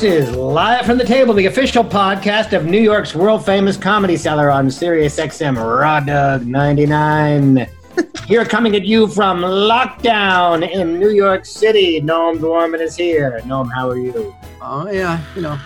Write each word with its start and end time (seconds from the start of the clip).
This 0.00 0.28
is 0.30 0.34
live 0.34 0.86
from 0.86 0.96
the 0.96 1.04
table, 1.04 1.34
the 1.34 1.44
official 1.44 1.84
podcast 1.84 2.56
of 2.56 2.64
New 2.64 2.80
York's 2.80 3.14
world 3.14 3.44
famous 3.44 3.76
comedy 3.76 4.16
cellar 4.16 4.50
on 4.50 4.70
Sirius 4.70 5.18
XM 5.20 5.56
Raw 5.62 6.00
Dog 6.00 6.46
99. 6.46 7.66
Here 8.26 8.46
coming 8.46 8.76
at 8.76 8.86
you 8.86 9.06
from 9.08 9.40
lockdown 9.42 10.66
in 10.66 10.98
New 10.98 11.10
York 11.10 11.44
City. 11.44 12.00
Noam 12.00 12.38
Dworman 12.38 12.80
is 12.80 12.96
here. 12.96 13.40
Noam, 13.44 13.70
how 13.70 13.90
are 13.90 13.98
you? 13.98 14.34
Oh 14.62 14.90
yeah, 14.90 15.22
you 15.36 15.42
know. 15.42 15.58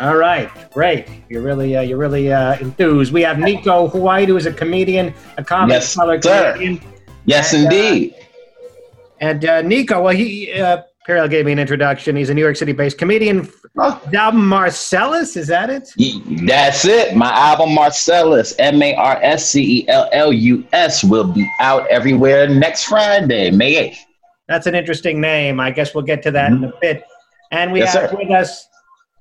All 0.00 0.16
right, 0.16 0.50
great. 0.72 1.06
You're 1.28 1.42
really, 1.42 1.76
uh, 1.76 1.82
you're 1.82 1.98
really 1.98 2.32
uh, 2.32 2.58
enthused. 2.58 3.12
We 3.12 3.22
have 3.22 3.36
Neko 3.36 3.94
White, 3.94 4.26
who 4.26 4.36
is 4.36 4.46
a 4.46 4.52
comedian, 4.52 5.14
a 5.36 5.44
comedy 5.44 5.74
Yes, 5.74 5.88
cellar 5.92 6.20
sir. 6.20 6.54
comedian. 6.54 6.80
Yes, 7.26 7.52
And, 7.52 7.66
uh, 7.68 7.70
indeed. 7.70 8.14
And 9.20 9.44
uh, 9.44 9.62
Nico, 9.62 10.02
well, 10.02 10.14
he 10.16 10.52
uh, 11.16 11.26
gave 11.26 11.46
me 11.46 11.52
an 11.52 11.58
introduction. 11.58 12.16
He's 12.16 12.28
a 12.30 12.34
New 12.34 12.42
York 12.42 12.56
City-based 12.56 12.98
comedian. 12.98 13.48
Oh, 13.78 14.00
album 14.12 14.46
Marscellus, 14.48 15.36
is 15.36 15.46
that 15.46 15.70
it? 15.70 15.88
that's 16.46 16.84
it. 16.84 17.16
My 17.16 17.30
album 17.30 17.70
Marscellus, 17.74 18.54
M 18.58 18.82
A 18.82 18.94
R 18.94 19.18
S 19.22 19.48
C 19.50 19.80
E 19.80 19.88
L 19.88 20.08
L 20.12 20.32
U 20.32 20.64
S, 20.72 21.02
will 21.04 21.24
be 21.32 21.48
out 21.60 21.86
everywhere 21.88 22.48
next 22.48 22.84
Friday, 22.84 23.50
May 23.50 23.90
8th. 23.90 23.98
That's 24.48 24.66
an 24.66 24.74
interesting 24.74 25.20
name. 25.20 25.60
I 25.60 25.70
guess 25.70 25.94
we'll 25.94 26.04
get 26.04 26.22
to 26.24 26.30
that 26.32 26.52
in 26.52 26.64
a 26.64 26.72
bit. 26.80 27.04
And 27.52 27.72
we 27.72 27.80
Yes, 27.80 27.94
have 27.94 28.10
sir. 28.10 28.16
with 28.16 28.30
us 28.30 28.66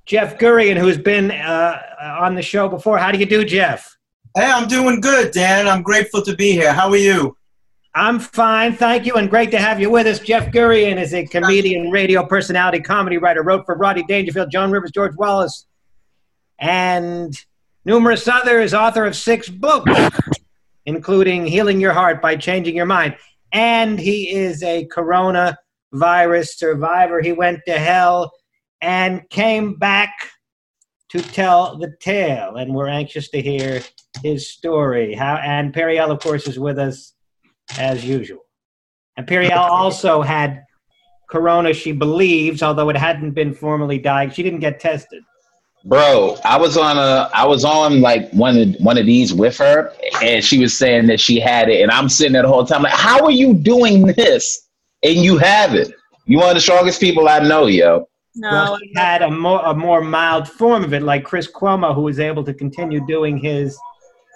Jeff 0.05 0.37
Gurian, 0.37 0.77
who's 0.77 0.97
been 0.97 1.31
uh, 1.31 1.79
on 2.19 2.35
the 2.35 2.41
show 2.41 2.67
before. 2.67 2.97
How 2.97 3.11
do 3.11 3.19
you 3.19 3.25
do, 3.25 3.43
Jeff? 3.45 3.95
Hey, 4.35 4.45
I'm 4.45 4.67
doing 4.67 5.01
good, 5.01 5.31
Dan. 5.31 5.67
I'm 5.67 5.81
grateful 5.83 6.21
to 6.23 6.35
be 6.35 6.51
here. 6.51 6.73
How 6.73 6.89
are 6.89 6.97
you? 6.97 7.35
I'm 7.97 8.19
fine, 8.19 8.75
thank 8.75 9.07
you, 9.07 9.15
and 9.15 9.27
great 9.27 9.49
to 9.49 9.57
have 9.57 9.79
you 9.79 9.89
with 9.89 10.05
us. 10.05 10.19
Jeff 10.19 10.51
Gurian 10.51 11.01
is 11.01 11.15
a 11.15 11.25
comedian, 11.25 11.89
radio 11.89 12.23
personality, 12.23 12.79
comedy 12.79 13.17
writer, 13.17 13.41
wrote 13.41 13.65
for 13.65 13.75
Rodney 13.75 14.03
Dangerfield, 14.03 14.51
Joan 14.51 14.69
Rivers, 14.69 14.91
George 14.91 15.15
Wallace, 15.15 15.65
and 16.59 17.35
numerous 17.85 18.27
others, 18.27 18.75
author 18.75 19.03
of 19.03 19.15
six 19.15 19.49
books, 19.49 19.91
including 20.85 21.47
Healing 21.47 21.81
Your 21.81 21.91
Heart 21.91 22.21
by 22.21 22.35
Changing 22.35 22.75
Your 22.75 22.85
Mind. 22.85 23.15
And 23.51 23.99
he 23.99 24.29
is 24.29 24.61
a 24.61 24.87
coronavirus 24.95 26.49
survivor. 26.49 27.19
He 27.19 27.31
went 27.31 27.61
to 27.65 27.79
hell 27.79 28.31
and 28.79 29.27
came 29.31 29.73
back 29.73 30.13
to 31.09 31.19
tell 31.19 31.79
the 31.79 31.95
tale, 31.99 32.57
and 32.57 32.75
we're 32.75 32.89
anxious 32.89 33.29
to 33.29 33.41
hear 33.41 33.81
his 34.21 34.51
story. 34.51 35.15
How 35.15 35.37
and 35.37 35.73
Periel, 35.73 36.11
of 36.11 36.19
course, 36.19 36.47
is 36.47 36.59
with 36.59 36.77
us 36.77 37.15
as 37.77 38.05
usual. 38.05 38.39
And 39.17 39.27
Periel 39.27 39.57
also 39.57 40.21
had 40.21 40.63
corona, 41.29 41.73
she 41.73 41.91
believes, 41.91 42.63
although 42.63 42.89
it 42.89 42.97
hadn't 42.97 43.31
been 43.31 43.53
formally 43.53 43.97
diagnosed. 43.97 44.37
She 44.37 44.43
didn't 44.43 44.59
get 44.59 44.79
tested. 44.79 45.23
Bro, 45.85 46.37
I 46.43 46.57
was 46.57 46.75
on 46.75 46.97
a 46.97 47.29
I 47.33 47.45
was 47.45 47.63
on 47.63 48.01
like 48.01 48.29
one 48.31 48.57
of 48.57 48.75
one 48.79 48.97
of 48.97 49.05
these 49.05 49.33
with 49.33 49.57
her 49.57 49.93
and 50.21 50.43
she 50.43 50.59
was 50.59 50.77
saying 50.77 51.07
that 51.07 51.19
she 51.19 51.39
had 51.39 51.69
it 51.69 51.81
and 51.81 51.91
I'm 51.91 52.09
sitting 52.09 52.33
there 52.33 52.41
the 52.41 52.47
whole 52.47 52.65
time 52.65 52.81
like 52.81 52.93
how 52.93 53.23
are 53.23 53.31
you 53.31 53.53
doing 53.53 54.07
this 54.07 54.67
and 55.03 55.15
you 55.15 55.37
have 55.37 55.75
it? 55.75 55.93
You 56.25 56.39
one 56.39 56.49
of 56.49 56.55
the 56.55 56.61
strongest 56.61 56.99
people 56.99 57.29
I 57.29 57.39
know, 57.39 57.67
yo. 57.67 58.09
well, 58.35 58.77
she 58.79 58.91
had 58.95 59.21
a 59.21 59.31
more, 59.31 59.61
a 59.63 59.73
more 59.73 60.01
mild 60.01 60.47
form 60.47 60.83
of 60.83 60.93
it, 60.93 61.01
like 61.01 61.23
Chris 61.23 61.49
Cuomo, 61.49 61.95
who 61.95 62.01
was 62.01 62.19
able 62.19 62.43
to 62.43 62.53
continue 62.53 63.05
doing 63.07 63.37
his 63.37 63.79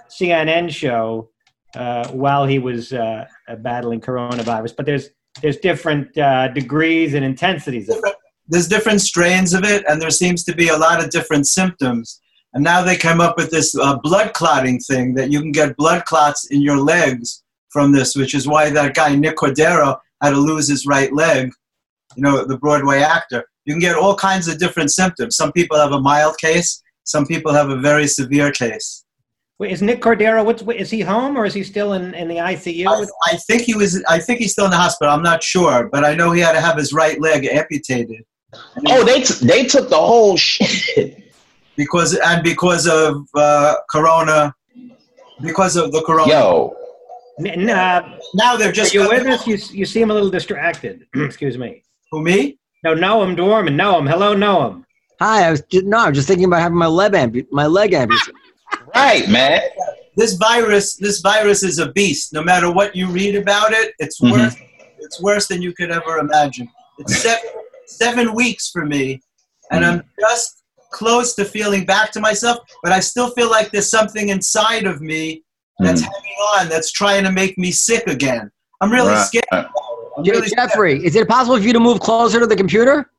CNN 0.09 0.69
show 0.69 1.29
uh, 1.75 2.07
while 2.09 2.45
he 2.45 2.59
was 2.59 2.93
uh, 2.93 3.25
uh, 3.47 3.55
battling 3.57 4.01
coronavirus. 4.01 4.75
But 4.75 4.85
there's 4.85 5.09
there's 5.41 5.57
different 5.57 6.17
uh, 6.17 6.49
degrees 6.49 7.13
and 7.13 7.23
intensities 7.23 7.89
of 7.89 7.99
it. 8.03 8.15
There's 8.47 8.67
different 8.67 9.01
strains 9.01 9.53
of 9.53 9.63
it, 9.63 9.85
and 9.87 10.01
there 10.01 10.09
seems 10.09 10.43
to 10.43 10.55
be 10.55 10.67
a 10.67 10.77
lot 10.77 11.01
of 11.03 11.09
different 11.09 11.47
symptoms. 11.47 12.19
And 12.53 12.63
now 12.63 12.83
they 12.83 12.97
come 12.97 13.21
up 13.21 13.37
with 13.37 13.49
this 13.49 13.73
uh, 13.75 13.97
blood 13.99 14.33
clotting 14.33 14.79
thing 14.79 15.13
that 15.13 15.31
you 15.31 15.39
can 15.39 15.53
get 15.53 15.77
blood 15.77 16.03
clots 16.03 16.47
in 16.51 16.61
your 16.61 16.77
legs 16.77 17.43
from 17.69 17.93
this, 17.93 18.13
which 18.13 18.35
is 18.35 18.45
why 18.45 18.69
that 18.69 18.93
guy 18.93 19.15
Nick 19.15 19.37
Cordero 19.37 19.97
had 20.21 20.31
to 20.31 20.37
lose 20.37 20.67
his 20.67 20.85
right 20.85 21.13
leg. 21.13 21.51
You 22.17 22.23
know, 22.23 22.43
the 22.43 22.57
Broadway 22.57 22.99
actor. 22.99 23.45
You 23.63 23.73
can 23.73 23.79
get 23.79 23.95
all 23.95 24.15
kinds 24.15 24.49
of 24.49 24.57
different 24.57 24.91
symptoms. 24.91 25.37
Some 25.37 25.53
people 25.53 25.77
have 25.77 25.93
a 25.93 26.01
mild 26.01 26.37
case. 26.37 26.83
Some 27.05 27.25
people 27.25 27.53
have 27.53 27.69
a 27.69 27.77
very 27.77 28.07
severe 28.07 28.51
case. 28.51 29.05
Wait, 29.61 29.71
is 29.71 29.83
Nick 29.83 30.01
Cordero? 30.01 30.43
What's 30.43 30.63
is 30.75 30.89
he 30.89 31.01
home 31.01 31.37
or 31.37 31.45
is 31.45 31.53
he 31.53 31.61
still 31.63 31.93
in, 31.93 32.15
in 32.15 32.27
the 32.27 32.37
ICU? 32.37 32.87
I, 32.87 33.31
I 33.31 33.37
think 33.37 33.61
he 33.61 33.75
was. 33.75 34.03
I 34.09 34.17
think 34.17 34.39
he's 34.39 34.53
still 34.53 34.65
in 34.65 34.71
the 34.71 34.77
hospital. 34.77 35.13
I'm 35.13 35.21
not 35.21 35.43
sure, 35.43 35.87
but 35.91 36.03
I 36.03 36.15
know 36.15 36.31
he 36.31 36.41
had 36.41 36.53
to 36.53 36.59
have 36.59 36.77
his 36.77 36.93
right 36.93 37.21
leg 37.21 37.45
amputated. 37.45 38.25
Oh, 38.87 39.03
they 39.05 39.21
t- 39.21 39.45
they 39.45 39.65
took 39.65 39.87
the 39.91 39.97
whole 39.97 40.35
shit. 40.35 41.31
because 41.77 42.17
and 42.17 42.41
because 42.41 42.87
of 42.87 43.23
uh, 43.35 43.75
corona 43.87 44.51
because 45.43 45.75
of 45.75 45.91
the 45.91 46.01
corona 46.07 46.31
Yo, 46.31 46.75
N- 47.45 47.69
uh, 47.69 48.17
now 48.33 48.55
they're 48.57 48.69
Are 48.69 48.71
just 48.71 48.95
You're 48.95 49.07
with 49.09 49.27
us? 49.27 49.45
You, 49.45 49.59
you 49.77 49.85
seem 49.85 50.09
a 50.09 50.13
little 50.15 50.31
distracted. 50.31 51.05
Excuse 51.15 51.59
me. 51.59 51.83
who 52.09 52.23
me 52.23 52.57
No, 52.83 52.95
Noam 52.95 53.37
Dworman. 53.37 53.75
Noam. 53.75 54.09
Hello, 54.09 54.35
Noam. 54.35 54.85
Hi, 55.19 55.45
I 55.45 55.51
was 55.51 55.61
just, 55.69 55.85
no, 55.85 55.99
I 55.99 56.09
was 56.09 56.17
just 56.17 56.27
thinking 56.27 56.45
about 56.45 56.61
having 56.61 56.79
my 56.79 56.87
leg 56.87 57.11
ampu- 57.11 57.45
my 57.51 57.67
leg 57.67 57.93
amputated. 57.93 58.40
Right, 58.95 59.27
man. 59.29 59.61
this 60.17 60.33
virus 60.33 60.95
this 60.95 61.21
virus 61.21 61.63
is 61.63 61.79
a 61.79 61.91
beast 61.93 62.33
no 62.33 62.43
matter 62.43 62.71
what 62.71 62.95
you 62.95 63.07
read 63.07 63.35
about 63.35 63.71
it 63.71 63.93
it's 63.99 64.19
Mhm. 64.19 64.31
worse 64.31 64.55
it's 64.99 65.21
worse 65.21 65.47
than 65.47 65.61
you 65.61 65.73
could 65.73 65.89
ever 65.91 66.17
imagine 66.17 66.67
it's 66.99 67.15
seven, 67.23 67.49
seven 67.87 68.33
weeks 68.33 68.69
for 68.69 68.85
me 68.85 69.21
and 69.71 69.85
i'm 69.85 70.03
just 70.19 70.63
close 70.91 71.33
to 71.35 71.45
feeling 71.45 71.85
back 71.85 72.11
to 72.11 72.19
myself 72.19 72.59
but 72.83 72.91
i 72.91 72.99
still 72.99 73.29
feel 73.31 73.49
like 73.49 73.71
there's 73.71 73.89
something 73.89 74.29
inside 74.29 74.85
of 74.85 74.99
me 75.01 75.43
that's 75.79 76.01
Mhm. 76.01 76.05
hanging 76.13 76.37
on 76.59 76.69
that's 76.69 76.91
trying 76.91 77.23
to 77.23 77.31
make 77.31 77.57
me 77.57 77.71
sick 77.71 78.05
again 78.07 78.51
i'm 78.81 78.91
really 78.91 79.13
Right. 79.13 79.25
scared 79.25 79.45
about 79.51 79.65
it. 79.65 79.71
I'm 80.17 80.25
Je- 80.25 80.31
really 80.31 80.49
scared. 80.49 80.69
Jeffrey, 80.69 81.05
is 81.05 81.15
it 81.15 81.25
possible 81.29 81.55
for 81.57 81.63
you 81.63 81.71
to 81.71 81.79
move 81.79 82.01
closer 82.01 82.39
to 82.41 82.45
the 82.47 82.55
computer? 82.57 83.09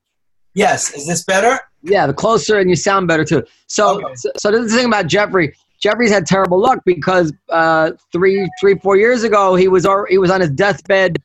yes 0.54 0.92
is 0.94 1.06
this 1.06 1.24
better 1.24 1.58
Yeah, 1.84 2.06
the 2.06 2.14
closer 2.14 2.58
and 2.60 2.70
you 2.70 2.76
sound 2.76 3.08
better 3.08 3.24
too. 3.24 3.42
So, 3.66 3.84
Okay. 3.96 4.14
so, 4.14 4.30
so 4.42 4.50
this 4.52 4.60
is 4.66 4.70
the 4.70 4.76
thing 4.78 4.86
about 4.86 5.08
Jeffrey. 5.08 5.52
Jeffrey's 5.82 6.12
had 6.12 6.26
terrible 6.26 6.60
luck 6.60 6.78
because 6.86 7.32
uh, 7.50 7.90
three, 8.12 8.48
three, 8.60 8.76
four 8.78 8.96
years 8.96 9.24
ago 9.24 9.56
he 9.56 9.66
was 9.66 9.84
al- 9.84 10.06
he 10.08 10.16
was 10.16 10.30
on 10.30 10.40
his 10.40 10.50
deathbed 10.50 11.16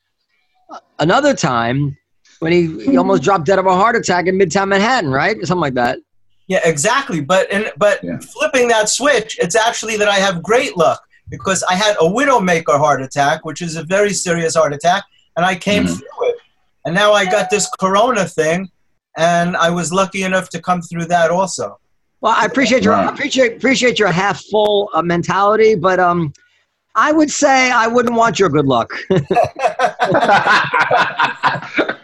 another 0.99 1.33
time 1.35 1.95
when 2.39 2.51
he, 2.51 2.67
he 2.83 2.97
almost 2.97 3.21
dropped 3.23 3.45
dead 3.45 3.59
of 3.59 3.67
a 3.67 3.75
heart 3.75 3.95
attack 3.95 4.25
in 4.25 4.37
Midtown 4.37 4.69
Manhattan, 4.69 5.11
right? 5.11 5.37
Something 5.45 5.61
like 5.61 5.75
that. 5.75 5.99
Yeah, 6.47 6.59
exactly. 6.63 7.21
But 7.21 7.51
and 7.51 7.71
but 7.77 8.03
Yeah. 8.03 8.17
flipping 8.19 8.67
that 8.69 8.89
switch, 8.89 9.37
it's 9.39 9.55
actually 9.55 9.95
that 9.97 10.07
I 10.07 10.15
have 10.15 10.41
great 10.41 10.75
luck 10.75 11.03
because 11.29 11.63
I 11.69 11.75
had 11.75 11.95
a 11.97 12.05
widowmaker 12.05 12.77
heart 12.79 13.01
attack, 13.01 13.45
which 13.45 13.61
is 13.61 13.75
a 13.75 13.83
very 13.83 14.13
serious 14.13 14.55
heart 14.55 14.73
attack, 14.73 15.03
and 15.35 15.45
I 15.45 15.55
came 15.55 15.83
Mhm. 15.85 15.97
through 15.97 16.29
it. 16.29 16.37
And 16.85 16.95
now 16.95 17.11
I 17.11 17.25
got 17.25 17.49
this 17.49 17.69
corona 17.79 18.25
thing, 18.25 18.71
and 19.17 19.55
I 19.57 19.69
was 19.69 19.91
lucky 19.91 20.23
enough 20.23 20.49
to 20.49 20.61
come 20.61 20.81
through 20.81 21.05
that 21.07 21.29
also. 21.31 21.77
Well, 22.21 22.33
I 22.35 22.45
appreciate 22.45 22.83
your 22.83 22.93
Right. 22.93 23.07
I 23.07 23.13
appreciate 23.13 23.57
appreciate 23.57 23.99
your 23.99 24.11
half 24.11 24.43
full 24.45 24.89
uh, 24.93 25.01
mentality, 25.01 25.75
but 25.75 25.99
um, 25.99 26.33
I 26.95 27.11
would 27.11 27.29
say 27.29 27.69
I 27.71 27.87
wouldn't 27.87 28.15
want 28.15 28.39
your 28.39 28.49
good 28.49 28.65
luck. 28.65 28.91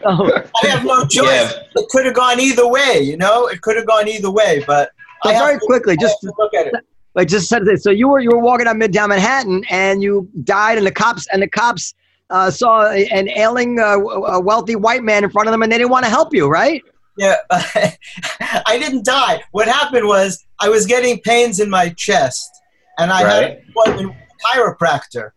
So- 0.04 0.30
I 0.64 0.68
have 0.68 0.84
no 0.84 1.06
choice. 1.06 1.14
Yeah. 1.26 1.50
It 1.78 1.88
could 1.90 2.06
have 2.06 2.14
gone 2.14 2.38
either 2.40 2.68
way, 2.68 3.00
you 3.00 3.16
know. 3.16 3.48
It 3.48 3.62
could 3.62 3.78
have 3.78 3.88
gone 3.88 4.08
either 4.10 4.30
way, 4.30 4.62
but 4.68 4.90
So 5.24 5.30
I 5.30 5.34
have 5.34 5.46
very 5.46 5.60
to- 5.60 5.66
quickly, 5.66 5.94
I 5.94 5.96
just 5.96 6.18
have 6.22 6.32
to 6.32 6.36
look 6.38 6.54
at 6.54 6.68
it. 6.68 6.74
like 7.16 7.30
just 7.30 7.48
said 7.48 7.64
this. 7.66 7.84
So 7.84 7.90
you 7.90 8.10
were 8.10 8.20
you 8.20 8.30
were 8.32 8.40
walking 8.40 8.66
down 8.66 8.80
Midtown 8.80 9.10
Manhattan 9.10 9.64
and 9.70 10.04
you 10.04 10.30
died, 10.44 10.78
and 10.78 10.86
the 10.86 10.92
cops 10.92 11.26
and 11.32 11.42
the 11.42 11.48
cops 11.48 11.94
uh, 12.30 12.52
saw 12.52 12.90
an 12.92 13.30
ailing, 13.30 13.80
uh, 13.80 13.98
a 13.98 14.42
wealthy 14.42 14.76
white 14.76 15.04
man 15.04 15.24
in 15.24 15.30
front 15.30 15.48
of 15.48 15.54
them, 15.54 15.62
and 15.64 15.72
they 15.72 15.78
didn't 15.78 15.92
want 15.92 16.04
to 16.04 16.10
help 16.12 16.34
you, 16.34 16.48
right? 16.50 16.84
Yeah, 17.18 17.36
I 17.52 18.78
didn't 18.80 19.06
die. 19.06 19.44
What 19.52 19.68
happened 19.68 20.08
was 20.08 20.44
I 20.60 20.70
was 20.70 20.86
getting 20.86 21.20
pains 21.20 21.60
in 21.60 21.70
my 21.70 21.90
chest, 21.90 22.50
and 22.98 23.12
I 23.12 23.20
had 23.20 23.26
Right. 23.28 23.52
an 23.58 23.66
appointment 23.70 24.10
with 24.10 24.18
a 24.18 24.58
chiropractor, 24.60 25.32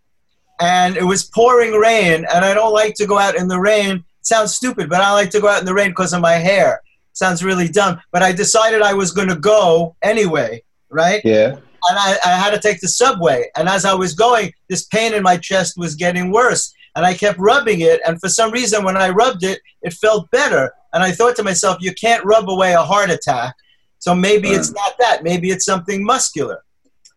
and 0.61 0.97
it 0.97 1.05
was 1.05 1.25
pouring 1.25 1.73
rain, 1.73 2.27
and 2.33 2.45
I 2.45 2.55
don't 2.55 2.73
like 2.73 2.95
to 2.95 3.07
go 3.07 3.19
out 3.19 3.37
in 3.37 3.49
the 3.49 3.61
rain. 3.61 3.97
It 3.97 4.05
sounds 4.27 4.55
stupid, 4.55 4.89
but 4.89 5.01
I 5.01 5.13
like 5.13 5.31
to 5.31 5.41
go 5.41 5.49
out 5.49 5.61
in 5.61 5.67
the 5.67 5.75
rain 5.75 5.91
because 5.91 6.13
of 6.13 6.21
my 6.21 6.35
hair. 6.35 6.81
Sounds 7.13 7.43
really 7.45 7.69
dumb, 7.69 8.01
but 8.13 8.23
I 8.23 8.33
decided 8.33 8.83
I 8.83 8.95
was 8.95 9.13
going 9.13 9.29
to 9.29 9.37
go 9.37 9.97
anyway. 10.03 10.63
right? 10.91 11.21
Yeah. 11.25 11.53
and 11.89 11.99
I, 11.99 12.17
I 12.25 12.31
had 12.31 12.51
to 12.53 12.61
take 12.61 12.81
the 12.81 12.89
subway. 12.89 13.51
And 13.57 13.69
as 13.69 13.85
I 13.85 13.93
was 13.95 14.15
going, 14.15 14.53
this 14.69 14.85
pain 14.87 15.13
in 15.15 15.23
my 15.23 15.37
chest 15.37 15.75
was 15.77 15.95
getting 15.95 16.31
worse. 16.31 16.73
And 16.95 17.05
I 17.05 17.13
kept 17.15 17.39
rubbing 17.39 17.81
it. 17.81 18.01
And 18.07 18.19
for 18.21 18.29
some 18.29 18.51
reason, 18.51 18.83
when 18.85 18.97
I 18.97 19.11
rubbed 19.11 19.45
it, 19.45 19.61
it 19.83 19.93
felt 19.95 20.31
better. 20.31 20.73
And 20.97 21.05
I 21.05 21.13
thought 21.13 21.37
to 21.37 21.45
myself, 21.45 21.77
you 21.81 21.93
can't 21.95 22.25
rub 22.25 22.49
away 22.49 22.73
a 22.73 22.83
heart 22.83 23.11
attack. 23.11 23.55
So 23.99 24.15
maybe 24.15 24.49
it's 24.49 24.73
not 24.73 24.95
that. 24.99 25.23
Maybe 25.23 25.51
it's 25.51 25.65
something 25.65 26.03
muscular. 26.03 26.65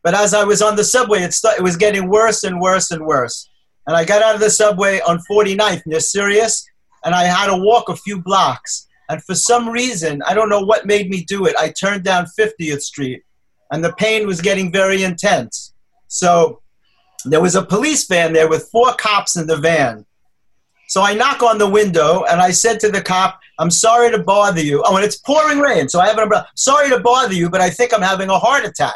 But 0.04 0.14
as 0.14 0.34
I 0.34 0.44
was 0.44 0.62
on 0.62 0.76
the 0.76 0.84
subway, 0.84 1.24
it, 1.24 1.34
st- 1.34 1.58
it 1.58 1.64
was 1.64 1.78
getting 1.78 2.10
worse 2.10 2.44
and 2.44 2.62
worse 2.62 2.92
and 2.92 3.06
worse. 3.06 3.50
And 3.88 3.96
I 3.96 4.06
got 4.06 4.22
out 4.22 4.36
of 4.36 4.42
the 4.42 4.50
subway 4.50 5.00
on 5.08 5.20
49th 5.32 5.82
near 5.88 6.00
Sirius, 6.00 6.64
and 7.04 7.16
I 7.16 7.24
had 7.24 7.48
to 7.48 7.58
walk 7.58 7.90
a 7.90 7.96
few 7.96 8.22
blocks. 8.22 8.88
And 9.10 9.24
for 9.24 9.34
some 9.34 9.70
reason, 9.70 10.22
I 10.28 10.34
don't 10.34 10.50
know 10.50 10.62
what 10.62 10.86
made 10.86 11.10
me 11.10 11.24
do 11.24 11.48
it, 11.48 11.56
I 11.58 11.70
turned 11.70 12.04
down 12.04 12.28
50th 12.38 12.82
Street 12.82 13.24
and 13.72 13.84
the 13.84 13.94
pain 13.94 14.28
was 14.28 14.42
getting 14.42 14.72
very 14.72 15.04
intense. 15.04 15.74
So 16.08 16.62
there 17.26 17.42
was 17.42 17.56
a 17.56 17.64
police 17.64 18.08
van 18.08 18.34
there 18.34 18.50
with 18.50 18.70
four 18.72 18.94
cops 18.94 19.36
in 19.36 19.48
the 19.48 19.58
van. 19.58 20.06
So 20.90 21.04
I 21.04 21.14
knock 21.14 21.44
on 21.44 21.60
the 21.60 21.70
window 21.70 22.24
and 22.24 22.42
I 22.42 22.50
said 22.50 22.80
to 22.80 22.90
the 22.90 23.00
cop, 23.00 23.40
I'm 23.60 23.70
sorry 23.70 24.10
to 24.10 24.18
bother 24.18 24.62
you. 24.62 24.82
Oh, 24.84 24.96
and 24.96 25.06
it's 25.06 25.18
pouring 25.18 25.60
rain, 25.60 25.88
so 25.88 26.00
I 26.00 26.08
have 26.08 26.18
an 26.18 26.24
umbrella. 26.24 26.48
Sorry 26.56 26.90
to 26.90 27.00
bother 27.00 27.36
you, 27.36 27.48
but 27.48 27.62
I 27.62 27.70
think 27.70 27.94
I'm 27.94 28.02
having 28.02 28.30
a 28.30 28.40
heart 28.40 28.66
attack. 28.66 28.96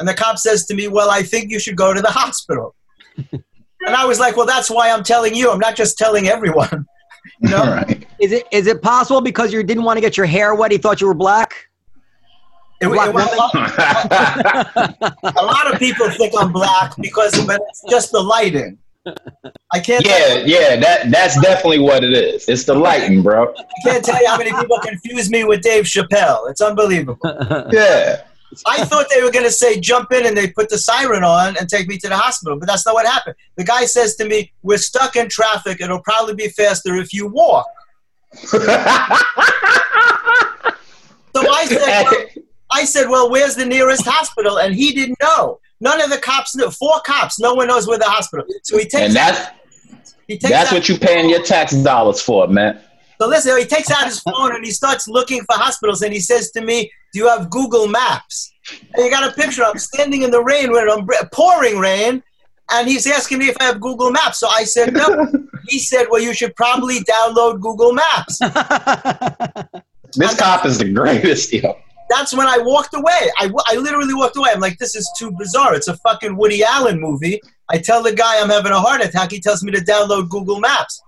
And 0.00 0.08
the 0.08 0.14
cop 0.14 0.38
says 0.38 0.66
to 0.66 0.74
me, 0.74 0.88
Well, 0.88 1.08
I 1.08 1.22
think 1.22 1.52
you 1.52 1.60
should 1.60 1.76
go 1.76 1.94
to 1.94 2.02
the 2.02 2.10
hospital. 2.10 2.74
and 3.16 3.44
I 3.86 4.04
was 4.06 4.18
like, 4.18 4.36
Well, 4.36 4.46
that's 4.46 4.70
why 4.70 4.90
I'm 4.90 5.04
telling 5.04 5.36
you. 5.36 5.52
I'm 5.52 5.60
not 5.60 5.76
just 5.76 5.98
telling 5.98 6.26
everyone. 6.26 6.84
you 7.40 7.50
know? 7.50 7.62
Right. 7.62 8.04
Is 8.20 8.32
it 8.32 8.48
is 8.50 8.66
it 8.66 8.82
possible 8.82 9.20
because 9.20 9.52
you 9.52 9.62
didn't 9.62 9.84
want 9.84 9.98
to 9.98 10.00
get 10.00 10.16
your 10.16 10.26
hair 10.26 10.56
wet? 10.56 10.72
He 10.72 10.78
thought 10.78 11.00
you 11.00 11.06
were 11.06 11.14
black. 11.14 11.68
It, 12.80 12.86
it, 12.86 12.90
Black 12.92 13.12
a 15.22 15.44
lot 15.44 15.72
of 15.72 15.80
people 15.80 16.08
think 16.10 16.32
I'm 16.38 16.52
black 16.52 16.94
because 17.00 17.44
but 17.44 17.60
it's 17.68 17.82
just 17.88 18.12
the 18.12 18.20
lighting. 18.20 18.78
I 19.72 19.80
can't. 19.80 20.06
yeah, 20.06 20.42
yeah, 20.44 20.76
that 20.76 21.10
that's 21.10 21.40
definitely 21.40 21.80
what 21.80 22.02
it 22.04 22.12
is. 22.12 22.48
It's 22.48 22.64
the 22.64 22.74
lighting, 22.74 23.22
bro. 23.22 23.54
I 23.56 23.64
can't 23.84 24.04
tell 24.04 24.20
you 24.20 24.28
how 24.28 24.38
many 24.38 24.52
people 24.52 24.78
confuse 24.80 25.30
me 25.30 25.44
with 25.44 25.62
Dave 25.62 25.84
Chappelle. 25.84 26.50
It's 26.50 26.60
unbelievable. 26.60 27.18
Yeah. 27.72 28.22
I 28.66 28.84
thought 28.86 29.06
they 29.14 29.22
were 29.22 29.30
going 29.30 29.44
to 29.44 29.50
say 29.50 29.78
jump 29.78 30.10
in 30.10 30.24
and 30.24 30.34
they 30.34 30.50
put 30.50 30.70
the 30.70 30.78
siren 30.78 31.22
on 31.22 31.58
and 31.58 31.68
take 31.68 31.86
me 31.86 31.98
to 31.98 32.08
the 32.08 32.16
hospital, 32.16 32.58
but 32.58 32.66
that's 32.66 32.86
not 32.86 32.94
what 32.94 33.04
happened. 33.04 33.36
The 33.56 33.64
guy 33.64 33.84
says 33.84 34.16
to 34.16 34.24
me, 34.26 34.50
"We're 34.62 34.78
stuck 34.78 35.16
in 35.16 35.28
traffic. 35.28 35.82
It'll 35.82 36.02
probably 36.02 36.34
be 36.34 36.48
faster 36.48 36.96
if 36.96 37.12
you 37.12 37.28
walk." 37.28 37.66
So 41.34 41.48
I 41.48 41.66
said, 41.66 42.04
well, 42.04 42.26
I 42.70 42.84
said, 42.84 43.08
"Well, 43.08 43.30
where's 43.30 43.54
the 43.54 43.66
nearest 43.66 44.04
hospital?" 44.04 44.58
And 44.58 44.74
he 44.74 44.92
didn't 44.92 45.18
know. 45.22 45.60
None 45.80 46.00
of 46.00 46.10
the 46.10 46.18
cops 46.18 46.56
knew. 46.56 46.70
Four 46.70 47.00
cops. 47.06 47.38
No 47.38 47.54
one 47.54 47.68
knows 47.68 47.86
where 47.86 47.98
the 47.98 48.04
hospital. 48.04 48.44
So 48.64 48.76
he 48.78 48.84
takes. 48.84 48.94
and 49.06 49.14
that's 49.14 49.50
he 50.26 50.36
takes 50.38 50.50
that's 50.52 50.70
out- 50.70 50.74
what 50.74 50.88
you're 50.88 50.98
paying 50.98 51.30
your 51.30 51.42
tax 51.42 51.72
dollars 51.72 52.20
for, 52.20 52.46
man. 52.48 52.80
So 53.20 53.26
listen, 53.26 53.56
he 53.58 53.64
takes 53.64 53.90
out 53.90 54.04
his 54.04 54.20
phone 54.20 54.54
and 54.54 54.64
he 54.64 54.70
starts 54.70 55.08
looking 55.08 55.40
for 55.40 55.54
hospitals 55.56 56.02
and 56.02 56.12
he 56.12 56.20
says 56.20 56.50
to 56.52 56.60
me, 56.60 56.90
Do 57.12 57.18
you 57.20 57.28
have 57.28 57.50
Google 57.50 57.88
Maps? 57.88 58.52
And 58.94 59.04
you 59.04 59.10
got 59.10 59.28
a 59.28 59.32
picture. 59.34 59.64
I'm 59.64 59.78
standing 59.78 60.22
in 60.22 60.30
the 60.30 60.42
rain 60.42 60.70
with 60.70 60.82
an 60.82 60.88
umbre- 61.04 61.32
pouring 61.32 61.78
rain, 61.78 62.22
and 62.70 62.86
he's 62.88 63.06
asking 63.06 63.38
me 63.38 63.48
if 63.48 63.56
I 63.60 63.64
have 63.64 63.80
Google 63.80 64.10
Maps. 64.12 64.38
So 64.38 64.46
I 64.48 64.64
said, 64.64 64.92
No. 64.92 65.26
he 65.68 65.78
said, 65.78 66.06
Well, 66.10 66.20
you 66.20 66.32
should 66.34 66.54
probably 66.54 66.98
download 67.00 67.60
Google 67.60 67.92
Maps. 67.92 68.38
This 70.14 70.38
cop 70.38 70.64
is 70.64 70.78
the 70.78 70.90
greatest, 70.90 71.52
yo. 71.52 71.76
That's 72.08 72.34
when 72.34 72.46
I 72.46 72.58
walked 72.58 72.94
away. 72.94 73.30
I, 73.38 73.50
I 73.66 73.76
literally 73.76 74.14
walked 74.14 74.36
away. 74.36 74.50
I'm 74.52 74.60
like, 74.60 74.78
This 74.78 74.94
is 74.94 75.10
too 75.18 75.32
bizarre. 75.38 75.74
It's 75.74 75.88
a 75.88 75.96
fucking 75.98 76.36
Woody 76.36 76.64
Allen 76.64 77.00
movie. 77.00 77.40
I 77.70 77.78
tell 77.78 78.02
the 78.02 78.14
guy 78.14 78.40
I'm 78.40 78.48
having 78.48 78.72
a 78.72 78.80
heart 78.80 79.02
attack. 79.02 79.30
He 79.30 79.40
tells 79.40 79.62
me 79.62 79.72
to 79.72 79.80
download 79.80 80.28
Google 80.28 80.60
Maps. 80.60 81.02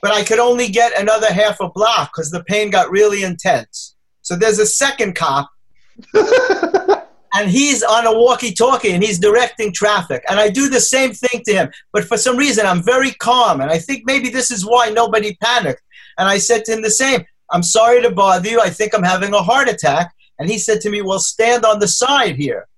But 0.00 0.12
I 0.12 0.22
could 0.22 0.38
only 0.38 0.68
get 0.68 0.98
another 0.98 1.26
half 1.32 1.60
a 1.60 1.68
block 1.68 2.12
because 2.14 2.30
the 2.30 2.44
pain 2.44 2.70
got 2.70 2.90
really 2.90 3.24
intense. 3.24 3.96
So 4.22 4.36
there's 4.36 4.58
a 4.58 4.66
second 4.66 5.16
cop, 5.16 5.50
and 6.14 7.50
he's 7.50 7.82
on 7.82 8.06
a 8.06 8.12
walkie 8.12 8.52
talkie 8.52 8.92
and 8.92 9.02
he's 9.02 9.18
directing 9.18 9.72
traffic. 9.72 10.22
And 10.28 10.38
I 10.38 10.50
do 10.50 10.68
the 10.68 10.80
same 10.80 11.12
thing 11.12 11.42
to 11.46 11.52
him. 11.52 11.70
But 11.92 12.04
for 12.04 12.16
some 12.16 12.36
reason, 12.36 12.64
I'm 12.64 12.82
very 12.82 13.10
calm. 13.12 13.60
And 13.60 13.70
I 13.70 13.78
think 13.78 14.04
maybe 14.06 14.28
this 14.28 14.50
is 14.50 14.64
why 14.64 14.90
nobody 14.90 15.36
panicked. 15.42 15.82
And 16.16 16.28
I 16.28 16.38
said 16.38 16.64
to 16.66 16.74
him 16.74 16.82
the 16.82 16.90
same 16.90 17.24
I'm 17.50 17.62
sorry 17.62 18.02
to 18.02 18.10
bother 18.10 18.48
you. 18.48 18.60
I 18.60 18.70
think 18.70 18.94
I'm 18.94 19.02
having 19.02 19.32
a 19.32 19.42
heart 19.42 19.68
attack. 19.68 20.12
And 20.38 20.48
he 20.48 20.58
said 20.58 20.80
to 20.82 20.90
me, 20.90 21.02
Well, 21.02 21.18
stand 21.18 21.64
on 21.64 21.78
the 21.78 21.88
side 21.88 22.36
here. 22.36 22.68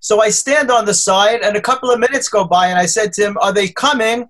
So 0.00 0.20
I 0.20 0.30
stand 0.30 0.70
on 0.70 0.84
the 0.84 0.94
side, 0.94 1.40
and 1.42 1.56
a 1.56 1.60
couple 1.60 1.90
of 1.90 1.98
minutes 1.98 2.28
go 2.28 2.44
by, 2.44 2.68
and 2.68 2.78
I 2.78 2.86
said 2.86 3.12
to 3.14 3.22
him, 3.26 3.38
Are 3.40 3.52
they 3.52 3.68
coming? 3.68 4.28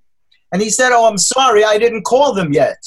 And 0.53 0.63
he 0.63 0.71
said, 0.71 0.93
Oh, 0.93 1.07
I'm 1.07 1.19
sorry, 1.19 1.65
I 1.65 1.79
didn't 1.79 2.03
call 2.03 2.33
them 2.33 2.53
yet. 2.53 2.79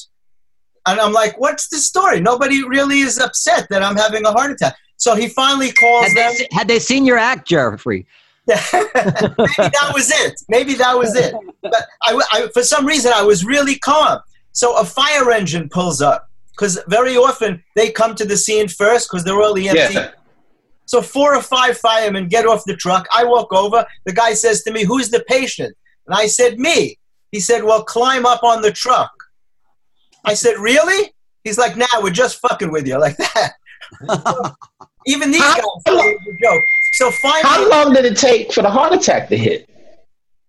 And 0.86 1.00
I'm 1.00 1.13
like, 1.13 1.39
What's 1.39 1.69
the 1.69 1.78
story? 1.78 2.19
Nobody 2.19 2.68
really 2.68 3.00
is 3.00 3.19
upset 3.19 3.68
that 3.69 3.84
I'm 3.84 3.95
having 3.95 4.25
a 4.25 4.31
heart 4.31 4.51
attack. 4.51 4.75
So 4.98 5.16
he 5.16 5.28
finally 5.30 5.72
calls 5.72 6.07
had, 6.07 6.18
them. 6.18 6.31
they, 6.31 6.36
se- 6.38 6.48
had 6.51 6.68
they 6.68 6.80
seen 6.80 7.06
your 7.06 7.18
act, 7.18 7.48
Jeffrey? 7.48 8.06
Maybe 8.48 8.57
that 8.72 9.92
was 9.94 10.10
it. 10.10 10.42
Maybe 10.48 10.74
that 10.75 10.98
was 10.98 11.16
it. 11.16 11.34
But 11.62 11.88
I, 12.04 12.22
I, 12.31 12.48
for 12.54 12.63
some 12.63 12.86
reason, 12.86 13.12
I 13.13 13.22
was 13.22 13.44
really 13.44 13.78
calm. 13.78 14.19
So 14.54 14.78
a 14.78 14.86
fire 14.86 15.30
engine 15.31 15.69
pulls 15.69 16.01
up 16.01 16.30
because 16.57 16.80
very 16.88 17.15
often 17.15 17.63
they 17.75 17.92
come 17.92 18.15
to 18.15 18.25
the 18.25 18.36
scene 18.36 18.68
first 18.68 19.09
because 19.09 19.24
they're 19.24 19.42
all 19.42 19.54
EMT. 19.56 19.94
Yeah. 19.94 20.12
So 20.86 21.01
four 21.01 21.36
or 21.36 21.42
five 21.42 21.77
firemen 21.77 22.27
get 22.30 22.45
off 22.45 22.63
the 22.65 22.75
truck. 22.75 23.07
I 23.13 23.24
walk 23.25 23.54
over. 23.54 23.86
The 24.06 24.13
guy 24.13 24.33
says 24.33 24.63
to 24.63 24.71
me, 24.71 24.83
"Who's 24.83 25.09
the 25.09 25.24
patient?" 25.27 25.75
And 26.07 26.15
I 26.15 26.27
said, 26.27 26.59
"Me." 26.59 26.98
He 27.31 27.39
said, 27.39 27.63
"Well, 27.63 27.83
climb 27.83 28.25
up 28.25 28.44
on 28.44 28.62
the 28.62 28.71
truck." 28.71 29.12
I 30.25 30.33
said, 30.33 30.57
"Really?" 30.57 31.13
He's 31.44 31.57
like, 31.57 31.75
"Nah, 31.77 32.01
we're 32.01 32.09
just 32.09 32.39
fucking 32.39 32.71
with 32.71 32.88
you 32.88 33.00
like 33.06 33.18
that." 33.18 33.53
Even 35.06 35.31
these 35.31 35.42
guys 35.42 35.62
thought 35.86 36.06
it 36.06 36.18
a 36.18 36.44
joke. 36.44 36.63
So 36.94 37.12
finally, 37.21 37.44
How 37.44 37.69
long 37.69 37.94
did 37.94 38.03
it 38.06 38.18
take 38.18 38.51
for 38.51 38.62
the 38.62 38.69
heart 38.69 38.94
attack 38.94 39.30
to 39.30 39.38
hit? 39.38 39.69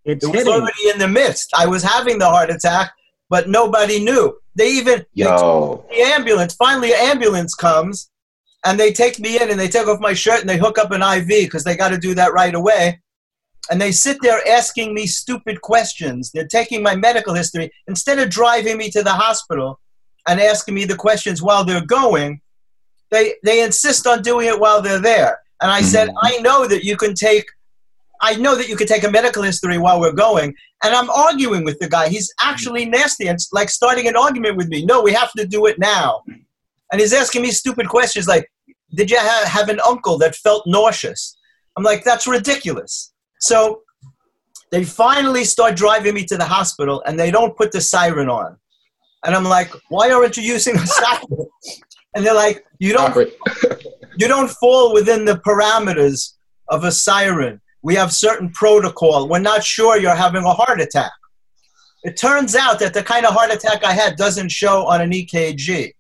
It's 0.05 0.25
it 0.25 0.29
was 0.29 0.39
hitting. 0.39 0.53
already 0.53 0.89
in 0.93 0.99
the 0.99 1.07
midst. 1.07 1.53
I 1.57 1.67
was 1.67 1.83
having 1.83 2.19
the 2.19 2.29
heart 2.29 2.51
attack, 2.51 2.93
but 3.29 3.49
nobody 3.49 4.03
knew. 4.03 4.37
They 4.59 4.71
even 4.71 5.07
they 5.17 5.25
Yo. 5.25 5.85
the 5.89 6.03
ambulance. 6.03 6.55
Finally, 6.55 6.93
an 6.93 6.99
ambulance 7.01 7.55
comes, 7.55 8.11
and 8.65 8.79
they 8.79 8.93
take 8.93 9.21
me 9.21 9.41
in 9.41 9.51
and 9.51 9.59
they 9.59 9.69
take 9.69 9.87
off 9.87 10.01
my 10.01 10.15
shirt 10.15 10.41
and 10.41 10.49
they 10.49 10.59
hook 10.59 10.79
up 10.79 10.91
an 10.91 11.01
IV 11.01 11.29
because 11.29 11.63
they 11.63 11.77
got 11.77 11.91
to 11.91 11.99
do 11.99 12.13
that 12.17 12.33
right 12.33 12.55
away. 12.55 13.01
And 13.71 13.81
they 13.81 13.93
sit 13.93 14.17
there 14.21 14.41
asking 14.49 14.95
me 14.95 15.07
stupid 15.07 15.61
questions. 15.61 16.33
They're 16.33 16.47
taking 16.47 16.83
my 16.83 16.97
medical 16.97 17.35
history 17.35 17.71
instead 17.87 18.19
of 18.19 18.31
driving 18.31 18.79
me 18.79 18.91
to 18.91 19.03
the 19.03 19.13
hospital 19.13 19.79
and 20.27 20.41
asking 20.41 20.75
me 20.75 20.85
the 20.87 20.97
questions 20.97 21.41
while 21.41 21.65
they're 21.65 21.87
going. 21.87 22.41
They 23.11 23.35
they 23.45 23.63
insist 23.63 24.07
on 24.09 24.23
doing 24.23 24.49
it 24.49 24.59
while 24.59 24.83
they're 24.83 25.01
there. 25.01 25.39
And 25.63 25.71
I 25.71 25.83
said, 25.83 26.09
Mhm. 26.09 26.15
I 26.23 26.39
know 26.39 26.67
that 26.67 26.83
you 26.85 26.97
can 26.97 27.15
take. 27.15 27.47
I 28.21 28.35
know 28.35 28.57
that 28.57 28.69
you 28.69 28.77
can 28.77 28.89
take 28.89 29.05
a 29.05 29.11
medical 29.11 29.45
history 29.45 29.79
while 29.79 30.01
we're 30.01 30.21
going, 30.27 30.53
and 30.85 30.95
I'm 30.95 31.11
arguing 31.11 31.65
with 31.65 31.79
the 31.81 31.89
guy. 31.89 32.09
He's 32.09 32.33
actually 32.41 32.85
nasty 32.85 33.27
and 33.27 33.35
it's 33.35 33.53
like 33.53 33.69
starting 33.69 34.07
an 34.07 34.17
argument 34.17 34.57
with 34.57 34.69
me. 34.69 34.85
No, 34.85 35.03
we 35.03 35.13
have 35.13 35.33
to 35.33 35.47
do 35.47 35.67
it 35.67 35.79
now. 35.79 36.23
And 36.93 37.01
he's 37.01 37.13
asking 37.13 37.43
me 37.43 37.51
stupid 37.51 37.89
questions 37.89 38.29
like, 38.29 38.51
Did 38.95 39.11
you 39.11 39.19
ha- 39.19 39.49
have 39.49 39.69
an 39.69 39.81
uncle 39.87 40.19
that 40.19 40.37
felt 40.37 40.65
nauseous? 40.67 41.37
I'm 41.77 41.83
like, 41.83 42.05
That's 42.05 42.27
ridiculous. 42.27 43.13
So 43.41 43.83
they 44.71 44.85
finally 44.85 45.45
start 45.45 45.77
driving 45.77 46.15
me 46.15 46.25
to 46.27 46.37
the 46.37 46.45
hospital 46.45 47.03
and 47.07 47.19
they 47.19 47.31
don't 47.31 47.57
put 47.57 47.73
the 47.73 47.81
siren 47.81 48.29
on. 48.29 48.57
And 49.25 49.35
I'm 49.35 49.45
like, 49.45 49.73
Why 49.89 50.11
aren't 50.11 50.37
you 50.37 50.45
using 50.45 50.77
a 50.77 50.87
siren? 50.87 51.27
And 52.15 52.25
they're 52.25 52.35
like, 52.35 52.65
You 52.79 52.95
don't 52.95 53.15
you 54.19 54.27
don't 54.29 54.51
fall 54.51 54.95
within 54.95 55.25
the 55.25 55.37
parameters 55.47 56.35
of 56.69 56.85
a 56.85 56.91
siren. 56.91 57.61
We 57.83 57.95
have 57.95 58.13
certain 58.13 58.51
protocol. 58.51 59.29
We're 59.29 59.39
not 59.39 59.65
sure 59.65 59.99
you're 59.99 60.15
having 60.15 60.45
a 60.45 60.53
heart 60.53 60.81
attack. 60.81 61.13
It 62.05 62.17
turns 62.17 62.55
out 62.55 62.79
that 62.81 62.95
the 62.95 63.03
kind 63.03 63.27
of 63.27 63.35
heart 63.35 63.53
attack 63.53 63.85
I 63.85 63.93
had 63.93 64.17
doesn't 64.17 64.51
show 64.51 64.87
on 64.87 65.01
an 65.01 65.11
EKG. 65.11 65.93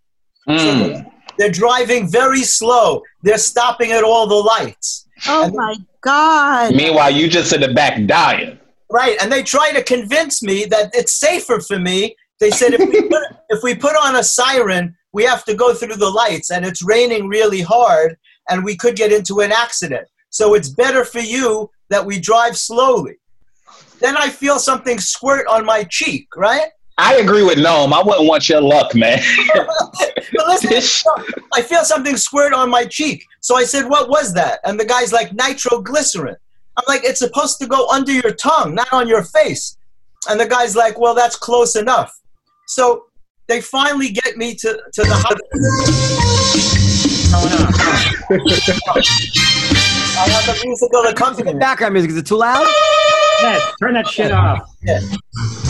Mm. 0.49 1.11
They're 1.39 1.51
driving 1.51 2.11
very 2.11 2.43
slow. 2.43 3.03
They're 3.23 3.39
stopping 3.39 3.93
at 3.93 4.05
all 4.05 4.27
the 4.27 4.35
lights. 4.35 5.07
Oh 5.27 5.51
my 5.53 5.77
God. 6.01 6.75
Meanwhile, 6.75 7.13
you 7.13 7.29
just 7.29 7.53
in 7.53 7.61
the 7.61 7.73
back 7.73 8.05
dying. 8.07 8.59
Right. 8.91 9.17
And 9.21 9.31
they 9.31 9.43
try 9.43 9.73
to 9.73 9.83
convince 9.83 10.43
me 10.43 10.65
that 10.67 10.91
it's 10.95 11.19
safer 11.19 11.61
for 11.61 11.79
me. 11.79 12.17
They 12.41 12.51
said 12.51 12.75
if 12.75 12.89
we 12.89 13.03
put, 13.09 13.23
if 13.51 13.63
we 13.63 13.75
put 13.75 13.97
on 13.97 14.17
a 14.17 14.23
siren, 14.23 14.97
we 15.13 15.25
have 15.25 15.45
to 15.45 15.55
go 15.55 15.75
through 15.75 15.97
the 15.97 16.11
lights 16.11 16.51
and 16.51 16.65
it's 16.65 16.83
raining 16.83 17.29
really 17.29 17.61
hard 17.61 18.17
and 18.49 18.65
we 18.65 18.77
could 18.77 18.97
get 18.97 19.13
into 19.13 19.41
an 19.41 19.53
accident. 19.53 20.09
So 20.31 20.55
it's 20.55 20.69
better 20.69 21.05
for 21.05 21.21
you 21.21 21.71
that 21.91 22.05
we 22.05 22.19
drive 22.19 22.57
slowly. 22.57 23.17
Then 24.01 24.17
I 24.17 24.29
feel 24.29 24.59
something 24.59 24.99
squirt 24.99 25.47
on 25.47 25.65
my 25.65 25.85
cheek, 25.85 26.29
right? 26.37 26.69
I 26.99 27.17
agree 27.17 27.45
with 27.45 27.59
Noam. 27.59 27.93
I 27.93 28.03
wouldn't 28.03 28.27
want 28.29 28.49
your 28.49 28.61
luck, 28.61 28.95
man. 28.95 29.21
but 29.55 30.47
listen, 30.49 31.13
I 31.55 31.63
feel 31.63 31.85
something 31.85 32.17
squirt 32.17 32.53
on 32.53 32.69
my 32.71 32.85
cheek. 32.85 33.25
So 33.41 33.57
I 33.57 33.63
said, 33.65 33.89
What 33.89 34.09
was 34.09 34.35
that? 34.35 34.59
And 34.65 34.79
the 34.79 34.85
guy's 34.85 35.13
like, 35.13 35.33
Nitroglycerin. 35.33 36.37
I'm 36.77 36.85
like, 36.89 37.05
It's 37.05 37.21
supposed 37.21 37.61
to 37.61 37.69
go 37.69 37.89
under 37.89 38.13
your 38.13 38.33
tongue, 38.35 38.75
not 38.75 38.93
on 38.93 39.07
your 39.07 39.23
face. 39.23 39.77
And 40.29 40.41
the 40.41 40.47
guy's 40.47 40.75
like, 40.75 40.99
Well, 40.99 41.15
that's 41.15 41.37
close 41.37 41.77
enough. 41.77 42.13
So 42.67 43.05
they 43.47 43.61
finally 43.61 44.11
get 44.11 44.37
me 44.37 44.55
to, 44.57 44.83
to 44.93 45.03
the 45.03 45.39
I 50.21 50.29
have 50.31 50.47
the 50.47 50.67
musical 50.67 51.03
accompaniment. 51.07 51.57
The 51.57 51.61
background 51.61 51.95
music. 51.95 52.11
Is 52.11 52.17
it 52.17 52.27
too 52.27 52.37
loud? 52.37 52.67
Yes, 53.41 53.73
turn 53.81 53.95
that 53.95 54.09
shit 54.09 54.33
off. 54.33 54.69
Yeah. 54.83 54.99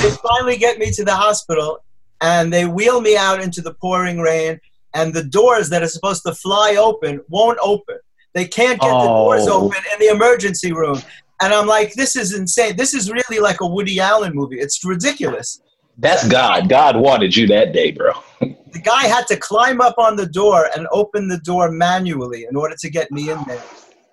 They 0.01 0.11
finally 0.11 0.57
get 0.57 0.79
me 0.79 0.91
to 0.93 1.05
the 1.05 1.15
hospital 1.15 1.85
and 2.21 2.53
they 2.53 2.65
wheel 2.67 3.01
me 3.01 3.17
out 3.17 3.43
into 3.43 3.61
the 3.61 3.75
pouring 3.75 4.19
rain 4.21 4.59
and 4.95 5.13
the 5.13 5.23
doors 5.23 5.69
that 5.69 5.83
are 5.83 5.89
supposed 5.89 6.23
to 6.25 6.35
fly 6.35 6.77
open 6.79 7.21
won't 7.29 7.59
open. 7.63 7.99
They 8.35 8.47
can't 8.47 8.81
get 8.81 8.89
the 8.89 8.93
doors 9.07 9.47
Oh. 9.47 9.67
open 9.67 9.81
in 9.93 9.99
the 9.99 10.07
emergency 10.15 10.73
room. 10.73 11.01
And 11.43 11.53
I'm 11.53 11.67
like, 11.67 11.93
this 11.95 12.17
is 12.17 12.35
insane. 12.35 12.77
This 12.77 12.95
is 12.95 13.11
really 13.11 13.39
like 13.41 13.61
a 13.61 13.67
Woody 13.67 14.01
Allen 14.01 14.33
movie. 14.35 14.59
It's 14.59 14.83
ridiculous. 14.85 15.61
That's 15.99 16.27
God. 16.27 16.69
God 16.69 16.97
wanted 16.97 17.37
you 17.37 17.47
that 17.49 17.73
day, 17.73 17.93
bro. 17.93 18.13
The 18.71 18.81
guy 18.81 19.05
had 19.07 19.27
to 19.29 19.37
climb 19.37 19.81
up 19.81 19.95
on 19.97 20.15
the 20.15 20.27
door 20.27 20.69
and 20.77 20.87
open 20.93 21.27
the 21.27 21.39
door 21.39 21.71
manually 21.71 22.45
in 22.49 22.55
order 22.55 22.77
to 22.79 22.91
get 22.91 23.11
me 23.11 23.31
in 23.31 23.43
there. 23.49 23.63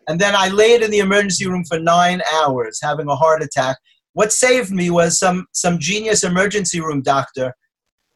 And 0.08 0.20
then 0.20 0.36
I 0.36 0.50
laid 0.50 0.82
in 0.82 0.92
the 0.92 1.00
emergency 1.00 1.48
room 1.48 1.64
for 1.66 1.80
nine 1.80 2.22
hours 2.34 2.80
having 2.82 3.08
a 3.08 3.16
heart 3.16 3.42
attack. 3.42 3.78
What 4.14 4.32
saved 4.32 4.72
me 4.72 4.90
was 4.90 5.20
some, 5.20 5.46
some 5.52 5.80
genius 5.80 6.24
emergency 6.24 6.80
room 6.80 7.02
doctor 7.02 7.54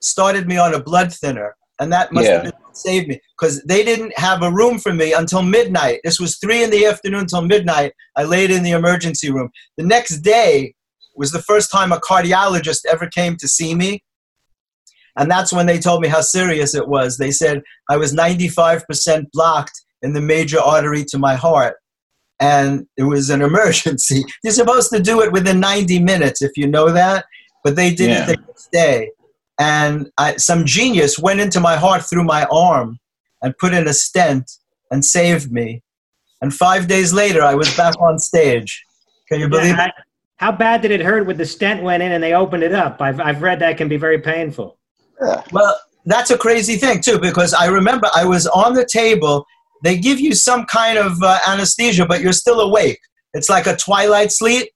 started 0.01 0.47
me 0.47 0.57
on 0.57 0.73
a 0.73 0.81
blood 0.81 1.13
thinner. 1.13 1.55
And 1.79 1.91
that 1.93 2.11
must 2.11 2.27
have 2.27 2.43
Yeah. 2.43 2.51
been 2.51 2.61
what 2.61 2.77
saved 2.77 3.07
me 3.07 3.19
because 3.37 3.63
they 3.63 3.83
didn't 3.83 4.17
have 4.17 4.43
a 4.43 4.51
room 4.51 4.79
for 4.79 4.93
me 4.93 5.13
until 5.13 5.41
midnight. 5.41 6.01
This 6.03 6.19
was 6.19 6.37
three 6.37 6.63
in 6.63 6.69
the 6.69 6.85
afternoon 6.85 7.25
till 7.25 7.41
midnight. 7.41 7.93
I 8.17 8.23
laid 8.23 8.51
in 8.51 8.63
the 8.63 8.71
emergency 8.71 9.31
room. 9.31 9.49
The 9.77 9.85
next 9.85 10.19
day 10.19 10.73
was 11.15 11.31
the 11.31 11.41
first 11.41 11.71
time 11.71 11.91
a 11.91 11.99
cardiologist 11.99 12.85
ever 12.89 13.07
came 13.07 13.37
to 13.37 13.47
see 13.47 13.75
me. 13.75 14.03
And 15.17 15.29
that's 15.29 15.51
when 15.51 15.65
they 15.65 15.79
told 15.79 16.01
me 16.01 16.07
how 16.07 16.21
serious 16.21 16.75
it 16.75 16.87
was. 16.87 17.17
They 17.17 17.31
said 17.31 17.61
I 17.89 17.97
was 17.97 18.13
95% 18.13 19.25
blocked 19.33 19.81
in 20.01 20.13
the 20.13 20.21
major 20.21 20.59
artery 20.59 21.03
to 21.09 21.17
my 21.17 21.35
heart. 21.35 21.75
And 22.39 22.87
it 22.97 23.03
was 23.03 23.29
an 23.29 23.41
emergency. 23.51 24.23
You're 24.43 24.53
supposed 24.53 24.91
to 24.91 24.99
do 24.99 25.21
it 25.21 25.31
within 25.31 25.59
90 25.59 25.99
minutes 25.99 26.41
if 26.41 26.51
you 26.55 26.67
know 26.67 26.89
that, 26.91 27.25
but 27.63 27.75
they 27.75 27.93
did 27.93 28.09
Yeah. 28.09 28.23
it 28.23 28.27
the 28.27 28.37
next 28.47 28.71
day. 28.71 29.11
And 29.59 30.09
I, 30.17 30.37
some 30.37 30.65
genius 30.65 31.19
went 31.19 31.41
into 31.41 31.59
my 31.59 31.75
heart 31.75 32.03
through 32.03 32.23
my 32.23 32.45
arm 32.45 32.97
and 33.41 33.57
put 33.57 33.73
in 33.73 33.87
a 33.87 33.93
stent 33.93 34.49
and 34.89 35.03
saved 35.03 35.51
me. 35.51 35.83
And 36.41 36.53
five 36.53 36.87
days 36.87 37.11
later, 37.11 37.41
I 37.43 37.55
was 37.55 37.75
back 37.75 37.93
on 38.01 38.17
stage. 38.19 38.85
Can 39.27 39.41
you 39.41 39.49
believe 39.49 39.75
Yeah, 39.75 39.85
it? 39.85 39.93
I- 39.97 40.03
how 40.37 40.53
bad 40.53 40.81
did 40.81 40.91
it 40.91 41.01
hurt 41.01 41.25
when 41.27 41.35
the 41.35 41.45
stent 41.45 41.83
went 41.83 42.01
in 42.01 42.13
and 42.13 42.23
they 42.23 42.31
opened 42.33 42.63
it 42.63 42.71
up? 42.73 43.01
I've, 43.01 43.19
I've 43.19 43.41
read 43.41 43.59
that 43.59 43.75
can 43.75 43.89
be 43.89 43.97
very 43.97 44.19
painful. 44.21 44.79
Yeah. 45.21 45.43
Well, 45.51 45.77
that's 46.05 46.31
a 46.31 46.37
crazy 46.37 46.77
thing 46.77 47.01
too, 47.01 47.19
because 47.19 47.53
I 47.53 47.65
remember 47.65 48.07
I 48.15 48.23
was 48.23 48.47
on 48.47 48.73
the 48.73 48.85
table. 48.85 49.45
They 49.83 49.97
give 49.97 50.19
you 50.19 50.33
some 50.33 50.65
kind 50.65 50.97
of 50.97 51.21
uh, 51.23 51.39
anesthesia, 51.47 52.05
but 52.05 52.21
you're 52.21 52.33
still 52.33 52.59
awake. 52.61 52.99
It's 53.33 53.49
like 53.49 53.67
a 53.67 53.75
twilight 53.75 54.31
sleep. 54.31 54.69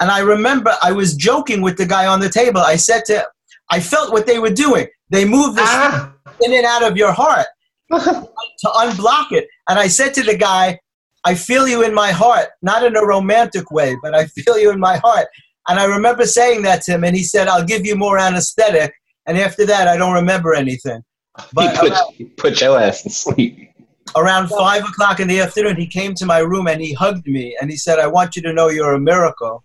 And 0.00 0.10
I 0.10 0.20
remember 0.20 0.74
I 0.82 0.92
was 0.92 1.14
joking 1.14 1.60
with 1.60 1.76
the 1.76 1.86
guy 1.86 2.06
on 2.06 2.20
the 2.20 2.28
table. 2.28 2.60
I 2.60 2.76
said 2.76 3.04
to, 3.06 3.14
him, 3.18 3.24
I 3.70 3.80
felt 3.80 4.12
what 4.12 4.26
they 4.26 4.38
were 4.38 4.50
doing. 4.50 4.86
They 5.10 5.24
moved 5.24 5.56
this 5.56 5.68
Ah. 5.68 6.12
in 6.42 6.52
and 6.52 6.64
out 6.64 6.84
of 6.84 6.96
your 6.96 7.12
heart 7.12 7.46
to 7.92 8.68
unblock 8.68 9.32
it. 9.32 9.48
And 9.68 9.78
I 9.78 9.88
said 9.88 10.14
to 10.14 10.22
the 10.22 10.36
guy, 10.36 10.78
I 11.24 11.34
feel 11.34 11.66
you 11.66 11.82
in 11.82 11.92
my 11.94 12.12
heart, 12.12 12.48
not 12.62 12.84
in 12.84 12.96
a 12.96 13.04
romantic 13.04 13.70
way, 13.72 13.96
but 14.02 14.14
I 14.14 14.26
feel 14.26 14.56
you 14.58 14.70
in 14.70 14.78
my 14.78 14.98
heart. 14.98 15.26
And 15.68 15.78
I 15.80 15.84
remember 15.84 16.24
saying 16.26 16.62
that 16.62 16.82
to 16.82 16.92
him, 16.92 17.04
and 17.04 17.14
he 17.16 17.22
said, 17.24 17.48
I'll 17.48 17.64
give 17.64 17.84
you 17.84 17.96
more 17.96 18.18
anesthetic. 18.18 18.92
And 19.26 19.36
after 19.36 19.66
that, 19.66 19.88
I 19.88 19.96
don't 19.96 20.14
remember 20.14 20.54
anything. 20.54 21.02
He 21.38 21.44
But 21.54 21.76
put, 21.76 21.90
around, 21.90 22.14
he 22.14 22.24
put 22.24 22.60
your 22.60 22.80
ass 22.80 23.02
to 23.02 23.10
sleep. 23.10 23.67
Around 24.16 24.48
five 24.48 24.82
o'clock 24.84 25.20
in 25.20 25.28
the 25.28 25.40
afternoon, 25.40 25.76
he 25.76 25.86
came 25.86 26.14
to 26.14 26.26
my 26.26 26.38
room 26.38 26.66
and 26.68 26.80
he 26.80 26.92
hugged 26.92 27.26
me 27.26 27.56
and 27.60 27.70
he 27.70 27.76
said, 27.76 27.98
I 27.98 28.06
want 28.06 28.36
you 28.36 28.42
to 28.42 28.52
know 28.52 28.68
you're 28.68 28.94
a 28.94 29.00
miracle. 29.00 29.64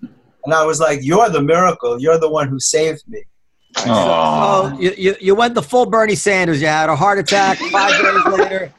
And 0.00 0.52
I 0.52 0.64
was 0.64 0.78
like, 0.80 1.00
You're 1.02 1.30
the 1.30 1.40
miracle. 1.42 1.98
You're 2.00 2.18
the 2.18 2.28
one 2.30 2.48
who 2.48 2.60
saved 2.60 3.02
me. 3.08 3.22
Aw. 3.86 4.70
So 4.74 4.80
you, 4.80 4.94
you, 4.96 5.16
you 5.20 5.34
went 5.34 5.54
the 5.54 5.62
full 5.62 5.86
Bernie 5.86 6.14
Sanders. 6.14 6.60
You 6.60 6.66
had 6.68 6.88
a 6.90 6.96
heart 6.96 7.18
attack. 7.18 7.58
Five 7.58 7.90
days 8.02 8.24
later, 8.38 8.72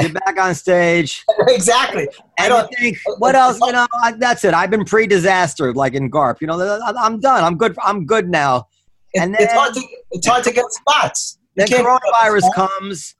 you're 0.00 0.12
back 0.12 0.38
on 0.38 0.54
stage. 0.54 1.24
exactly. 1.48 2.08
I 2.38 2.48
don't 2.48 2.68
think, 2.78 2.98
what 3.18 3.34
else? 3.34 3.58
You 3.64 3.72
know, 3.72 3.86
I, 4.02 4.12
that's 4.12 4.44
it. 4.44 4.52
I've 4.52 4.70
been 4.70 4.84
pre-disaster, 4.84 5.72
like 5.72 5.94
in 5.94 6.10
Garp. 6.10 6.40
You 6.40 6.48
know, 6.48 6.60
I- 6.60 6.92
I'm 6.98 7.20
done. 7.20 7.44
I'm 7.44 7.56
good. 7.56 7.76
I'm 7.82 8.04
good 8.04 8.28
now. 8.28 8.66
And 9.14 9.34
it's 9.34 9.46
then- 9.46 9.56
hard 9.56 9.74
to 9.74 9.82
it's 10.10 10.26
hard 10.26 10.44
to 10.44 10.52
get 10.52 10.64
spots. 10.70 11.38
You 11.56 11.66
Then 11.66 11.84
coronavirus 11.84 12.52
comes, 12.54 13.14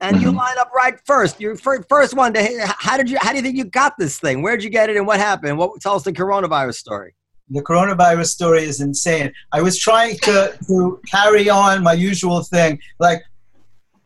and 0.00 0.20
you 0.20 0.30
Mhm. 0.32 0.36
line 0.36 0.58
up 0.58 0.70
right 0.74 0.98
first. 1.06 1.40
You're 1.40 1.56
first 1.56 2.14
one 2.14 2.32
to. 2.34 2.66
How 2.78 2.96
did 2.96 3.08
you? 3.10 3.18
How 3.20 3.30
do 3.30 3.36
you 3.36 3.42
think 3.42 3.56
you 3.56 3.64
got 3.64 3.94
this 3.98 4.18
thing? 4.18 4.42
Where'd 4.42 4.62
you 4.62 4.70
get 4.70 4.90
it, 4.90 4.96
and 4.96 5.06
what 5.06 5.18
happened? 5.18 5.58
What 5.58 5.80
tell 5.80 5.94
us 5.94 6.02
the 6.04 6.12
coronavirus 6.12 6.74
story? 6.76 7.14
the 7.48 7.62
coronavirus 7.62 8.26
story 8.26 8.64
is 8.64 8.80
insane. 8.80 9.32
I 9.52 9.62
was 9.62 9.78
trying 9.78 10.18
to, 10.24 10.52
to 10.66 11.00
carry 11.08 11.48
on 11.48 11.80
my 11.84 11.92
usual 11.92 12.42
thing. 12.42 12.80
Like, 12.98 13.22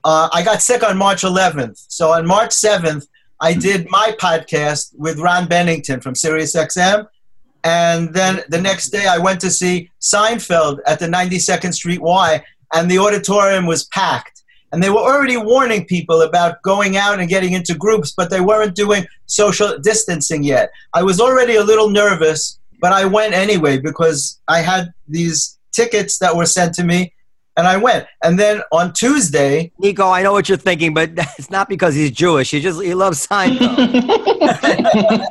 uh, 0.04 0.28
I 0.30 0.42
got 0.42 0.61
sick 0.61 0.82
on 0.82 0.99
March 0.99 1.23
11th. 1.23 1.82
So 1.88 2.12
on 2.12 2.26
March 2.26 2.50
7th, 2.50 3.06
I 3.40 3.54
did 3.54 3.88
my 3.88 4.14
podcast 4.20 4.90
with 4.99 5.18
Ron 5.18 5.49
Bennington 5.49 6.02
from 6.02 6.12
SiriusXM. 6.12 7.06
And 7.64 8.12
then 8.12 8.42
the 8.50 8.61
next 8.61 8.90
day, 8.90 9.06
I 9.06 9.16
went 9.16 9.40
to 9.40 9.50
see 9.50 9.90
Seinfeld 10.02 10.80
at 10.87 10.99
the 10.99 11.06
92nd 11.06 11.73
Street 11.73 12.02
Y, 12.02 12.44
and 12.75 12.90
the 12.90 12.99
auditorium 12.99 13.64
was 13.64 13.85
packed. 13.85 14.42
And 14.72 14.82
they 14.82 14.90
were 14.90 14.98
already 14.98 15.36
warning 15.36 15.84
people 15.84 16.22
about 16.22 16.62
going 16.62 16.96
out 16.96 17.18
and 17.18 17.28
getting 17.28 17.54
into 17.54 17.74
groups, 17.74 18.12
but 18.16 18.30
they 18.30 18.40
weren't 18.40 18.76
doing 18.76 19.04
social 19.26 19.78
distancing 19.78 20.44
yet. 20.44 20.70
I 20.94 21.02
was 21.02 21.20
already 21.20 21.56
a 21.56 21.64
little 21.64 21.90
nervous, 21.90 22.60
but 22.80 22.92
I 22.92 23.04
went 23.04 23.34
anyway 23.34 23.78
because 23.78 24.40
I 24.46 24.60
had 24.60 24.92
these 25.08 25.58
tickets 25.72 26.18
that 26.18 26.36
were 26.36 26.46
sent 26.46 26.74
to 26.74 26.84
me, 26.84 27.12
and 27.56 27.66
I 27.66 27.76
went. 27.76 28.06
And 28.22 28.38
then 28.38 28.62
on 28.70 28.92
Tuesday, 28.92 29.72
Neko, 29.82 30.12
I 30.12 30.22
know 30.22 30.32
what 30.32 30.48
you're 30.48 30.56
thinking, 30.56 30.94
but 30.94 31.10
it's 31.38 31.50
not 31.50 31.68
because 31.68 31.94
he's 31.96 32.12
Jewish. 32.12 32.52
He 32.52 32.60
just 32.60 32.80
he 32.80 32.94
loves 32.94 33.26
Seinfeld. 33.26 33.76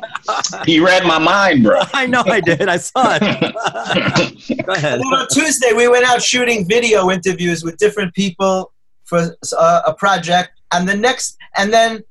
he 0.66 0.80
read 0.80 1.04
my 1.04 1.18
mind, 1.18 1.64
bro. 1.64 1.80
I 1.94 2.06
know 2.06 2.22
I 2.26 2.40
did. 2.40 2.68
I 2.68 2.76
saw 2.76 3.18
it. 3.20 4.66
Go 4.66 4.72
ahead. 4.72 5.00
And 5.00 5.14
on 5.14 5.26
Tuesday, 5.32 5.72
we 5.72 5.88
went 5.88 6.04
out 6.04 6.22
shooting 6.22 6.68
video 6.68 7.10
interviews 7.10 7.64
with 7.64 7.78
different 7.78 8.14
people 8.14 8.72
for 9.10 9.36
uh, 9.58 9.82
a 9.86 9.92
project, 9.92 10.52
and 10.72 10.88
the 10.88 10.96
next, 10.96 11.36
and 11.56 11.70
then 11.70 12.02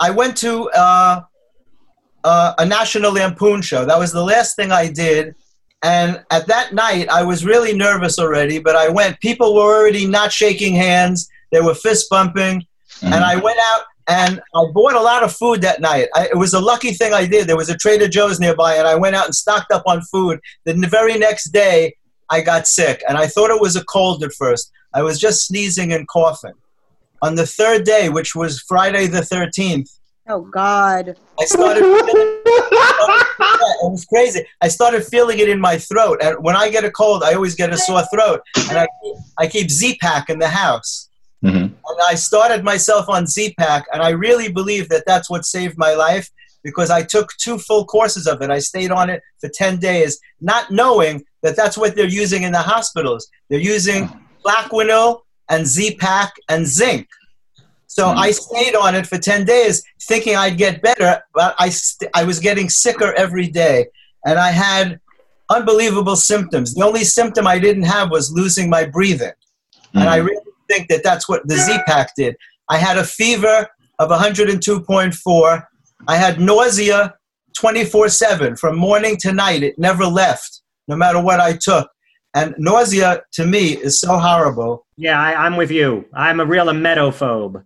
I 0.00 0.10
went 0.10 0.36
to 0.38 0.70
uh, 0.70 1.20
uh, 2.24 2.54
a 2.56 2.64
National 2.64 3.12
Lampoon 3.12 3.60
show. 3.60 3.84
That 3.84 3.98
was 3.98 4.12
the 4.12 4.24
last 4.24 4.56
thing 4.56 4.72
I 4.72 4.90
did, 4.90 5.34
and 5.82 6.22
at 6.30 6.46
that 6.46 6.72
night, 6.72 7.08
I 7.10 7.24
was 7.24 7.44
really 7.44 7.76
nervous 7.76 8.18
already. 8.18 8.58
But 8.60 8.76
I 8.76 8.88
went. 8.88 9.20
People 9.20 9.54
were 9.54 9.74
already 9.76 10.06
not 10.06 10.32
shaking 10.32 10.74
hands; 10.74 11.28
they 11.52 11.60
were 11.60 11.74
fist 11.74 12.08
bumping, 12.08 12.64
and 13.02 13.22
I 13.32 13.36
went 13.36 13.58
out. 13.70 13.82
And 14.10 14.40
I 14.54 14.64
bought 14.72 14.94
a 14.94 15.02
lot 15.02 15.22
of 15.22 15.36
food 15.36 15.60
that 15.60 15.82
night. 15.82 16.08
I, 16.14 16.28
it 16.28 16.38
was 16.38 16.54
a 16.54 16.60
lucky 16.60 16.92
thing 16.92 17.12
I 17.12 17.26
did. 17.26 17.46
There 17.46 17.58
was 17.58 17.68
a 17.68 17.76
Trader 17.76 18.08
Joe's 18.08 18.40
nearby, 18.40 18.76
and 18.76 18.88
I 18.88 18.94
went 18.94 19.14
out 19.14 19.26
and 19.26 19.34
stocked 19.34 19.70
up 19.70 19.82
on 19.84 20.00
food. 20.00 20.40
Then 20.64 20.80
the 20.80 20.88
very 20.88 21.18
next 21.18 21.50
day, 21.50 21.94
I 22.30 22.40
got 22.40 22.66
sick, 22.66 23.02
and 23.06 23.18
I 23.18 23.26
thought 23.26 23.50
it 23.50 23.60
was 23.60 23.76
a 23.76 23.84
cold 23.84 24.24
at 24.24 24.32
first. 24.32 24.72
I 24.94 25.02
was 25.02 25.18
just 25.18 25.46
sneezing 25.46 25.92
and 25.92 26.06
coughing. 26.08 26.54
On 27.20 27.34
the 27.34 27.46
third 27.46 27.84
day, 27.84 28.08
which 28.08 28.34
was 28.34 28.60
Friday 28.60 29.06
the 29.06 29.20
13th, 29.20 29.90
Oh 30.30 30.42
God. 30.42 31.16
I 31.40 31.44
started. 31.46 31.80
Feeling, 31.82 32.04
it 32.44 33.90
was 33.90 34.04
crazy. 34.04 34.44
I 34.60 34.68
started 34.68 35.02
feeling 35.04 35.38
it 35.38 35.48
in 35.48 35.58
my 35.58 35.78
throat, 35.78 36.18
and 36.22 36.36
when 36.44 36.54
I 36.54 36.68
get 36.68 36.84
a 36.84 36.90
cold, 36.90 37.22
I 37.22 37.32
always 37.32 37.54
get 37.54 37.72
a 37.72 37.78
sore 37.78 38.02
throat, 38.12 38.42
and 38.68 38.78
I 38.78 38.86
I 39.38 39.46
keep 39.46 39.70
Z-Pak 39.70 40.28
in 40.28 40.38
the 40.38 40.48
house. 40.48 41.08
Mhm. 41.42 41.62
And 41.62 41.98
I 42.06 42.14
started 42.14 42.62
myself 42.62 43.08
on 43.08 43.26
Z-Pak, 43.26 43.86
and 43.92 44.02
I 44.02 44.10
really 44.10 44.52
believe 44.52 44.90
that 44.90 45.04
that's 45.06 45.30
what 45.30 45.46
saved 45.46 45.78
my 45.78 45.94
life 45.94 46.28
because 46.62 46.90
I 46.90 47.02
took 47.04 47.32
two 47.38 47.56
full 47.58 47.86
courses 47.86 48.26
of 48.26 48.42
it. 48.42 48.50
I 48.50 48.58
stayed 48.58 48.90
on 48.90 49.08
it 49.08 49.22
for 49.40 49.48
10 49.48 49.78
days, 49.78 50.18
not 50.40 50.70
knowing 50.70 51.24
that 51.42 51.56
that's 51.56 51.78
what 51.78 51.94
they're 51.94 52.06
using 52.06 52.42
in 52.42 52.52
the 52.52 52.58
hospitals. 52.60 53.28
They're 53.48 53.60
using 53.60 54.10
Plaquenil 54.48 55.20
and 55.48 55.66
Z-Pak 55.66 56.32
and 56.48 56.66
zinc. 56.66 57.08
So 57.86 58.10
hmm. 58.10 58.18
I 58.18 58.30
stayed 58.30 58.74
on 58.74 58.94
it 58.94 59.06
for 59.06 59.18
10 59.18 59.44
days 59.44 59.82
thinking 60.02 60.36
I'd 60.36 60.56
get 60.56 60.82
better, 60.82 61.22
but 61.34 61.54
I, 61.58 61.68
st- 61.68 62.10
I 62.14 62.24
was 62.24 62.38
getting 62.38 62.68
sicker 62.68 63.12
every 63.14 63.48
day. 63.48 63.86
And 64.24 64.38
I 64.38 64.50
had 64.50 65.00
unbelievable 65.50 66.16
symptoms. 66.16 66.74
The 66.74 66.84
only 66.84 67.04
symptom 67.04 67.46
I 67.46 67.58
didn't 67.58 67.84
have 67.84 68.10
was 68.10 68.32
losing 68.32 68.68
my 68.68 68.84
breathing. 68.84 69.32
And 69.94 70.08
I 70.08 70.20
hmm. 70.20 70.26
really 70.26 70.42
think 70.68 70.88
that 70.88 71.02
that's 71.02 71.28
what 71.28 71.46
the 71.48 71.56
Z-Pak 71.56 72.14
did. 72.16 72.36
I 72.68 72.76
had 72.76 72.98
a 72.98 73.04
fever 73.04 73.66
of 73.98 74.10
102.4. 74.10 75.66
I 76.06 76.16
had 76.16 76.40
nausea 76.40 77.14
24-7 77.58 78.58
from 78.58 78.76
morning 78.76 79.16
to 79.18 79.32
night. 79.32 79.62
It 79.62 79.78
never 79.78 80.04
left, 80.04 80.60
no 80.86 80.96
matter 80.96 81.20
what 81.20 81.40
I 81.40 81.56
took. 81.56 81.90
And 82.34 82.54
nausea, 82.58 83.22
to 83.32 83.46
me, 83.46 83.76
is 83.76 84.00
so 84.00 84.18
horrible. 84.18 84.86
Yeah, 84.96 85.20
I, 85.20 85.46
I'm 85.46 85.56
with 85.56 85.70
you. 85.70 86.04
I'm 86.14 86.40
a 86.40 86.44
real 86.44 86.66
emetophobe. 86.66 87.64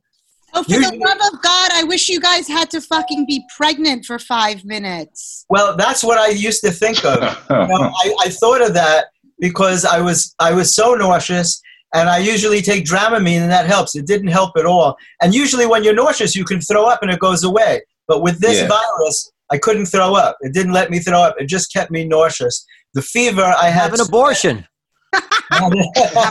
Oh, 0.54 0.62
for 0.62 0.70
You- 0.72 0.80
the 0.90 0.96
love 0.98 1.32
of 1.32 1.42
God, 1.42 1.70
I 1.72 1.82
wish 1.84 2.08
you 2.08 2.20
guys 2.20 2.46
had 2.46 2.70
to 2.70 2.80
fucking 2.80 3.26
be 3.26 3.42
pregnant 3.56 4.04
for 4.04 4.18
five 4.18 4.64
minutes. 4.64 5.44
Well, 5.48 5.76
that's 5.76 6.04
what 6.04 6.18
I 6.18 6.28
used 6.28 6.62
to 6.62 6.70
think 6.70 7.04
of. 7.04 7.16
You 7.50 7.56
know, 7.56 7.90
I, 8.04 8.14
I 8.20 8.28
thought 8.28 8.60
of 8.62 8.74
that 8.74 9.06
because 9.40 9.84
I 9.84 10.00
was 10.00 10.34
I 10.38 10.52
was 10.52 10.74
so 10.74 10.94
nauseous, 10.94 11.60
and 11.94 12.08
I 12.08 12.18
usually 12.18 12.60
take 12.62 12.84
Dramamine, 12.84 13.40
and 13.40 13.50
that 13.50 13.66
helps. 13.66 13.96
It 13.96 14.06
didn't 14.06 14.28
help 14.28 14.52
at 14.58 14.66
all. 14.66 14.96
And 15.22 15.34
usually, 15.34 15.66
when 15.66 15.82
you're 15.84 15.94
nauseous, 15.94 16.36
you 16.36 16.44
can 16.44 16.60
throw 16.60 16.84
up, 16.84 17.02
and 17.02 17.10
it 17.10 17.18
goes 17.18 17.42
away. 17.44 17.80
But 18.06 18.22
with 18.22 18.38
this 18.40 18.60
Yeah. 18.60 18.68
virus, 18.68 19.32
I 19.50 19.56
couldn't 19.58 19.86
throw 19.86 20.14
up. 20.14 20.36
It 20.42 20.52
didn't 20.52 20.72
let 20.72 20.90
me 20.90 20.98
throw 20.98 21.20
up. 21.20 21.34
It 21.38 21.46
just 21.46 21.72
kept 21.72 21.90
me 21.90 22.04
nauseous. 22.04 22.64
The 22.94 23.02
fever 23.02 23.42
I 23.42 23.66
had. 23.68 23.90
Have 23.90 23.94
an 23.94 24.00
abortion. 24.06 24.66
Have 25.50 25.72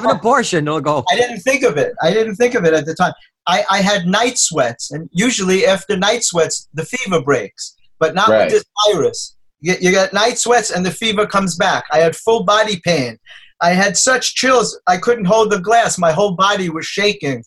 an 0.06 0.10
abortion. 0.12 0.68
It'll 0.68 0.82
go. 0.82 1.04
I 1.12 1.16
didn't 1.16 1.40
think 1.42 1.64
of 1.64 1.78
it. 1.78 1.94
I 2.02 2.12
didn't 2.12 2.36
think 2.36 2.56
of 2.56 2.66
it 2.66 2.74
at 2.74 2.86
the 2.86 2.96
time. 2.96 3.14
I, 3.48 3.64
I 3.70 3.82
had 3.82 4.06
night 4.06 4.38
sweats, 4.38 4.92
and 4.92 5.10
usually 5.12 5.66
after 5.66 5.98
night 5.98 6.24
sweats, 6.24 6.68
the 6.74 6.86
fever 6.86 7.22
breaks, 7.22 7.76
but 8.00 8.14
not 8.14 8.30
Right. 8.30 8.46
with 8.46 8.54
this 8.54 8.66
virus. 8.94 9.36
You, 9.60 9.76
you 9.80 9.92
get 9.92 10.14
night 10.14 10.38
sweats, 10.38 10.72
and 10.72 10.86
the 10.86 10.92
fever 10.92 11.26
comes 11.26 11.56
back. 11.56 11.86
I 11.92 12.00
had 12.00 12.16
full 12.16 12.44
body 12.44 12.80
pain. 12.84 13.18
I 13.62 13.72
had 13.72 13.96
such 13.96 14.34
chills, 14.36 14.80
I 14.88 14.98
couldn't 14.98 15.26
hold 15.26 15.52
the 15.52 15.60
glass. 15.60 15.98
My 16.00 16.12
whole 16.12 16.36
body 16.36 16.70
was 16.70 16.86
shaking. 16.86 17.44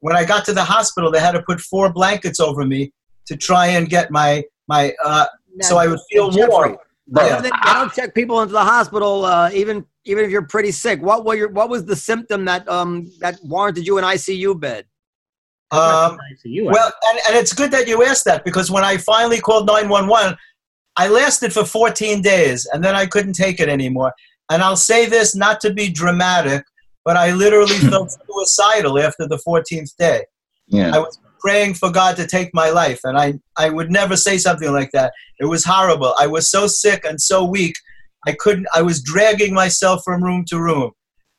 When 0.00 0.14
I 0.16 0.24
got 0.24 0.44
to 0.44 0.52
the 0.52 0.62
hospital, 0.62 1.10
they 1.10 1.18
had 1.18 1.32
to 1.32 1.42
put 1.42 1.60
four 1.60 1.92
blankets 1.92 2.38
over 2.38 2.64
me 2.64 2.92
to 3.26 3.36
try 3.36 3.66
and 3.66 3.88
get 3.88 4.10
my 4.12 4.44
my 4.68 4.94
uh, 5.04 5.26
so 5.62 5.76
I 5.78 5.88
would 5.88 5.98
feel 6.10 6.30
Jeffrey, 6.30 6.48
warm. 6.48 6.76
Bro, 7.08 7.26
Yeah. 7.26 7.40
They, 7.40 7.50
they 7.50 7.72
don't 7.72 7.92
check 7.92 8.14
people 8.14 8.40
into 8.42 8.52
the 8.52 8.64
hospital, 8.64 9.24
uh, 9.24 9.50
even 9.52 9.84
even 10.04 10.24
if 10.24 10.30
you're 10.30 10.46
pretty 10.46 10.70
sick. 10.70 11.02
What 11.02 11.24
were 11.24 11.34
your, 11.34 11.48
What 11.48 11.68
was 11.68 11.84
the 11.84 11.96
symptom 11.96 12.44
that 12.44 12.68
um 12.68 13.10
that 13.20 13.38
warranted 13.42 13.86
you 13.86 13.98
an 13.98 14.04
ICU 14.04 14.58
bed? 14.60 14.86
Um, 15.70 16.18
You 16.44 16.64
Well, 16.64 16.92
and, 17.10 17.20
and 17.28 17.36
it's 17.36 17.52
good 17.52 17.70
that 17.72 17.88
you 17.88 18.04
asked 18.04 18.24
that 18.24 18.44
because 18.44 18.70
when 18.70 18.84
I 18.84 18.96
finally 18.96 19.38
called 19.38 19.66
911, 19.66 20.36
I 20.96 21.08
lasted 21.08 21.52
for 21.52 21.64
14 21.64 22.22
days 22.22 22.66
and 22.72 22.82
then 22.82 22.94
I 22.94 23.06
couldn't 23.06 23.34
take 23.34 23.60
it 23.60 23.68
anymore. 23.68 24.12
And 24.50 24.62
I'll 24.62 24.76
say 24.76 25.06
this 25.06 25.36
not 25.36 25.60
to 25.60 25.72
be 25.72 25.90
dramatic, 25.90 26.64
but 27.04 27.16
I 27.16 27.32
literally 27.32 27.74
felt 27.90 28.16
suicidal 28.26 28.98
after 28.98 29.28
the 29.28 29.38
14th 29.46 29.94
day. 29.96 30.24
yeah. 30.68 30.94
I 30.94 30.98
was 30.98 31.18
praying 31.40 31.74
for 31.74 31.90
God 31.90 32.16
to 32.16 32.26
take 32.26 32.52
my 32.54 32.70
life, 32.70 33.00
and 33.04 33.18
I, 33.18 33.34
I 33.56 33.70
would 33.70 33.90
never 33.90 34.16
say 34.16 34.38
something 34.38 34.72
like 34.72 34.90
that. 34.92 35.12
It 35.38 35.46
was 35.46 35.64
horrible. 35.64 36.14
I 36.18 36.26
was 36.26 36.50
so 36.50 36.66
sick 36.66 37.04
and 37.04 37.20
so 37.20 37.44
weak, 37.44 37.74
I 38.26 38.32
couldn't. 38.32 38.66
I 38.74 38.82
was 38.82 39.02
dragging 39.02 39.54
myself 39.54 40.02
from 40.04 40.22
room 40.22 40.44
to 40.48 40.58
room, 40.60 40.92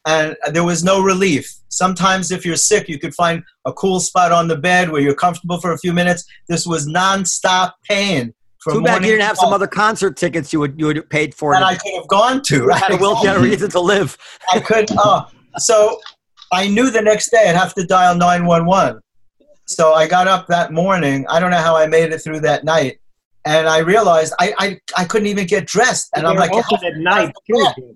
and 0.08 0.36
there 0.52 0.64
was 0.64 0.84
no 0.84 1.02
relief. 1.02 1.52
Sometimes, 1.70 2.32
if 2.32 2.46
you're 2.46 2.56
sick, 2.56 2.90
you 2.90 3.00
could 3.00 3.14
find 3.14 3.44
a 3.66 3.74
cool 3.74 4.00
spot 4.00 4.32
on 4.32 4.48
the 4.48 4.58
bed 4.58 4.90
where 4.92 5.02
you're 5.02 5.14
comfortable 5.16 5.60
for 5.60 5.74
a 5.74 5.78
few 5.78 5.94
minutes. 5.94 6.26
This 6.48 6.66
was 6.66 6.88
nonstop 6.88 7.74
pain. 7.88 8.34
From 8.62 8.74
Too 8.74 8.82
bad 8.82 9.06
you 9.06 9.12
didn't 9.12 9.24
have 9.24 9.38
some 9.38 9.54
other 9.54 9.68
concert 9.68 10.18
tickets 10.18 10.52
you 10.52 10.60
would 10.60 10.78
you 10.78 10.88
would 10.88 10.98
have 10.98 11.10
paid 11.10 11.34
for. 11.34 11.54
to- 11.54 11.66
I 11.66 11.76
could 11.76 11.94
have 11.96 12.08
gone 12.08 12.42
to. 12.44 12.66
Right? 12.66 12.82
had 12.82 12.92
a 12.92 12.98
wheelchair 12.98 13.40
reason 13.42 13.70
to 13.72 13.80
live. 13.80 14.18
I 14.52 14.60
couldn't. 14.60 14.98
Oh, 15.02 15.28
so 15.58 16.00
I 16.52 16.68
knew 16.68 16.90
the 16.90 17.02
next 17.02 17.30
day 17.30 17.50
I'd 17.50 17.56
have 17.56 17.74
to 17.76 17.86
dial 17.86 18.16
911. 18.16 19.02
So 19.70 19.94
I 19.94 20.08
got 20.08 20.28
up 20.28 20.48
that 20.48 20.72
morning. 20.74 21.26
I 21.30 21.40
don't 21.40 21.52
know 21.52 21.58
how 21.58 21.78
I 21.78 21.86
made 21.86 22.12
it 22.12 22.20
through 22.20 22.40
that 22.42 22.64
night. 22.64 23.00
And 23.46 23.68
I 23.70 23.78
realized 23.80 24.34
I, 24.40 24.54
I, 24.58 24.80
I 24.98 25.06
couldn't 25.06 25.28
even 25.28 25.46
get 25.46 25.68
dressed. 25.68 26.10
And 26.16 26.26
I'm 26.26 26.36
like, 26.36 26.52
open 26.52 26.80
at 26.84 26.98
night 26.98 27.32
too. 27.48 27.68
dude. 27.78 27.96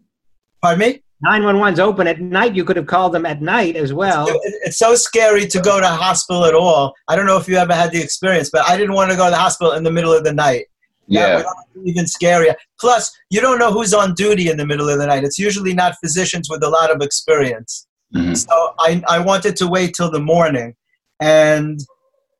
pardon 0.62 0.80
me? 0.80 1.04
911's 1.26 1.80
open 1.80 2.06
at 2.06 2.20
night. 2.22 2.54
You 2.56 2.64
could 2.64 2.76
have 2.76 2.86
called 2.86 3.12
them 3.14 3.26
at 3.26 3.42
night 3.42 3.76
as 3.76 3.92
well. 3.92 4.28
It- 4.28 4.54
It's 4.66 4.78
so 4.78 4.94
scary 4.94 5.48
to 5.48 5.60
go 5.62 5.80
to 5.82 5.88
hospital 5.88 6.46
at 6.46 6.54
all. 6.54 6.94
I 7.08 7.16
don't 7.16 7.26
know 7.26 7.38
if 7.38 7.48
you 7.48 7.56
ever 7.58 7.74
had 7.74 7.92
the 7.92 8.02
experience, 8.02 8.50
but 8.52 8.68
I 8.70 8.78
didn't 8.78 8.94
want 8.94 9.10
to 9.10 9.18
go 9.18 9.26
to 9.26 9.32
the 9.32 9.38
hospital 9.38 9.74
in 9.74 9.84
the 9.84 9.92
middle 9.92 10.14
of 10.14 10.24
the 10.24 10.34
night. 10.34 10.66
Yeah. 11.08 11.38
would 11.76 11.88
even 11.88 12.06
scarier. 12.06 12.54
Plus, 12.80 13.12
you 13.32 13.42
don't 13.42 13.58
know 13.58 13.72
who's 13.72 13.94
on 13.96 14.14
duty 14.14 14.50
in 14.50 14.58
the 14.58 14.66
middle 14.66 14.88
of 14.90 15.00
the 15.00 15.08
night. 15.08 15.24
It's 15.24 15.40
usually 15.40 15.74
not 15.74 15.96
physicians 16.04 16.50
with 16.52 16.64
a 16.64 16.70
lot 16.70 16.92
of 16.92 17.02
experience. 17.02 17.88
Mhm. 18.16 18.38
So 18.38 18.74
I, 18.80 19.02
I 19.10 19.20
wanted 19.20 19.56
to 19.58 19.68
wait 19.68 19.96
till 19.96 20.12
the 20.12 20.20
morning. 20.20 20.76
And 21.24 21.80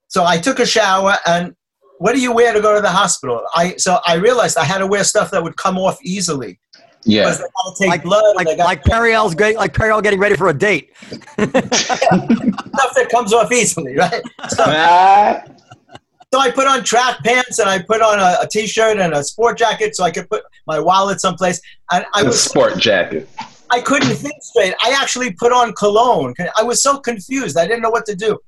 so 0.10 0.26
I 0.26 0.38
took 0.38 0.60
a 0.60 0.66
shower 0.66 1.16
and 1.26 1.56
what 2.00 2.14
do 2.14 2.22
you 2.22 2.34
wear 2.34 2.54
to 2.54 2.60
go 2.60 2.76
to 2.76 2.82
the 2.82 2.90
hospital? 2.90 3.42
I 3.56 3.78
so 3.78 4.00
I 4.06 4.16
realized 4.16 4.58
I 4.58 4.66
had 4.66 4.80
to 4.80 4.88
wear 4.88 5.06
stuff 5.06 5.32
that 5.32 5.42
would 5.42 5.56
come 5.56 5.78
off 5.78 5.98
easily. 6.04 6.60
Yeah. 7.06 7.24
Because 7.24 7.38
they 7.38 7.46
gotta 7.46 7.76
take 7.80 7.90
Like 7.90 8.04
blood, 8.04 8.36
like 8.36 8.48
they 8.48 8.58
got 8.58 8.66
like 8.66 8.84
Periel's 8.84 9.36
getting 9.36 9.56
like 9.56 9.74
Periel 9.74 10.04
getting 10.04 10.20
ready 10.20 10.36
for 10.36 10.50
a 10.50 10.54
date. 10.54 10.92
stuff 10.98 11.24
that 11.38 13.08
comes 13.10 13.32
off 13.32 13.52
easily, 13.54 13.96
right? 13.96 14.22
So, 14.50 14.64
so 16.34 16.40
I 16.40 16.52
put 16.54 16.68
on 16.68 16.84
track 16.84 17.24
pants 17.24 17.60
and 17.60 17.70
I 17.70 17.82
put 17.82 18.02
on 18.02 18.20
a, 18.20 18.40
a 18.42 18.48
t-shirt 18.52 18.98
and 18.98 19.14
a 19.14 19.24
sport 19.24 19.58
jacket 19.58 19.96
so 19.96 20.04
I 20.04 20.12
could 20.12 20.30
put 20.30 20.44
my 20.68 20.80
wallet 20.80 21.22
someplace. 21.22 21.62
And 21.92 22.06
I 22.14 22.24
the 22.24 22.30
was 22.30 22.44
sport 22.44 22.80
jacket. 22.80 23.30
I 23.70 23.80
couldn't 23.80 24.16
think 24.16 24.36
straight. 24.42 24.76
I 24.84 24.96
actually 25.00 25.32
put 25.34 25.52
on 25.52 25.74
cologne. 25.74 26.34
I 26.58 26.64
was 26.64 26.84
so 26.84 27.00
confused. 27.00 27.58
I 27.58 27.66
didn't 27.66 27.82
know 27.82 27.90
what 27.90 28.06
to 28.06 28.16
do. 28.16 28.40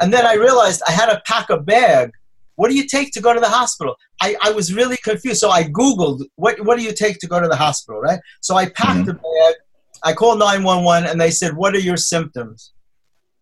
And 0.00 0.12
then 0.12 0.26
I 0.26 0.34
realized 0.34 0.82
I 0.86 0.92
had 0.92 1.06
to 1.06 1.20
pack 1.26 1.50
a 1.50 1.58
bag. 1.58 2.12
What 2.56 2.70
do 2.70 2.76
you 2.76 2.86
take 2.86 3.12
to 3.12 3.20
go 3.20 3.32
to 3.32 3.40
the 3.40 3.48
hospital? 3.48 3.96
I, 4.20 4.36
I 4.42 4.50
was 4.50 4.74
really 4.74 4.96
confused. 4.98 5.40
So 5.40 5.50
I 5.50 5.64
Googled, 5.64 6.24
what, 6.36 6.62
what 6.64 6.78
do 6.78 6.84
you 6.84 6.92
take 6.92 7.18
to 7.18 7.26
go 7.26 7.40
to 7.40 7.48
the 7.48 7.56
hospital, 7.56 8.00
right? 8.00 8.20
So 8.40 8.56
I 8.56 8.66
packed 8.70 9.08
mm-hmm. 9.08 9.10
a 9.10 9.14
bag. 9.14 9.54
I 10.02 10.12
called 10.12 10.38
911 10.38 11.08
and 11.08 11.20
they 11.20 11.30
said, 11.30 11.54
What 11.54 11.74
are 11.74 11.78
your 11.78 11.96
symptoms? 11.96 12.72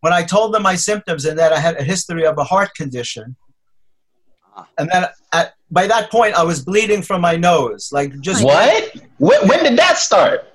When 0.01 0.13
I 0.13 0.23
told 0.23 0.55
them 0.55 0.63
my 0.63 0.77
symptoms 0.77 1.25
and 1.25 1.39
that 1.39 1.53
I 1.53 1.59
had 1.59 1.77
a 1.77 1.85
history 1.85 2.27
of 2.27 2.39
a 2.39 2.45
heart 2.45 2.75
condition, 2.75 3.37
ah. 4.57 4.67
and 4.79 4.89
then 4.93 5.07
at, 5.33 5.55
by 5.71 5.87
that 5.87 6.11
point 6.11 6.35
I 6.35 6.43
was 6.43 6.65
bleeding 6.65 7.03
from 7.03 7.21
my 7.21 7.37
nose, 7.37 7.91
like 7.93 8.19
just 8.21 8.45
What? 8.45 8.97
When, 9.19 9.47
when 9.49 9.65
did 9.65 9.79
that 9.79 9.99
start? 9.99 10.49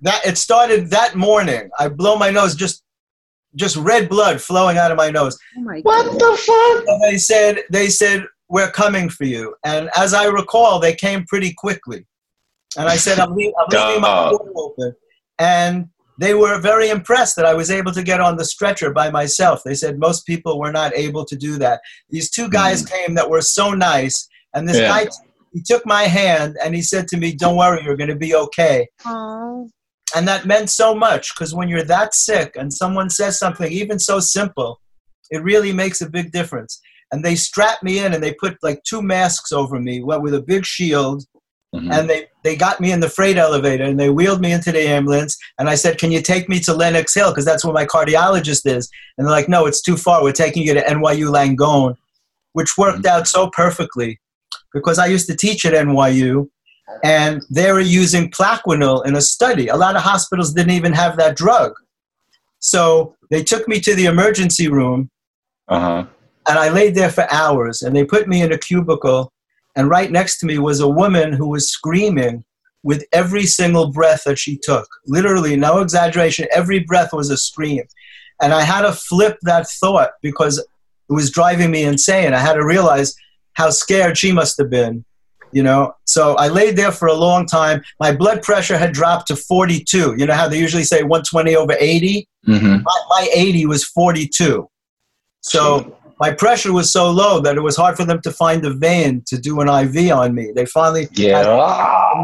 that 0.00 0.26
it 0.26 0.38
started 0.38 0.90
that 0.90 1.14
morning. 1.14 1.70
I 1.78 1.88
blow 1.88 2.16
my 2.16 2.30
nose, 2.30 2.54
just 2.54 2.82
just 3.56 3.76
red 3.76 4.08
blood 4.08 4.40
flowing 4.40 4.76
out 4.76 4.90
of 4.90 4.96
my 4.96 5.10
nose. 5.10 5.38
Oh 5.56 5.62
my 5.62 5.80
What 5.80 6.04
the 6.18 6.36
fuck? 6.36 6.88
And 6.88 7.02
they 7.02 7.18
said 7.18 7.58
they 7.70 7.88
said 7.88 8.24
we're 8.48 8.70
coming 8.70 9.08
for 9.08 9.24
you. 9.24 9.54
And 9.64 9.90
as 9.96 10.14
I 10.14 10.26
recall, 10.26 10.78
they 10.78 10.94
came 10.94 11.24
pretty 11.26 11.52
quickly. 11.56 12.06
And 12.78 12.88
I 12.88 12.96
said 12.96 13.18
I'm, 13.18 13.34
leave, 13.34 13.52
I'm 13.58 13.66
leaving 13.70 14.02
my 14.02 14.30
door 14.30 14.52
open. 14.54 14.94
And 15.38 15.88
they 16.18 16.34
were 16.34 16.58
very 16.60 16.88
impressed 16.88 17.36
that 17.36 17.44
I 17.44 17.54
was 17.54 17.70
able 17.70 17.92
to 17.92 18.02
get 18.02 18.20
on 18.20 18.36
the 18.36 18.44
stretcher 18.44 18.92
by 18.92 19.10
myself. 19.10 19.62
They 19.64 19.74
said 19.74 19.98
most 19.98 20.26
people 20.26 20.58
were 20.58 20.72
not 20.72 20.94
able 20.94 21.24
to 21.24 21.36
do 21.36 21.58
that. 21.58 21.80
These 22.10 22.30
two 22.30 22.48
guys 22.48 22.82
hmm. 22.82 22.86
came 22.86 23.14
that 23.16 23.28
were 23.28 23.42
so 23.42 23.72
nice, 23.72 24.28
and 24.54 24.68
this 24.68 24.78
Yeah. 24.78 24.88
guy 24.88 25.10
he 25.52 25.62
took 25.62 25.86
my 25.86 26.02
hand 26.02 26.56
and 26.62 26.74
he 26.74 26.82
said 26.82 27.08
to 27.08 27.16
me, 27.16 27.32
"Don't 27.32 27.56
worry, 27.56 27.82
you're 27.82 27.96
going 27.96 28.10
to 28.10 28.16
be 28.16 28.34
okay." 28.34 28.86
Oh. 29.06 29.70
And 30.16 30.26
that 30.28 30.46
meant 30.46 30.70
so 30.70 30.94
much 30.94 31.34
because 31.34 31.54
when 31.54 31.68
you're 31.68 31.84
that 31.84 32.14
sick 32.14 32.56
and 32.56 32.72
someone 32.72 33.10
says 33.10 33.38
something 33.38 33.70
even 33.70 33.98
so 33.98 34.18
simple, 34.18 34.80
it 35.30 35.42
really 35.42 35.74
makes 35.74 36.00
a 36.00 36.08
big 36.08 36.32
difference. 36.32 36.80
And 37.12 37.22
they 37.22 37.34
strapped 37.34 37.82
me 37.82 37.98
in 37.98 38.14
and 38.14 38.22
they 38.22 38.32
put 38.32 38.56
like 38.62 38.82
two 38.84 39.02
masks 39.02 39.52
over 39.52 39.78
me 39.78 40.02
with 40.02 40.32
a 40.32 40.40
big 40.40 40.64
shield. 40.64 41.24
Mhm. 41.74 41.92
And 41.92 42.08
they, 42.08 42.28
they 42.44 42.56
got 42.56 42.80
me 42.80 42.92
in 42.92 43.00
the 43.00 43.10
freight 43.10 43.36
elevator 43.36 43.84
and 43.84 44.00
they 44.00 44.08
wheeled 44.08 44.40
me 44.40 44.52
into 44.52 44.72
the 44.72 44.88
ambulance. 44.88 45.36
And 45.58 45.68
I 45.68 45.74
said, 45.74 45.98
Can 45.98 46.10
you 46.10 46.22
take 46.22 46.48
me 46.48 46.60
to 46.60 46.72
Lenox 46.72 47.12
Hill? 47.12 47.32
Because 47.32 47.44
that's 47.44 47.62
where 47.62 47.74
my 47.74 47.84
cardiologist 47.84 48.64
is. 48.64 48.88
And 49.18 49.26
they're 49.26 49.36
like, 49.36 49.50
No, 49.50 49.66
it's 49.66 49.82
too 49.82 49.98
far. 49.98 50.22
We're 50.22 50.32
taking 50.32 50.62
you 50.62 50.72
to 50.72 50.82
NYU 50.82 51.30
Langone, 51.30 51.96
which 52.54 52.78
worked 52.78 53.04
out 53.04 53.28
so 53.28 53.50
perfectly 53.50 54.18
because 54.72 54.98
I 54.98 55.06
used 55.06 55.26
to 55.26 55.36
teach 55.36 55.66
at 55.66 55.74
NYU 55.74 56.48
and 57.02 57.42
they 57.50 57.72
were 57.72 57.80
using 57.80 58.30
Plaquenil 58.30 59.04
in 59.06 59.16
a 59.16 59.20
study. 59.20 59.68
A 59.68 59.76
lot 59.76 59.96
of 59.96 60.02
hospitals 60.02 60.52
didn't 60.54 60.72
even 60.72 60.92
have 60.92 61.16
that 61.16 61.36
drug. 61.36 61.72
So 62.58 63.14
they 63.30 63.42
took 63.42 63.68
me 63.68 63.80
to 63.80 63.94
the 63.94 64.06
emergency 64.06 64.68
room 64.68 65.10
Uh-huh. 65.68 66.06
and 66.48 66.58
I 66.58 66.68
laid 66.68 66.94
there 66.94 67.10
for 67.10 67.26
hours 67.32 67.82
and 67.82 67.94
they 67.94 68.04
put 68.04 68.28
me 68.28 68.42
in 68.42 68.52
a 68.52 68.58
cubicle 68.58 69.32
and 69.74 69.90
right 69.90 70.10
next 70.10 70.38
to 70.38 70.46
me 70.46 70.58
was 70.58 70.80
a 70.80 70.88
woman 70.88 71.32
who 71.32 71.48
was 71.48 71.70
screaming 71.70 72.44
with 72.82 73.04
every 73.12 73.44
single 73.46 73.90
breath 73.90 74.22
that 74.24 74.38
she 74.38 74.56
took. 74.56 74.86
Literally, 75.06 75.56
no 75.56 75.80
exaggeration, 75.80 76.46
every 76.54 76.78
breath 76.78 77.12
was 77.12 77.30
a 77.30 77.36
scream. 77.36 77.82
And 78.40 78.54
I 78.54 78.62
had 78.62 78.82
to 78.82 78.92
flip 78.92 79.38
that 79.42 79.66
thought 79.68 80.12
because 80.22 80.58
it 80.58 81.12
was 81.12 81.30
driving 81.30 81.70
me 81.70 81.82
insane. 81.82 82.32
I 82.32 82.38
had 82.38 82.54
to 82.54 82.64
realize 82.64 83.14
how 83.54 83.70
scared 83.70 84.16
she 84.16 84.30
must 84.32 84.56
have 84.58 84.70
been. 84.70 85.04
You 85.56 85.62
know, 85.62 85.94
so 86.04 86.34
I 86.36 86.48
laid 86.48 86.76
there 86.76 86.92
for 86.92 87.08
a 87.08 87.14
long 87.14 87.46
time. 87.46 87.80
My 87.98 88.12
blood 88.14 88.42
pressure 88.42 88.76
had 88.76 88.92
dropped 88.92 89.28
to 89.28 89.36
42. 89.36 90.16
You 90.18 90.26
know 90.26 90.34
how 90.34 90.48
they 90.48 90.58
usually 90.58 90.84
say 90.84 91.00
120 91.02 91.56
over 91.56 91.74
80? 91.80 92.28
hmm 92.44 92.76
My, 92.88 92.98
my 93.08 93.28
80 93.34 93.64
was 93.64 93.82
42. 93.82 94.68
So 95.40 95.96
my 96.20 96.30
pressure 96.30 96.74
was 96.74 96.92
so 96.92 97.10
low 97.10 97.40
that 97.40 97.56
it 97.56 97.62
was 97.62 97.74
hard 97.74 97.96
for 97.96 98.04
them 98.04 98.20
to 98.20 98.30
find 98.30 98.66
a 98.66 98.70
vein 98.74 99.22
to 99.28 99.38
do 99.38 99.60
an 99.62 99.68
IV 99.68 100.12
on 100.12 100.34
me. 100.34 100.52
They 100.54 100.66
finally 100.66 101.08
Yeah. 101.12 101.38
had 101.38 101.46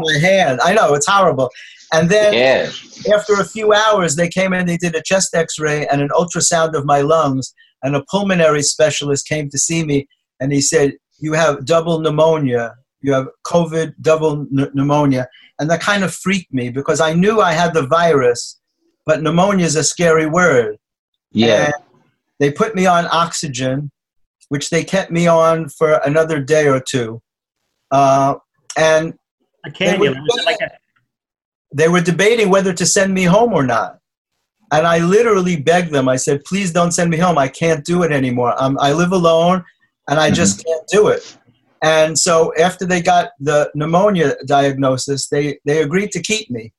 my 0.07 0.17
hand. 0.21 0.59
I 0.63 0.73
know 0.75 0.93
it's 0.93 1.07
horrible. 1.07 1.49
And 1.91 2.09
then 2.11 2.33
yeah. 2.35 2.69
after 3.15 3.33
a 3.41 3.45
few 3.45 3.73
hours, 3.73 4.15
they 4.15 4.29
came 4.29 4.53
in. 4.53 4.67
They 4.67 4.77
did 4.77 4.93
a 4.95 5.01
chest 5.01 5.33
X-ray 5.33 5.87
and 5.87 6.01
an 6.01 6.09
ultrasound 6.09 6.75
of 6.75 6.85
my 6.85 7.01
lungs. 7.01 7.51
And 7.81 7.95
a 7.95 8.03
pulmonary 8.11 8.61
specialist 8.61 9.27
came 9.27 9.49
to 9.49 9.57
see 9.57 9.83
me, 9.83 10.07
and 10.39 10.53
he 10.53 10.61
said, 10.61 10.93
"You 11.19 11.33
have 11.33 11.65
double 11.65 11.99
pneumonia. 11.99 12.75
You 13.03 13.13
have 13.13 13.27
COVID 13.45 13.93
double 14.01 14.47
n- 14.57 14.71
pneumonia." 14.73 15.27
And 15.59 15.69
that 15.69 15.81
kind 15.81 16.03
of 16.03 16.13
freaked 16.13 16.51
me 16.53 16.69
because 16.69 16.99
I 16.99 17.13
knew 17.13 17.39
I 17.39 17.51
had 17.53 17.73
the 17.73 17.85
virus, 17.85 18.59
but 19.05 19.21
pneumonia 19.21 19.65
is 19.65 19.75
a 19.75 19.83
scary 19.83 20.25
word. 20.25 20.77
Yeah. 21.31 21.65
And 21.65 21.73
they 22.39 22.51
put 22.51 22.73
me 22.75 22.85
on 22.85 23.07
oxygen, 23.11 23.91
which 24.49 24.69
they 24.69 24.83
kept 24.83 25.11
me 25.11 25.27
on 25.27 25.69
for 25.69 26.01
another 26.05 26.41
day 26.41 26.67
or 26.67 26.79
two. 26.79 27.21
Uh, 27.91 28.35
and 28.75 29.13
A 29.65 29.69
cannula. 29.69 30.15
Was 30.15 30.39
it 30.39 30.45
like 30.45 30.61
a, 30.61 30.71
they 31.73 31.87
were 31.87 32.01
debating 32.01 32.49
whether 32.49 32.73
to 32.73 32.85
send 32.85 33.13
me 33.13 33.23
home 33.23 33.53
or 33.53 33.63
not. 33.63 33.99
And 34.71 34.87
I 34.87 34.99
literally 34.99 35.55
begged 35.55 35.91
them. 35.91 36.09
I 36.09 36.15
said, 36.15 36.43
please 36.45 36.71
don't 36.71 36.91
send 36.91 37.09
me 37.09 37.17
home. 37.17 37.37
I 37.37 37.47
can't 37.47 37.85
do 37.85 38.03
it 38.03 38.11
anymore. 38.11 38.53
Um, 38.61 38.77
I 38.81 38.93
live 38.93 39.11
alone 39.11 39.63
and 40.09 40.19
I 40.19 40.31
just 40.31 40.65
can't 40.65 40.87
do 40.87 41.07
it. 41.09 41.37
And 41.83 42.17
so 42.17 42.53
after 42.57 42.85
they 42.85 43.01
got 43.01 43.31
the 43.39 43.69
pneumonia 43.75 44.35
diagnosis, 44.47 45.27
they, 45.27 45.59
they 45.65 45.83
agreed 45.83 46.11
to 46.11 46.21
keep 46.21 46.49
me. 46.49 46.71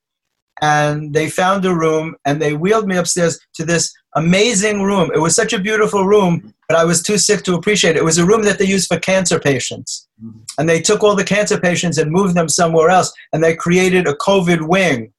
And 0.62 1.12
they 1.12 1.28
found 1.28 1.66
a 1.66 1.74
room 1.74 2.16
and 2.24 2.40
they 2.40 2.54
wheeled 2.54 2.86
me 2.86 2.96
upstairs 2.96 3.38
to 3.56 3.66
this 3.66 3.92
amazing 4.16 4.82
room. 4.82 5.10
It 5.14 5.18
was 5.18 5.36
such 5.36 5.52
a 5.52 5.60
beautiful 5.60 6.06
room, 6.06 6.54
but 6.68 6.78
I 6.78 6.84
was 6.84 7.02
too 7.02 7.18
sick 7.18 7.42
to 7.42 7.54
appreciate 7.54 7.96
it. 7.96 7.98
It 7.98 8.04
was 8.04 8.16
a 8.16 8.24
room 8.24 8.42
that 8.44 8.58
they 8.58 8.64
used 8.64 8.88
for 8.88 8.98
cancer 8.98 9.38
patients. 9.38 10.08
Mm-hmm. 10.24 10.38
And 10.58 10.68
they 10.68 10.80
took 10.80 11.02
all 11.02 11.14
the 11.14 11.24
cancer 11.24 11.60
patients 11.60 11.98
and 11.98 12.10
moved 12.10 12.34
them 12.34 12.48
somewhere 12.48 12.88
else. 12.88 13.12
And 13.32 13.44
they 13.44 13.54
created 13.54 14.06
a 14.06 14.14
COVID 14.14 14.66
wing. 14.66 15.12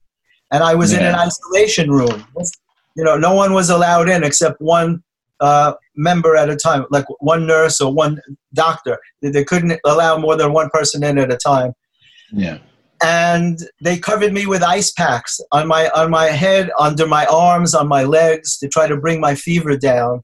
And 0.51 0.63
I 0.63 0.73
was 0.73 0.93
in 0.93 1.03
an 1.03 1.15
isolation 1.15 1.91
room. 1.91 2.25
You 2.95 3.03
know, 3.03 3.17
no 3.17 3.35
one 3.35 3.53
was 3.53 3.69
allowed 3.69 4.09
in 4.09 4.23
except 4.23 4.61
one 4.61 5.03
uh, 5.39 5.73
member 5.95 6.35
at 6.35 6.49
a 6.49 6.55
time, 6.55 6.85
like 6.89 7.05
one 7.19 7.45
nurse 7.45 7.81
or 7.81 7.93
one 7.93 8.19
doctor. 8.53 8.97
They- 9.21 9.43
couldn't 9.43 9.79
allow 9.85 10.17
more 10.17 10.35
than 10.35 10.53
one 10.53 10.69
person 10.69 11.03
in 11.03 11.17
at 11.17 11.31
a 11.31 11.37
time 11.37 11.73
Yeah. 12.31 12.57
and 13.03 13.59
they 13.81 13.97
covered 13.97 14.33
me 14.33 14.45
with 14.45 14.63
ice 14.63 14.91
packs 14.91 15.39
on 15.51 15.67
my 15.67 15.89
on 15.89 16.09
my 16.09 16.25
head, 16.27 16.71
under 16.79 17.05
my 17.07 17.25
arms, 17.25 17.73
on 17.75 17.87
my 17.87 18.03
legs 18.03 18.57
to 18.59 18.67
try 18.67 18.87
to 18.87 18.97
bring 18.97 19.19
my 19.19 19.35
fever 19.35 19.75
down. 19.77 20.21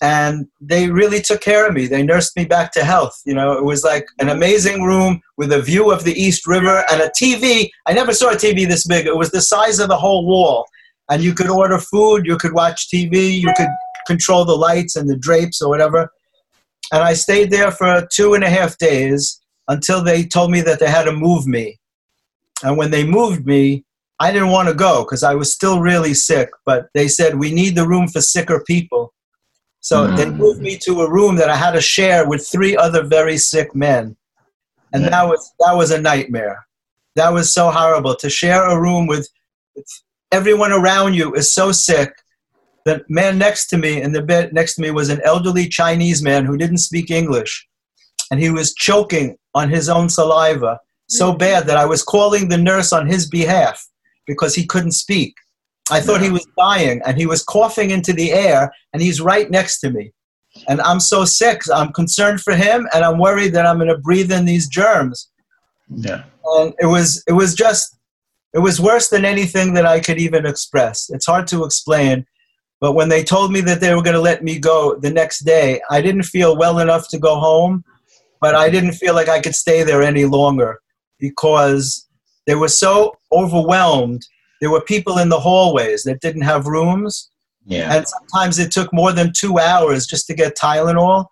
And 0.00 0.48
they 0.60 0.90
really 0.90 1.20
took 1.20 1.40
care 1.40 1.66
of 1.66 1.74
me. 1.74 1.86
They 1.86 2.02
nursed 2.02 2.36
me 2.36 2.44
back 2.44 2.72
to 2.72 2.84
health. 2.84 3.16
You 3.24 3.34
know, 3.34 3.52
it 3.52 3.64
was 3.64 3.84
like 3.84 4.06
an 4.18 4.28
amazing 4.30 4.82
room 4.82 5.20
with 5.36 5.52
a 5.52 5.62
view 5.62 5.92
of 5.92 6.02
the 6.02 6.12
East 6.20 6.44
River 6.46 6.84
and 6.90 7.00
a 7.00 7.10
TV. 7.10 7.70
I 7.86 7.92
never 7.92 8.12
saw 8.12 8.30
a 8.30 8.36
TV 8.36 8.66
this 8.66 8.84
big. 8.84 9.06
It 9.06 9.16
was 9.16 9.30
the 9.30 9.40
size 9.40 9.78
of 9.78 9.88
the 9.88 9.96
whole 9.96 10.26
wall. 10.26 10.66
And 11.08 11.22
you 11.22 11.34
could 11.34 11.48
order 11.48 11.78
food, 11.78 12.26
you 12.26 12.36
could 12.36 12.52
watch 12.52 12.88
TV, 12.90 13.40
you 13.40 13.52
could 13.56 13.68
control 14.06 14.44
the 14.44 14.56
lights 14.56 14.96
and 14.96 15.08
the 15.08 15.16
drapes 15.16 15.60
or 15.62 15.68
whatever. 15.68 16.10
And 16.92 17.02
I 17.02 17.14
stayed 17.14 17.50
there 17.50 17.70
for 17.70 18.06
two 18.12 18.34
and 18.34 18.44
a 18.44 18.50
half 18.50 18.78
days 18.78 19.40
until 19.68 20.02
they 20.02 20.24
told 20.24 20.50
me 20.50 20.60
that 20.62 20.78
they 20.80 20.90
had 20.90 21.04
to 21.04 21.12
move 21.12 21.46
me. 21.46 21.78
And 22.62 22.76
when 22.76 22.90
they 22.90 23.04
moved 23.04 23.46
me, 23.46 23.84
I 24.20 24.30
didn't 24.32 24.50
want 24.50 24.68
to 24.68 24.74
go 24.74 25.02
because 25.04 25.22
I 25.22 25.34
was 25.34 25.52
still 25.52 25.80
really 25.80 26.14
sick. 26.14 26.50
But 26.64 26.88
they 26.94 27.08
said, 27.08 27.38
we 27.38 27.52
need 27.52 27.74
the 27.74 27.88
room 27.88 28.08
for 28.08 28.20
sicker 28.20 28.62
people. 28.66 29.12
So 29.80 30.06
they 30.12 30.26
Mm. 30.26 30.36
moved 30.36 30.60
me 30.60 30.78
to 30.84 31.00
a 31.02 31.10
room 31.10 31.36
that 31.36 31.50
I 31.50 31.56
had 31.56 31.72
to 31.72 31.80
share 31.80 32.28
with 32.28 32.46
three 32.46 32.76
other 32.76 33.02
very 33.02 33.36
sick 33.36 33.74
men. 33.74 34.16
And 34.92 35.04
Yeah. 35.04 35.10
that 35.10 35.28
was 35.28 35.52
that 35.60 35.72
was 35.76 35.90
a 35.90 36.00
nightmare. 36.00 36.64
That 37.16 37.32
was 37.32 37.52
so 37.52 37.70
horrible 37.70 38.14
to 38.16 38.30
share 38.30 38.64
a 38.64 38.78
room 38.80 39.06
with 39.06 39.28
everyone 40.30 40.72
around 40.72 41.14
you 41.14 41.34
is 41.34 41.52
so 41.52 41.72
sick. 41.72 42.21
The 42.84 43.04
man 43.08 43.38
next 43.38 43.68
to 43.68 43.78
me 43.78 44.02
in 44.02 44.12
the 44.12 44.22
bed 44.22 44.52
next 44.52 44.74
to 44.74 44.82
me 44.82 44.90
was 44.90 45.08
an 45.08 45.20
elderly 45.24 45.68
Chinese 45.68 46.22
man 46.22 46.44
who 46.44 46.56
didn't 46.56 46.78
speak 46.78 47.10
English. 47.10 47.66
And 48.30 48.40
he 48.40 48.50
was 48.50 48.74
choking 48.74 49.36
on 49.54 49.68
his 49.68 49.88
own 49.88 50.08
saliva 50.08 50.80
so 51.08 51.28
mm-hmm. 51.28 51.38
bad 51.38 51.66
that 51.66 51.76
I 51.76 51.84
was 51.84 52.02
calling 52.02 52.48
the 52.48 52.58
nurse 52.58 52.92
on 52.92 53.06
his 53.06 53.28
behalf 53.28 53.86
because 54.26 54.54
he 54.54 54.66
couldn't 54.66 54.92
speak. 54.92 55.34
I 55.90 56.00
thought 56.00 56.22
he 56.22 56.30
was 56.30 56.46
dying 56.56 57.02
and 57.04 57.18
he 57.18 57.26
was 57.26 57.42
coughing 57.42 57.90
into 57.90 58.12
the 58.12 58.32
air 58.32 58.72
and 58.92 59.02
he's 59.02 59.20
right 59.20 59.50
next 59.50 59.80
to 59.80 59.90
me. 59.90 60.12
And 60.68 60.80
I'm 60.80 61.00
so 61.00 61.24
sick. 61.24 61.62
I'm 61.74 61.92
concerned 61.92 62.40
for 62.40 62.54
him 62.54 62.88
and 62.94 63.04
I'm 63.04 63.18
worried 63.18 63.52
that 63.54 63.66
I'm 63.66 63.76
going 63.76 63.88
to 63.88 63.98
breathe 63.98 64.32
in 64.32 64.44
these 64.44 64.68
germs. 64.68 65.30
Yeah. 65.88 66.24
And 66.44 66.72
it 66.80 66.86
was 66.86 67.22
it 67.26 67.32
was 67.32 67.54
just 67.54 67.96
it 68.54 68.60
was 68.60 68.80
worse 68.80 69.08
than 69.08 69.24
anything 69.24 69.74
that 69.74 69.86
I 69.86 70.00
could 70.00 70.18
even 70.18 70.46
express. 70.46 71.10
It's 71.10 71.26
hard 71.26 71.46
to 71.48 71.64
explain. 71.64 72.26
But 72.82 72.94
when 72.94 73.08
they 73.08 73.22
told 73.22 73.52
me 73.52 73.60
that 73.60 73.80
they 73.80 73.94
were 73.94 74.02
going 74.02 74.16
to 74.16 74.20
let 74.20 74.42
me 74.42 74.58
go 74.58 74.96
the 74.96 75.10
next 75.10 75.44
day, 75.44 75.80
I 75.88 76.02
didn't 76.02 76.24
feel 76.24 76.58
well 76.58 76.80
enough 76.80 77.08
to 77.10 77.18
go 77.18 77.36
home, 77.36 77.84
but 78.40 78.56
I 78.56 78.70
didn't 78.70 78.94
feel 78.94 79.14
like 79.14 79.28
I 79.28 79.40
could 79.40 79.54
stay 79.54 79.84
there 79.84 80.02
any 80.02 80.24
longer 80.24 80.80
because 81.20 82.08
they 82.48 82.56
were 82.56 82.66
so 82.66 83.12
overwhelmed. 83.30 84.26
There 84.60 84.70
were 84.72 84.80
people 84.80 85.18
in 85.18 85.28
the 85.28 85.38
hallways 85.38 86.02
that 86.02 86.20
didn't 86.20 86.42
have 86.42 86.66
rooms, 86.66 87.30
Yeah. 87.66 87.94
and 87.94 88.04
sometimes 88.08 88.58
it 88.58 88.72
took 88.72 88.92
more 88.92 89.12
than 89.12 89.32
two 89.32 89.60
hours 89.60 90.04
just 90.04 90.26
to 90.26 90.34
get 90.34 90.58
Tylenol 90.58 91.26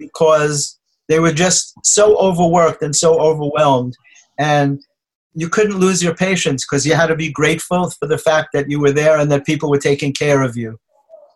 because 0.00 0.76
they 1.08 1.20
were 1.20 1.32
just 1.32 1.72
so 1.84 2.16
overworked 2.16 2.82
and 2.82 2.96
so 2.96 3.20
overwhelmed. 3.20 3.94
And 4.40 4.80
you 5.34 5.48
couldn't 5.48 5.78
lose 5.78 6.02
your 6.02 6.16
patience 6.16 6.66
because 6.66 6.84
you 6.84 6.94
had 6.96 7.06
to 7.06 7.14
be 7.14 7.30
grateful 7.30 7.90
for 7.90 8.08
the 8.08 8.18
fact 8.18 8.48
that 8.54 8.68
you 8.68 8.80
were 8.80 8.90
there 8.90 9.16
and 9.20 9.30
that 9.30 9.46
people 9.46 9.70
were 9.70 9.78
taking 9.78 10.12
care 10.12 10.42
of 10.42 10.56
you, 10.56 10.80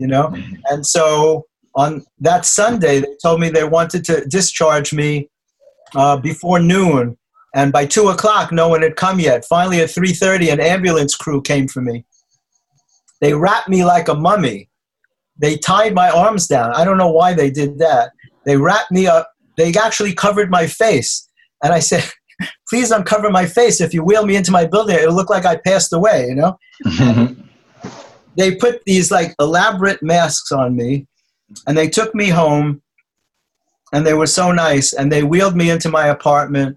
you 0.01 0.07
know? 0.07 0.29
Mhm. 0.29 0.59
And 0.71 0.87
so 0.87 1.47
on 1.77 2.05
that 2.19 2.45
Sunday, 2.45 3.01
they 3.01 3.17
told 3.23 3.41
me 3.41 3.49
they 3.51 3.65
wanted 3.65 4.05
to 4.07 4.25
discharge 4.27 4.93
me 4.93 5.29
uh, 5.95 6.17
before 6.17 6.59
noon. 6.59 7.17
And 7.55 7.73
by 7.73 7.85
two 7.87 8.09
o'clock, 8.09 8.53
no 8.53 8.69
one 8.69 8.83
had 8.83 8.97
come 8.97 9.21
yet. 9.21 9.45
Finally, 9.45 9.81
at 9.81 9.91
three 9.91 10.13
thirty, 10.13 10.51
an 10.51 10.61
ambulance 10.61 11.15
crew 11.15 11.43
came 11.43 11.69
for 11.69 11.83
me. 11.83 12.05
They 13.21 13.35
wrapped 13.35 13.69
me 13.69 13.85
like 13.85 14.09
a 14.09 14.15
mummy. 14.15 14.69
They 15.37 15.57
tied 15.57 15.95
my 15.95 16.11
arms 16.11 16.47
down. 16.47 16.73
I 16.75 16.85
don't 16.85 16.97
know 16.99 17.11
why 17.11 17.35
they 17.35 17.51
did 17.51 17.79
that. 17.79 18.13
They 18.47 18.57
wrapped 18.57 18.91
me 18.93 19.07
up. 19.07 19.31
They 19.57 19.73
actually 19.75 20.15
covered 20.15 20.51
my 20.51 20.67
face. 20.67 21.29
And 21.63 21.73
I 21.73 21.81
said, 21.81 22.05
"Please 22.69 22.91
uncover 22.93 23.31
my 23.31 23.47
face. 23.47 23.81
If 23.81 23.93
you 23.93 24.05
wheel 24.05 24.25
me 24.27 24.37
into 24.37 24.53
my 24.53 24.65
building, 24.65 24.97
it'll 24.97 25.15
look 25.15 25.31
like 25.31 25.45
I 25.45 25.57
passed 25.57 25.93
away." 25.93 26.27
You 26.29 26.37
know 26.37 26.57
they 28.37 28.55
put 28.55 28.83
these 28.85 29.11
like 29.11 29.35
elaborate 29.41 30.03
masks 30.03 30.53
on 30.53 30.77
me 30.77 31.07
and 31.67 31.77
they 31.77 31.89
took 31.89 32.15
me 32.15 32.29
home 32.29 32.83
and 33.93 34.07
they 34.07 34.15
were 34.15 34.27
so 34.27 34.53
nice 34.53 34.93
and 34.93 35.11
they 35.11 35.23
wheeled 35.23 35.57
me 35.57 35.71
into 35.71 35.89
my 35.89 36.09
apartment 36.09 36.77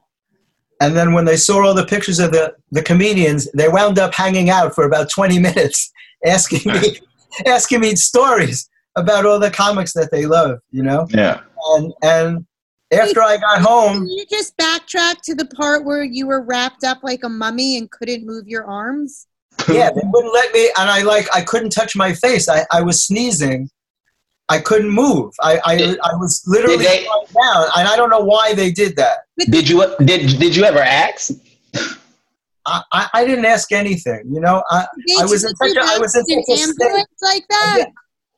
and 0.81 0.95
then 0.95 1.13
when 1.13 1.25
they 1.25 1.37
saw 1.37 1.65
all 1.65 1.73
the 1.73 1.85
pictures 1.85 2.19
of 2.19 2.31
the, 2.31 2.53
the 2.71 2.81
comedians 2.81 3.49
they 3.53 3.69
wound 3.69 3.99
up 3.99 4.13
hanging 4.13 4.49
out 4.49 4.73
for 4.73 4.85
about 4.85 5.09
20 5.09 5.39
minutes 5.39 5.91
asking 6.25 6.71
me 6.71 6.99
asking 7.45 7.79
me 7.79 7.95
stories 7.95 8.69
about 8.95 9.25
all 9.25 9.39
the 9.39 9.51
comics 9.51 9.93
that 9.93 10.09
they 10.11 10.25
love 10.25 10.59
you 10.71 10.83
know 10.83 11.07
yeah. 11.11 11.41
and 11.75 11.93
and 12.03 12.45
after 12.91 13.21
i 13.21 13.37
got 13.37 13.61
home 13.61 13.97
Can 13.97 14.07
you 14.07 14.25
just 14.29 14.55
backtrack 14.57 15.21
to 15.23 15.35
the 15.35 15.45
part 15.45 15.83
where 15.85 16.03
you 16.03 16.27
were 16.27 16.43
wrapped 16.43 16.83
up 16.83 16.99
like 17.03 17.23
a 17.23 17.29
mummy 17.29 17.77
and 17.77 17.89
couldn't 17.89 18.25
move 18.25 18.47
your 18.47 18.65
arms? 18.65 19.27
Yeah, 19.69 19.89
they 19.91 20.01
wouldn't 20.05 20.33
let 20.33 20.53
me, 20.53 20.69
and 20.77 20.89
I 20.89 21.01
like 21.03 21.27
I 21.35 21.41
couldn't 21.41 21.69
touch 21.71 21.95
my 21.95 22.13
face. 22.13 22.47
I, 22.49 22.65
I 22.71 22.81
was 22.81 23.05
sneezing. 23.05 23.69
I 24.49 24.59
couldn't 24.59 24.89
move. 24.89 25.33
I 25.41 25.59
I, 25.65 25.77
Did- 25.77 25.99
I 26.01 26.15
was 26.15 26.43
literally 26.47 26.77
they- 26.85 27.05
down, 27.05 27.65
and 27.77 27.87
I 27.87 27.95
don't 27.95 28.09
know 28.09 28.19
why 28.19 28.53
they 28.53 28.71
did 28.71 28.95
that. 28.97 29.19
Did 29.37 29.69
you 29.69 29.83
did 30.05 30.39
did 30.39 30.55
you 30.55 30.63
ever 30.63 30.79
ask? 30.79 31.31
I, 32.65 32.81
I, 32.93 33.09
I 33.13 33.25
didn't 33.25 33.45
ask 33.45 33.71
anything. 33.73 34.23
You 34.31 34.39
know, 34.39 34.63
I, 34.71 34.85
I 35.19 35.25
was 35.25 35.41
took 35.41 35.51
in 35.51 35.55
such 35.57 35.77
a- 35.77 35.81
I 35.95 35.97
was 35.99 36.15
in 36.15 36.23
in 36.29 36.37
an 36.39 36.43
such 36.45 36.53
a 36.53 36.57
state. 36.61 36.69
ambulance 36.85 37.09
like 37.21 37.43
that. 37.49 37.85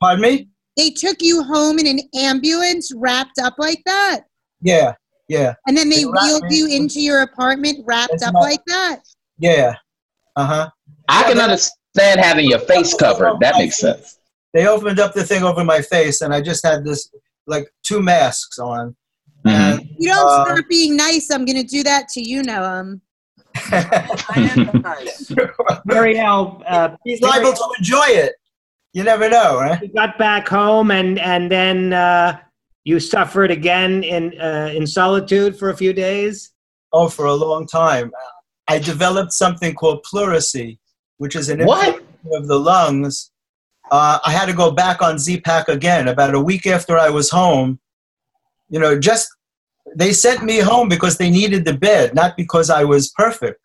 pardon 0.00 0.22
me. 0.22 0.48
They 0.76 0.90
took 0.90 1.18
you 1.20 1.42
home 1.44 1.78
in 1.78 1.86
an 1.86 2.00
ambulance 2.16 2.90
wrapped 2.96 3.38
up 3.40 3.54
like 3.58 3.80
that. 3.86 4.22
Yeah, 4.60 4.94
yeah, 5.28 5.54
And 5.68 5.76
then 5.76 5.88
they 5.88 5.98
They 5.98 6.06
wheeled 6.06 6.44
you 6.50 6.66
into 6.68 7.00
your 7.00 7.22
apartment 7.22 7.78
wrapped 7.86 8.14
It's 8.14 8.22
up 8.24 8.34
not- 8.34 8.42
like 8.42 8.60
that. 8.66 9.00
yeah. 9.38 9.76
Uh 10.34 10.44
huh. 10.44 10.70
I 11.08 11.22
can 11.24 11.38
understand 11.40 12.20
having 12.20 12.48
your 12.48 12.58
face 12.60 12.94
covered. 12.94 13.38
That 13.40 13.54
makes 13.56 13.78
sense. 13.78 14.18
They 14.54 14.66
opened 14.66 14.98
up 15.00 15.12
the 15.14 15.24
thing 15.24 15.42
over 15.42 15.64
my 15.64 15.82
face, 15.82 16.20
and 16.22 16.32
I 16.34 16.40
just 16.40 16.64
had 16.64 16.84
this 16.84 17.10
like 17.46 17.68
two 17.84 18.00
masks 18.02 18.58
on, 18.58 18.96
Mhm. 19.46 19.80
If 19.80 19.86
you 19.98 20.08
don't 20.08 20.26
Uh, 20.26 20.44
start 20.44 20.68
being 20.68 20.96
nice, 20.96 21.30
I'm 21.30 21.44
going 21.44 21.56
to 21.56 21.62
do 21.66 21.82
that 21.84 22.08
to 22.10 22.20
you, 22.20 22.42
Noam. 22.42 23.00
I 23.54 24.50
am 24.56 24.82
nice. 24.82 25.30
Marielle, 25.88 26.62
uh, 26.68 26.96
He's 27.04 27.20
liable 27.22 27.52
to 27.52 27.64
enjoy 27.78 28.06
it. 28.08 28.34
You 28.92 29.04
never 29.04 29.28
know, 29.28 29.58
right? 29.60 29.80
you 29.82 29.88
got 29.88 30.18
back 30.18 30.48
home 30.48 30.90
and 30.90 31.18
and 31.18 31.50
then 31.50 31.92
uh, 31.92 32.38
you 32.84 32.98
suffered 32.98 33.50
again 33.50 34.02
in 34.02 34.38
uh, 34.40 34.70
in 34.74 34.86
solitude 34.86 35.56
for 35.58 35.70
a 35.70 35.76
few 35.76 35.92
days. 35.92 36.52
Oh, 36.92 37.08
for 37.08 37.26
a 37.26 37.34
long 37.34 37.66
time. 37.66 38.10
I 38.68 38.78
developed 38.78 39.32
something 39.32 39.74
called 39.74 40.04
pleurisy, 40.10 40.78
which 41.18 41.36
is 41.36 41.48
an 41.48 41.60
of 42.32 42.48
the 42.48 42.58
lungs. 42.58 43.30
Uh, 43.90 44.18
I 44.24 44.32
had 44.32 44.46
to 44.46 44.52
go 44.52 44.70
back 44.70 45.00
on 45.00 45.18
Z-Pak 45.18 45.68
again 45.68 46.08
about 46.08 46.34
a 46.34 46.40
week 46.40 46.66
after 46.66 46.98
I 46.98 47.08
was 47.08 47.30
home. 47.30 47.78
You 48.68 48.80
know, 48.80 48.98
just 48.98 49.28
they 49.94 50.12
sent 50.12 50.42
me 50.42 50.58
home 50.58 50.88
because 50.88 51.18
they 51.18 51.30
needed 51.30 51.64
the 51.64 51.74
bed, 51.74 52.14
not 52.14 52.36
because 52.36 52.68
I 52.68 52.84
was 52.84 53.12
perfect. 53.12 53.60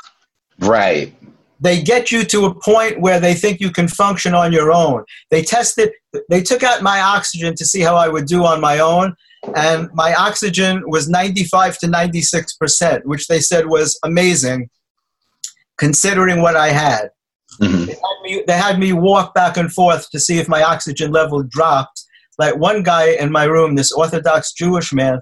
Right. 0.60 1.14
They 1.60 1.82
get 1.82 2.12
you 2.12 2.24
to 2.26 2.46
a 2.46 2.56
point 2.56 3.02
where 3.02 3.20
they 3.20 3.34
think 3.34 3.60
you 3.60 3.72
can 3.72 3.88
function 3.88 4.34
on 4.34 4.52
your 4.52 4.72
own. 4.72 5.04
They 5.30 5.44
tested, 5.44 5.92
they 6.30 6.42
took 6.42 6.64
out 6.64 6.82
my 6.82 7.02
oxygen 7.02 7.56
to 7.56 7.66
see 7.66 7.82
how 7.82 7.96
I 7.96 8.08
would 8.08 8.26
do 8.26 8.46
on 8.46 8.62
my 8.62 8.80
own, 8.80 9.16
and 9.56 9.90
my 9.94 10.14
oxygen 10.14 10.84
was 10.88 11.10
95 11.10 11.78
to 11.80 11.88
96 11.88 12.56
percent, 12.58 13.06
which 13.06 13.28
they 13.28 13.40
said 13.40 13.68
was 13.68 14.00
amazing, 14.04 14.70
considering 15.78 16.42
what 16.42 16.56
I 16.56 16.70
had. 16.70 17.10
Mhm. 17.62 17.86
They 17.86 17.94
had, 17.94 18.22
me, 18.24 18.44
they 18.48 18.58
had 18.58 18.80
me 18.80 18.94
walk 18.94 19.34
back 19.34 19.58
and 19.58 19.72
forth 19.72 20.10
to 20.12 20.20
see 20.20 20.40
if 20.40 20.48
my 20.48 20.64
oxygen 20.64 21.12
level 21.12 21.44
dropped. 21.44 22.04
Like 22.38 22.58
one 22.58 22.82
guy 22.84 23.10
in 23.12 23.32
my 23.32 23.44
room, 23.44 23.76
this 23.76 23.92
Orthodox 23.92 24.54
Jewish 24.54 24.92
man, 24.92 25.20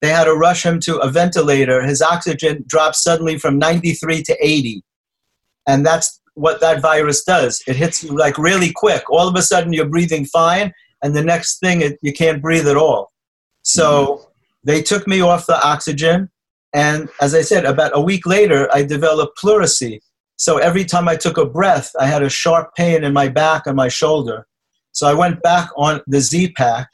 they 0.00 0.08
had 0.08 0.24
to 0.24 0.34
rush 0.34 0.64
him 0.64 0.80
to 0.80 0.98
a 0.98 1.10
ventilator. 1.10 1.82
His 1.82 2.02
oxygen 2.02 2.64
dropped 2.66 2.96
suddenly 2.96 3.38
from 3.38 3.58
93 3.58 4.22
to 4.24 4.36
80. 4.40 4.82
And 5.66 5.84
that's 5.84 6.20
what 6.34 6.60
that 6.60 6.80
virus 6.80 7.24
does. 7.24 7.62
It 7.66 7.76
hits 7.76 8.02
you 8.02 8.16
like 8.16 8.38
really 8.38 8.72
quick. 8.72 9.08
All 9.10 9.28
of 9.28 9.34
a 9.34 9.42
sudden, 9.42 9.72
you're 9.72 9.88
breathing 9.88 10.24
fine, 10.24 10.72
and 11.02 11.14
the 11.14 11.22
next 11.22 11.58
thing, 11.58 11.82
it, 11.82 11.98
you 12.00 12.12
can't 12.12 12.40
breathe 12.40 12.68
at 12.68 12.76
all. 12.76 13.12
So 13.62 14.30
they 14.64 14.82
took 14.82 15.06
me 15.06 15.20
off 15.20 15.46
the 15.46 15.60
oxygen. 15.62 16.30
And 16.72 17.08
as 17.20 17.34
I 17.34 17.42
said, 17.42 17.64
about 17.64 17.92
a 17.94 18.00
week 18.00 18.26
later, 18.26 18.68
I 18.72 18.82
developed 18.82 19.38
pleurisy. 19.38 20.00
So 20.38 20.58
every 20.58 20.84
time 20.84 21.08
I 21.08 21.16
took 21.16 21.36
a 21.36 21.44
breath, 21.44 21.90
I 21.98 22.06
had 22.06 22.22
a 22.22 22.30
sharp 22.30 22.74
pain 22.76 23.02
in 23.02 23.12
my 23.12 23.28
back 23.28 23.66
and 23.66 23.74
my 23.76 23.88
shoulder. 23.88 24.46
So 24.92 25.06
I 25.06 25.12
went 25.12 25.42
back 25.42 25.68
on 25.76 26.00
the 26.06 26.20
Z 26.20 26.52
Pak, 26.52 26.88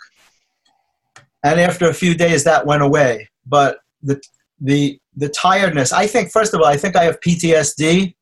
and 1.45 1.61
after 1.61 1.89
a 1.89 1.95
few 1.95 2.15
days, 2.15 2.43
that 2.45 2.67
went 2.67 2.83
away. 2.83 3.29
But 3.47 3.79
the 4.03 4.21
the 4.61 4.99
the 5.17 5.29
tiredness, 5.29 5.93
I 5.93 6.07
think, 6.07 6.33
first 6.33 6.55
of 6.55 6.61
all, 6.61 6.67
I 6.67 6.77
think 6.79 6.97
I 6.97 7.05
have 7.05 7.21
PTSD 7.21 8.15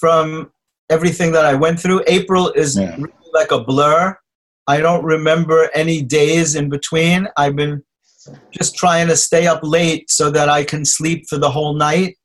from 0.00 0.52
everything 0.90 1.32
that 1.32 1.44
I 1.46 1.54
went 1.54 1.80
through. 1.80 2.04
April 2.06 2.52
is 2.52 2.78
Yeah. 2.78 2.94
really 2.96 3.30
like 3.32 3.50
a 3.52 3.60
blur. 3.64 4.16
I 4.66 4.80
don't 4.80 5.04
remember 5.04 5.68
any 5.74 6.02
days 6.02 6.54
in 6.54 6.68
between. 6.68 7.26
I've 7.36 7.56
been 7.56 7.82
just 8.52 8.76
trying 8.76 9.08
to 9.08 9.16
stay 9.16 9.46
up 9.46 9.60
late 9.62 10.10
so 10.10 10.30
that 10.30 10.48
I 10.48 10.62
can 10.64 10.84
sleep 10.84 11.24
for 11.28 11.38
the 11.38 11.50
whole 11.50 11.74
night. 11.74 12.18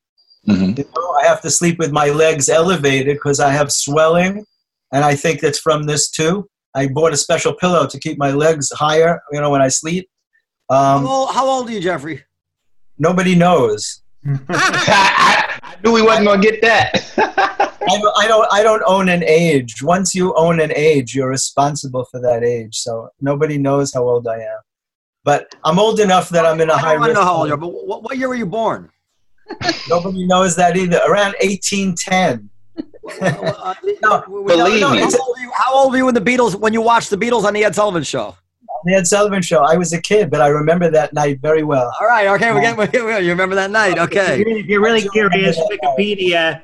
Mhm. 0.47 0.77
You 0.77 0.85
know, 0.95 1.11
I 1.21 1.25
have 1.27 1.41
to 1.41 1.49
sleep 1.49 1.79
with 1.79 1.91
my 1.91 2.09
legs 2.09 2.49
elevated 2.49 3.15
because 3.17 3.39
I 3.39 3.51
have 3.51 3.71
swelling, 3.71 4.45
and 4.91 5.03
I 5.03 5.15
think 5.15 5.41
that's 5.41 5.59
from 5.59 5.83
this 5.83 6.09
too. 6.09 6.47
I 6.75 6.87
bought 6.87 7.13
a 7.13 7.17
special 7.17 7.53
pillow 7.53 7.87
to 7.87 7.99
keep 7.99 8.17
my 8.17 8.31
legs 8.31 8.69
higher, 8.71 9.21
you 9.31 9.39
know, 9.41 9.49
when 9.49 9.61
I 9.61 9.69
sleep. 9.69 10.09
How 10.69 10.97
Um, 10.97 11.07
old, 11.07 11.29
how 11.33 11.47
old 11.47 11.69
are 11.69 11.71
you, 11.71 11.79
Jeffrey? 11.79 12.23
nobody 12.97 13.35
knows. 13.35 14.01
I, 14.49 15.59
I 15.63 15.75
knew 15.83 15.91
we 15.91 16.01
wasn't 16.01 16.27
gonna 16.27 16.41
get 16.41 16.61
that. 16.61 17.11
I 17.87 17.97
don't, 17.99 18.17
I 18.17 18.27
don't. 18.27 18.47
I 18.51 18.63
don't 18.63 18.83
own 18.87 19.09
an 19.09 19.23
age. 19.23 19.83
Once 19.83 20.15
you 20.15 20.33
own 20.35 20.59
an 20.59 20.71
age, 20.75 21.13
you're 21.13 21.29
responsible 21.29 22.05
for 22.09 22.19
that 22.21 22.43
age. 22.43 22.77
So 22.77 23.09
nobody 23.21 23.57
knows 23.59 23.93
how 23.93 24.03
old 24.07 24.27
I 24.27 24.37
am. 24.39 24.59
But 25.23 25.53
I'm 25.63 25.77
old 25.79 25.99
enough 25.99 26.29
that 26.29 26.45
I'm 26.45 26.59
in 26.61 26.69
a 26.69 26.73
I 26.73 26.77
high 26.79 26.91
don't 26.93 26.99
want 27.01 27.09
to 27.11 27.13
know 27.15 27.23
how 27.23 27.35
old 27.35 27.47
you 27.47 27.53
are, 27.53 27.57
but 27.57 27.67
what, 27.67 28.01
what 28.03 28.17
year 28.17 28.27
were 28.27 28.35
you 28.35 28.45
born? 28.47 28.89
Nobody 29.89 30.25
knows 30.25 30.55
that 30.55 30.75
either. 30.77 30.99
Around 31.07 31.35
1810. 31.41 32.49
Uh, 33.21 33.73
No, 34.01 34.21
believe 34.27 34.81
no, 34.81 34.91
me. 34.91 34.99
How 34.99 35.05
old, 35.05 35.35
were 35.37 35.39
you, 35.39 35.51
how 35.53 35.73
old 35.75 35.91
were 35.91 35.97
you 35.97 36.05
when 36.05 36.13
the 36.15 36.21
Beatles 36.21 36.55
when 36.55 36.73
you 36.73 36.81
watched 36.81 37.09
the 37.09 37.17
Beatles 37.17 37.43
on 37.43 37.53
the 37.53 37.63
Ed 37.63 37.75
Sullivan 37.75 38.03
Show? 38.03 38.35
The 38.85 38.95
Ed 38.95 39.07
Sullivan 39.07 39.41
Show. 39.41 39.59
I 39.59 39.77
was 39.77 39.93
a 39.93 40.01
kid, 40.01 40.29
but 40.29 40.41
I 40.41 40.47
remember 40.47 40.89
that 40.91 41.13
night 41.13 41.39
very 41.39 41.63
well. 41.63 41.93
All 41.99 42.07
right, 42.07 42.27
okay, 42.27 42.51
we're 42.51 42.61
getting, 42.61 42.77
we're, 43.05 43.19
you 43.19 43.29
remember 43.29 43.55
that 43.55 43.71
night? 43.71 43.97
If 43.97 44.03
Okay. 44.03 44.39
you're, 44.39 44.57
if 44.57 44.65
you're 44.65 44.81
really 44.81 45.03
I 45.03 45.07
curious. 45.07 45.57
Wikipedia 45.59 46.63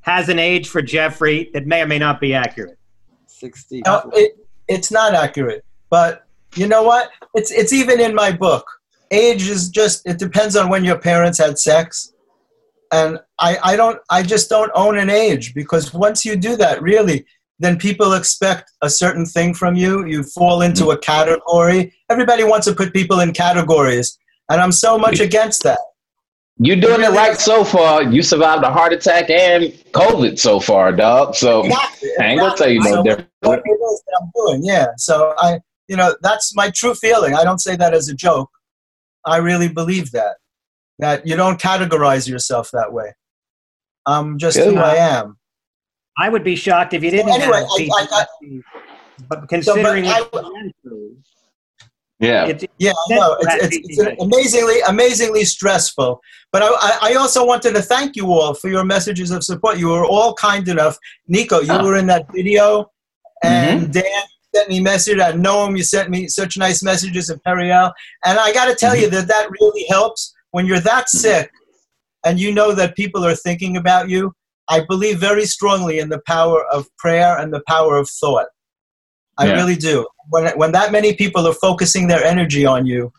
has 0.00 0.28
an 0.28 0.38
age 0.38 0.68
for 0.68 0.82
Jeffrey 0.82 1.50
that 1.54 1.66
may 1.66 1.82
or 1.82 1.86
may 1.86 1.98
not 1.98 2.20
be 2.20 2.34
accurate. 2.34 2.78
Sixty. 3.26 3.82
No, 3.86 4.10
it, 4.14 4.36
it's 4.68 4.90
not 4.90 5.14
accurate. 5.14 5.64
But 5.90 6.26
you 6.54 6.66
know 6.68 6.82
what? 6.82 7.10
It's 7.34 7.50
it's 7.50 7.72
even 7.72 8.00
in 8.00 8.14
my 8.14 8.32
book. 8.32 8.66
Age 9.10 9.48
is 9.48 9.68
just 9.68 10.06
it 10.06 10.18
depends 10.18 10.56
on 10.56 10.68
when 10.68 10.84
your 10.84 10.98
parents 10.98 11.38
had 11.38 11.58
sex. 11.58 12.12
And 12.92 13.18
I, 13.38 13.58
I 13.62 13.76
don't 13.76 13.98
I 14.10 14.22
just 14.22 14.48
don't 14.48 14.70
own 14.74 14.98
an 14.98 15.10
age 15.10 15.54
because 15.54 15.92
once 15.92 16.24
you 16.24 16.36
do 16.36 16.56
that, 16.56 16.82
really, 16.82 17.26
then 17.58 17.78
people 17.78 18.12
expect 18.12 18.70
a 18.82 18.90
certain 18.90 19.26
thing 19.26 19.54
from 19.54 19.76
you. 19.76 20.06
You 20.06 20.22
fall 20.22 20.62
into 20.62 20.84
mm. 20.84 20.94
a 20.94 20.98
category. 20.98 21.94
Everybody 22.10 22.44
wants 22.44 22.66
to 22.66 22.74
put 22.74 22.92
people 22.92 23.20
in 23.20 23.32
categories. 23.32 24.18
And 24.50 24.60
I'm 24.60 24.72
so 24.72 24.98
much 24.98 25.20
against 25.20 25.62
that. 25.64 25.78
You're 26.58 26.76
doing 26.76 27.02
it 27.02 27.10
right 27.10 27.38
so 27.38 27.64
far. 27.64 28.02
You 28.02 28.22
survived 28.22 28.64
a 28.64 28.70
heart 28.70 28.92
attack 28.92 29.28
and 29.28 29.64
COVID 29.92 30.38
so 30.38 30.58
far, 30.58 30.90
dog. 30.92 31.34
So 31.34 31.64
Exactly. 31.64 32.10
I 32.18 32.24
ain't 32.24 32.40
gonna 32.40 32.56
tell 32.56 32.70
you 32.70 32.80
no 32.80 32.90
So 32.90 33.02
different. 33.02 33.28
What 33.40 33.62
it 33.64 33.70
is 33.70 34.02
that 34.06 34.20
I'm 34.22 34.30
doing, 34.34 34.64
yeah. 34.64 34.86
So 34.96 35.34
I, 35.38 35.60
you 35.88 35.96
know, 35.96 36.14
that's 36.22 36.54
my 36.54 36.70
true 36.70 36.94
feeling. 36.94 37.34
I 37.34 37.44
don't 37.44 37.60
say 37.60 37.76
that 37.76 37.92
as 37.92 38.08
a 38.08 38.14
joke. 38.14 38.50
I 39.26 39.36
really 39.38 39.68
believe 39.68 40.12
that. 40.12 40.36
That 40.98 41.26
you 41.26 41.36
don't 41.36 41.60
categorize 41.60 42.28
yourself 42.28 42.70
that 42.72 42.92
way. 42.92 43.14
I'm 44.06 44.38
just 44.38 44.56
Good. 44.56 44.74
who 44.74 44.80
I 44.80 44.94
am. 44.94 45.36
I 46.18 46.28
would 46.28 46.44
be 46.44 46.56
shocked 46.56 46.94
if 46.94 47.02
you 47.02 47.10
didn't 47.10 47.30
Anyway, 47.32 47.58
have 47.58 47.66
I- 47.70 48.02
I 48.02 48.06
got- 48.06 48.28
But 49.28 49.48
considering 49.48 50.06
I- 50.06 50.20
what 50.30 50.44
you 50.44 50.52
went 50.54 50.76
through, 50.82 51.16
Yeah. 52.18 52.46
it's, 52.46 52.64
Yeah, 52.78 52.92
I 52.92 53.14
know. 53.14 53.36
It's, 53.40 53.76
it's, 53.76 53.98
it's 53.98 54.22
amazingly, 54.22 54.80
amazingly 54.88 55.44
stressful. 55.44 56.20
But 56.52 56.62
I, 56.62 56.68
I- 56.68 56.98
I 57.10 57.14
also 57.16 57.44
wanted 57.44 57.74
to 57.74 57.82
thank 57.82 58.16
you 58.16 58.32
all 58.32 58.54
for 58.54 58.68
your 58.68 58.84
messages 58.84 59.30
of 59.30 59.44
support. 59.44 59.78
You 59.78 59.88
were 59.88 60.06
all 60.06 60.32
kind 60.34 60.66
enough. 60.68 60.96
Neko, 61.30 61.62
you 61.62 61.72
Oh. 61.72 61.84
were 61.84 61.96
in 61.96 62.06
that 62.06 62.26
video, 62.32 62.90
mm-hmm. 63.44 63.48
and 63.48 63.92
Dan 63.92 64.04
sent 64.54 64.70
me 64.70 64.80
message. 64.80 65.18
I 65.18 65.32
know 65.32 65.66
him. 65.66 65.76
You 65.76 65.82
sent 65.82 66.08
me 66.08 66.28
such 66.28 66.56
nice 66.56 66.82
messages 66.82 67.28
of 67.28 67.42
Periel, 67.42 67.92
and 68.24 68.38
I 68.38 68.52
got 68.54 68.66
to 68.66 68.74
tell 68.74 68.94
mm-hmm. 68.94 69.02
you 69.02 69.10
that 69.10 69.28
that 69.28 69.50
really 69.60 69.84
helps 69.90 70.32
when 70.56 70.64
you're 70.64 70.80
that 70.80 71.04
mm-hmm. 71.04 71.18
sick, 71.18 71.50
and 72.24 72.40
you 72.40 72.50
know 72.50 72.72
that 72.72 72.96
people 72.96 73.22
are 73.26 73.34
thinking 73.34 73.76
about 73.76 74.08
you. 74.08 74.32
I 74.70 74.78
believe 74.88 75.18
very 75.20 75.44
strongly 75.44 75.98
in 75.98 76.08
the 76.08 76.22
power 76.26 76.64
of 76.72 76.86
prayer 76.96 77.36
and 77.38 77.52
the 77.52 77.62
power 77.68 77.98
of 77.98 78.08
thought. 78.08 78.46
I 79.36 79.48
Yeah. 79.48 79.56
really 79.58 79.76
do. 79.76 80.06
When 80.30 80.44
when 80.60 80.72
that 80.72 80.92
many 80.92 81.12
people 81.12 81.46
are 81.46 81.58
focusing 81.68 82.08
their 82.08 82.24
energy 82.24 82.64
on 82.64 82.86
you, 82.86 83.12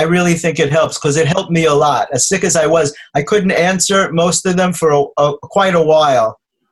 I 0.00 0.02
really 0.14 0.36
think 0.42 0.58
it 0.58 0.72
helps 0.78 0.96
because 0.98 1.18
it 1.18 1.28
helped 1.36 1.52
me 1.58 1.66
a 1.66 1.74
lot. 1.74 2.08
As 2.16 2.26
sick 2.26 2.42
as 2.42 2.56
I 2.56 2.66
was, 2.66 2.94
I 3.14 3.22
couldn't 3.22 3.64
answer 3.72 4.10
most 4.24 4.46
of 4.46 4.56
them 4.56 4.72
for 4.72 4.90
a, 4.98 5.02
a, 5.24 5.26
quite 5.58 5.74
a 5.74 5.88
while. 5.94 6.30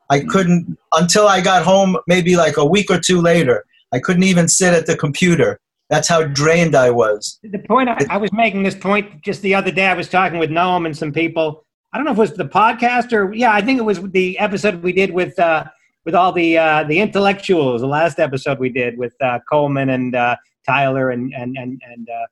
I 0.08 0.18
mm-hmm. 0.18 0.28
couldn't 0.32 0.78
until 1.00 1.26
I 1.28 1.42
got 1.42 1.62
home, 1.72 1.92
maybe 2.06 2.36
like 2.44 2.56
a 2.56 2.70
week 2.74 2.88
or 2.90 3.00
two 3.08 3.20
later. 3.20 3.56
I 3.92 3.98
couldn't 3.98 4.30
even 4.32 4.48
sit 4.48 4.72
at 4.72 4.86
the 4.86 4.96
computer. 4.96 5.60
That's 5.88 6.08
how 6.08 6.24
drained 6.24 6.74
I 6.74 6.90
was. 6.90 7.38
the 7.42 7.58
point 7.60 7.88
I, 7.88 7.98
I 8.10 8.16
was 8.16 8.32
making 8.32 8.64
this 8.64 8.74
point 8.74 9.22
just 9.22 9.42
the 9.42 9.54
other 9.54 9.70
day. 9.70 9.86
I 9.86 9.94
was 9.94 10.08
talking 10.08 10.38
with 10.38 10.50
Noam 10.50 10.84
and 10.84 10.96
some 10.96 11.12
people. 11.12 11.64
I 11.92 11.98
don't 11.98 12.04
know 12.04 12.12
if 12.12 12.18
it 12.18 12.20
was 12.20 12.34
the 12.34 12.44
podcast 12.44 13.12
or 13.12 13.32
yeah, 13.32 13.52
I 13.52 13.60
think 13.60 13.78
it 13.78 13.84
was 13.84 14.02
the 14.10 14.38
episode 14.38 14.82
we 14.82 14.92
did 14.92 15.12
with 15.12 15.38
uh, 15.38 15.64
with 16.04 16.14
all 16.14 16.32
the 16.32 16.58
uh, 16.58 16.84
the 16.84 16.98
intellectuals. 16.98 17.80
The 17.80 17.86
last 17.86 18.18
episode 18.18 18.58
we 18.58 18.68
did 18.68 18.98
with 18.98 19.14
uh, 19.22 19.38
Coleman 19.48 19.90
and 19.90 20.14
uh, 20.14 20.36
Tyler 20.66 21.10
and 21.10 21.32
and 21.32 21.56
and 21.56 21.80
and 21.88 22.08
uh, 22.08 22.26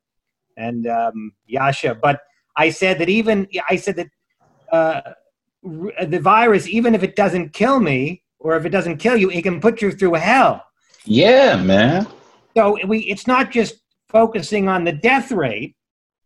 and 0.56 0.86
um, 0.88 1.32
Yascha. 1.50 2.00
But 2.00 2.20
I 2.56 2.70
said 2.70 2.98
that 2.98 3.08
even 3.08 3.46
I 3.70 3.76
said 3.76 3.96
that 3.96 4.08
uh, 4.72 5.00
r- 5.64 6.06
the 6.06 6.20
virus, 6.20 6.68
even 6.68 6.94
if 6.94 7.02
it 7.02 7.14
doesn't 7.14 7.52
kill 7.52 7.78
me 7.78 8.22
or 8.38 8.56
if 8.56 8.64
it 8.64 8.70
doesn't 8.70 8.98
kill 8.98 9.16
you, 9.16 9.30
it 9.30 9.42
can 9.42 9.60
put 9.60 9.80
you 9.80 9.92
through 9.92 10.14
hell. 10.14 10.64
Yeah, 11.04 11.56
man. 11.56 12.06
So 12.56 12.78
we, 12.86 13.00
it's 13.00 13.26
not 13.26 13.50
just 13.50 13.76
focusing 14.08 14.68
on 14.68 14.84
the 14.84 14.92
death 14.92 15.32
rate, 15.32 15.74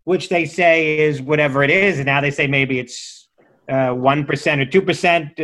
which 0.05 0.29
they 0.29 0.45
say 0.45 0.99
is 0.99 1.23
whatever 1.23 1.63
it 1.63 1.71
is, 1.71 1.99
and 1.99 2.07
now 2.07 2.21
they 2.21 2.31
say 2.31 2.47
maybe 2.47 2.79
it's 2.79 3.29
uh, 3.71 3.91
one 3.91 4.25
percent 4.25 4.61
or 4.61 4.67
two 4.67 4.83
percent. 4.83 5.39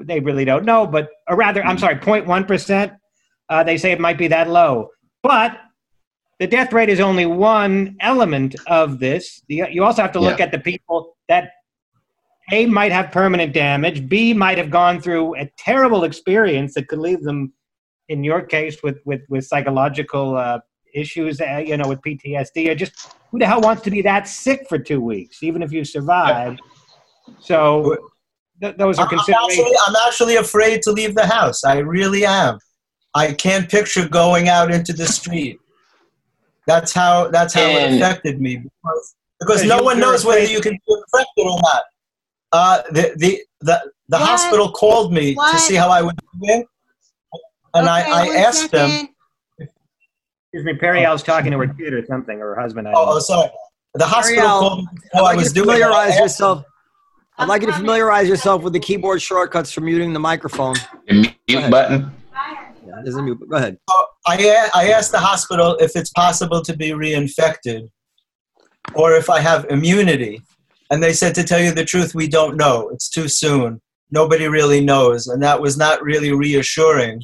They 0.00 0.20
really 0.20 0.44
don't 0.44 0.64
know, 0.64 0.86
but 0.86 1.08
or 1.28 1.36
rather, 1.36 1.62
I'm 1.64 1.78
sorry, 1.78 1.96
0.1 1.96 2.46
percent. 2.46 2.92
Uh, 3.48 3.64
they 3.64 3.76
say 3.76 3.92
it 3.92 4.00
might 4.00 4.16
be 4.18 4.28
that 4.28 4.48
low, 4.48 4.88
but 5.22 5.58
the 6.38 6.46
death 6.46 6.72
rate 6.72 6.88
is 6.88 7.00
only 7.00 7.26
one 7.26 7.96
element 8.00 8.56
of 8.66 8.98
this. 8.98 9.42
The, 9.48 9.64
you 9.70 9.84
also 9.84 10.00
have 10.02 10.12
to 10.12 10.20
look 10.20 10.38
Yeah. 10.38 10.46
at 10.46 10.52
the 10.52 10.58
people 10.58 11.16
that 11.28 11.50
A 12.52 12.64
might 12.66 12.92
have 12.92 13.10
permanent 13.10 13.52
damage, 13.52 14.08
B 14.08 14.32
might 14.32 14.56
have 14.56 14.70
gone 14.70 15.00
through 15.02 15.34
a 15.36 15.50
terrible 15.58 16.04
experience 16.04 16.74
that 16.74 16.88
could 16.88 16.98
leave 17.00 17.22
them, 17.22 17.52
in 18.10 18.24
your 18.24 18.42
case, 18.42 18.82
with 18.82 18.98
with 19.04 19.22
with 19.28 19.44
psychological 19.46 20.36
uh, 20.36 20.58
issues, 20.94 21.40
uh, 21.40 21.62
you 21.64 21.76
know, 21.76 21.88
with 21.88 22.00
PTSD, 22.02 22.68
or 22.70 22.74
just 22.74 22.92
who 23.30 23.38
the 23.38 23.46
hell 23.46 23.60
wants 23.60 23.82
to 23.82 23.90
be 23.90 24.02
that 24.02 24.26
sick 24.28 24.66
for 24.68 24.78
two 24.78 25.00
weeks, 25.00 25.42
even 25.42 25.62
if 25.62 25.72
you 25.72 25.84
survive? 25.84 26.58
So 27.38 27.96
th- 28.60 28.76
those 28.76 28.98
are 28.98 29.04
I'm 29.04 29.08
considerations. 29.08 29.58
actually, 29.58 29.76
I'm 29.86 29.96
actually 30.06 30.36
afraid 30.36 30.82
to 30.82 30.92
leave 30.92 31.14
the 31.14 31.26
house. 31.26 31.64
I 31.64 31.78
really 31.78 32.26
am. 32.26 32.58
I 33.14 33.32
can't 33.32 33.68
picture 33.70 34.08
going 34.08 34.48
out 34.48 34.70
into 34.70 34.92
the 34.92 35.06
street. 35.06 35.58
That's 36.66 36.92
how 36.92 37.28
that's 37.28 37.54
how 37.54 37.76
it 37.76 37.94
affected 37.94 38.40
me 38.40 38.56
because, 38.56 39.14
because 39.40 39.62
Because 39.62 39.78
no 39.78 39.82
one 39.82 39.98
knows 39.98 40.24
whether 40.24 40.44
you 40.44 40.60
can 40.60 40.72
be 40.72 40.94
infected 40.98 41.46
or 41.46 41.60
not. 41.62 41.82
Uh, 42.52 42.82
the 42.90 43.14
the 43.16 43.30
the, 43.60 43.76
the 44.08 44.18
What? 44.18 44.28
hospital 44.28 44.72
called 44.72 45.12
me 45.12 45.34
What? 45.34 45.52
to 45.52 45.58
see 45.58 45.76
how 45.76 45.88
I 45.88 46.02
was 46.02 46.14
doing, 46.40 46.64
and 47.74 47.88
Okay, 47.88 48.10
I, 48.10 48.22
I 48.22 48.26
one 48.26 48.36
asked 48.36 48.70
them. 48.70 49.08
Excuse 49.58 50.64
me, 50.64 50.74
Perry. 50.78 51.06
I 51.06 51.12
was 51.12 51.22
oh, 51.22 51.26
talking 51.26 51.52
to 51.52 51.58
her 51.58 51.68
kid 51.68 51.92
or 51.94 52.04
something, 52.06 52.40
or 52.40 52.54
her 52.54 52.60
husband. 52.60 52.88
I 52.88 52.92
Oh, 52.92 53.04
know. 53.06 53.12
oh, 53.12 53.18
sorry. 53.20 53.50
The 53.94 54.04
hospital 54.06 54.40
Ariel, 54.44 54.58
called 54.60 54.78
me 54.80 54.84
to 54.84 54.90
I'd 54.92 55.18
how 55.18 55.20
I 55.20 55.22
like 55.22 55.34
you 55.34 55.38
was 55.38 55.48
to 55.48 55.54
doing. 55.54 55.68
and 55.70 55.70
I 55.70 55.86
familiarize 55.86 56.10
asked 56.12 56.20
yourself. 56.20 56.64
I'd 57.38 57.48
like 57.48 57.60
you 57.62 57.66
to 57.68 57.72
familiarize 57.72 58.28
yourself 58.28 58.62
with 58.62 58.72
the 58.72 58.80
keyboard 58.80 59.22
shortcuts 59.22 59.72
for 59.72 59.80
muting 59.80 60.12
the 60.12 60.20
microphone. 60.20 60.74
The 61.08 61.34
mute 61.48 61.70
button. 61.70 62.12
Yeah, 62.86 63.00
there's 63.02 63.16
a 63.16 63.22
mute. 63.22 63.40
Go 63.48 63.56
ahead. 63.56 63.78
I 64.26 64.68
I 64.74 64.90
asked 64.90 65.12
the 65.12 65.18
hospital 65.20 65.76
if 65.80 65.96
it's 65.96 66.10
possible 66.10 66.62
to 66.62 66.76
be 66.76 66.90
reinfected 66.90 67.88
or 68.94 69.14
if 69.14 69.30
I 69.30 69.40
have 69.40 69.64
immunity. 69.70 70.42
And 70.90 71.02
they 71.02 71.12
said, 71.12 71.34
to 71.36 71.44
tell 71.44 71.60
you 71.60 71.72
the 71.72 71.84
truth, 71.84 72.14
we 72.14 72.26
don't 72.26 72.56
know. 72.56 72.88
It's 72.88 73.08
too 73.08 73.28
soon. 73.28 73.80
Nobody 74.10 74.48
really 74.48 74.80
knows. 74.84 75.28
And 75.28 75.40
that 75.42 75.60
was 75.60 75.76
not 75.78 76.02
really 76.02 76.32
reassuring. 76.32 77.22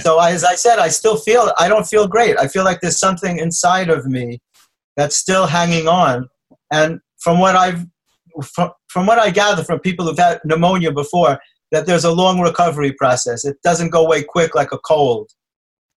So, 0.00 0.18
as 0.18 0.44
I 0.44 0.54
said, 0.54 0.78
I 0.78 0.88
still 0.88 1.16
feel, 1.16 1.52
I 1.58 1.68
don't 1.68 1.86
feel 1.86 2.08
great. 2.08 2.38
I 2.38 2.48
feel 2.48 2.64
like 2.64 2.80
there's 2.80 2.98
something 2.98 3.38
inside 3.38 3.90
of 3.90 4.06
me 4.06 4.40
that's 4.96 5.16
still 5.16 5.46
hanging 5.46 5.88
on. 5.88 6.28
And 6.72 7.00
from 7.18 7.38
what 7.38 7.56
I've, 7.56 7.84
from, 8.42 8.70
from 8.88 9.06
what 9.06 9.18
I 9.18 9.30
gather 9.30 9.62
from 9.62 9.80
people 9.80 10.06
who've 10.06 10.18
had 10.18 10.40
pneumonia 10.44 10.92
before, 10.92 11.38
that 11.70 11.86
there's 11.86 12.04
a 12.04 12.12
long 12.12 12.40
recovery 12.40 12.92
process. 12.92 13.44
It 13.44 13.56
doesn't 13.62 13.90
go 13.90 14.04
away 14.06 14.22
quick 14.22 14.54
like 14.54 14.72
a 14.72 14.78
cold 14.78 15.30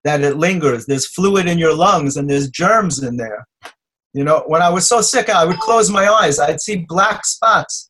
that 0.04 0.22
it 0.22 0.38
lingers. 0.38 0.86
There's 0.86 1.08
fluid 1.08 1.48
in 1.48 1.58
your 1.58 1.76
lungs 1.76 2.16
and 2.16 2.30
there's 2.30 2.50
germs 2.50 3.04
in 3.04 3.18
there. 3.18 3.46
You 4.14 4.24
know, 4.24 4.44
when 4.48 4.62
I 4.62 4.70
was 4.70 4.88
so 4.88 5.02
sick, 5.02 5.30
I 5.30 5.44
would 5.44 5.60
close 5.60 5.90
my 5.90 6.08
eyes. 6.08 6.40
I'd 6.40 6.62
see 6.62 6.86
black 6.88 7.26
spots 7.26 7.90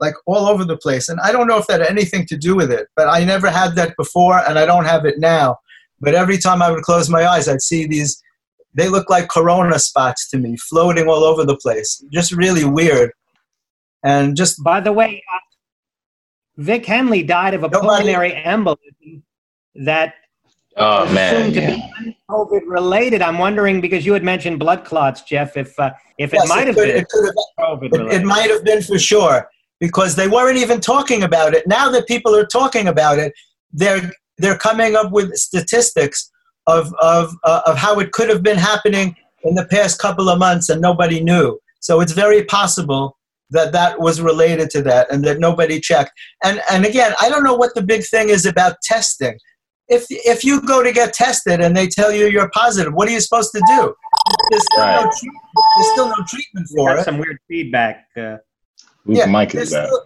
like 0.00 0.14
all 0.26 0.46
over 0.46 0.64
the 0.64 0.76
place. 0.76 1.08
And 1.08 1.18
I 1.20 1.32
don't 1.32 1.46
know 1.48 1.58
if 1.58 1.66
that 1.66 1.80
had 1.80 1.90
anything 1.90 2.24
to 2.26 2.36
do 2.36 2.54
with 2.56 2.70
it, 2.70 2.86
but 2.96 3.08
I 3.08 3.24
never 3.24 3.50
had 3.50 3.74
that 3.76 3.96
before 3.96 4.38
and 4.48 4.58
I 4.58 4.64
don't 4.66 4.84
have 4.84 5.04
it 5.04 5.18
now. 5.18 5.56
But 6.00 6.14
every 6.14 6.38
time 6.38 6.62
I 6.62 6.70
would 6.70 6.82
close 6.84 7.10
my 7.10 7.26
eyes, 7.26 7.48
I'd 7.48 7.60
see 7.62 7.86
these, 7.86 8.22
they 8.74 8.88
look 8.88 9.10
like 9.10 9.28
corona 9.28 9.78
spots 9.78 10.28
to 10.30 10.38
me, 10.38 10.56
floating 10.56 11.08
all 11.08 11.24
over 11.24 11.44
the 11.44 11.56
place. 11.56 12.02
Just 12.12 12.30
really 12.32 12.64
weird. 12.64 13.10
And 14.04 14.36
just, 14.36 14.62
By 14.62 14.80
the 14.80 14.92
way, 14.92 15.22
uh, 15.34 15.38
Vic 16.58 16.86
Henley 16.86 17.22
died 17.24 17.54
of 17.54 17.64
a 17.64 17.68
Nobody- 17.68 17.86
pulmonary 17.88 18.42
embolism 18.46 19.22
that 19.74 20.14
Oh 20.80 21.12
man, 21.12 21.34
assumed 21.34 21.54
to 21.54 21.60
yeah. 21.60 21.74
be 22.04 22.16
COVID 22.30 22.60
related. 22.66 23.20
I'm 23.20 23.38
wondering 23.38 23.80
because 23.80 24.06
you 24.06 24.12
had 24.12 24.22
mentioned 24.22 24.60
blood 24.60 24.84
clots, 24.84 25.22
Jeff, 25.22 25.56
if 25.56 25.76
uh, 25.80 25.90
if 26.18 26.32
it 26.32 26.36
yes, 26.36 26.48
might 26.48 26.68
have 26.68 26.76
could, 26.76 26.86
been 26.86 26.96
it 26.98 27.08
could 27.08 27.24
have 27.24 27.34
COVID 27.58 27.86
It, 27.86 27.92
related. 27.98 28.20
it 28.22 28.24
might 28.24 28.48
have 28.50 28.62
been 28.64 28.80
for 28.82 28.96
sure 28.96 29.48
because 29.80 30.16
they 30.16 30.28
weren't 30.28 30.58
even 30.58 30.80
talking 30.80 31.22
about 31.22 31.54
it. 31.54 31.66
Now 31.66 31.88
that 31.90 32.06
people 32.06 32.34
are 32.34 32.46
talking 32.46 32.88
about 32.88 33.18
it, 33.18 33.32
they're 33.72 34.12
they're 34.38 34.58
coming 34.58 34.96
up 34.96 35.12
with 35.12 35.34
statistics 35.34 36.30
of 36.66 36.92
of 37.00 37.34
uh, 37.44 37.62
of 37.66 37.76
how 37.76 37.98
it 38.00 38.12
could 38.12 38.28
have 38.28 38.42
been 38.42 38.58
happening 38.58 39.16
in 39.44 39.54
the 39.54 39.66
past 39.66 39.98
couple 39.98 40.28
of 40.28 40.38
months 40.38 40.68
and 40.68 40.80
nobody 40.80 41.22
knew. 41.22 41.58
So 41.80 42.00
it's 42.00 42.12
very 42.12 42.44
possible 42.44 43.16
that 43.50 43.72
that 43.72 43.98
was 44.00 44.20
related 44.20 44.68
to 44.70 44.82
that 44.82 45.10
and 45.10 45.24
that 45.24 45.38
nobody 45.38 45.80
checked. 45.80 46.12
And 46.44 46.60
and 46.70 46.84
again, 46.84 47.14
I 47.20 47.28
don't 47.28 47.44
know 47.44 47.54
what 47.54 47.74
the 47.74 47.82
big 47.82 48.04
thing 48.04 48.28
is 48.28 48.46
about 48.46 48.76
testing. 48.82 49.38
If 49.88 50.04
if 50.10 50.44
you 50.44 50.60
go 50.60 50.82
to 50.82 50.92
get 50.92 51.14
tested 51.14 51.60
and 51.60 51.74
they 51.74 51.86
tell 51.86 52.12
you 52.12 52.26
you're 52.26 52.50
positive, 52.50 52.92
what 52.92 53.08
are 53.08 53.12
you 53.12 53.20
supposed 53.20 53.52
to 53.52 53.62
do? 53.66 53.94
There's 54.50 54.62
still, 54.72 54.86
no, 54.86 55.10
treatment, 55.18 55.44
there's 55.76 55.92
still 55.92 56.08
no 56.08 56.24
treatment 56.28 56.68
for 56.74 56.96
it. 56.96 57.04
some 57.04 57.18
weird 57.18 57.38
feedback. 57.48 58.06
Uh, 58.16 58.36
Whose 59.08 59.26
mic 59.26 59.50
there's 59.50 59.68
is 59.68 59.70
that? 59.72 59.86
still, 59.88 60.02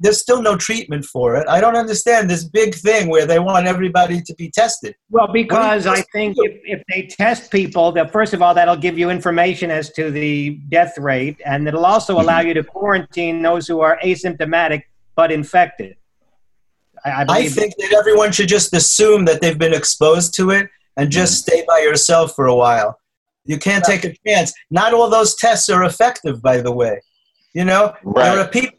there's 0.00 0.20
still 0.20 0.42
no 0.42 0.56
treatment 0.56 1.04
for 1.04 1.36
it. 1.36 1.46
I 1.48 1.60
don't 1.60 1.76
understand 1.76 2.28
this 2.30 2.44
big 2.44 2.74
thing 2.74 3.08
where 3.08 3.26
they 3.26 3.38
want 3.38 3.66
everybody 3.66 4.20
to 4.22 4.34
be 4.34 4.50
tested. 4.50 4.94
well, 5.10 5.28
because 5.32 5.86
I 5.86 6.02
think 6.12 6.36
if, 6.38 6.60
if 6.64 6.82
they 6.88 7.06
test 7.06 7.50
people, 7.50 7.92
that 7.92 8.10
first 8.12 8.32
of 8.34 8.42
all, 8.42 8.54
that'll 8.54 8.76
give 8.76 8.98
you 8.98 9.10
information 9.10 9.70
as 9.70 9.90
to 9.92 10.10
the 10.10 10.60
death 10.68 10.96
rate, 10.98 11.40
and 11.44 11.66
it'll 11.68 11.86
also 11.86 12.14
allow 12.20 12.38
Mm-hmm. 12.38 12.48
you 12.48 12.54
to 12.54 12.64
quarantine 12.64 13.42
those 13.42 13.66
who 13.68 13.80
are 13.80 13.98
asymptomatic 14.04 14.82
but 15.16 15.30
infected. 15.30 15.96
I, 17.04 17.10
I 17.10 17.24
I 17.28 17.48
think 17.48 17.74
that 17.76 17.92
everyone 17.92 18.32
should 18.32 18.48
just 18.48 18.72
assume 18.74 19.24
that 19.26 19.40
they've 19.40 19.58
been 19.58 19.74
exposed 19.74 20.34
to 20.36 20.50
it 20.50 20.68
and 20.96 21.10
just 21.10 21.38
stay 21.42 21.64
by 21.68 21.78
yourself 21.80 22.34
for 22.34 22.46
a 22.46 22.54
while. 22.54 22.98
You 23.44 23.58
can't 23.58 23.84
take 23.84 24.04
a 24.04 24.14
chance. 24.26 24.52
Not 24.70 24.94
all 24.94 25.10
those 25.10 25.34
tests 25.36 25.68
are 25.68 25.84
effective, 25.84 26.40
by 26.40 26.60
the 26.62 26.72
way. 26.72 27.00
You 27.54 27.64
know, 27.64 27.94
there 28.14 28.38
are 28.40 28.48
people. 28.48 28.78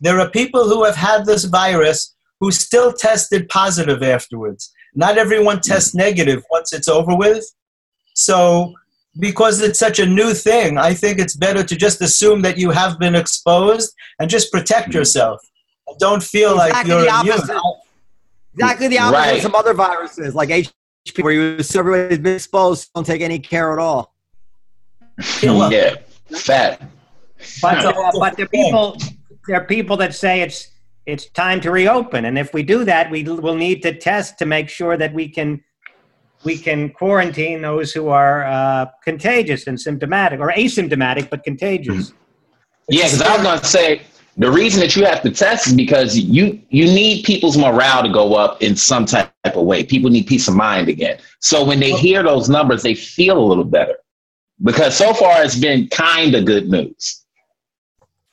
There 0.00 0.18
are 0.18 0.28
people 0.28 0.68
who 0.68 0.84
have 0.84 0.96
had 0.96 1.26
this 1.26 1.44
virus 1.44 2.14
who 2.40 2.50
still 2.50 2.92
tested 2.92 3.48
positive 3.48 4.02
afterwards. 4.02 4.72
Not 4.94 5.16
everyone 5.16 5.56
hmm. 5.56 5.62
tests 5.62 5.94
negative 5.94 6.42
once 6.50 6.72
it's 6.72 6.88
over 6.88 7.16
with. 7.16 7.44
So, 8.14 8.74
because 9.18 9.62
it's 9.62 9.78
such 9.78 10.00
a 10.00 10.06
new 10.06 10.34
thing, 10.34 10.76
I 10.76 10.92
think 10.92 11.18
it's 11.18 11.36
better 11.36 11.62
to 11.62 11.76
just 11.76 12.02
assume 12.02 12.42
that 12.42 12.58
you 12.58 12.70
have 12.70 12.98
been 12.98 13.14
exposed 13.14 13.94
and 14.18 14.28
just 14.28 14.52
protect 14.52 14.88
hmm. 14.88 14.98
yourself. 14.98 15.40
Don't 15.98 16.22
feel 16.22 16.56
like 16.56 16.86
you're 16.86 17.02
the 17.02 17.20
immune. 17.20 17.34
opposite. 17.34 17.60
Exactly 18.54 18.88
the 18.88 18.98
opposite 18.98 19.18
Right. 19.18 19.36
of 19.36 19.42
some 19.42 19.54
other 19.54 19.72
viruses, 19.72 20.34
like 20.34 20.50
HP, 20.50 21.22
where 21.22 21.32
you 21.32 21.56
assume 21.58 21.80
everybody's 21.80 22.18
been 22.18 22.34
exposed, 22.34 22.90
don't 22.94 23.06
take 23.06 23.22
any 23.22 23.38
care 23.38 23.72
at 23.72 23.78
all. 23.78 24.14
yeah, 25.42 25.96
fat. 26.30 26.82
But, 27.60 27.82
That's 27.82 27.98
uh, 27.98 28.10
but 28.18 28.36
there 28.36 28.46
are 28.46 28.48
people 28.48 28.96
there 29.46 29.56
are 29.56 29.64
people 29.64 29.96
that 29.98 30.14
say 30.14 30.40
it's 30.42 30.68
it's 31.04 31.26
time 31.30 31.60
to 31.62 31.70
reopen, 31.70 32.26
and 32.26 32.38
if 32.38 32.54
we 32.54 32.62
do 32.62 32.84
that, 32.84 33.10
we 33.10 33.24
will 33.24 33.56
need 33.56 33.82
to 33.82 33.92
test 33.92 34.38
to 34.38 34.46
make 34.46 34.68
sure 34.68 34.96
that 34.96 35.12
we 35.12 35.28
can 35.28 35.62
we 36.44 36.56
can 36.58 36.90
quarantine 36.90 37.62
those 37.62 37.92
who 37.92 38.08
are 38.08 38.44
uh, 38.44 38.86
contagious 39.04 39.66
and 39.66 39.80
symptomatic 39.80 40.40
or 40.40 40.52
asymptomatic 40.52 41.30
but 41.30 41.44
contagious. 41.44 42.12
Yeah, 42.88 43.04
because 43.04 43.22
I 43.22 43.36
was 43.36 43.42
gonna 43.42 43.64
say 43.64 44.02
the 44.36 44.50
reason 44.50 44.80
that 44.80 44.96
you 44.96 45.04
have 45.04 45.22
to 45.22 45.30
test 45.30 45.68
is 45.68 45.74
because 45.74 46.16
you 46.16 46.60
you 46.70 46.84
need 46.84 47.24
people's 47.24 47.56
morale 47.56 48.02
to 48.02 48.08
go 48.08 48.34
up 48.34 48.62
in 48.62 48.76
some 48.76 49.04
type 49.04 49.32
of 49.44 49.64
way. 49.64 49.84
People 49.84 50.10
need 50.10 50.26
peace 50.26 50.48
of 50.48 50.54
mind 50.54 50.88
again. 50.88 51.18
So 51.40 51.64
when 51.64 51.80
they 51.80 51.92
hear 51.92 52.22
those 52.22 52.48
numbers, 52.48 52.82
they 52.82 52.94
feel 52.94 53.38
a 53.38 53.46
little 53.46 53.64
better. 53.64 53.96
Because 54.62 54.96
so 54.96 55.12
far 55.12 55.42
it's 55.42 55.58
been 55.58 55.88
kind 55.88 56.34
of 56.34 56.44
good 56.44 56.68
news. 56.68 57.21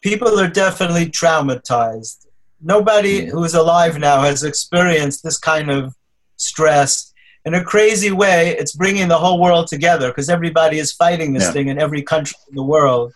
People 0.01 0.39
are 0.39 0.47
definitely 0.47 1.07
traumatized. 1.07 2.27
Nobody 2.61 3.25
who 3.25 3.43
is 3.43 3.53
alive 3.53 3.97
now 3.99 4.21
has 4.21 4.43
experienced 4.43 5.23
this 5.23 5.37
kind 5.37 5.71
of 5.71 5.95
stress. 6.37 7.13
In 7.45 7.53
a 7.53 7.63
crazy 7.63 8.11
way, 8.11 8.55
it's 8.57 8.75
bringing 8.75 9.07
the 9.07 9.17
whole 9.17 9.39
world 9.39 9.67
together 9.67 10.09
because 10.09 10.29
everybody 10.29 10.77
is 10.79 10.91
fighting 10.91 11.33
this 11.33 11.43
Yeah. 11.45 11.51
thing 11.51 11.67
in 11.69 11.79
every 11.79 12.01
country 12.01 12.35
in 12.49 12.55
the 12.55 12.63
world, 12.63 13.13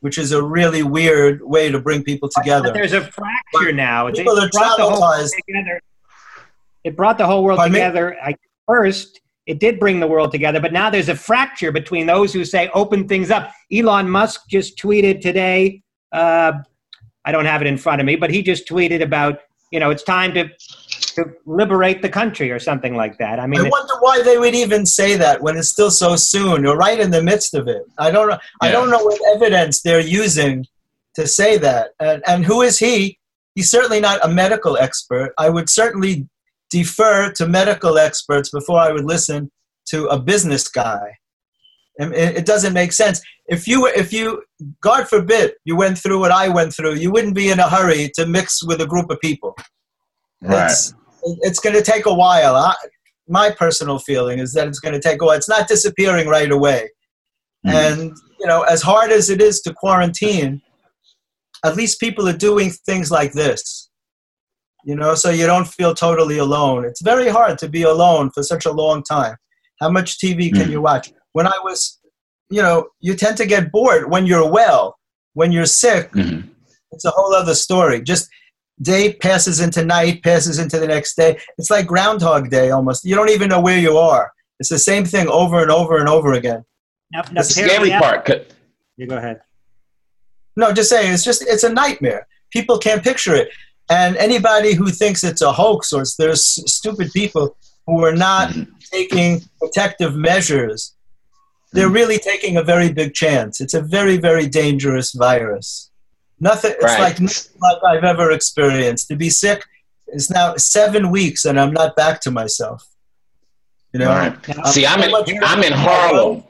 which 0.00 0.18
is 0.18 0.32
a 0.32 0.42
really 0.42 0.82
weird 0.82 1.42
way 1.42 1.70
to 1.70 1.78
bring 1.80 2.02
people 2.02 2.28
But 2.34 2.40
together. 2.42 2.72
there's 2.72 2.92
a 2.92 3.02
fracture 3.02 3.72
now. 3.72 4.08
It, 4.08 4.16
People 4.16 4.38
are 4.38 4.46
it 4.46 4.52
brought 4.52 4.76
the 4.76 4.82
whole 4.82 5.00
world 5.00 5.14
traumatized. 5.24 5.30
together. 5.46 5.80
It 6.84 6.96
brought 6.96 7.18
the 7.18 7.26
whole 7.26 7.44
world 7.44 7.58
Pardon 7.58 7.74
together. 7.74 8.16
I, 8.20 8.34
first, 8.66 9.20
it 9.46 9.60
did 9.60 9.78
bring 9.78 10.00
the 10.00 10.08
world 10.08 10.32
together, 10.32 10.58
but 10.60 10.72
now 10.72 10.90
there's 10.90 11.08
a 11.08 11.14
fracture 11.14 11.70
between 11.70 12.06
those 12.06 12.32
who 12.32 12.44
say 12.44 12.68
open 12.74 13.06
things 13.06 13.30
up. 13.30 13.52
Elon 13.72 14.10
Musk 14.10 14.42
just 14.48 14.76
tweeted 14.76 15.20
today. 15.20 15.82
Uh, 16.12 16.52
I 17.24 17.32
don't 17.32 17.46
have 17.46 17.60
it 17.60 17.66
in 17.66 17.76
front 17.76 18.00
of 18.00 18.06
me, 18.06 18.16
but 18.16 18.30
he 18.30 18.42
just 18.42 18.68
tweeted 18.68 19.02
about 19.02 19.40
you 19.70 19.80
know 19.80 19.90
it's 19.90 20.02
time 20.02 20.34
to 20.34 20.48
to 21.14 21.24
liberate 21.46 22.02
the 22.02 22.08
country 22.08 22.50
or 22.50 22.58
something 22.58 22.94
like 22.94 23.18
that. 23.18 23.38
I 23.38 23.46
mean, 23.46 23.60
I 23.60 23.68
wonder 23.68 23.94
why 24.00 24.22
they 24.22 24.38
would 24.38 24.54
even 24.54 24.86
say 24.86 25.16
that 25.16 25.42
when 25.42 25.56
it's 25.56 25.68
still 25.68 25.90
so 25.90 26.16
soon. 26.16 26.62
You're 26.62 26.76
right 26.76 26.98
in 26.98 27.10
the 27.10 27.22
midst 27.22 27.54
of 27.54 27.68
it. 27.68 27.82
I 27.98 28.10
don't 28.10 28.28
know. 28.28 28.38
I 28.60 28.70
don't 28.70 28.90
know 28.90 29.02
what 29.02 29.20
evidence 29.34 29.82
they're 29.82 30.00
using 30.00 30.66
to 31.14 31.26
say 31.26 31.58
that. 31.58 31.90
And, 32.00 32.22
and 32.26 32.44
who 32.44 32.62
is 32.62 32.78
he? 32.78 33.18
He's 33.54 33.70
certainly 33.70 34.00
not 34.00 34.24
a 34.24 34.28
medical 34.28 34.78
expert. 34.78 35.34
I 35.38 35.50
would 35.50 35.68
certainly 35.68 36.26
defer 36.70 37.30
to 37.32 37.46
medical 37.46 37.98
experts 37.98 38.50
before 38.50 38.78
I 38.78 38.92
would 38.92 39.04
listen 39.04 39.50
to 39.86 40.06
a 40.06 40.18
business 40.18 40.68
guy. 40.68 41.18
It, 41.98 42.12
it 42.38 42.46
doesn't 42.46 42.72
make 42.72 42.92
sense. 42.92 43.20
If 43.46 43.68
you, 43.68 43.82
were- 43.82 43.92
if 43.94 44.12
you, 44.12 44.42
God 44.80 45.08
forbid, 45.08 45.52
you 45.64 45.76
went 45.76 45.98
through 45.98 46.18
what 46.20 46.30
I 46.32 46.48
went 46.48 46.74
through, 46.74 46.94
you 46.94 47.10
wouldn't 47.12 47.34
be 47.34 47.50
in 47.50 47.58
a 47.58 47.68
hurry 47.68 48.10
to 48.14 48.26
mix 48.26 48.64
with 48.64 48.80
a 48.80 48.86
group 48.86 49.10
of 49.10 49.20
people. 49.20 49.54
Right. 50.40 50.70
It's, 50.70 50.94
it's 51.42 51.60
going 51.60 51.76
to 51.76 51.82
take 51.82 52.06
a 52.06 52.14
while. 52.14 52.56
I, 52.56 52.74
my 53.28 53.50
personal 53.50 53.98
feeling 53.98 54.38
is 54.38 54.52
that 54.54 54.66
it's 54.68 54.80
going 54.80 54.94
to 54.94 55.00
take 55.00 55.22
a 55.22 55.24
while. 55.26 55.36
It's 55.36 55.48
not 55.48 55.68
disappearing 55.68 56.28
right 56.28 56.50
away. 56.50 56.90
Mhm. 57.66 57.72
And, 57.74 58.16
you 58.40 58.46
know, 58.46 58.62
as 58.62 58.82
hard 58.82 59.12
as 59.12 59.30
it 59.30 59.40
is 59.40 59.60
to 59.62 59.72
quarantine, 59.74 60.60
at 61.64 61.76
least 61.76 62.00
people 62.00 62.28
are 62.28 62.36
doing 62.36 62.70
things 62.86 63.10
like 63.10 63.32
this. 63.32 63.88
You 64.84 64.96
know, 64.96 65.14
so 65.14 65.30
you 65.30 65.46
don't 65.46 65.68
feel 65.68 65.94
totally 65.94 66.38
alone. 66.38 66.84
It's 66.84 67.02
very 67.02 67.28
hard 67.28 67.56
to 67.58 67.68
be 67.68 67.82
alone 67.84 68.30
for 68.34 68.42
such 68.42 68.66
a 68.66 68.72
long 68.72 69.04
time. 69.04 69.36
How 69.80 69.88
much 69.90 70.18
TV 70.18 70.50
can 70.52 70.66
Mhm. 70.66 70.70
you 70.70 70.80
watch? 70.82 71.12
When 71.32 71.46
I 71.46 71.58
was, 71.64 71.98
you 72.50 72.62
know, 72.62 72.88
you 73.00 73.14
tend 73.14 73.36
to 73.38 73.46
get 73.46 73.72
bored 73.72 74.10
when 74.10 74.26
you're 74.26 74.50
well. 74.50 74.98
When 75.34 75.50
you're 75.52 75.66
sick, 75.66 76.12
Mhm. 76.12 76.48
it's 76.92 77.04
a 77.04 77.10
whole 77.10 77.34
other 77.34 77.54
story. 77.54 78.02
Just 78.02 78.28
day 78.82 79.14
passes 79.14 79.60
into 79.60 79.84
night, 79.84 80.22
passes 80.22 80.58
into 80.58 80.78
the 80.78 80.86
next 80.86 81.14
day. 81.16 81.38
It's 81.56 81.70
like 81.70 81.86
Groundhog 81.86 82.50
Day 82.50 82.70
almost. 82.70 83.04
You 83.04 83.14
don't 83.14 83.30
even 83.30 83.48
know 83.48 83.60
where 83.60 83.78
you 83.78 83.96
are. 83.96 84.32
It's 84.60 84.68
the 84.68 84.78
same 84.78 85.04
thing 85.04 85.28
over 85.28 85.62
and 85.62 85.70
over 85.70 85.98
and 85.98 86.08
over 86.08 86.34
again. 86.34 86.64
Now, 87.12 87.22
now, 87.32 87.40
The 87.40 87.44
scary 87.44 87.90
part. 87.90 88.24
could- 88.24 88.46
You 88.96 89.06
go 89.06 89.16
ahead. 89.16 89.40
No, 90.56 90.72
just 90.72 90.90
saying, 90.90 91.12
it's 91.12 91.24
just 91.24 91.42
it's 91.42 91.64
a 91.64 91.72
nightmare. 91.72 92.26
People 92.50 92.76
can't 92.78 93.02
picture 93.02 93.34
it, 93.34 93.48
and 93.88 94.16
anybody 94.16 94.74
who 94.74 94.90
thinks 94.90 95.24
it's 95.24 95.40
a 95.40 95.50
hoax 95.52 95.92
or 95.94 96.02
it's, 96.02 96.16
there's 96.16 96.44
stupid 96.70 97.10
people 97.12 97.56
who 97.86 98.04
are 98.04 98.14
not 98.14 98.50
Mhm. 98.50 98.68
taking 98.90 99.40
protective 99.58 100.14
measures, 100.14 100.94
they're 101.72 101.88
really 101.88 102.18
taking 102.18 102.56
a 102.56 102.62
very 102.62 102.92
big 102.92 103.14
chance. 103.14 103.60
It's 103.60 103.74
a 103.74 103.80
very 103.82 104.16
very 104.16 104.46
dangerous 104.46 105.12
virus. 105.12 105.90
Nothing. 106.40 106.72
It's 106.72 106.84
Right. 106.84 107.00
like 107.00 107.20
nothing 107.20 107.60
like 107.60 107.78
I've 107.88 108.04
ever 108.04 108.30
experienced. 108.32 109.08
To 109.08 109.16
be 109.16 109.30
sick 109.30 109.64
is 110.08 110.30
now 110.30 110.56
seven 110.56 111.10
weeks, 111.10 111.44
and 111.44 111.58
I'm 111.58 111.72
not 111.72 111.94
back 111.96 112.20
to 112.22 112.30
myself. 112.30 112.84
You 113.92 114.00
know. 114.00 114.08
Right. 114.08 114.58
Um, 114.58 114.64
see, 114.66 114.86
I'm 114.86 115.00
in, 115.02 115.14
I'm 115.42 115.62
in 115.62 115.72
Harlem. 115.72 116.44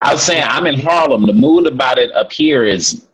I 0.00 0.12
was 0.12 0.22
saying 0.22 0.42
I'm 0.46 0.66
in 0.66 0.78
Harlem. 0.78 1.26
The 1.26 1.32
mood 1.32 1.66
about 1.66 1.98
it 1.98 2.12
up 2.12 2.30
here 2.32 2.64
is 2.64 3.06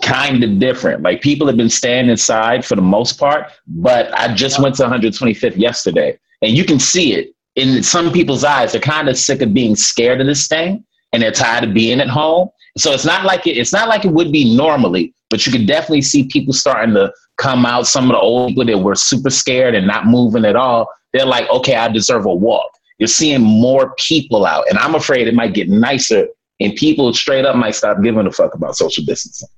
kind 0.00 0.42
of 0.42 0.58
different. 0.58 1.02
Like 1.02 1.20
people 1.20 1.46
have 1.46 1.56
been 1.56 1.68
staying 1.68 2.08
inside 2.08 2.64
for 2.64 2.74
the 2.76 2.82
most 2.82 3.18
part, 3.18 3.50
but 3.66 4.18
I 4.18 4.32
just 4.34 4.58
went 4.60 4.76
to 4.76 4.84
125th 4.84 5.56
yesterday, 5.58 6.18
and 6.40 6.52
you 6.52 6.64
can 6.64 6.78
see 6.78 7.12
it 7.12 7.34
in 7.56 7.82
some 7.82 8.12
people's 8.12 8.44
eyes. 8.44 8.72
They're 8.72 8.80
kind 8.80 9.08
of 9.08 9.18
sick 9.18 9.42
of 9.42 9.54
being 9.54 9.76
scared 9.76 10.20
of 10.20 10.26
this 10.26 10.46
thing, 10.48 10.84
and 11.12 11.22
they're 11.22 11.32
tired 11.32 11.64
of 11.64 11.74
being 11.74 12.00
at 12.00 12.08
home. 12.08 12.48
So 12.78 12.92
it's 12.92 13.04
not 13.04 13.24
like 13.24 13.46
it, 13.46 13.56
it's 13.56 13.72
not 13.72 13.88
like 13.88 14.04
it 14.04 14.12
would 14.12 14.32
be 14.32 14.56
normally, 14.56 15.14
but 15.30 15.46
you 15.46 15.52
could 15.52 15.66
definitely 15.66 16.02
see 16.02 16.24
people 16.28 16.52
starting 16.52 16.94
to 16.94 17.12
come 17.36 17.66
out. 17.66 17.86
Some 17.86 18.04
of 18.04 18.10
the 18.10 18.20
old 18.20 18.50
people 18.50 18.64
that 18.64 18.78
were 18.78 18.94
super 18.94 19.30
scared 19.30 19.74
and 19.74 19.86
not 19.86 20.06
moving 20.06 20.44
at 20.44 20.56
all, 20.56 20.88
they're 21.12 21.26
like, 21.26 21.48
okay, 21.50 21.76
I 21.76 21.88
deserve 21.88 22.24
a 22.24 22.34
walk. 22.34 22.70
You're 22.98 23.08
seeing 23.08 23.42
more 23.42 23.94
people 23.98 24.46
out, 24.46 24.68
and 24.68 24.78
I'm 24.78 24.94
afraid 24.94 25.28
it 25.28 25.34
might 25.34 25.54
get 25.54 25.68
nicer, 25.68 26.28
and 26.60 26.74
people 26.76 27.12
straight 27.12 27.44
up 27.44 27.56
might 27.56 27.74
stop 27.74 28.02
giving 28.02 28.26
a 28.26 28.32
fuck 28.32 28.54
about 28.54 28.76
social 28.76 29.04
distancing. 29.04 29.48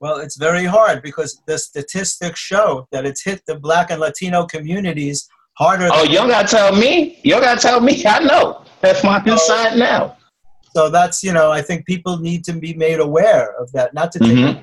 Well, 0.00 0.18
it's 0.18 0.36
very 0.36 0.64
hard 0.64 1.00
because 1.00 1.40
the 1.46 1.58
statistics 1.58 2.40
show 2.40 2.88
that 2.90 3.06
it's 3.06 3.22
hit 3.22 3.42
the 3.46 3.54
black 3.54 3.90
and 3.90 4.00
Latino 4.00 4.46
communities 4.46 5.28
harder. 5.54 5.88
Oh, 5.92 6.04
you 6.04 6.14
don't 6.14 6.28
gotta 6.28 6.48
tell 6.48 6.74
me. 6.74 7.18
You 7.22 7.32
don't 7.32 7.42
gotta 7.42 7.60
tell 7.60 7.80
me. 7.80 8.04
I 8.06 8.20
know. 8.20 8.64
That's 8.80 9.04
my 9.04 9.22
inside 9.24 9.78
now. 9.78 10.16
So 10.74 10.88
that's 10.88 11.22
you 11.22 11.32
know 11.32 11.50
I 11.52 11.62
think 11.62 11.86
people 11.86 12.18
need 12.18 12.44
to 12.44 12.52
be 12.52 12.74
made 12.74 13.00
aware 13.00 13.54
of 13.60 13.70
that, 13.72 13.94
not 13.94 14.10
to 14.12 14.18
take 14.18 14.30
Mhm. 14.38 14.62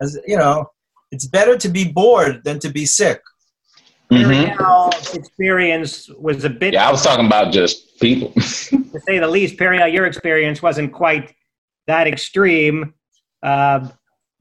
As 0.00 0.18
you 0.26 0.36
know, 0.36 0.70
it's 1.10 1.26
better 1.26 1.56
to 1.56 1.68
be 1.68 1.84
bored 1.84 2.44
than 2.44 2.58
to 2.60 2.68
be 2.68 2.86
sick. 2.86 3.20
Perry 4.10 4.46
hmm 4.46 5.14
experience 5.14 6.08
was 6.18 6.44
a 6.44 6.50
bit, 6.50 6.74
Yeah, 6.74 6.88
I 6.88 6.90
was 6.90 7.02
talking 7.02 7.26
about 7.26 7.52
just 7.52 7.98
people. 8.00 8.32
to 8.34 9.00
say 9.06 9.18
the 9.18 9.28
least. 9.28 9.58
Perry 9.58 9.78
Al, 9.80 9.88
your 9.88 10.06
experience 10.06 10.62
wasn't 10.62 10.92
quite 10.92 11.34
that 11.86 12.06
extreme. 12.06 12.94
Uh, 13.42 13.88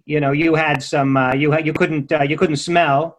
you 0.05 0.19
know, 0.19 0.31
you 0.31 0.55
had 0.55 0.81
some. 0.81 1.17
Uh, 1.17 1.33
you 1.33 1.51
had, 1.51 1.65
you 1.65 1.73
couldn't 1.73 2.11
uh, 2.11 2.23
you 2.23 2.37
couldn't 2.37 2.57
smell, 2.57 3.16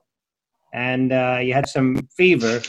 and 0.72 1.12
uh, 1.12 1.38
you 1.42 1.54
had 1.54 1.68
some 1.68 2.08
fever. 2.16 2.60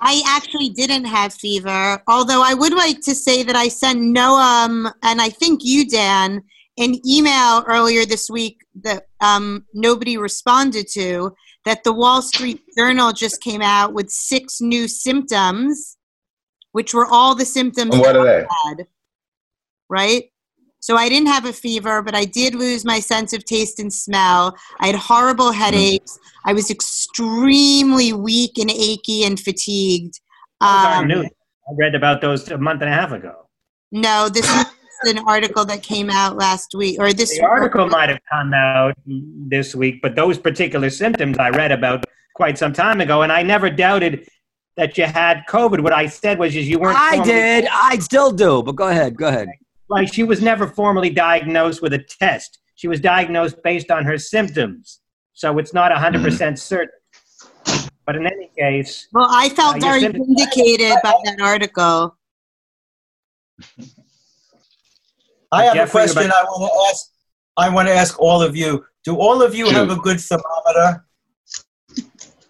I 0.00 0.22
actually 0.26 0.70
didn't 0.70 1.04
have 1.04 1.32
fever, 1.34 2.02
although 2.08 2.42
I 2.44 2.54
would 2.54 2.74
like 2.74 3.00
to 3.02 3.14
say 3.14 3.42
that 3.42 3.56
I 3.56 3.68
sent 3.68 4.00
Noam 4.00 4.92
and 5.02 5.20
I 5.20 5.28
think 5.28 5.60
you, 5.62 5.88
Dan, 5.88 6.42
an 6.78 6.94
email 7.06 7.64
earlier 7.66 8.04
this 8.04 8.28
week 8.28 8.60
that 8.82 9.06
um, 9.20 9.64
nobody 9.72 10.16
responded 10.16 10.88
to. 10.92 11.34
That 11.64 11.82
the 11.82 11.92
Wall 11.92 12.22
Street 12.22 12.60
Journal 12.78 13.12
just 13.12 13.42
came 13.42 13.60
out 13.60 13.92
with 13.92 14.08
six 14.08 14.60
new 14.60 14.86
symptoms, 14.86 15.96
which 16.70 16.94
were 16.94 17.06
all 17.06 17.34
the 17.34 17.44
symptoms 17.44 17.96
what 17.96 18.14
are 18.14 18.24
they? 18.24 18.46
had, 18.66 18.86
right? 19.88 20.30
So 20.80 20.96
I 20.96 21.08
didn't 21.08 21.28
have 21.28 21.44
a 21.46 21.52
fever, 21.52 22.02
but 22.02 22.14
I 22.14 22.24
did 22.24 22.54
lose 22.54 22.84
my 22.84 23.00
sense 23.00 23.32
of 23.32 23.44
taste 23.44 23.80
and 23.80 23.92
smell. 23.92 24.56
I 24.80 24.86
had 24.86 24.94
horrible 24.96 25.50
headaches. 25.50 26.18
I 26.44 26.52
was 26.52 26.70
extremely 26.70 28.12
weak 28.12 28.58
and 28.58 28.70
achy 28.70 29.24
and 29.24 29.38
fatigued. 29.40 30.20
Those 30.60 30.68
aren't 30.70 31.12
Um, 31.12 31.22
new. 31.22 31.24
I 31.24 31.72
read 31.76 31.94
about 31.94 32.20
those 32.20 32.48
a 32.50 32.58
month 32.58 32.82
and 32.82 32.90
a 32.90 32.94
half 32.94 33.10
ago. 33.12 33.48
no, 33.90 34.28
this 34.28 34.46
is 34.48 34.66
an 35.04 35.18
article 35.26 35.64
that 35.64 35.82
came 35.82 36.08
out 36.10 36.36
last 36.36 36.74
week, 36.74 36.98
or 37.00 37.12
this 37.12 37.36
The 37.36 37.44
article 37.44 37.86
might 37.88 38.08
have 38.08 38.20
come 38.30 38.54
out 38.54 38.94
this 39.06 39.74
week, 39.74 40.00
but 40.02 40.14
those 40.14 40.38
particular 40.38 40.90
symptoms 40.90 41.38
I 41.38 41.50
read 41.50 41.72
about 41.72 42.04
quite 42.34 42.58
some 42.58 42.72
time 42.72 43.00
ago, 43.00 43.22
and 43.22 43.32
I 43.32 43.42
never 43.42 43.68
doubted 43.70 44.28
that 44.76 44.96
you 44.98 45.04
had 45.04 45.42
COVID. 45.48 45.80
What 45.80 45.92
I 45.92 46.06
said 46.06 46.38
was, 46.38 46.54
is 46.54 46.68
you 46.68 46.78
weren't. 46.78 46.98
I 46.98 47.22
did. 47.24 47.66
I 47.72 47.98
still 47.98 48.30
do. 48.30 48.62
But 48.62 48.76
go 48.76 48.88
ahead. 48.88 49.16
Go 49.16 49.28
ahead. 49.28 49.48
Like 49.88 50.12
she 50.12 50.22
was 50.24 50.42
never 50.42 50.66
formally 50.66 51.10
diagnosed 51.10 51.80
with 51.82 51.92
a 51.92 51.98
test. 51.98 52.58
She 52.74 52.88
was 52.88 53.00
diagnosed 53.00 53.56
based 53.62 53.90
on 53.90 54.04
her 54.04 54.18
symptoms, 54.18 55.00
so 55.32 55.58
it's 55.58 55.72
not 55.72 55.92
hundred 55.96 56.22
percent 56.22 56.58
certain. 56.58 56.90
But 58.04 58.16
in 58.16 58.26
any 58.26 58.50
case, 58.58 59.08
Well, 59.12 59.28
I 59.30 59.48
felt 59.48 59.76
Uh, 59.76 59.80
very 59.80 60.00
symptoms- 60.00 60.26
vindicated 60.26 60.96
by 61.02 61.14
that 61.24 61.40
article. 61.40 62.16
I 65.52 65.64
have 65.64 65.74
Jeffrey, 65.74 66.02
a 66.02 66.04
question 66.04 66.26
about- 66.26 66.44
I 66.46 66.48
want 66.50 66.72
to 66.72 66.90
ask. 66.90 67.06
I 67.58 67.68
want 67.70 67.88
to 67.88 67.94
ask 67.94 68.20
all 68.20 68.42
of 68.42 68.54
you. 68.54 68.84
Do 69.04 69.16
all 69.16 69.42
of 69.42 69.54
you 69.54 69.66
Shoot. 69.66 69.74
have 69.74 69.90
a 69.90 69.96
good 69.96 70.20
thermometer? 70.20 71.04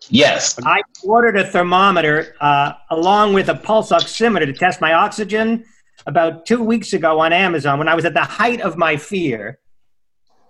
Yes. 0.08 0.58
I 0.64 0.80
ordered 1.04 1.36
a 1.36 1.44
thermometer 1.46 2.34
uh, 2.40 2.72
along 2.90 3.34
with 3.34 3.48
a 3.48 3.54
pulse 3.54 3.90
oximeter 3.90 4.46
to 4.46 4.52
test 4.52 4.80
my 4.80 4.92
oxygen 4.94 5.64
about 6.06 6.46
two 6.46 6.62
weeks 6.62 6.92
ago 6.92 7.20
on 7.20 7.32
Amazon 7.32 7.78
when 7.78 7.88
I 7.88 7.94
was 7.94 8.04
at 8.04 8.14
the 8.14 8.22
height 8.24 8.60
of 8.60 8.76
my 8.76 8.96
fear. 8.96 9.58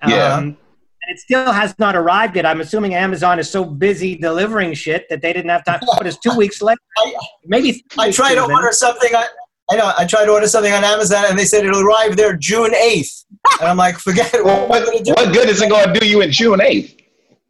Yeah. 0.06 0.34
Um, 0.34 0.44
and 0.44 1.14
it 1.14 1.18
still 1.20 1.52
has 1.52 1.74
not 1.78 1.94
arrived 1.96 2.36
yet. 2.36 2.44
I'm 2.46 2.60
assuming 2.60 2.94
Amazon 2.94 3.38
is 3.38 3.50
so 3.50 3.64
busy 3.64 4.16
delivering 4.16 4.74
shit 4.74 5.06
that 5.08 5.22
they 5.22 5.32
didn't 5.32 5.50
have 5.50 5.64
time. 5.64 5.80
But 5.98 6.06
it's 6.06 6.18
two 6.18 6.34
weeks 6.36 6.60
later. 6.60 6.80
I, 6.98 7.14
Maybe. 7.44 7.84
I 7.98 8.06
weeks 8.06 8.16
tried 8.16 8.34
to 8.34 8.42
even. 8.42 8.50
order 8.54 8.72
something. 8.72 9.14
I, 9.14 9.26
I 9.70 9.76
know. 9.76 9.92
I 9.96 10.04
tried 10.04 10.26
to 10.26 10.32
order 10.32 10.46
something 10.48 10.72
on 10.72 10.84
Amazon, 10.84 11.24
and 11.28 11.38
they 11.38 11.44
said 11.44 11.64
it'll 11.64 11.80
arrive 11.86 12.16
there 12.16 12.36
June 12.36 12.74
eighth. 12.74 13.24
And 13.60 13.68
I'm 13.68 13.76
like, 13.76 13.98
forget 13.98 14.34
it. 14.34 14.44
What 14.44 14.58
am 14.62 14.68
What, 14.68 14.84
going 14.84 14.98
to 14.98 15.04
do? 15.04 15.12
what 15.12 15.32
good 15.32 15.48
is 15.48 15.62
it 15.62 15.68
going 15.70 15.92
to 15.92 16.00
do 16.00 16.06
you 16.06 16.20
in 16.22 16.30
June 16.32 16.58
8th? 16.58 17.00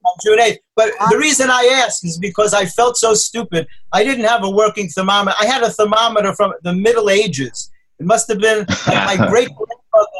on 0.04 0.14
June 0.24 0.38
8th. 0.38 0.58
But 0.76 0.92
the 1.10 1.18
reason 1.18 1.48
I 1.50 1.82
asked 1.84 2.04
is 2.04 2.18
because 2.18 2.54
I 2.54 2.66
felt 2.66 2.96
so 2.96 3.14
stupid. 3.14 3.66
I 3.92 4.04
didn't 4.04 4.24
have 4.26 4.44
a 4.44 4.50
working 4.50 4.88
thermometer. 4.88 5.36
I 5.40 5.46
had 5.46 5.62
a 5.62 5.70
thermometer 5.70 6.34
from 6.34 6.52
the 6.62 6.72
Middle 6.72 7.10
Ages. 7.10 7.70
It 7.98 8.06
must 8.06 8.28
have 8.28 8.38
been 8.38 8.66
like 8.86 9.18
my 9.18 9.26
great 9.30 9.48
grandmother. 9.48 10.10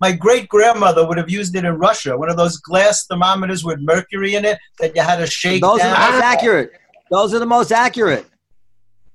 My 0.00 0.12
great 0.12 0.48
grandmother 0.48 1.06
would 1.06 1.18
have 1.18 1.28
used 1.28 1.56
it 1.56 1.64
in 1.64 1.74
Russia. 1.76 2.16
One 2.16 2.30
of 2.30 2.36
those 2.36 2.56
glass 2.58 3.04
thermometers 3.06 3.64
with 3.64 3.80
mercury 3.80 4.36
in 4.36 4.44
it 4.44 4.58
that 4.78 4.94
you 4.94 5.02
had 5.02 5.16
to 5.16 5.26
shake 5.26 5.60
Those 5.60 5.80
are 5.80 5.90
the 5.90 5.98
most 6.12 6.22
accurate. 6.22 6.72
Those 7.10 7.34
are 7.34 7.38
the 7.40 7.46
most 7.46 7.72
accurate. 7.72 8.24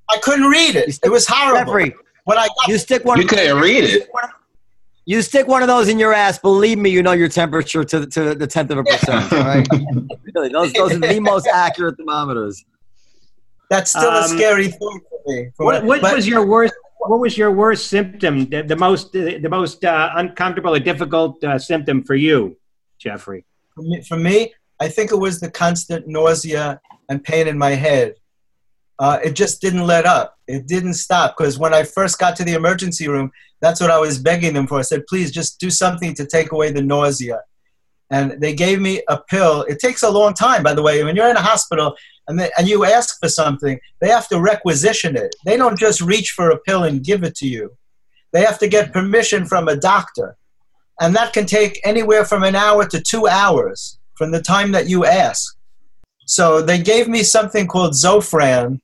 I 0.09 0.17
couldn't 0.17 0.45
read 0.47 0.75
it. 0.75 0.99
It 1.03 1.09
was 1.09 1.25
horrible. 1.27 1.71
Jeffrey, 1.73 1.95
When 2.25 2.37
I 2.37 2.47
got 2.47 2.67
you 2.67 2.77
stick 2.77 3.05
one. 3.05 3.19
You 3.21 3.25
couldn't 3.27 3.57
read 3.59 3.85
it. 3.85 4.09
You 5.05 5.21
stick 5.21 5.47
one 5.47 5.61
of 5.61 5.67
those 5.67 5.87
in 5.89 5.99
your 5.99 6.13
ass. 6.13 6.37
Believe 6.37 6.77
me, 6.77 6.89
you 6.89 7.01
know 7.01 7.11
your 7.13 7.29
temperature 7.29 7.83
to, 7.85 8.05
to 8.05 8.35
the 8.35 8.47
tenth 8.47 8.69
of 8.71 8.77
a 8.77 8.83
percent. 8.83 9.31
All 9.33 9.39
right. 9.39 9.67
really, 10.35 10.49
those 10.49 10.71
those 10.73 10.93
are 10.93 10.99
the 10.99 11.19
most 11.21 11.47
accurate 11.47 11.97
thermometers. 11.97 12.63
that's 13.69 13.89
still 13.91 14.03
a 14.09 14.21
Um, 14.23 14.27
scary 14.27 14.67
thing 14.67 14.79
for 14.79 15.21
me. 15.31 15.49
For 15.55 15.65
What, 15.65 15.83
what 15.85 16.01
but- 16.01 16.15
was 16.15 16.27
your 16.27 16.45
worst? 16.45 16.73
What 17.09 17.19
was 17.19 17.37
your 17.37 17.51
worst 17.51 17.87
symptom? 17.87 18.49
The, 18.49 18.61
the 18.61 18.75
most, 18.75 19.11
the, 19.11 19.47
most 19.49 19.83
uh, 19.83 20.11
uncomfortable 20.15 20.73
or 20.73 20.79
difficult 20.79 21.43
uh, 21.43 21.59
symptom 21.59 22.03
for 22.03 22.15
you, 22.15 22.57
Jeffrey? 22.97 23.45
for 23.75 23.81
me, 23.81 24.01
for 24.01 24.17
me, 24.17 24.53
I 24.79 24.87
think 24.89 25.11
it 25.11 25.17
was 25.17 25.39
the 25.39 25.51
constant 25.51 26.07
nausea 26.07 26.79
and 27.09 27.23
pain 27.23 27.47
in 27.47 27.57
my 27.57 27.71
head. 27.71 28.15
uh, 28.99 29.19
it 29.23 29.33
just 29.35 29.61
didn't 29.61 29.85
let 29.85 30.05
up. 30.05 30.37
It 30.47 30.67
didn't 30.67 30.93
stop 30.93 31.35
because 31.37 31.57
when 31.57 31.73
I 31.73 31.83
first 31.83 32.19
got 32.19 32.35
to 32.37 32.43
the 32.43 32.53
emergency 32.53 33.07
room, 33.07 33.31
that's 33.59 33.81
what 33.81 33.89
I 33.91 33.99
was 33.99 34.19
begging 34.19 34.53
them 34.53 34.67
for. 34.67 34.79
I 34.79 34.83
said, 34.83 35.05
please 35.07 35.31
just 35.31 35.59
do 35.59 35.69
something 35.69 36.13
to 36.15 36.25
take 36.25 36.51
away 36.51 36.71
the 36.71 36.81
nausea. 36.81 37.41
And 38.09 38.39
they 38.39 38.53
gave 38.53 38.79
me 38.79 39.01
a 39.09 39.17
pill. 39.17 39.63
It 39.63 39.79
takes 39.79 40.03
a 40.03 40.09
long 40.09 40.33
time, 40.33 40.61
by 40.61 40.73
the 40.73 40.83
way. 40.83 41.03
When 41.03 41.15
you're 41.15 41.29
in 41.29 41.35
a 41.35 41.41
hospital 41.41 41.95
and, 42.27 42.39
they, 42.39 42.49
and 42.57 42.67
you 42.67 42.85
ask 42.85 43.19
for 43.19 43.29
something, 43.29 43.79
they 43.99 44.09
have 44.09 44.27
to 44.29 44.39
requisition 44.39 45.15
it. 45.15 45.35
They 45.45 45.57
don't 45.57 45.77
just 45.77 46.01
reach 46.01 46.31
for 46.31 46.49
a 46.49 46.59
pill 46.59 46.83
and 46.83 47.03
give 47.03 47.23
it 47.23 47.35
to 47.35 47.47
you. 47.47 47.75
They 48.31 48.41
have 48.41 48.59
to 48.59 48.67
get 48.67 48.93
permission 48.93 49.45
from 49.45 49.67
a 49.67 49.75
doctor. 49.75 50.37
And 50.99 51.15
that 51.15 51.33
can 51.33 51.45
take 51.45 51.81
anywhere 51.83 52.25
from 52.25 52.43
an 52.43 52.55
hour 52.55 52.87
to 52.87 53.01
two 53.01 53.27
hours 53.27 53.99
from 54.15 54.31
the 54.31 54.41
time 54.41 54.71
that 54.71 54.87
you 54.87 55.05
ask. 55.05 55.57
So 56.25 56.61
they 56.61 56.81
gave 56.81 57.07
me 57.07 57.23
something 57.23 57.67
called 57.67 57.93
Zofran, 57.93 58.79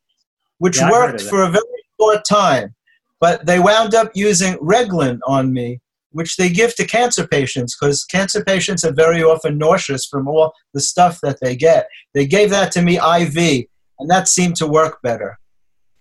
which 0.57 0.77
Yeah, 0.77 0.91
worked 0.91 1.21
for 1.21 1.43
a 1.43 1.49
very 1.49 1.63
short 1.99 2.25
time. 2.25 2.75
But 3.21 3.45
they 3.45 3.59
wound 3.59 3.95
up 3.95 4.11
using 4.13 4.55
Reglan 4.55 5.19
on 5.25 5.53
me, 5.53 5.79
which 6.11 6.37
they 6.37 6.49
give 6.49 6.75
to 6.75 6.85
cancer 6.85 7.27
patients 7.27 7.75
because 7.79 8.03
cancer 8.05 8.43
patients 8.43 8.83
are 8.83 8.91
very 8.93 9.23
often 9.23 9.57
nauseous 9.57 10.05
from 10.05 10.27
all 10.27 10.53
the 10.73 10.81
stuff 10.81 11.19
that 11.21 11.37
they 11.41 11.55
get. 11.55 11.87
They 12.13 12.25
gave 12.25 12.49
that 12.49 12.71
to 12.73 12.81
me 12.81 12.97
IV, 12.97 13.65
and 13.99 14.09
that 14.09 14.27
seemed 14.27 14.55
to 14.57 14.67
work 14.67 15.01
better. 15.03 15.37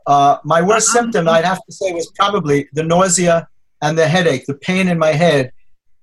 Uh, 0.07 0.39
my 0.45 0.63
worst 0.63 0.89
Uh-huh. 0.89 1.03
symptom, 1.03 1.29
I'd 1.29 1.45
have 1.45 1.63
to 1.65 1.73
say, 1.73 1.93
was 1.93 2.11
probably 2.17 2.69
the 2.73 2.83
nausea 2.83 3.47
and 3.83 3.99
the 3.99 4.09
headache, 4.09 4.47
the 4.47 4.55
pain 4.55 4.89
in 4.89 4.99
my 4.99 5.13
head. 5.13 5.53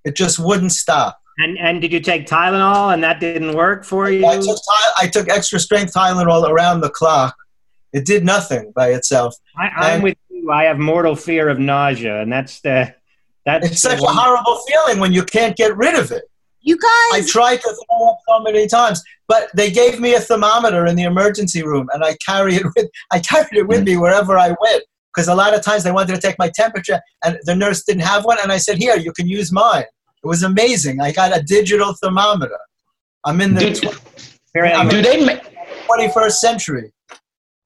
It 0.03 0.15
just 0.15 0.37
wouldn't 0.39 0.71
stop. 0.71 1.19
And 1.39 1.57
and 1.57 1.81
did 1.81 1.91
you 1.91 1.99
take 1.99 2.27
Tylenol 2.27 2.93
and 2.93 3.03
that 3.03 3.19
didn't 3.19 3.55
work 3.55 3.83
for 3.83 4.09
you? 4.09 4.25
I 4.25 4.37
took, 4.39 4.57
I 5.01 5.07
took 5.07 5.27
extra 5.29 5.59
strength 5.59 5.93
Tylenol 5.93 6.47
around 6.47 6.79
the 6.81 6.89
clock. 6.89 7.35
It 7.91 8.05
did 8.05 8.23
nothing 8.23 8.71
by 8.75 8.89
itself. 8.93 9.35
I, 9.57 9.67
I'm 9.75 9.93
and- 9.95 10.03
with 10.03 10.17
you. 10.29 10.51
I 10.51 10.65
have 10.65 10.77
mortal 10.77 11.15
fear 11.15 11.49
of 11.49 11.57
nausea, 11.59 12.21
and 12.21 12.31
that's 12.31 12.61
the 12.61 12.93
that's 13.45 13.67
It's 13.67 13.81
such 13.81 13.99
the 13.99 14.05
a 14.05 14.09
horrible 14.11 14.61
feeling 14.67 14.99
when 14.99 15.13
you 15.13 15.23
can't 15.23 15.55
get 15.55 15.75
rid 15.77 15.97
of 15.97 16.11
it. 16.11 16.23
You 16.61 16.77
guys. 16.79 16.89
I 17.13 17.23
tried 17.27 17.57
to 17.57 17.75
throw 17.87 18.09
up 18.09 18.17
so 18.27 18.39
many 18.39 18.67
times, 18.67 19.03
but 19.27 19.49
they 19.55 19.69
gave 19.69 19.99
me 19.99 20.15
a 20.15 20.19
thermometer 20.19 20.87
in 20.87 20.95
the 20.95 21.03
emergency 21.03 21.63
room, 21.63 21.87
and 21.93 22.03
I 22.03 22.17
carry 22.25 22.55
it 22.55 22.63
with 22.75 22.89
I 23.11 23.19
carried 23.19 23.53
it 23.53 23.67
with 23.67 23.83
me 23.83 23.97
wherever 23.97 24.37
I 24.37 24.47
went 24.59 24.83
because 25.13 25.27
a 25.27 25.35
lot 25.35 25.53
of 25.53 25.61
times 25.61 25.83
they 25.83 25.91
wanted 25.91 26.15
to 26.15 26.21
take 26.21 26.37
my 26.39 26.49
temperature, 26.53 26.99
and 27.23 27.37
the 27.43 27.55
nurse 27.55 27.83
didn't 27.83 28.01
have 28.01 28.25
one, 28.25 28.37
and 28.41 28.51
I 28.51 28.57
said, 28.57 28.77
"Here, 28.77 28.97
you 28.97 29.13
can 29.13 29.27
use 29.27 29.51
mine." 29.51 29.83
It 30.23 30.27
was 30.27 30.41
amazing. 30.41 31.01
I 31.01 31.11
got 31.11 31.37
a 31.37 31.43
digital 31.43 31.93
thermometer. 32.01 32.57
I'm 33.25 33.39
in 33.41 33.53
the 33.53 33.59
Did, 33.61 33.75
tw- 33.75 34.29
Here, 34.55 34.65
I'm 34.65 34.89
do 34.89 35.03
they 35.03 35.23
ma- 35.23 35.39
21st 35.87 36.31
century. 36.31 36.91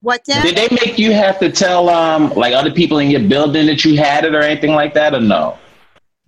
what, 0.02 0.22
Dan? 0.24 0.42
did 0.42 0.56
they 0.56 0.68
make 0.84 0.98
you 0.98 1.12
have 1.14 1.38
to 1.38 1.50
tell 1.50 1.88
um 1.88 2.30
like 2.34 2.52
other 2.52 2.70
people 2.70 2.98
in 2.98 3.10
your 3.10 3.26
building 3.26 3.64
that 3.66 3.82
you 3.84 3.96
had 3.96 4.26
it 4.26 4.34
or 4.34 4.42
anything 4.42 4.72
like 4.72 4.92
that 4.92 5.14
or 5.14 5.20
no? 5.20 5.56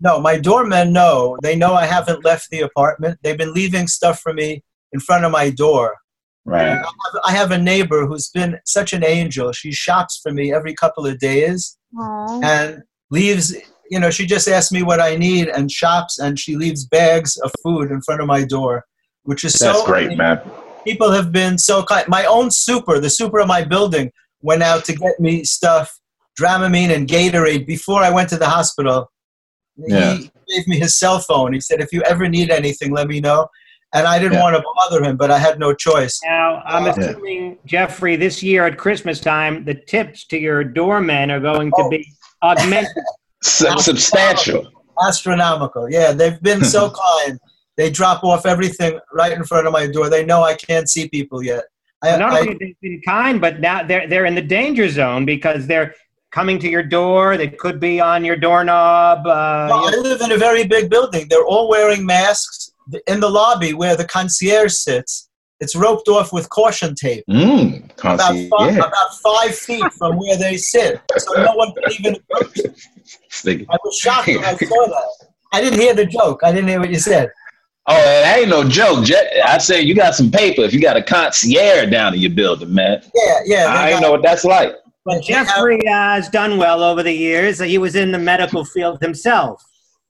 No, 0.03 0.21
my 0.21 0.37
doormen 0.37 0.93
know. 0.93 1.39
They 1.43 1.55
know 1.55 1.75
I 1.75 1.87
haven't 1.87 2.25
left 2.25 2.51
the 2.51 2.61
apartment. 2.61 3.21
They've 3.23 3.39
been 3.39 3.55
leaving 3.55 3.87
stuff 3.87 4.21
for 4.21 4.35
me 4.35 4.65
in 4.93 4.99
front 4.99 5.25
of 5.25 5.31
my 5.31 5.49
door. 5.49 5.97
Right. 6.45 6.71
I 6.71 6.75
have, 6.75 7.21
I 7.27 7.31
have 7.31 7.51
a 7.53 7.59
neighbor 7.59 8.05
who's 8.05 8.29
been 8.29 8.59
such 8.67 8.93
an 8.93 9.05
angel. 9.05 9.53
She 9.53 9.71
shops 9.71 10.19
for 10.21 10.33
me 10.33 10.53
every 10.53 10.75
couple 10.75 11.07
of 11.07 11.21
days 11.21 11.79
Aw. 11.97 12.41
and 12.43 12.83
leaves, 13.13 13.55
you 13.91 14.01
know, 14.01 14.11
she 14.11 14.27
just 14.27 14.49
asks 14.49 14.73
me 14.73 14.83
what 14.83 15.01
I 15.01 15.15
need 15.15 15.47
and 15.47 15.71
shops 15.71 16.19
and 16.19 16.37
she 16.37 16.57
leaves 16.57 16.85
bags 16.85 17.37
of 17.37 17.53
food 17.63 17.93
in 17.93 18.03
front 18.03 18.21
of 18.21 18.27
my 18.27 18.43
door, 18.45 18.85
which 19.23 19.45
is 19.45 19.53
That's 19.53 19.79
so 19.79 19.87
great, 19.87 20.19
man. 20.19 20.41
People 20.83 21.13
have 21.13 21.31
been 21.31 21.59
so 21.59 21.85
kind. 21.85 22.09
My 22.09 22.25
own 22.25 22.51
super, 22.51 22.99
the 22.99 23.09
super 23.09 23.39
of 23.39 23.47
my 23.47 23.63
building, 23.63 24.11
went 24.41 24.65
out 24.65 24.85
to 24.87 24.95
get 24.97 25.21
me 25.21 25.45
stuff, 25.45 25.97
Dramamine 26.41 26.93
and 26.93 27.07
Gatorade 27.07 27.67
before 27.67 28.03
I 28.03 28.11
went 28.11 28.29
to 28.31 28.37
the 28.37 28.49
hospital. 28.49 29.12
Yeah. 29.89 30.15
He 30.15 30.31
gave 30.57 30.67
me 30.69 30.79
his 30.79 30.99
cell 30.99 31.19
phone. 31.21 31.53
He 31.53 31.61
said, 31.61 31.81
if 31.81 31.93
you 31.93 32.03
ever 32.03 32.29
need 32.29 32.51
anything, 32.51 32.93
let 32.93 33.09
me 33.09 33.21
know. 33.21 33.49
And 33.95 34.07
I 34.07 34.19
didn't 34.19 34.35
Yeah. 34.35 34.43
want 34.43 34.57
to 34.57 34.63
bother 34.77 35.05
him, 35.05 35.17
but 35.17 35.31
I 35.31 35.39
had 35.39 35.59
no 35.59 35.75
choice. 35.75 36.19
Now, 36.25 36.63
I'm 36.65 36.87
Yeah. 36.87 36.93
assuming, 36.93 37.59
Jeffrey, 37.67 38.17
this 38.17 38.43
year 38.43 38.65
at 38.67 38.79
Christmas 38.79 39.21
time, 39.21 39.65
the 39.65 39.75
tips 39.75 40.27
to 40.29 40.39
your 40.39 40.65
doormen 40.65 41.31
are 41.31 41.41
going 41.41 41.71
to 41.73 41.83
Oh. 41.83 41.91
be 41.91 42.07
augmented. 42.43 42.91
Substantial. 43.43 44.67
astronomical. 45.07 45.91
Yeah, 45.91 46.13
they've 46.13 46.41
been 46.43 46.63
so 46.65 46.91
kind. 47.27 47.39
They 47.77 47.91
drop 47.91 48.23
off 48.23 48.45
everything 48.47 48.99
right 49.13 49.33
in 49.33 49.43
front 49.45 49.67
of 49.67 49.73
my 49.73 49.87
door. 49.87 50.09
They 50.11 50.25
know 50.25 50.43
I 50.43 50.55
can't 50.55 50.89
see 50.89 51.09
people 51.09 51.43
yet. 51.43 51.65
I, 52.05 52.17
Not 52.17 52.33
I- 52.33 52.41
only 52.41 52.51
have 52.51 52.81
been 52.81 53.01
kind, 53.07 53.41
but 53.41 53.61
now 53.61 53.83
they're 53.83 54.07
they're 54.09 54.27
in 54.27 54.35
the 54.35 54.43
danger 54.43 54.89
zone 54.89 55.25
because 55.25 55.67
they're 55.67 55.95
coming 56.33 56.59
to 56.59 56.69
your 56.69 56.83
door. 56.83 57.37
They 57.37 57.49
could 57.49 57.79
be 57.79 58.01
on 58.01 58.25
your 58.25 58.37
doorknob. 58.37 59.21
Uh, 59.27 59.69
well, 59.71 59.87
I 59.89 59.97
live 60.03 60.21
in 60.23 60.33
a 60.33 60.37
very 60.37 60.65
big 60.67 60.91
building. 60.91 61.27
They're 61.29 61.45
all 61.45 61.69
wearing 61.69 62.05
masks 62.05 62.73
in 63.07 63.21
the 63.21 63.29
lobby 63.31 63.75
where 63.75 63.95
the 63.97 64.05
concierge 64.05 64.73
sits. 64.73 65.29
It's 65.61 65.77
roped 65.77 66.09
off 66.09 66.33
with 66.33 66.49
caution 66.51 66.97
tape. 66.97 67.23
Mm, 67.31 67.85
About 68.01 68.19
concierge. 68.19 68.49
five, 68.51 68.77
about 68.79 69.15
five 69.23 69.55
feet 69.55 69.93
from 69.93 70.17
where 70.17 70.37
they 70.37 70.57
sit, 70.57 71.01
so 71.19 71.41
no 71.41 71.53
one 71.55 71.73
can 71.75 71.93
even 72.01 72.17
approach. 72.17 72.55
them. 72.57 72.75
I 73.71 73.77
was 73.85 73.97
shocked 73.97 74.27
when 74.27 74.45
I 74.45 74.57
saw 74.57 74.87
that. 74.87 75.27
I 75.53 75.61
didn't 75.61 75.79
hear 75.79 75.95
the 75.95 76.07
joke. 76.07 76.41
I 76.43 76.51
didn't 76.51 76.69
hear 76.69 76.81
what 76.81 76.91
you 76.91 76.99
said. 76.99 77.31
Oh, 77.87 77.95
that 77.95 78.39
ain't 78.39 78.49
no 78.49 78.65
joke. 78.69 79.05
Je- 79.05 79.41
I 79.45 79.59
said 79.59 79.81
you 79.85 79.95
got 79.95 80.15
some 80.17 80.31
paper 80.31 80.63
if 80.63 80.73
you 80.73 80.81
got 80.81 80.97
a 80.97 81.03
concierge 81.03 81.91
down 81.91 82.15
in 82.15 82.21
your 82.21 82.31
building, 82.31 82.73
man. 82.73 83.03
Yeah, 83.15 83.39
yeah. 83.45 83.67
I 83.69 83.91
ain't 83.91 84.01
know 84.01 84.11
what 84.13 84.23
that's 84.23 84.45
like. 84.45 84.75
But 85.05 85.27
they 85.27 85.35
have- 85.35 85.49
Jeffrey 85.49 85.87
uh, 85.87 85.93
has 86.15 86.29
done 86.29 86.59
well 86.59 86.83
over 86.83 87.03
the 87.03 87.13
years. 87.13 87.59
He 87.59 87.79
was 87.79 87.95
in 87.97 88.13
the 88.13 88.19
medical 88.19 88.65
field 88.65 89.01
himself. 89.01 89.63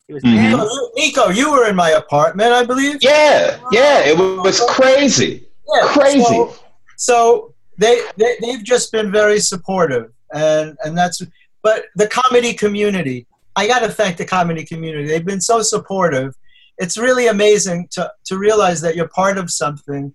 He 0.07 0.13
was 0.15 0.23
Mhm. 0.23 0.53
Neko, 0.53 0.65
you- 0.65 0.91
Neko, 1.13 1.35
you 1.35 1.51
were 1.53 1.67
in 1.69 1.77
my 1.77 1.91
apartment, 1.91 2.53
I 2.53 2.65
believe. 2.65 2.99
Yeah, 3.01 3.59
yeah, 3.71 4.01
it 4.01 4.19
was 4.19 4.61
crazy. 4.69 5.49
Yeah, 5.75 5.87
Crazy. 5.89 6.23
So, 6.25 6.55
so 6.97 7.55
they, 7.79 8.03
they 8.19 8.37
they've 8.43 8.63
just 8.63 8.93
been 8.93 9.11
very 9.11 9.41
supportive, 9.41 10.11
and 10.35 10.77
and 10.85 10.97
that's. 10.99 11.23
But 11.63 11.85
the 11.95 12.09
comedy 12.09 12.53
community, 12.53 13.27
I 13.55 13.67
got 13.69 13.79
to 13.81 13.89
thank 13.89 14.17
the 14.17 14.25
comedy 14.25 14.65
community. 14.65 15.07
They've 15.07 15.25
been 15.25 15.41
so 15.41 15.63
supportive. 15.63 16.35
It's 16.79 16.99
really 16.99 17.29
amazing 17.29 17.89
to 17.93 18.13
to 18.27 18.37
realize 18.37 18.81
that 18.83 18.97
you're 18.97 19.09
part 19.09 19.39
of 19.39 19.51
something 19.51 20.13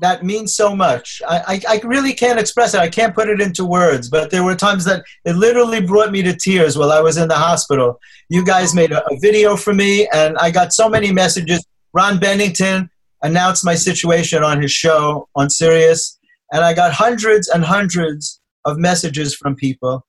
that 0.00 0.24
means 0.24 0.54
so 0.54 0.74
much. 0.74 1.22
I, 1.28 1.38
I, 1.46 1.76
I 1.76 1.80
really 1.84 2.12
can't 2.12 2.38
express 2.38 2.74
it. 2.74 2.80
I 2.80 2.88
can't 2.88 3.14
put 3.14 3.28
it 3.28 3.40
into 3.40 3.64
words, 3.64 4.08
but 4.08 4.30
there 4.30 4.42
were 4.42 4.54
times 4.54 4.84
that 4.86 5.04
it 5.24 5.36
literally 5.36 5.80
brought 5.80 6.10
me 6.10 6.22
to 6.22 6.34
tears 6.34 6.76
while 6.76 6.90
I 6.90 7.00
was 7.00 7.16
in 7.16 7.28
the 7.28 7.36
hospital. 7.36 8.00
You 8.28 8.44
guys 8.44 8.74
made 8.74 8.92
a, 8.92 9.04
a 9.06 9.18
video 9.20 9.56
for 9.56 9.74
me, 9.74 10.08
and 10.12 10.36
I 10.38 10.50
got 10.50 10.72
so 10.72 10.88
many 10.88 11.12
messages. 11.12 11.64
Ron 11.92 12.18
Bennington 12.18 12.90
announced 13.22 13.64
my 13.64 13.74
situation 13.74 14.42
on 14.42 14.60
his 14.60 14.72
show 14.72 15.28
on 15.34 15.50
Sirius, 15.50 16.18
and 16.52 16.64
I 16.64 16.72
got 16.72 16.92
hundreds 16.92 17.48
and 17.48 17.64
hundreds 17.64 18.40
of 18.64 18.78
messages 18.78 19.34
from 19.34 19.54
people. 19.54 20.04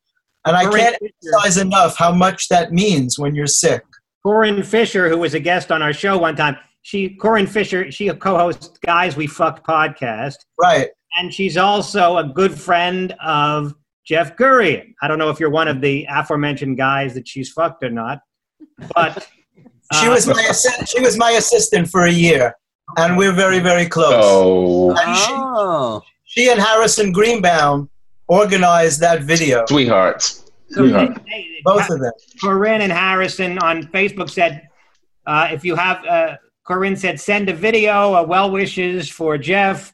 And 0.46 0.56
I 0.56 0.64
can't 0.64 0.98
emphasize 1.02 1.58
enough 1.58 1.98
how 1.98 2.12
much 2.12 2.48
that 2.48 2.72
means 2.72 3.20
when 3.20 3.36
you're 3.36 3.46
sick. 3.46 3.84
Corinne 4.26 4.64
Fisher, 4.64 5.10
who 5.10 5.18
was 5.18 5.34
a 5.34 5.40
guest 5.40 5.72
on 5.72 5.82
our 5.82 5.94
show 5.94 6.18
one 6.18 6.36
time, 6.36 6.58
she 6.82 7.10
Corinne 7.10 7.48
Fisher, 7.48 7.92
she 7.92 8.10
co-hosts 8.10 8.78
Guys 8.84 9.16
We 9.16 9.28
Fucked 9.28 9.66
podcast, 9.66 10.36
Right. 10.60 10.90
and 11.18 11.34
she's 11.34 11.58
also 11.58 12.18
a 12.18 12.24
good 12.24 12.54
friend 12.60 13.14
of 13.24 13.74
Jeff 14.06 14.36
Gurian. 14.36 14.94
I 15.02 15.08
don't 15.08 15.20
know 15.20 15.30
if 15.30 15.40
you're 15.40 15.50
one 15.52 15.68
of 15.68 15.80
the 15.82 16.06
aforementioned 16.10 16.78
guys 16.78 17.14
that 17.14 17.28
she's 17.28 17.52
fucked 17.52 17.84
or 17.84 17.90
not, 17.92 18.20
but 18.96 19.28
She 20.00 20.08
uh, 20.08 20.12
was 20.12 20.26
my 20.26 20.42
assi- 20.44 20.88
she 20.88 21.02
was 21.02 21.18
my 21.18 21.32
assistant 21.32 21.90
for 21.90 22.06
a 22.06 22.10
year, 22.12 22.56
and 22.98 23.18
we're 23.18 23.34
very 23.34 23.60
very 23.60 23.86
close. 23.86 24.14
Oh, 24.26 24.92
And 24.92 25.18
she, 25.18 25.32
Oh. 25.34 26.02
she 26.24 26.50
and 26.50 26.60
Harrison 26.62 27.12
Greenbaum 27.12 27.90
organized 28.30 29.02
that 29.02 29.24
video. 29.24 29.66
sweethearts. 29.68 30.50
so 30.70 30.84
Sweetheart. 30.84 31.16
they- 31.26 31.32
they- 31.32 31.62
Both 31.66 31.90
of 31.90 32.00
them. 32.00 32.14
Corinne 32.42 32.80
and 32.82 32.92
Harrison 32.92 33.60
on 33.60 33.84
Facebook 33.88 34.30
said, 34.30 34.68
uh, 35.28 35.50
if 35.52 35.66
you 35.66 35.76
have, 35.76 36.06
uh, 36.06 36.38
Corinne 36.66 36.96
said, 36.96 37.20
send 37.20 37.50
a 37.50 37.54
video, 37.54 38.14
a 38.16 38.24
well 38.24 38.52
wishes 38.52 39.10
for 39.10 39.38
Jeff, 39.38 39.94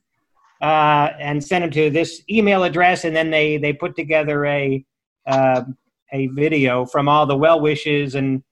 uh, 0.62 1.10
and 1.20 1.44
send 1.44 1.64
them 1.64 1.72
to 1.72 1.90
this 1.90 2.22
email 2.30 2.64
address. 2.64 3.04
And 3.04 3.16
then 3.16 3.30
they, 3.30 3.58
they 3.58 3.74
put 3.74 3.96
together 3.96 4.46
a, 4.46 4.86
uh, 5.26 5.64
a 6.12 6.28
video 6.28 6.86
from 6.86 7.08
all 7.08 7.26
the 7.26 7.38
well 7.38 7.60
wishes. 7.60 8.16
And 8.16 8.44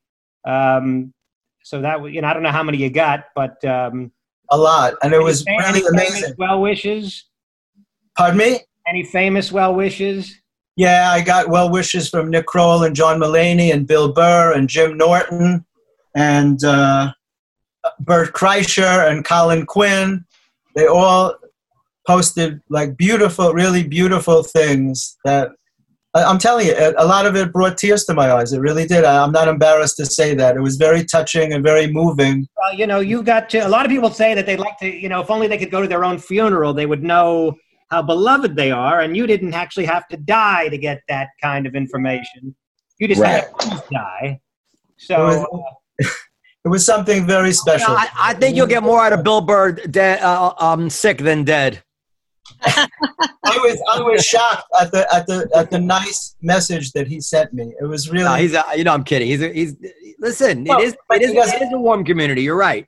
um, 0.46 1.14
so 1.64 1.82
that, 1.82 2.04
you 2.12 2.22
know, 2.22 2.28
I 2.28 2.34
don't 2.34 2.44
know 2.44 2.52
how 2.52 2.64
many 2.64 2.78
you 2.78 2.90
got, 2.90 3.26
but 3.36 3.64
um, 3.66 4.12
A 4.50 4.58
lot, 4.58 4.94
and 5.02 5.14
it 5.14 5.22
was 5.22 5.46
really 5.46 5.84
amazing. 5.88 6.36
well 6.38 6.62
wishes? 6.62 7.26
Pardon 8.18 8.38
me? 8.38 8.60
Any 8.88 9.04
famous 9.04 9.52
well 9.52 9.74
wishes? 9.74 10.34
Yeah, 10.78 11.10
I 11.12 11.22
got 11.22 11.50
well 11.50 11.72
wishes 11.72 12.10
from 12.10 12.30
Nick 12.30 12.46
Kroll 12.46 12.84
and 12.84 12.96
John 12.96 13.20
Mulaney 13.20 13.74
and 13.74 13.88
Bill 13.88 14.12
Burr 14.14 14.54
and 14.54 14.70
Jim 14.70 14.98
Norton 14.98 15.66
and 16.16 16.64
uh, 16.64 17.12
Bert 18.00 18.34
Kreischer 18.34 19.10
and 19.10 19.26
Colin 19.26 19.66
Quinn. 19.66 20.26
They 20.76 20.88
all 20.88 21.36
posted 22.08 22.62
like 22.70 22.98
beautiful, 22.98 23.54
really 23.54 23.84
beautiful 23.84 24.44
things 24.44 25.18
that 25.26 25.50
I- 26.14 26.24
I'm 26.24 26.38
telling 26.38 26.68
you, 26.68 26.74
a 26.74 26.94
a 26.98 27.06
lot 27.06 27.26
of 27.26 27.36
it 27.36 27.52
brought 27.52 27.78
tears 27.78 28.06
to 28.06 28.14
my 28.14 28.32
eyes. 28.32 28.54
It 28.54 28.60
really 28.60 28.86
did. 28.86 29.04
I- 29.04 29.22
I'm 29.24 29.32
not 29.34 29.48
embarrassed 29.50 29.98
to 29.98 30.06
say 30.06 30.34
that. 30.36 30.56
It 30.56 30.62
was 30.62 30.78
very 30.78 31.04
touching 31.04 31.52
and 31.54 31.62
very 31.64 31.88
moving. 31.88 32.48
Well, 32.58 32.74
you 32.74 32.88
know, 32.88 33.00
you 33.02 33.22
got 33.22 33.50
to. 33.50 33.60
A 33.60 33.68
lot 33.68 33.86
of 33.86 33.90
people 33.92 34.10
say 34.12 34.34
that 34.34 34.46
they'd 34.46 34.60
like 34.60 34.78
to. 34.80 34.88
You 34.88 35.10
know, 35.10 35.20
if 35.22 35.30
only 35.30 35.48
they 35.48 35.58
could 35.58 35.72
go 35.72 35.82
to 35.82 35.88
their 35.88 36.06
own 36.06 36.18
funeral, 36.18 36.74
they 36.74 36.86
would 36.86 37.04
know 37.04 37.56
how 37.92 38.02
beloved 38.02 38.56
they 38.56 38.72
are. 38.72 39.02
And 39.02 39.16
you 39.18 39.28
didn't 39.28 39.54
actually 39.54 39.86
have 39.86 40.08
to 40.08 40.18
die 40.18 40.70
to 40.70 40.78
get 40.78 41.02
that 41.10 41.28
kind 41.42 41.68
of 41.68 41.76
information. 41.76 42.56
You 43.00 43.08
just 43.10 43.22
had 43.22 43.60
to 43.60 43.84
die. 43.92 44.40
So. 44.98 45.16
Uh, 46.02 46.08
It 46.66 46.70
was- 46.70 46.70
uh, 46.70 46.70
It 46.70 46.70
was 46.70 46.86
something 46.86 47.28
very 47.28 47.54
special. 47.54 47.92
I, 47.96 48.08
I 48.18 48.34
think 48.34 48.56
you'll 48.56 48.68
get 48.68 48.84
more 48.84 49.02
out 49.06 49.14
of 49.14 49.24
Bill 49.24 49.42
Burr 49.42 49.74
dead, 49.74 50.22
uh, 50.22 50.54
um, 50.58 50.90
sick 50.90 51.20
than 51.20 51.44
dead. 51.44 51.82
I 52.64 52.88
was 53.58 53.82
I 53.92 54.02
was 54.02 54.24
shocked 54.26 54.66
at 54.80 54.92
the 54.92 55.08
at 55.14 55.26
the 55.28 55.50
at 55.56 55.70
the 55.72 55.80
nice 55.80 56.36
message 56.42 56.92
that 56.94 57.08
he 57.08 57.20
sent 57.20 57.54
me. 57.54 57.74
It 57.80 57.86
was 57.86 58.10
really 58.12 58.24
No, 58.26 58.36
he's 58.36 58.54
a, 58.54 58.64
you 58.76 58.84
know, 58.84 58.94
I'm 58.94 59.04
kidding. 59.04 59.28
He's 59.28 59.42
a, 59.42 59.52
he's 59.52 59.76
listen. 60.20 60.64
Well, 60.64 60.80
it 60.80 60.84
is 60.86 60.94
it 61.12 61.22
is, 61.22 61.54
it 61.54 61.62
is 61.64 61.74
a 61.74 61.78
warm 61.78 62.04
community. 62.06 62.44
You're 62.44 62.56
right. 62.58 62.86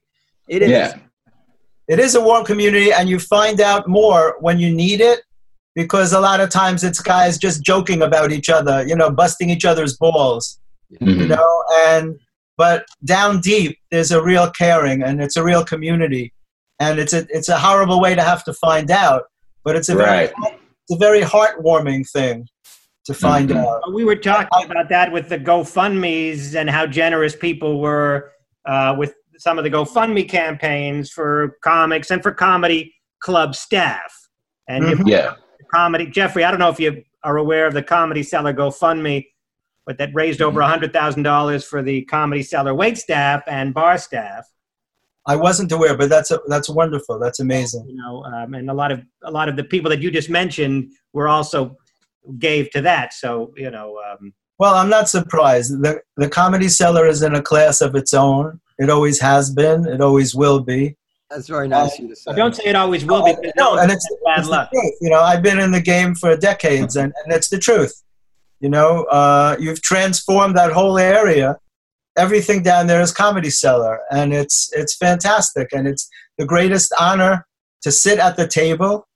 It 0.47 0.61
is. 0.61 0.69
Yeah. 0.69 0.97
it 1.87 1.99
is 1.99 2.15
a 2.15 2.21
warm 2.21 2.45
community 2.45 2.91
and 2.93 3.09
you 3.09 3.19
find 3.19 3.59
out 3.61 3.87
more 3.87 4.37
when 4.39 4.59
you 4.59 4.73
need 4.73 5.01
it 5.01 5.21
because 5.75 6.13
a 6.13 6.19
lot 6.19 6.39
of 6.39 6.49
times 6.49 6.83
it's 6.83 6.99
guys 7.01 7.37
just 7.37 7.61
joking 7.63 8.01
about 8.01 8.31
each 8.31 8.49
other, 8.49 8.85
you 8.87 8.95
know, 8.95 9.09
busting 9.11 9.49
each 9.49 9.65
other's 9.65 9.97
balls, 9.97 10.59
you 10.89 10.99
Mhm. 10.99 11.27
know, 11.29 11.63
and 11.87 12.15
but 12.57 12.85
down 13.05 13.39
deep 13.39 13.77
there's 13.91 14.11
a 14.11 14.21
real 14.21 14.49
caring 14.51 15.03
and 15.03 15.21
it's 15.21 15.37
a 15.37 15.43
real 15.43 15.63
community. 15.63 16.33
And 16.79 16.99
it's 16.99 17.13
a 17.13 17.25
it's 17.29 17.49
a 17.49 17.57
horrible 17.57 17.99
way 17.99 18.13
to 18.15 18.21
have 18.23 18.43
to 18.45 18.53
find 18.53 18.91
out, 18.91 19.23
but 19.63 19.75
it's 19.75 19.89
a 19.89 19.95
Right. 19.95 20.31
very 20.39 20.57
it's 20.89 20.95
a 20.95 20.97
very 20.97 21.21
heartwarming 21.21 22.09
thing 22.11 22.47
to 23.05 23.13
find 23.13 23.49
Mhm. 23.49 23.65
out. 23.65 23.93
We 23.93 24.03
were 24.03 24.15
talking 24.15 24.69
about 24.69 24.89
that 24.89 25.11
with 25.11 25.29
the 25.29 25.39
GoFundMe's 25.39 26.55
and 26.55 26.69
how 26.69 26.85
generous 26.87 27.35
people 27.35 27.79
were 27.79 28.31
uh, 28.65 28.93
with 28.97 29.13
some 29.37 29.57
of 29.57 29.63
the 29.63 29.69
GoFundMe 29.69 30.27
campaigns 30.27 31.09
for 31.09 31.57
comics 31.63 32.11
and 32.11 32.21
for 32.21 32.31
comedy 32.33 32.93
club 33.21 33.55
staff. 33.55 34.11
And 34.67 34.89
you 34.89 34.95
Mhm. 34.97 35.07
Yeah. 35.07 35.33
comedy, 35.73 36.05
Jeffrey, 36.07 36.43
I 36.43 36.51
don't 36.51 36.59
know 36.59 36.69
if 36.69 36.79
you 36.79 37.03
are 37.23 37.37
aware 37.37 37.65
of 37.65 37.73
the 37.73 37.83
Comedy 37.83 38.23
Cellar 38.23 38.53
GoFundMe, 38.53 39.25
but 39.87 39.97
that 39.97 40.09
raised 40.13 40.41
over 40.41 40.59
$100,000 40.59 41.65
for 41.65 41.81
the 41.81 42.03
Comedy 42.03 42.43
Cellar 42.43 42.75
wait 42.75 42.97
staff 42.97 43.41
and 43.47 43.73
bar 43.73 43.97
staff. 43.97 44.45
I 45.25 45.35
wasn't 45.35 45.71
aware, 45.71 45.97
but 45.97 46.09
that's 46.09 46.29
a, 46.29 46.39
that's 46.47 46.69
wonderful. 46.69 47.17
That's 47.19 47.39
amazing. 47.39 47.85
You 47.87 47.95
know, 47.95 48.23
um, 48.25 48.53
and 48.53 48.69
a 48.69 48.73
lot 48.73 48.91
of 48.91 49.01
a 49.23 49.31
lot 49.31 49.49
of 49.49 49.57
the 49.57 49.63
people 49.63 49.89
that 49.89 50.01
you 50.01 50.09
just 50.09 50.29
mentioned 50.29 50.93
were 51.11 51.27
also 51.27 51.75
gave 52.39 52.69
to 52.71 52.81
that. 52.81 53.13
So 53.13 53.53
you 53.57 53.69
know, 53.69 53.99
um, 54.09 54.33
Well, 54.57 54.75
I'm 54.75 54.89
not 54.89 55.09
surprised. 55.09 55.81
The 55.81 55.99
the 56.15 56.29
comedy 56.29 56.69
cellar 56.69 57.07
is 57.07 57.23
in 57.23 57.35
a 57.35 57.41
class 57.41 57.81
of 57.81 57.93
its 57.95 58.13
own. 58.13 58.61
It 58.79 58.89
always 58.89 59.19
has 59.19 59.49
been. 59.53 59.85
It 59.85 59.99
always 59.99 60.33
will 60.33 60.61
be. 60.61 60.95
That's 61.29 61.47
very 61.49 61.67
nice 61.67 61.95
of 61.95 62.03
you 62.03 62.07
to 62.09 62.15
say. 62.15 62.33
don't 62.33 62.55
say 62.55 62.63
it 62.65 62.77
always 62.77 63.03
will 63.03 63.25
be. 63.25 63.33
because 63.33 63.51
No, 63.57 63.75
no 63.75 63.81
and 63.81 63.89
one 63.89 63.97
it's, 63.97 64.07
bad 64.25 64.39
it's 64.39 64.47
the 64.47 64.51
luck. 64.51 64.69
truth. 64.71 64.93
You 65.01 65.09
know, 65.09 65.19
I've 65.19 65.43
been 65.43 65.59
in 65.59 65.71
the 65.71 65.81
game 65.81 66.15
for 66.15 66.37
decades, 66.37 66.95
and, 66.95 67.11
and 67.25 67.33
it's 67.33 67.49
the 67.49 67.59
truth. 67.59 68.01
You 68.59 68.69
know, 68.69 69.03
uh, 69.05 69.55
you've 69.59 69.81
transformed 69.81 70.57
that 70.57 70.71
whole 70.71 70.97
area. 70.97 71.57
Everything 72.17 72.63
down 72.63 72.87
there 72.87 73.01
is 73.01 73.11
comedy 73.11 73.51
cellar, 73.51 73.99
and 74.11 74.33
it's 74.33 74.69
it's 74.73 74.95
fantastic, 74.95 75.67
and 75.71 75.87
it's 75.87 76.09
the 76.37 76.45
greatest 76.45 76.93
honor 76.99 77.45
to 77.81 77.91
sit 77.91 78.19
at 78.19 78.37
the 78.37 78.47
table. 78.47 79.07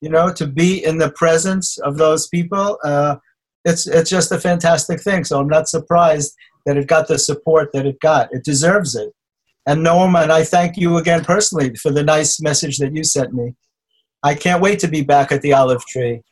You 0.00 0.10
know, 0.10 0.32
to 0.32 0.46
be 0.46 0.84
in 0.84 0.98
the 0.98 1.10
presence 1.10 1.78
of 1.78 1.98
those 1.98 2.26
people. 2.28 2.78
Uh, 2.84 3.16
it's 3.64 3.86
it's 3.86 4.10
just 4.10 4.32
a 4.32 4.40
fantastic 4.40 5.00
thing. 5.00 5.24
So 5.24 5.40
I'm 5.40 5.48
not 5.48 5.68
surprised 5.68 6.34
that 6.66 6.76
it 6.76 6.86
got 6.86 7.08
the 7.08 7.18
support 7.18 7.70
that 7.72 7.86
it 7.86 8.00
got. 8.00 8.32
It 8.32 8.44
deserves 8.44 8.94
it. 8.94 9.12
And 9.66 9.84
Noam, 9.84 10.20
and 10.22 10.30
I 10.30 10.44
thank 10.44 10.76
you 10.76 10.98
again 10.98 11.24
personally 11.24 11.74
for 11.76 11.90
the 11.90 12.02
nice 12.02 12.40
message 12.40 12.78
that 12.78 12.94
you 12.94 13.04
sent 13.04 13.32
me. 13.32 13.54
I 14.22 14.34
can't 14.34 14.62
wait 14.62 14.78
to 14.80 14.88
be 14.88 15.02
back 15.02 15.32
at 15.32 15.42
the 15.42 15.54
olive 15.54 15.84
tree. 15.86 16.22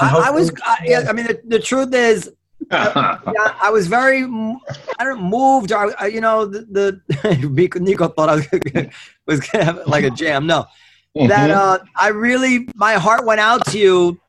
I, 0.00 0.28
I 0.28 0.30
was. 0.30 0.50
I, 0.64 0.76
yeah, 0.84 1.06
I 1.08 1.12
mean, 1.12 1.26
the, 1.26 1.40
the 1.46 1.58
truth 1.58 1.94
is, 1.94 2.30
yeah, 2.70 3.18
I 3.62 3.70
was 3.70 3.86
very, 3.86 4.22
I 4.22 5.04
don't 5.04 5.20
know, 5.20 5.28
moved. 5.28 5.70
Or, 5.72 5.94
I- 6.00 6.06
you 6.08 6.20
know, 6.20 6.44
the, 6.46 6.60
the 6.70 7.00
Neko- 7.10 8.14
thought 8.16 8.28
I 8.28 8.34
was 8.36 8.46
gonna, 8.46 8.90
was 9.26 9.40
gonna 9.40 9.64
have 9.64 9.86
like 9.86 10.04
a 10.04 10.10
jam. 10.10 10.46
No, 10.46 10.66
that 11.14 11.50
Mhm. 11.50 11.54
uh, 11.54 11.78
I 11.96 12.08
really, 12.08 12.68
my 12.74 12.94
heart 12.94 13.24
went 13.24 13.40
out 13.40 13.64
to 13.66 13.78
you 13.78 14.20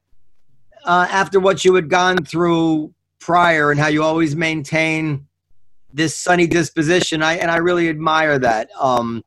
uh, 0.85 1.07
after 1.09 1.39
what 1.39 1.65
you 1.65 1.73
had 1.75 1.89
gone 1.89 2.17
through 2.25 2.93
prior, 3.19 3.71
and 3.71 3.79
how 3.79 3.87
you 3.87 4.03
always 4.03 4.35
maintain 4.35 5.25
this 5.91 6.15
sunny 6.15 6.45
disposition. 6.45 7.23
I 7.23 7.35
and 7.37 7.49
I 7.49 7.57
really 7.57 7.89
admire 7.89 8.37
that. 8.39 8.69
Um, 8.79 9.23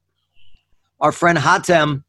our 1.01 1.13
friend 1.13 1.39
Hatem, 1.39 2.05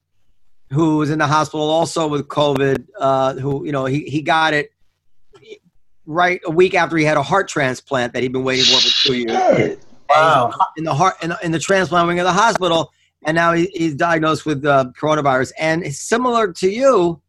who 0.72 0.97
was 0.97 1.09
in 1.09 1.20
the 1.20 1.28
hospital 1.28 1.70
also 1.70 2.07
with 2.07 2.28
COVID, 2.28 2.88
uh, 2.99 3.34
who 3.36 3.65
you 3.65 3.72
know 3.72 3.86
he 3.86 4.03
he 4.03 4.22
got 4.22 4.53
it 4.53 4.72
right 6.05 6.41
a 6.45 6.51
week 6.51 6.74
after 6.74 6.97
he 6.97 7.05
had 7.05 7.17
a 7.17 7.24
heart 7.24 7.47
transplant 7.47 8.13
that 8.13 8.24
he'd 8.24 8.32
been 8.34 8.43
waiting 8.43 8.65
for 8.65 8.80
for 8.82 9.07
two 9.07 9.17
years 9.17 9.78
Wow. 10.09 10.51
in 10.76 10.84
the 10.84 10.93
heart 10.93 11.15
in 11.22 11.30
the, 11.30 11.39
in 11.43 11.51
the 11.51 11.59
transplant 11.59 12.07
wing 12.07 12.20
of 12.20 12.26
the 12.26 12.34
hospital, 12.34 12.91
and 13.26 13.36
now 13.36 13.53
he, 13.53 13.67
he's 13.74 13.93
diagnosed 13.93 14.45
with 14.45 14.65
uh, 14.65 14.86
coronavirus. 14.99 15.51
And 15.59 15.86
similar 15.93 16.51
to 16.53 16.70
you, 16.70 17.22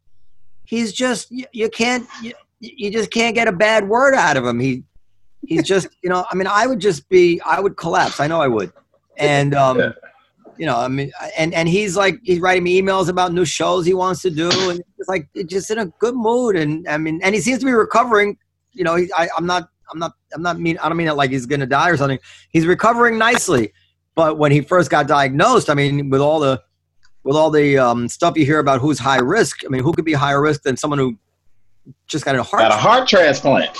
he's 0.65 0.91
just 0.91 1.29
you, 1.31 1.45
you 1.51 1.69
can't 1.69 2.07
you, 2.23 2.33
you 2.59 2.91
just 2.91 3.11
can't 3.11 3.35
get 3.35 3.47
a 3.47 3.51
bad 3.51 3.87
word 3.87 4.15
out 4.15 4.35
of 4.35 4.45
him. 4.45 4.59
He 4.59 4.83
he's 5.45 5.63
just 5.63 5.87
you 6.01 6.09
know 6.09 6.25
I 6.31 6.35
mean 6.35 6.47
I 6.47 6.65
would 6.65 6.79
just 6.79 7.07
be 7.07 7.39
I 7.45 7.59
would 7.59 7.77
collapse. 7.77 8.19
I 8.19 8.27
know 8.27 8.41
I 8.41 8.47
would, 8.47 8.71
and 9.17 9.53
um. 9.53 9.93
You 10.61 10.67
know 10.67 10.77
I 10.77 10.87
mean 10.89 11.11
and 11.35 11.55
and 11.55 11.67
he's 11.67 11.97
like 11.97 12.19
he's 12.21 12.39
writing 12.39 12.63
me 12.63 12.79
emails 12.79 13.09
about 13.09 13.33
new 13.33 13.45
shows 13.45 13.83
he 13.83 13.95
wants 13.95 14.21
to 14.21 14.29
do, 14.29 14.47
and 14.69 14.79
it's 14.99 15.09
like 15.09 15.27
just 15.47 15.71
in 15.71 15.79
a 15.79 15.87
good 15.97 16.13
mood. 16.13 16.55
And 16.55 16.87
I 16.87 16.99
mean 16.99 17.19
and 17.23 17.33
he 17.33 17.41
seems 17.41 17.57
to 17.61 17.65
be 17.65 17.71
recovering. 17.71 18.37
You 18.73 18.83
know 18.83 18.95
he, 18.95 19.11
I, 19.17 19.27
I'm 19.35 19.47
not. 19.47 19.69
I'm 19.91 19.97
not. 19.97 20.13
I'm 20.35 20.43
not 20.43 20.59
mean. 20.59 20.77
I 20.77 20.87
don't 20.87 20.97
mean 20.97 21.07
it 21.07 21.15
like 21.15 21.31
he's 21.31 21.47
gonna 21.47 21.65
die 21.65 21.89
or 21.89 21.97
something 21.97 22.19
he's 22.51 22.67
recovering 22.67 23.17
nicely. 23.17 23.73
But 24.13 24.37
when 24.37 24.51
he 24.51 24.61
first 24.61 24.91
got 24.91 25.07
diagnosed, 25.07 25.67
I 25.67 25.73
mean, 25.73 26.11
with 26.11 26.21
all 26.21 26.39
the 26.39 26.61
with 27.23 27.35
all 27.35 27.49
the 27.49 27.79
um, 27.79 28.07
stuff 28.07 28.37
you 28.37 28.45
hear 28.45 28.59
about 28.59 28.81
who's 28.81 28.99
high 28.99 29.19
risk, 29.19 29.65
I 29.65 29.69
mean, 29.69 29.81
who 29.81 29.93
could 29.93 30.05
be 30.05 30.13
higher 30.13 30.41
risk 30.41 30.61
than 30.61 30.77
someone 30.77 30.99
who 30.99 31.17
just 32.05 32.23
got 32.23 32.35
a 32.35 32.43
heart? 32.43 32.61
Got 32.61 32.71
a 32.71 32.75
heart 32.75 33.07
transplant. 33.07 33.75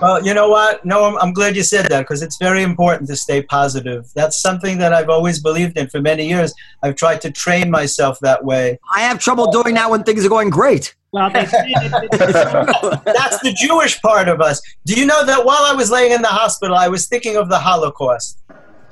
Well, 0.00 0.24
you 0.26 0.34
know 0.34 0.48
what? 0.48 0.84
No, 0.84 1.04
I'm, 1.04 1.16
I'm 1.18 1.32
glad 1.32 1.54
you 1.54 1.62
said 1.62 1.86
that 1.86 2.00
because 2.00 2.22
it's 2.22 2.36
very 2.36 2.62
important 2.62 3.08
to 3.10 3.16
stay 3.16 3.42
positive. 3.42 4.10
That's 4.14 4.40
something 4.40 4.78
that 4.78 4.92
I've 4.92 5.08
always 5.08 5.40
believed 5.40 5.78
in 5.78 5.88
for 5.88 6.00
many 6.00 6.28
years. 6.28 6.52
I've 6.82 6.96
tried 6.96 7.20
to 7.22 7.30
train 7.30 7.70
myself 7.70 8.18
that 8.20 8.44
way. 8.44 8.78
I 8.92 9.00
have 9.00 9.18
trouble 9.20 9.50
doing 9.50 9.74
that 9.74 9.90
when 9.90 10.02
things 10.02 10.24
are 10.24 10.28
going 10.28 10.50
great. 10.50 10.94
Well, 11.12 11.30
they 11.30 11.46
say 11.46 11.64
it, 11.68 11.92
it, 12.12 13.04
That's 13.04 13.40
the 13.40 13.52
Jewish 13.52 14.02
part 14.02 14.28
of 14.28 14.40
us. 14.40 14.60
Do 14.84 14.94
you 14.94 15.06
know 15.06 15.24
that 15.24 15.44
while 15.44 15.62
I 15.62 15.72
was 15.72 15.90
laying 15.90 16.10
in 16.10 16.22
the 16.22 16.28
hospital, 16.28 16.76
I 16.76 16.88
was 16.88 17.06
thinking 17.06 17.36
of 17.36 17.48
the 17.48 17.58
Holocaust? 17.58 18.42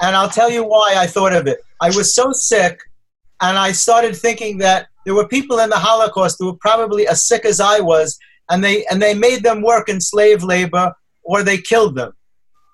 And 0.00 0.16
I'll 0.16 0.30
tell 0.30 0.50
you 0.50 0.64
why 0.64 0.94
I 0.96 1.06
thought 1.06 1.32
of 1.32 1.48
it. 1.48 1.58
I 1.80 1.88
was 1.88 2.14
so 2.14 2.30
sick, 2.32 2.78
and 3.40 3.58
I 3.58 3.72
started 3.72 4.16
thinking 4.16 4.58
that 4.58 4.86
there 5.04 5.14
were 5.14 5.26
people 5.26 5.58
in 5.58 5.68
the 5.68 5.76
Holocaust 5.76 6.36
who 6.38 6.46
were 6.46 6.58
probably 6.60 7.08
as 7.08 7.24
sick 7.24 7.44
as 7.44 7.60
I 7.60 7.80
was, 7.80 8.18
and 8.50 8.62
they 8.62 8.84
and 8.86 9.00
they 9.00 9.14
made 9.14 9.42
them 9.42 9.62
work 9.62 9.88
in 9.88 10.00
slave 10.00 10.42
labor 10.42 10.94
or 11.22 11.42
they 11.42 11.58
killed 11.58 11.94
them. 11.96 12.12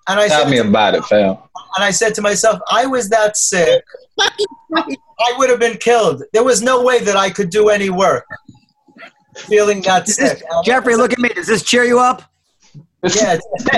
And 0.09 0.19
I 0.19 0.29
Tell 0.29 0.43
said, 0.45 0.51
me 0.51 0.59
about 0.59 0.95
it, 0.95 1.05
fam. 1.05 1.37
and 1.77 1.85
I 1.85 1.91
said 1.91 2.15
to 2.15 2.23
myself, 2.23 2.59
I 2.71 2.87
was 2.87 3.09
that 3.11 3.37
sick, 3.37 3.85
I 4.19 5.35
would 5.37 5.51
have 5.51 5.61
been 5.61 5.77
killed. 5.77 6.23
There 6.33 6.45
was 6.45 6.63
no 6.63 6.83
way 6.83 7.01
that 7.01 7.17
I 7.17 7.29
could 7.31 7.51
do 7.51 7.69
any 7.69 7.91
work. 7.91 8.25
Feeling 9.37 9.83
that 9.83 10.07
Does 10.07 10.17
this- 10.17 10.31
sick. 10.39 10.43
Jeffrey, 10.65 10.97
look 10.97 11.13
at 11.13 11.19
me. 11.19 11.29
Does 11.29 11.47
this 11.47 11.63
cheer 11.63 11.85
you 11.85 11.99
up? 12.01 12.23
Yeah, 13.15 13.39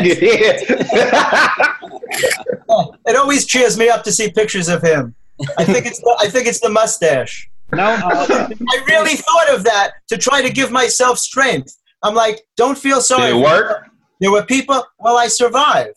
it 3.07 3.17
always 3.17 3.45
cheers 3.47 3.77
me 3.79 3.89
up 3.89 4.03
to 4.05 4.13
see 4.13 4.31
pictures 4.31 4.69
of 4.69 4.83
him. 4.83 5.15
I 5.59 5.65
think 5.65 5.85
it's 5.87 5.99
the, 6.01 6.17
I 6.21 6.29
think 6.29 6.47
it's 6.47 6.61
the 6.61 6.71
mustache. 6.71 7.51
No, 7.73 7.85
uh, 7.85 8.49
I 8.71 8.85
really 8.89 9.17
thought 9.17 9.55
of 9.55 9.65
that 9.65 9.93
to 10.09 10.17
try 10.17 10.43
to 10.43 10.51
give 10.51 10.71
myself 10.71 11.19
strength. 11.19 11.77
I'm 12.03 12.15
like, 12.15 12.41
don't 12.57 12.77
feel 12.79 13.01
sorry. 13.01 13.33
Did 13.33 13.41
it 13.41 13.45
work? 13.45 13.87
There 14.21 14.31
were 14.33 14.45
people. 14.45 14.85
Well, 14.99 15.17
I 15.17 15.29
survived 15.29 15.97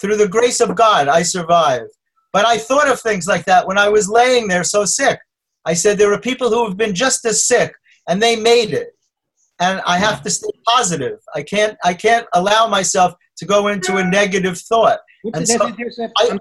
through 0.00 0.16
the 0.16 0.28
grace 0.28 0.60
of 0.60 0.74
God. 0.74 1.08
I 1.08 1.22
survived. 1.22 1.90
But 2.32 2.46
I 2.46 2.58
thought 2.58 2.88
of 2.88 3.00
things 3.00 3.26
like 3.26 3.44
that 3.44 3.66
when 3.66 3.78
I 3.78 3.88
was 3.88 4.08
laying 4.08 4.48
there 4.48 4.64
so 4.64 4.84
sick. 4.84 5.18
I 5.64 5.72
said 5.74 5.98
there 5.98 6.12
are 6.12 6.20
people 6.20 6.50
who 6.50 6.66
have 6.66 6.76
been 6.76 6.94
just 6.94 7.24
as 7.24 7.46
sick 7.46 7.72
and 8.08 8.20
they 8.20 8.36
made 8.36 8.70
it. 8.72 8.88
And 9.60 9.80
I 9.86 9.98
have 9.98 10.20
to 10.22 10.30
stay 10.30 10.50
positive. 10.66 11.20
I 11.34 11.42
can't 11.42 11.76
I 11.84 11.94
can't 11.94 12.26
allow 12.34 12.66
myself 12.66 13.14
to 13.38 13.44
go 13.46 13.68
into 13.68 13.96
a 13.98 14.04
negative 14.04 14.58
thought. 14.58 14.98
what's 15.22 15.38
And 15.38 15.48
so- 15.48 15.66
here's 15.78 15.98
a- 15.98 16.10
I- 16.18 16.38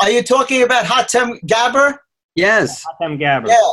Are 0.00 0.10
you 0.10 0.22
talking 0.22 0.62
about 0.62 0.86
Hatem 0.86 1.38
Gabr? 1.46 1.98
Yes. 2.34 2.84
Hatem 3.00 3.18
Gabr. 3.20 3.48
Yeah. 3.48 3.72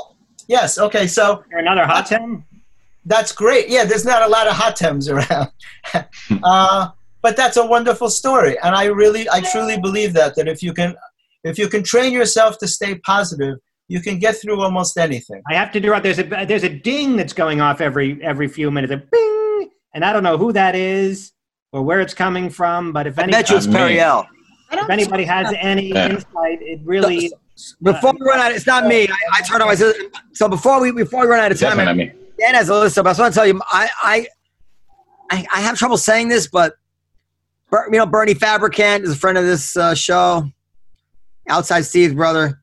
Yes. 0.52 0.78
Okay. 0.78 1.08
So 1.08 1.46
Or 1.54 1.60
another 1.60 1.86
hot 1.86 2.08
tub? 2.08 2.44
that's 3.06 3.32
great. 3.32 3.70
Yeah, 3.70 3.86
there's 3.86 4.06
not 4.06 4.22
a 4.22 4.28
lot 4.28 4.48
of 4.48 4.54
hot 4.54 4.76
temps 4.76 5.08
around, 5.08 5.50
uh, 6.44 6.90
but 7.22 7.38
that's 7.38 7.56
a 7.56 7.66
wonderful 7.66 8.10
story, 8.10 8.58
and 8.62 8.76
I 8.76 8.86
really, 8.86 9.30
I 9.30 9.40
truly 9.52 9.80
believe 9.80 10.12
that 10.14 10.36
that 10.36 10.48
if 10.50 10.62
you 10.62 10.74
can, 10.74 10.96
if 11.46 11.58
you 11.58 11.68
can 11.70 11.84
train 11.84 12.12
yourself 12.12 12.58
to 12.60 12.68
stay 12.68 12.96
positive, 12.96 13.60
you 13.88 14.02
can 14.02 14.20
get 14.20 14.36
through 14.42 14.62
almost 14.62 14.98
anything. 14.98 15.42
I 15.50 15.56
have 15.56 15.72
to 15.72 15.78
interrupt. 15.80 16.04
There's 16.04 16.20
a 16.20 16.24
there's 16.46 16.64
a 16.64 16.70
ding 16.90 17.16
that's 17.16 17.34
going 17.34 17.62
off 17.62 17.80
every 17.80 18.22
every 18.22 18.48
few 18.48 18.70
minutes. 18.72 18.92
A 18.94 18.98
bing, 18.98 19.70
and 19.94 20.04
I 20.04 20.12
don't 20.12 20.24
know 20.24 20.38
who 20.38 20.52
that 20.52 20.76
is 20.76 21.32
or 21.72 21.82
where 21.82 22.02
it's 22.02 22.14
coming 22.14 22.50
from. 22.50 22.92
But 22.92 23.08
if 23.08 23.18
I 23.18 23.24
any, 23.24 23.32
bet 23.32 23.50
you 23.50 23.56
it's. 23.58 23.68
Periel. 23.68 24.28
if 24.72 24.90
anybody 24.90 25.24
has 25.24 25.54
any 25.58 25.92
insight, 25.92 26.62
it 26.62 26.82
really 26.84 27.32
Before 27.82 28.14
we 28.14 28.26
run 28.26 28.40
out, 28.40 28.52
it's 28.52 28.68
not 28.68 28.86
me. 28.86 29.08
I, 29.08 29.16
I 29.34 29.42
turned 29.42 29.62
on 29.62 29.68
my 29.68 29.76
sister. 29.76 30.04
So 30.34 30.48
before 30.48 30.82
we 30.82 30.92
before 30.92 31.22
we 31.22 31.28
run 31.28 31.40
out 31.40 31.52
of 31.52 31.60
time, 31.60 31.80
I 31.80 31.94
mean, 31.94 32.12
Dan 32.40 32.56
has 32.56 32.70
a 32.70 32.76
list 32.76 32.98
of. 32.98 33.06
I 33.06 33.12
just 33.12 33.20
want 33.20 33.34
to 33.34 33.38
tell 33.38 33.48
you, 33.48 33.62
I 33.72 33.90
I 34.02 34.28
I, 35.32 35.48
I 35.54 35.62
have 35.62 35.78
trouble 35.78 35.98
saying 35.98 36.28
this, 36.28 36.48
but 36.48 36.76
you 37.72 37.92
know, 37.92 38.06
Bernie 38.06 38.34
Fabricant 38.34 39.04
is 39.04 39.12
a 39.12 39.16
friend 39.16 39.38
of 39.38 39.46
this 39.46 39.78
uh, 39.78 39.96
show. 39.96 40.50
Outside 41.50 41.82
Steve's 41.82 42.14
brother, 42.14 42.62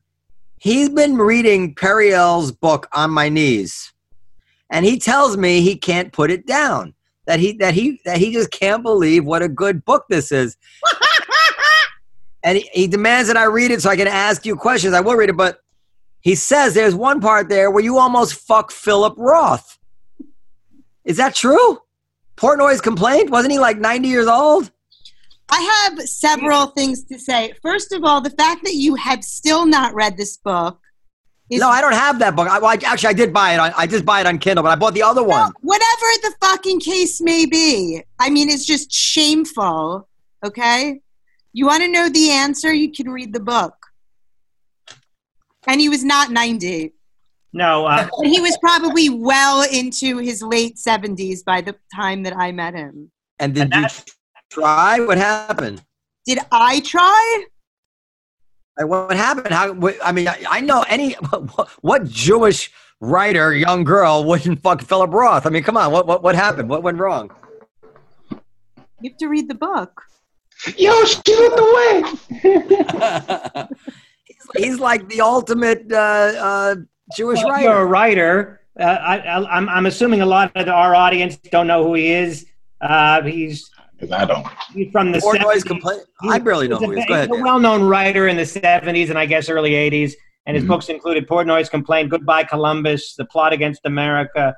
he's 0.57 0.89
been 0.89 1.17
reading 1.17 1.75
Periel's 1.75 2.51
book 2.51 2.87
on 2.93 3.11
my 3.11 3.27
knees, 3.27 3.91
and 4.69 4.85
he 4.85 4.97
tells 4.97 5.35
me 5.35 5.61
he 5.61 5.75
can't 5.75 6.13
put 6.13 6.31
it 6.31 6.47
down. 6.47 6.93
That 7.25 7.39
he 7.39 7.53
that 7.53 7.73
he 7.73 7.99
that 8.05 8.17
he 8.17 8.31
just 8.31 8.51
can't 8.51 8.81
believe 8.81 9.25
what 9.25 9.41
a 9.41 9.49
good 9.49 9.83
book 9.83 10.05
this 10.09 10.31
is. 10.31 10.57
and 12.43 12.57
he, 12.57 12.69
he 12.73 12.87
demands 12.87 13.27
that 13.27 13.37
I 13.37 13.45
read 13.45 13.71
it 13.71 13.81
so 13.81 13.89
I 13.89 13.95
can 13.95 14.07
ask 14.07 14.45
you 14.45 14.55
questions. 14.55 14.93
I 14.93 15.01
will 15.01 15.15
read 15.15 15.29
it, 15.29 15.37
but 15.37 15.59
he 16.21 16.35
says 16.35 16.73
there's 16.73 16.95
one 16.95 17.21
part 17.21 17.49
there 17.49 17.71
where 17.71 17.83
you 17.83 17.97
almost 17.97 18.35
fuck 18.35 18.71
Philip 18.71 19.15
Roth. 19.17 19.77
Is 21.05 21.17
that 21.17 21.35
true? 21.35 21.79
Portnoy's 22.35 22.81
complaint? 22.81 23.29
Wasn't 23.29 23.51
he 23.51 23.59
like 23.59 23.77
90 23.77 24.07
years 24.07 24.27
old? 24.27 24.71
I 25.51 25.87
have 25.87 25.99
several 26.07 26.67
things 26.67 27.03
to 27.05 27.17
say. 27.17 27.53
First 27.61 27.91
of 27.91 28.03
all, 28.03 28.21
the 28.21 28.29
fact 28.29 28.63
that 28.63 28.75
you 28.75 28.95
have 28.95 29.23
still 29.23 29.65
not 29.65 29.93
read 29.93 30.15
this 30.15 30.37
book 30.37 30.79
is 31.49 31.59
No, 31.59 31.69
I 31.69 31.81
don't 31.81 31.93
have 31.93 32.19
that 32.19 32.35
book. 32.35 32.47
I, 32.47 32.59
well, 32.59 32.69
I, 32.69 32.77
actually, 32.85 33.09
I 33.09 33.13
did 33.13 33.33
buy 33.33 33.53
it. 33.53 33.59
On, 33.59 33.71
I 33.75 33.87
just 33.87 34.05
buy 34.05 34.21
it 34.21 34.27
on 34.27 34.37
Kindle, 34.37 34.63
but 34.63 34.69
I 34.69 34.75
bought 34.75 34.93
the 34.93 35.01
other 35.01 35.23
one. 35.23 35.51
whatever 35.61 36.05
the 36.21 36.33
fucking 36.41 36.79
case 36.81 37.19
may 37.19 37.45
be. 37.45 38.03
I 38.19 38.29
mean, 38.29 38.49
it's 38.49 38.65
just 38.65 38.91
shameful. 38.91 40.07
Okay? 40.45 41.01
You 41.53 41.65
want 41.65 41.81
to 41.83 41.87
know 41.91 42.09
the 42.09 42.31
answer? 42.31 42.71
You 42.73 42.91
can 42.91 43.09
read 43.09 43.33
the 43.33 43.39
book. 43.39 43.73
And 45.67 45.81
he 45.81 45.89
was 45.89 46.03
not 46.03 46.31
90. 46.31 46.93
no. 47.53 47.85
Uh, 47.85 48.07
he 48.23 48.39
was 48.39 48.57
probably 48.59 49.09
well 49.09 49.63
into 49.71 50.17
his 50.17 50.41
late 50.41 50.75
70s 50.77 51.43
by 51.43 51.61
the 51.61 51.75
time 51.93 52.23
that 52.23 52.35
I 52.35 52.51
met 52.51 52.73
him. 52.75 53.11
And 53.39 53.55
did 53.55 53.73
And 53.73 53.85
you 53.85 53.87
try? 54.49 54.99
What 54.99 55.17
happened? 55.17 55.81
Did 56.25 56.39
I 56.51 56.79
try? 56.81 57.45
Like, 58.77 58.87
What 58.87 59.15
happened? 59.15 59.53
How? 59.53 59.73
What, 59.73 59.97
I 60.03 60.11
mean, 60.11 60.27
I, 60.27 60.43
I 60.49 60.61
know 60.61 60.85
any 60.87 61.13
what 61.81 62.05
Jewish 62.07 62.71
writer, 63.01 63.53
young 63.55 63.83
girl, 63.83 64.23
wouldn't 64.25 64.61
fuck 64.61 64.81
Philip 64.81 65.11
Roth. 65.11 65.45
I 65.45 65.49
mean, 65.49 65.63
come 65.63 65.77
on. 65.77 65.91
What 65.91 66.05
what 66.07 66.21
what 66.23 66.35
happened? 66.35 66.69
What 66.69 66.83
went 66.83 66.97
wrong? 66.99 67.31
You 69.01 69.09
have 69.11 69.17
to 69.17 69.27
read 69.27 69.47
the 69.47 69.55
book. 69.55 70.03
Yo, 70.77 71.03
she 71.05 71.21
went 71.27 71.59
away. 71.59 72.03
he's, 74.25 74.37
he's 74.57 74.79
like 74.79 75.07
the 75.09 75.21
ultimate 75.21 75.91
uh, 75.91 75.95
uh, 75.95 76.75
Jewish 77.15 77.39
well, 77.43 77.55
if 77.55 77.61
you're 77.63 77.77
a 77.81 77.85
writer. 77.85 77.85
writer. 77.87 78.61
Uh, 78.79 78.83
I, 78.83 79.17
I, 79.17 79.57
I'm, 79.57 79.67
I'm 79.69 79.85
assuming 79.87 80.21
a 80.21 80.25
lot 80.25 80.51
of 80.55 80.67
our 80.69 80.95
audience 80.95 81.37
don't 81.37 81.67
know 81.67 81.83
who 81.83 81.95
he 81.95 82.11
is. 82.11 82.45
Uh, 82.81 83.21
he's 83.23 83.69
'Cause 83.99 84.11
I 84.13 84.23
don't. 84.23 84.47
he's 84.73 84.89
from 84.93 85.11
the 85.11 85.17
Portnoy's 85.19 85.63
70s. 85.63 85.65
complaint. 85.65 86.03
I 86.23 86.39
barely 86.39 86.69
know 86.69 86.77
He's 86.79 86.83
a, 86.83 86.85
who 86.87 86.91
he 86.93 86.99
is. 87.01 87.05
Go 87.07 87.13
ahead. 87.15 87.29
he's 87.29 87.39
a 87.39 87.43
well-known 87.43 87.83
writer 87.83 88.29
in 88.29 88.37
the 88.37 88.43
70s 88.43 89.09
and 89.09 89.19
I 89.19 89.25
guess 89.25 89.49
early 89.49 89.71
80s, 89.71 90.13
and 90.45 90.55
his 90.55 90.63
Mhm. 90.63 90.69
books 90.69 90.87
included 90.87 91.27
Portnoy's 91.27 91.67
Complaint, 91.67 92.09
Goodbye 92.09 92.45
Columbus, 92.45 93.15
The 93.15 93.25
Plot 93.25 93.51
Against 93.51 93.81
America, 93.83 94.55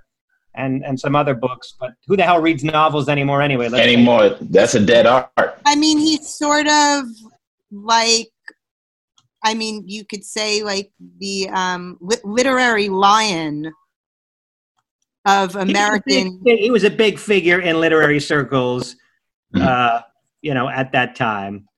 and 0.54 0.86
and 0.86 1.00
some 1.00 1.16
other 1.16 1.34
books. 1.34 1.74
But 1.80 1.94
who 2.06 2.16
the 2.16 2.22
hell 2.24 2.40
reads 2.40 2.64
novels 2.64 3.10
anymore 3.10 3.42
anyway? 3.42 3.70
Let's 3.70 3.82
face 3.84 3.90
it. 3.90 3.94
Anymore. 3.96 4.36
That's 4.42 4.76
a 4.76 4.80
dead 4.86 5.08
art. 5.08 5.51
I 5.72 5.76
mean, 5.78 6.00
he's 6.00 6.28
sort 6.28 6.68
of 6.68 7.06
like, 7.72 8.28
I 9.42 9.54
mean, 9.54 9.86
you 9.88 10.04
could 10.04 10.26
say 10.26 10.64
like 10.64 10.92
the 11.20 11.48
um, 11.50 11.98
li- 12.02 12.18
literary 12.26 12.90
lion 12.90 13.72
of 15.26 15.52
He 15.54 15.56
was 15.56 15.56
a 15.56 15.60
American. 15.70 16.42
big- 16.44 16.60
He 16.60 16.72
was 16.72 16.84
a 16.84 16.90
big 16.90 17.18
figure 17.18 17.62
in 17.62 17.80
literary 17.80 18.20
circles, 18.20 18.98
Mhm. 19.56 19.62
uh, 19.66 20.02
you 20.42 20.54
know, 20.54 20.68
at 20.68 20.92
that 20.92 21.16
time. 21.16 21.70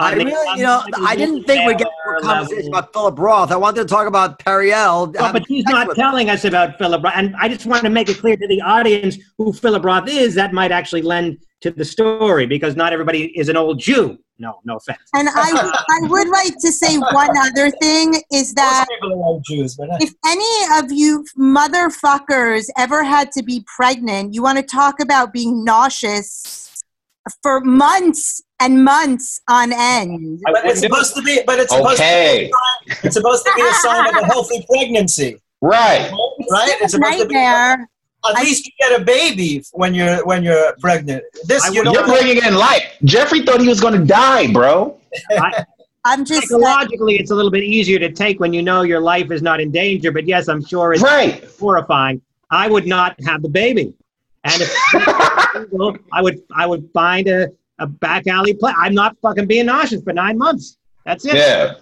I 0.00 0.14
really, 0.14 0.30
you 0.56 0.62
know, 0.62 0.84
I 1.04 1.16
didn't 1.16 1.44
think 1.44 1.66
we'd 1.66 1.78
get 1.78 1.88
Taylor 2.04 2.16
a 2.18 2.20
conversation 2.20 2.70
level. 2.70 2.78
about 2.78 2.92
Philip 2.92 3.18
Roth. 3.18 3.50
I 3.50 3.56
wanted 3.56 3.80
to 3.82 3.88
talk 3.92 4.06
about 4.06 4.38
Periel. 4.38 5.12
Well, 5.12 5.32
but 5.32 5.44
he's 5.48 5.64
not 5.64 5.94
telling 5.96 6.30
us 6.30 6.44
about 6.44 6.78
Philip 6.78 7.02
Roth. 7.02 7.14
And 7.16 7.34
I 7.36 7.48
just 7.48 7.66
want 7.66 7.82
to 7.82 7.90
make 7.90 8.08
it 8.08 8.18
clear 8.18 8.36
to 8.36 8.46
the 8.46 8.60
audience 8.60 9.18
who 9.38 9.52
Philip 9.52 9.84
Roth 9.84 10.08
is. 10.08 10.36
That 10.36 10.52
might 10.52 10.70
actually 10.70 11.02
lend 11.02 11.38
to 11.62 11.72
the 11.72 11.84
story 11.84 12.46
because 12.46 12.76
not 12.76 12.92
everybody 12.92 13.36
is 13.36 13.48
an 13.48 13.56
old 13.56 13.80
Jew. 13.80 14.16
No, 14.38 14.60
no 14.64 14.76
offense. 14.76 15.00
And 15.14 15.28
I, 15.28 15.50
I 15.90 16.08
would 16.08 16.28
like 16.28 16.54
to 16.60 16.70
say 16.70 16.96
one 16.96 17.36
other 17.36 17.70
thing 17.82 18.22
is 18.32 18.54
that 18.54 18.86
Most 18.88 19.00
people 19.00 19.24
are 19.24 19.40
Jews, 19.44 19.74
but 19.74 19.90
uh, 19.90 19.98
if 20.00 20.14
any 20.24 20.78
of 20.78 20.92
you 20.92 21.24
motherfuckers 21.36 22.66
ever 22.76 23.02
had 23.02 23.32
to 23.32 23.42
be 23.42 23.64
pregnant, 23.76 24.34
you 24.34 24.44
want 24.44 24.58
to 24.58 24.62
talk 24.62 25.00
about 25.00 25.32
being 25.32 25.64
nauseous 25.64 26.84
for 27.42 27.60
months 27.60 28.42
and 28.60 28.84
months 28.84 29.40
on 29.48 29.72
end. 29.72 30.40
But 30.44 30.64
it's 30.66 30.80
supposed 30.80 31.14
to 31.16 31.22
be. 31.22 31.40
But 31.46 31.58
it's 31.60 31.72
supposed 31.74 32.00
Okay. 32.00 32.50
to 32.50 32.54
be. 32.86 32.90
a 32.90 32.94
sign- 32.94 33.04
It's 33.04 33.14
supposed 33.16 33.44
to 33.46 33.52
be 33.56 33.62
a 33.62 33.72
sign 33.74 34.08
of 34.08 34.22
a 34.22 34.26
healthy 34.26 34.64
pregnancy, 34.68 35.40
Right. 35.60 36.10
right? 36.50 36.76
It's 36.80 36.92
supposed 36.92 37.18
to 37.18 37.26
be. 37.26 37.34
Nightmare. 37.34 37.88
At 38.28 38.36
I- 38.36 38.42
least 38.42 38.66
you 38.66 38.72
get 38.80 39.00
a 39.00 39.04
baby 39.04 39.62
when 39.72 39.94
you're 39.94 40.24
when 40.26 40.42
you're 40.42 40.74
pregnant. 40.80 41.22
This 41.44 41.64
I 41.64 41.68
you 41.72 41.84
you're 41.84 42.04
bringing 42.06 42.42
in 42.44 42.54
life. 42.56 42.82
Jeffrey 43.04 43.42
thought 43.42 43.60
he 43.60 43.68
was 43.68 43.80
going 43.80 43.94
to 43.94 44.04
die, 44.04 44.52
bro. 44.52 44.98
I, 45.30 45.64
I'm 46.04 46.24
just 46.24 46.48
psychologically, 46.48 47.16
it's 47.16 47.30
a 47.30 47.34
little 47.34 47.50
bit 47.50 47.64
easier 47.64 47.98
to 47.98 48.10
take 48.10 48.40
when 48.40 48.52
you 48.52 48.62
know 48.62 48.82
your 48.82 49.00
life 49.00 49.30
is 49.30 49.42
not 49.42 49.60
in 49.60 49.70
danger. 49.70 50.10
But 50.10 50.26
yes, 50.26 50.48
I'm 50.48 50.64
sure 50.64 50.92
it's 50.94 51.02
Right. 51.02 51.44
horrifying. 51.60 52.20
I 52.50 52.68
would 52.68 52.86
not 52.86 53.14
have 53.26 53.42
the 53.42 53.48
baby, 53.48 53.92
and 54.44 54.62
if 54.62 54.74
I 56.12 56.22
would, 56.22 56.40
I 56.56 56.66
would 56.66 56.88
find 56.94 57.28
a, 57.28 57.48
a 57.78 57.86
back 57.86 58.26
alley 58.26 58.54
play. 58.54 58.72
I'm 58.76 58.94
not 58.94 59.16
fucking 59.22 59.46
being 59.46 59.66
nauseous 59.66 60.02
for 60.02 60.12
nine 60.12 60.38
months. 60.38 60.78
That's 61.04 61.24
it. 61.24 61.34
Yeah. 61.34 61.74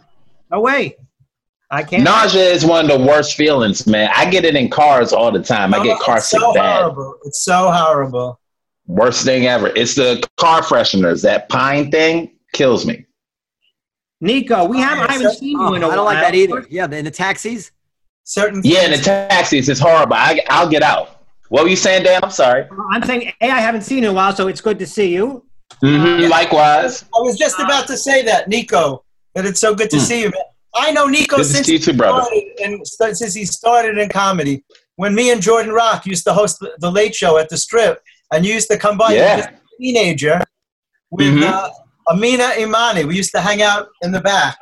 No 0.51 0.61
way. 0.61 0.97
I 1.70 1.82
can't. 1.82 2.05
Nausea 2.05 2.44
is 2.51 2.64
one 2.64 2.88
of 2.88 3.01
the 3.01 3.05
worst 3.07 3.34
feelings, 3.34 3.86
man. 3.86 4.11
I 4.14 4.30
get 4.30 4.44
it 4.44 4.55
in 4.55 4.70
cars 4.70 5.12
all 5.12 5.32
the 5.32 5.42
time. 5.42 5.74
I 5.74 5.82
get 5.82 5.99
oh, 6.01 6.05
car 6.05 6.18
it's 6.18 6.28
sick 6.28 6.40
so 6.40 6.55
bad. 6.55 6.82
horrible. 6.82 7.18
It's 7.24 7.42
so 7.44 7.70
horrible. 7.72 8.40
Worst 8.86 9.24
thing 9.24 9.47
ever. 9.47 9.68
It's 9.74 9.97
the 9.97 10.22
car 10.36 10.62
fresheners. 10.62 11.22
That 11.22 11.49
pine 11.49 11.90
thing 11.90 12.36
kills 12.53 12.86
me. 12.86 13.05
Neko, 14.22 14.68
we 14.68 14.78
have. 14.78 15.09
I 15.11 15.12
haven't 15.12 15.32
seen 15.34 15.59
you 15.59 15.66
Oh, 15.66 15.74
in 15.74 15.82
a 15.82 15.88
while. 15.88 15.92
I 15.92 15.97
don't 15.97 16.05
like 16.05 16.20
that 16.22 16.34
either. 16.34 16.66
Yeah, 16.70 16.84
in 16.90 17.05
the 17.05 17.11
taxis. 17.11 17.72
Certain. 18.22 18.61
Yeah, 18.64 18.84
in 18.84 18.92
the 18.92 18.99
taxis, 18.99 19.68
it's 19.68 19.80
horrible. 19.80 20.14
I, 20.14 20.40
I'll 20.49 20.68
get 20.68 20.82
out. 20.82 21.22
What 21.49 21.64
were 21.64 21.68
you 21.68 21.76
saying, 21.76 22.05
Dan? 22.05 22.20
I'm 22.22 22.30
sorry. 22.30 22.66
I'm 22.92 23.03
saying, 23.05 23.32
A, 23.40 23.51
I 23.51 23.61
haven't 23.61 23.82
seen 23.82 23.99
you 23.99 24.05
in 24.05 24.11
a 24.11 24.14
while, 24.14 24.34
so 24.34 24.49
it's 24.49 24.61
good 24.61 24.78
to 24.80 24.86
see 24.86 25.12
you. 25.12 25.44
Hmm 25.80 26.20
Likewise. 26.28 27.04
I 27.14 27.20
was 27.20 27.36
just 27.38 27.58
about 27.58 27.86
to 27.88 27.96
say 27.96 28.22
that, 28.24 28.48
Neko. 28.48 29.00
That 29.34 29.44
it's 29.46 29.60
so 29.60 29.74
good 29.74 29.90
to 29.90 29.96
Hmm. 29.98 30.02
see 30.04 30.20
you. 30.22 30.30
Man. 30.30 30.40
I 30.74 30.90
know 30.92 31.06
Neko 31.06 31.36
Good 31.36 31.46
since 31.46 31.92
brother. 31.92 32.22
started 32.22 32.60
in, 32.60 32.84
since 32.84 33.34
he 33.34 33.44
started 33.44 33.98
in 33.98 34.08
comedy. 34.08 34.64
When 34.96 35.14
me 35.14 35.30
and 35.30 35.42
Jordan 35.42 35.72
Rock 35.72 36.06
used 36.06 36.24
to 36.24 36.32
host 36.32 36.58
the, 36.78 36.90
Late 36.90 37.14
Show 37.14 37.36
at 37.38 37.48
the 37.50 37.56
Strip, 37.58 38.00
and 38.32 38.44
you 38.46 38.54
used 38.54 38.70
to 38.70 38.78
come 38.78 38.96
by, 38.96 39.12
Yeah. 39.14 39.50
a 39.50 39.82
teenager 39.82 40.40
with 41.10 41.34
Mhm. 41.34 41.42
uh, 41.42 41.70
Amina 42.10 42.52
Imani. 42.58 43.04
We 43.04 43.14
used 43.16 43.32
to 43.32 43.40
hang 43.40 43.60
out 43.62 43.88
in 44.02 44.12
the 44.12 44.20
back. 44.20 44.56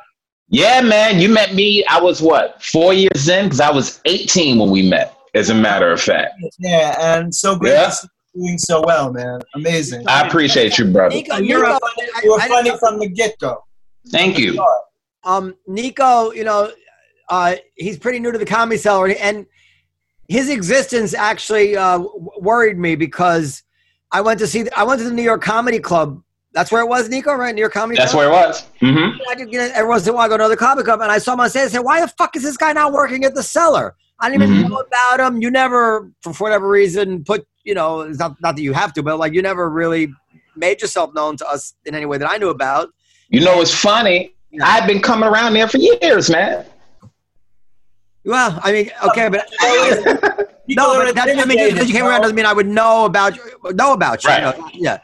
Yeah, 0.49 0.81
man. 0.81 1.19
You 1.19 1.29
met 1.29 1.53
me. 1.53 1.85
I 1.85 1.99
was 2.01 2.21
what 2.21 2.61
four 2.63 2.93
years 2.93 3.27
in 3.29 3.45
because 3.45 3.61
I 3.61 3.71
was 3.71 3.99
18 4.05 4.57
when 4.59 4.69
we 4.69 4.81
met. 4.81 5.13
As 5.33 5.49
a 5.49 5.53
matter 5.55 5.91
of 5.91 6.01
fact, 6.01 6.33
Yeah, 6.59 6.95
and 7.17 7.33
so 7.35 7.55
great 7.57 7.73
Yeah. 7.73 7.85
to 7.87 7.91
see 7.91 8.07
doing 8.35 8.57
so 8.57 8.81
well, 8.85 9.11
man. 9.11 9.39
Amazing. 9.55 10.07
I 10.07 10.27
appreciate 10.27 10.77
you, 10.77 10.85
brother. 10.85 11.15
Neko, 11.15 11.45
you're 11.47 11.63
Neko, 11.65 11.79
funny, 11.79 12.09
I- 12.15 12.21
you 12.23 12.31
were 12.31 12.39
I- 12.39 12.47
funny 12.47 12.77
from 12.77 12.99
the 12.99 13.07
get 13.07 13.37
go. 13.39 13.63
Thank 14.09 14.37
you. 14.37 14.63
um, 15.23 15.55
Neko, 15.67 16.35
you 16.35 16.43
know, 16.43 16.71
uh, 17.29 17.55
he's 17.75 17.97
pretty 17.97 18.19
new 18.19 18.31
to 18.31 18.37
the 18.37 18.45
comedy 18.45 18.77
cellar, 18.77 19.07
and 19.19 19.45
his 20.27 20.49
existence 20.49 21.13
actually 21.13 21.75
uh, 21.75 21.99
worried 22.39 22.77
me 22.77 22.95
because 22.95 23.63
I 24.11 24.21
went 24.21 24.39
to 24.39 24.47
see, 24.47 24.67
I 24.75 24.83
went 24.83 24.99
to 24.99 25.05
the 25.09 25.13
New 25.13 25.23
York 25.23 25.41
Comedy 25.41 25.79
Club. 25.79 26.21
That's 26.53 26.71
where 26.71 26.81
it 26.81 26.87
was, 26.87 27.09
Neko, 27.09 27.37
right? 27.37 27.53
New 27.53 27.59
York 27.61 27.73
Comedy 27.73 27.97
That's 27.97 28.11
Club. 28.11 28.29
where 28.31 28.43
it 28.43 28.47
was. 28.47 28.61
hmm 28.79 29.09
I 29.29 29.35
could 29.35 29.51
get 29.51 29.71
every 29.73 29.89
once 29.89 30.03
in 30.07 30.13
a 30.13 30.13
while 30.15 30.25
I 30.25 30.27
go 30.29 30.37
to 30.37 30.43
another 30.43 30.55
comedy 30.55 30.85
club, 30.85 31.01
and 31.01 31.11
I 31.11 31.17
saw 31.17 31.33
him 31.33 31.39
on 31.41 31.49
stage. 31.49 31.63
I 31.65 31.67
said, 31.69 31.79
"Why 31.79 31.99
the 32.01 32.07
fuck 32.09 32.35
is 32.35 32.43
this 32.43 32.55
guy 32.57 32.71
not 32.73 32.93
working 32.93 33.25
at 33.25 33.33
the 33.35 33.43
cellar?" 33.43 33.95
I 34.19 34.29
didn't 34.29 34.43
even 34.43 34.57
Mhm. 34.65 34.69
know 34.69 34.77
about 34.77 35.19
him. 35.27 35.41
You 35.41 35.51
never, 35.51 36.09
for 36.21 36.31
whatever 36.35 36.69
reason, 36.69 37.25
put 37.25 37.45
you 37.65 37.73
know, 37.73 38.01
it's 38.01 38.19
not 38.19 38.39
not 38.41 38.55
that 38.55 38.61
you 38.61 38.71
have 38.73 38.93
to, 38.93 39.03
but 39.03 39.19
like 39.19 39.33
you 39.33 39.41
never 39.41 39.69
really 39.69 40.07
made 40.55 40.81
yourself 40.81 41.13
known 41.13 41.35
to 41.37 41.45
us 41.47 41.73
in 41.85 41.93
any 41.95 42.05
way 42.05 42.17
that 42.17 42.29
I 42.29 42.37
knew 42.37 42.49
about. 42.49 42.89
You 43.29 43.41
know, 43.41 43.59
it's 43.59 43.73
funny. 43.73 44.35
I've 44.63 44.87
been 44.87 45.01
coming 45.01 45.27
around 45.27 45.53
there 45.53 45.67
for 45.67 45.77
years, 45.79 46.29
man. 46.29 46.65
Well, 48.23 48.59
I 48.63 48.71
mean, 48.71 48.91
okay, 49.09 49.29
but 49.29 49.47
People 50.67 50.83
no, 50.83 50.99
are 50.99 51.05
but 51.05 51.15
that, 51.15 51.27
I 51.37 51.45
mean, 51.45 51.57
just 51.57 51.73
because 51.73 51.87
you 51.89 51.93
came 51.93 52.05
around 52.05 52.21
doesn't 52.21 52.35
mean 52.35 52.45
I 52.45 52.53
would 52.53 52.67
know 52.67 53.05
about 53.05 53.35
you. 53.35 53.43
Know 53.73 53.93
about 53.93 54.23
you. 54.23 54.29
Right. 54.29 54.55
you 54.55 54.61
know? 54.61 54.69
Yeah. 54.73 54.97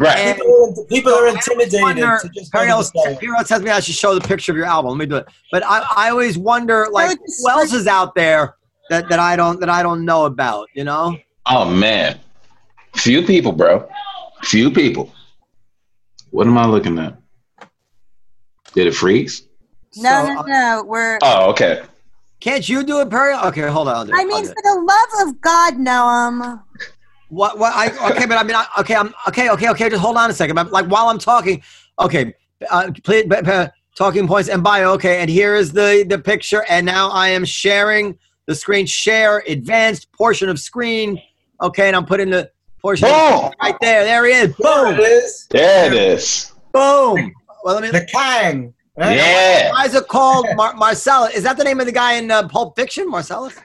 Right. 0.00 0.18
And- 0.18 0.38
People 0.38 0.74
are- 0.80 0.86
People 0.86 1.12
are 1.14 1.28
intimidated 1.28 1.82
wonder- 1.82 2.18
to 2.22 2.28
just 2.30 2.50
Perry 2.50 2.64
to 2.64 2.68
the 2.68 2.72
always, 2.72 2.90
site. 2.92 3.20
Perry 3.20 3.30
always 3.32 3.48
tells 3.48 3.62
me 3.62 3.70
I 3.70 3.78
should 3.80 3.94
show 3.94 4.14
the 4.18 4.26
picture 4.26 4.50
of 4.50 4.56
your 4.56 4.66
album. 4.66 4.90
Let 4.92 4.98
me 4.98 5.06
do 5.06 5.16
it. 5.16 5.26
But 5.52 5.64
I, 5.64 5.86
I 5.96 6.10
always 6.10 6.36
wonder, 6.36 6.88
like, 6.90 7.16
it's 7.22 7.42
who 7.44 7.50
else 7.50 7.72
is 7.72 7.86
out 7.86 8.14
there 8.16 8.56
that, 8.90 9.08
that 9.08 9.20
I 9.20 9.36
don't 9.36 9.60
that 9.60 9.68
I 9.70 9.82
don't 9.84 10.04
know 10.04 10.24
about? 10.24 10.68
You 10.74 10.82
know? 10.84 11.16
Oh 11.46 11.68
man, 11.68 12.18
few 12.96 13.22
people, 13.22 13.52
bro. 13.52 13.88
Few 14.42 14.70
people. 14.70 15.12
What 16.30 16.46
am 16.46 16.56
I 16.58 16.66
looking 16.66 16.98
at? 16.98 17.16
Did 18.72 18.86
it 18.86 18.94
freeze? 18.94 19.46
No, 19.96 20.10
So, 20.10 20.34
no, 20.34 20.40
uh, 20.40 20.42
no. 20.46 20.84
We're. 20.86 21.18
Oh, 21.22 21.50
okay. 21.50 21.82
Can't 22.40 22.68
you 22.68 22.82
do 22.82 23.00
it, 23.00 23.10
Perry? 23.10 23.34
Okay, 23.34 23.68
hold 23.68 23.88
on. 23.88 23.96
I'll 23.96 24.04
do 24.04 24.12
it. 24.12 24.16
I 24.16 24.20
I'll 24.20 24.26
mean, 24.26 24.44
for 24.46 24.54
the 24.62 24.80
love 25.20 25.28
of 25.28 25.40
God, 25.40 25.74
Noam. 25.74 26.62
What? 27.28 27.58
What? 27.58 27.72
I 27.74 27.88
okay, 28.12 28.26
but 28.26 28.38
I 28.38 28.42
mean, 28.42 28.56
I, 28.56 28.66
okay, 28.80 28.94
I'm 28.96 29.14
okay, 29.28 29.50
okay, 29.50 29.70
okay. 29.70 29.88
Just 29.88 30.02
hold 30.02 30.16
on 30.16 30.30
a 30.30 30.34
second. 30.34 30.54
But 30.56 30.72
like 30.72 30.86
while 30.86 31.08
I'm 31.08 31.18
talking, 31.18 31.62
okay, 32.00 32.34
uh, 32.70 32.90
please, 33.02 33.24
b- 33.26 33.36
b- 33.44 33.66
talking 33.96 34.26
points 34.26 34.48
and 34.48 34.62
bio. 34.62 34.92
Okay, 34.92 35.20
and 35.20 35.30
here 35.30 35.54
is 35.54 35.72
the 35.72 36.04
the 36.08 36.18
picture, 36.18 36.64
and 36.68 36.84
now 36.86 37.10
I 37.10 37.28
am 37.28 37.44
sharing 37.44 38.18
the 38.46 38.54
screen. 38.54 38.86
Share 38.86 39.42
advanced 39.46 40.10
portion 40.12 40.48
of 40.48 40.58
screen. 40.58 41.20
Okay, 41.64 41.86
and 41.88 41.96
I'm 41.96 42.04
putting 42.04 42.28
the 42.28 42.50
portion 42.82 43.08
Boom! 43.08 43.50
right 43.62 43.74
there. 43.80 44.04
There 44.04 44.26
he 44.26 44.32
is. 44.32 44.48
Boom. 44.48 44.56
There 44.58 44.84
Boom, 44.84 44.94
it 45.00 45.00
is. 45.00 45.46
There 45.48 45.86
it 45.86 45.94
is. 45.94 46.52
boom. 46.72 47.32
Well, 47.64 47.74
let 47.80 47.82
me. 47.82 47.90
The 47.98 48.04
Kang. 48.04 48.74
right? 48.98 49.16
Yeah. 49.16 49.70
Why 49.72 49.86
is 49.86 49.94
it 49.94 50.06
called 50.06 50.46
Mar- 50.56 50.74
Marcellus? 50.74 51.34
Is 51.34 51.42
that 51.44 51.56
the 51.56 51.64
name 51.64 51.80
of 51.80 51.86
the 51.86 51.92
guy 51.92 52.14
in 52.14 52.30
uh, 52.30 52.46
Pulp 52.48 52.76
Fiction, 52.76 53.08
Marcellus? 53.08 53.56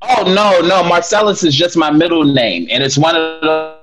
Oh 0.00 0.24
no, 0.34 0.66
no. 0.66 0.82
Marcellus 0.82 1.44
is 1.44 1.54
just 1.54 1.76
my 1.76 1.90
middle 1.90 2.24
name, 2.24 2.66
and 2.70 2.82
it's 2.82 2.96
one 2.96 3.14
of 3.16 3.40
the. 3.42 3.78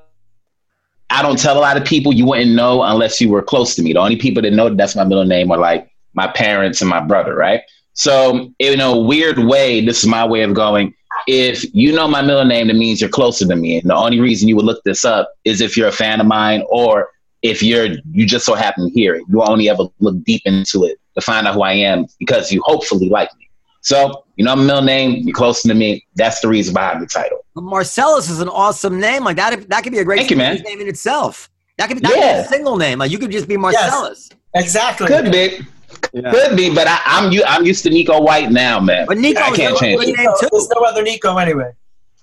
I 1.11 1.22
don't 1.22 1.38
tell 1.38 1.55
a 1.57 1.61
lot 1.61 1.78
of 1.78 1.86
people. 1.86 2.11
You 2.11 2.26
wouldn't 2.26 2.51
know 2.55 2.82
unless 2.82 3.22
you 3.22 3.30
were 3.30 3.43
close 3.43 3.76
to 3.76 3.84
me. 3.84 3.93
The 3.93 3.99
only 3.99 4.15
people 4.15 4.41
that 4.41 4.51
know 4.51 4.67
that 4.70 4.78
that's 4.78 4.95
my 4.95 5.03
middle 5.03 5.26
name 5.26 5.51
are 5.51 5.59
like 5.59 5.91
my 6.15 6.26
parents 6.28 6.82
and 6.82 6.89
my 6.89 7.01
brother, 7.01 7.36
right? 7.36 7.61
So 7.93 8.51
in 8.57 8.80
a 8.80 8.97
weird 8.97 9.38
way, 9.38 9.86
this 9.86 9.99
is 9.99 10.07
my 10.07 10.26
way 10.26 10.41
of 10.41 10.55
going. 10.55 10.95
If 11.28 11.65
you 11.74 11.93
know 11.93 12.07
my 12.07 12.22
middle 12.22 12.45
name, 12.45 12.67
that 12.67 12.76
means 12.76 13.01
you're 13.01 13.09
closer 13.09 13.47
to 13.47 13.55
me, 13.55 13.80
and 13.80 13.89
the 13.89 13.95
only 13.95 14.20
reason 14.20 14.47
you 14.47 14.55
would 14.55 14.65
look 14.65 14.84
this 14.84 15.05
up 15.05 15.32
is 15.45 15.61
if 15.61 15.76
you're 15.78 15.88
a 15.88 15.91
fan 15.91 16.20
of 16.20 16.28
mine, 16.28 16.63
or 16.70 17.09
if 17.41 17.63
you're 17.63 17.88
you 18.11 18.26
just 18.26 18.45
so 18.45 18.53
happen 18.53 18.88
to 18.88 18.93
hear 18.93 19.15
it. 19.15 19.24
You 19.30 19.41
only 19.43 19.70
ever 19.70 19.86
look 19.99 20.24
deep 20.24 20.41
into 20.45 20.84
it 20.84 20.99
to 21.15 21.22
find 21.22 21.47
out 21.47 21.55
who 21.55 21.61
I 21.61 21.74
am 21.74 22.05
because 22.20 22.51
you 22.51 22.61
hopefully 22.65 23.09
like 23.09 23.30
me. 23.38 23.49
So, 23.82 24.26
you 24.36 24.43
know, 24.43 24.55
my 24.55 24.63
middle 24.63 24.82
name, 24.82 25.24
you're 25.26 25.34
closer 25.34 25.70
to 25.70 25.74
me. 25.74 26.05
That's 26.15 26.41
the 26.41 26.49
reason 26.49 26.74
behind 26.74 27.01
the 27.01 27.07
title. 27.07 27.45
Marcellus 27.55 28.30
is 28.30 28.41
an 28.41 28.49
awesome 28.49 28.99
name. 28.99 29.24
Like 29.24 29.38
that, 29.38 29.70
that 29.70 29.84
could 29.84 29.93
be 29.93 29.99
a 29.99 30.03
great 30.03 30.17
Thank 30.17 30.32
you, 30.32 30.38
man. 30.38 30.57
name 30.57 30.82
in 30.82 30.88
itself. 30.88 31.49
That 31.78 31.88
could 31.88 31.97
be, 31.97 32.01
that 32.01 32.13
could 32.13 32.20
be 32.20 32.28
a 32.28 32.45
single 32.45 32.76
name. 32.76 32.99
Like 32.99 33.09
you 33.09 33.17
could 33.17 33.32
just 33.32 33.47
be 33.47 33.55
Marcellus. 33.55 34.30
Exactly. 34.53 35.07
Could 35.07 35.32
be, 35.32 35.65
Yeah. 36.14 36.32
could 36.32 36.58
be, 36.58 36.74
but 36.74 36.88
I, 36.88 37.00
I'm 37.06 37.32
u- 37.32 37.44
I'm 37.46 37.66
used 37.66 37.84
to 37.84 37.90
Neko 37.90 38.22
White 38.24 38.52
now, 38.52 38.80
man. 38.80 39.06
But 39.08 39.18
Neko 39.18 39.38
I 39.38 39.52
is 39.52 39.58
can't 39.58 39.76
a 39.76 39.80
change 39.80 40.00
good 40.02 40.08
name 40.18 40.28
Neko. 40.28 40.50
There's 40.52 40.70
no 40.70 40.82
other 40.82 41.04
Neko 41.04 41.42
anyway. 41.42 41.72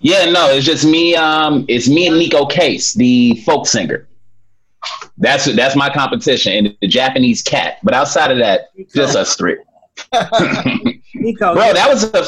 Yeah, 0.00 0.30
no, 0.30 0.50
it's 0.50 0.66
just 0.66 0.84
me. 0.84 1.14
Um, 1.16 1.64
it's 1.68 1.88
me 1.88 2.06
and 2.08 2.16
Neko 2.16 2.50
Case, 2.50 2.94
the 2.94 3.36
folk 3.46 3.66
singer. 3.66 4.08
That's 5.18 5.46
that's 5.54 5.74
my 5.76 5.88
competition, 5.90 6.52
and 6.52 6.76
the 6.80 6.88
Japanese 6.88 7.42
cat. 7.42 7.78
But 7.82 7.94
outside 7.94 8.30
of 8.30 8.38
that, 8.38 8.68
just 8.94 9.16
us 9.16 9.36
three. 9.36 9.56
Neko, 10.12 11.54
Bro, 11.54 11.72
that 11.72 11.86
was 11.88 12.04
a. 12.14 12.24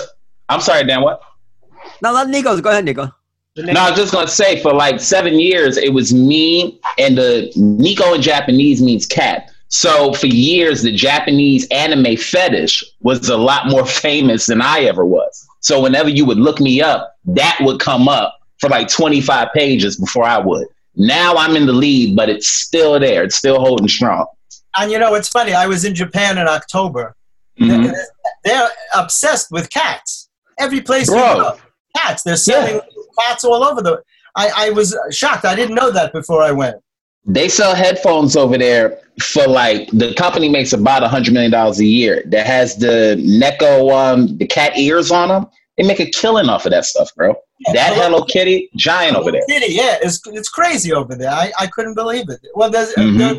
I'm 0.49 0.61
sorry, 0.61 0.85
Dan. 0.85 1.03
What? 1.03 1.21
No, 2.03 2.13
let 2.13 2.29
Neko 2.29 2.61
go 2.63 2.71
ahead, 2.71 2.87
Neko. 2.87 3.13
No, 3.57 3.81
I 3.81 3.91
was 3.91 3.99
just 3.99 4.13
gonna 4.13 4.29
say 4.29 4.63
for 4.63 4.73
like 4.73 5.01
seven 5.01 5.39
years 5.39 5.77
it 5.77 5.93
was 5.93 6.15
me 6.15 6.81
and 6.99 7.19
the 7.19 7.53
Neko 7.57 8.15
in 8.15 8.23
Japanese 8.23 8.81
means 8.81 9.05
cat. 9.05 9.51
So 9.69 10.13
for 10.15 10.27
years 10.27 10.83
the 10.83 10.93
Japanese 10.93 11.67
anime 11.71 12.17
fetish 12.17 12.83
was 13.01 13.29
a 13.29 13.37
lot 13.37 13.69
more 13.69 13.87
famous 14.07 14.47
than 14.47 14.61
I 14.63 14.81
ever 14.81 15.05
was. 15.05 15.47
So 15.61 15.83
whenever 15.83 16.09
you 16.09 16.25
would 16.25 16.39
look 16.39 16.61
me 16.61 16.81
up, 16.81 17.15
that 17.27 17.59
would 17.61 17.81
come 17.81 18.09
up 18.09 18.39
for 18.61 18.69
like 18.71 18.89
25 18.89 19.49
pages 19.55 19.97
before 19.97 20.25
I 20.25 20.39
would. 20.39 20.67
Now 20.97 21.35
I'm 21.37 21.55
in 21.57 21.67
the 21.67 21.73
lead, 21.73 22.17
but 22.17 22.29
it's 22.29 22.49
still 22.49 22.99
there. 22.99 23.23
It's 23.25 23.37
still 23.37 23.61
holding 23.61 23.89
strong. 23.89 24.27
And 24.77 24.91
you 24.91 24.99
know, 24.99 25.15
it's 25.15 25.29
funny. 25.29 25.53
I 25.53 25.67
was 25.67 25.85
in 25.85 25.95
Japan 25.95 26.39
in 26.39 26.49
October. 26.49 27.15
Mhm. 27.61 27.93
They're 28.45 28.69
obsessed 28.95 29.51
with 29.51 29.69
cats. 29.71 30.29
Every 30.59 30.81
place 30.81 31.09
you 31.09 31.15
go, 31.15 31.59
cats. 31.97 32.23
They're 32.23 32.37
selling 32.37 32.81
cats 33.21 33.45
all 33.45 33.65
over 33.65 33.83
the. 33.83 34.03
I, 34.37 34.51
I 34.57 34.71
was 34.71 34.97
shocked. 35.11 35.45
I 35.45 35.55
didn't 35.57 35.75
know 35.75 35.91
that 35.91 36.13
before 36.13 36.43
I 36.43 36.53
went. 36.53 36.77
They 37.27 37.49
sell 37.49 37.75
headphones 37.75 38.37
over 38.37 38.57
there 38.57 38.99
for 39.23 39.47
like 39.47 39.91
the 39.91 40.15
company 40.15 40.49
makes 40.49 40.73
about 40.73 41.03
a 41.03 41.09
hundred 41.09 41.35
million 41.35 41.51
dollars 41.51 41.79
a 41.81 41.85
year. 41.85 42.23
That 42.27 42.47
has 42.47 42.77
the 42.77 43.17
Neko 43.21 43.93
um 43.93 44.37
the 44.39 44.47
cat 44.47 44.79
ears 44.79 45.11
on 45.11 45.29
them. 45.29 45.47
They 45.77 45.87
make 45.87 46.01
a 46.01 46.11
killing 46.11 46.49
off 46.49 46.65
of 46.67 46.73
that 46.73 46.85
stuff, 46.87 47.15
bro. 47.15 47.35
That 47.73 47.95
Hello 47.95 48.25
Kitty 48.25 48.71
giant 48.77 49.17
over 49.17 49.31
there. 49.33 49.43
Kitty, 49.49 49.75
yeah, 49.75 49.99
it's 50.03 50.21
it's 50.27 50.49
crazy 50.49 50.93
over 50.93 51.15
there. 51.15 51.31
I, 51.31 51.53
I 51.59 51.67
couldn't 51.67 51.95
believe 51.95 52.29
it. 52.29 52.41
Well, 52.55 52.71
there's 52.71 52.95
Mhm. 52.95 53.19
there's 53.19 53.39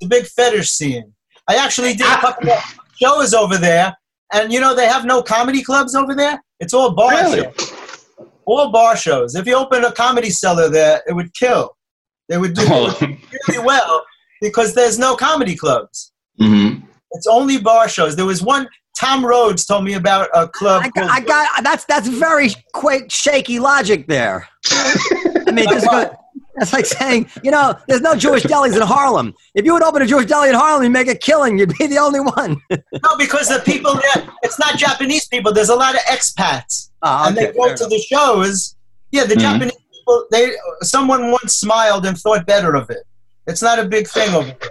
the 0.00 0.06
big 0.06 0.26
fetish 0.26 0.70
scene. 0.70 1.12
I 1.48 1.56
actually 1.56 1.94
did 1.94 2.06
a 2.06 2.16
couple 2.20 2.50
of 2.50 2.58
shows 3.00 3.34
over 3.34 3.58
there, 3.58 3.94
and 4.32 4.52
you 4.52 4.60
know 4.60 4.74
they 4.74 4.86
have 4.86 5.04
no 5.04 5.22
comedy 5.22 5.62
clubs 5.62 5.94
over 5.94 6.14
there. 6.14 6.42
It's 6.60 6.72
all 6.72 6.92
bar 6.94 7.10
Really? 7.10 7.42
shows. 7.42 8.04
All 8.46 8.70
bar 8.70 8.96
shows. 8.96 9.34
If 9.34 9.46
you 9.46 9.54
open 9.56 9.84
a 9.84 9.92
comedy 9.92 10.30
cellar 10.30 10.68
there, 10.68 11.02
it 11.08 11.14
would 11.14 11.34
kill. 11.34 11.76
They 12.28 12.38
would 12.38 12.54
do 12.54 12.62
really 13.48 13.64
well 13.64 14.04
because 14.40 14.74
there's 14.74 14.98
no 14.98 15.14
comedy 15.16 15.56
clubs. 15.56 16.12
hmm 16.38 16.76
It's 17.12 17.26
only 17.26 17.58
bar 17.58 17.88
shows. 17.88 18.16
There 18.16 18.26
was 18.26 18.42
one. 18.42 18.68
Tom 18.98 19.26
Rhodes 19.26 19.66
told 19.66 19.84
me 19.84 19.94
about 19.94 20.28
a 20.34 20.46
club. 20.48 20.82
I 20.84 20.88
got, 20.90 21.10
I 21.10 21.20
got 21.20 21.64
that's 21.64 21.84
that's 21.84 22.06
very 22.08 22.50
quick, 22.72 23.10
shaky 23.10 23.58
logic 23.58 24.06
there. 24.06 24.48
I 24.70 25.50
mean, 25.52 25.68
just 25.68 25.90
go, 25.90 26.14
that's 26.54 26.72
like 26.72 26.86
saying, 26.86 27.28
you 27.42 27.50
know, 27.50 27.74
there's 27.88 28.00
no 28.00 28.14
Jewish 28.14 28.44
delis 28.44 28.76
in 28.76 28.82
Harlem. 28.82 29.34
If 29.54 29.64
you 29.64 29.72
would 29.74 29.82
open 29.82 30.00
a 30.02 30.06
Jewish 30.06 30.26
deli 30.26 30.48
in 30.50 30.54
Harlem 30.54 30.84
you'd 30.84 30.90
make 30.92 31.08
a 31.08 31.16
killing, 31.16 31.58
you'd 31.58 31.76
be 31.76 31.88
the 31.88 31.98
only 31.98 32.20
one. 32.20 32.60
no, 32.70 33.16
because 33.18 33.48
the 33.48 33.60
people 33.64 33.94
there, 33.94 34.28
it's 34.44 34.60
not 34.60 34.78
Japanese 34.78 35.26
people. 35.26 35.52
There's 35.52 35.70
a 35.70 35.74
lot 35.76 35.96
of 35.96 36.00
expats. 36.02 36.90
Ah, 37.02 37.26
and 37.28 37.36
they 37.36 37.52
go 37.52 37.74
to 37.74 37.86
the 37.86 37.98
shows. 37.98 38.76
Yeah, 39.10 39.24
the 39.24 39.34
Mhm. 39.34 39.40
Japanese 39.40 39.76
people. 40.04 40.26
They 40.30 40.52
someone 40.82 41.30
once 41.30 41.54
smiled 41.54 42.06
and 42.06 42.16
thought 42.18 42.46
better 42.46 42.74
of 42.74 42.90
it. 42.90 43.04
It's 43.46 43.62
not 43.62 43.78
a 43.78 43.84
big 43.84 44.06
thing 44.08 44.34
over 44.34 44.48
there. 44.48 44.70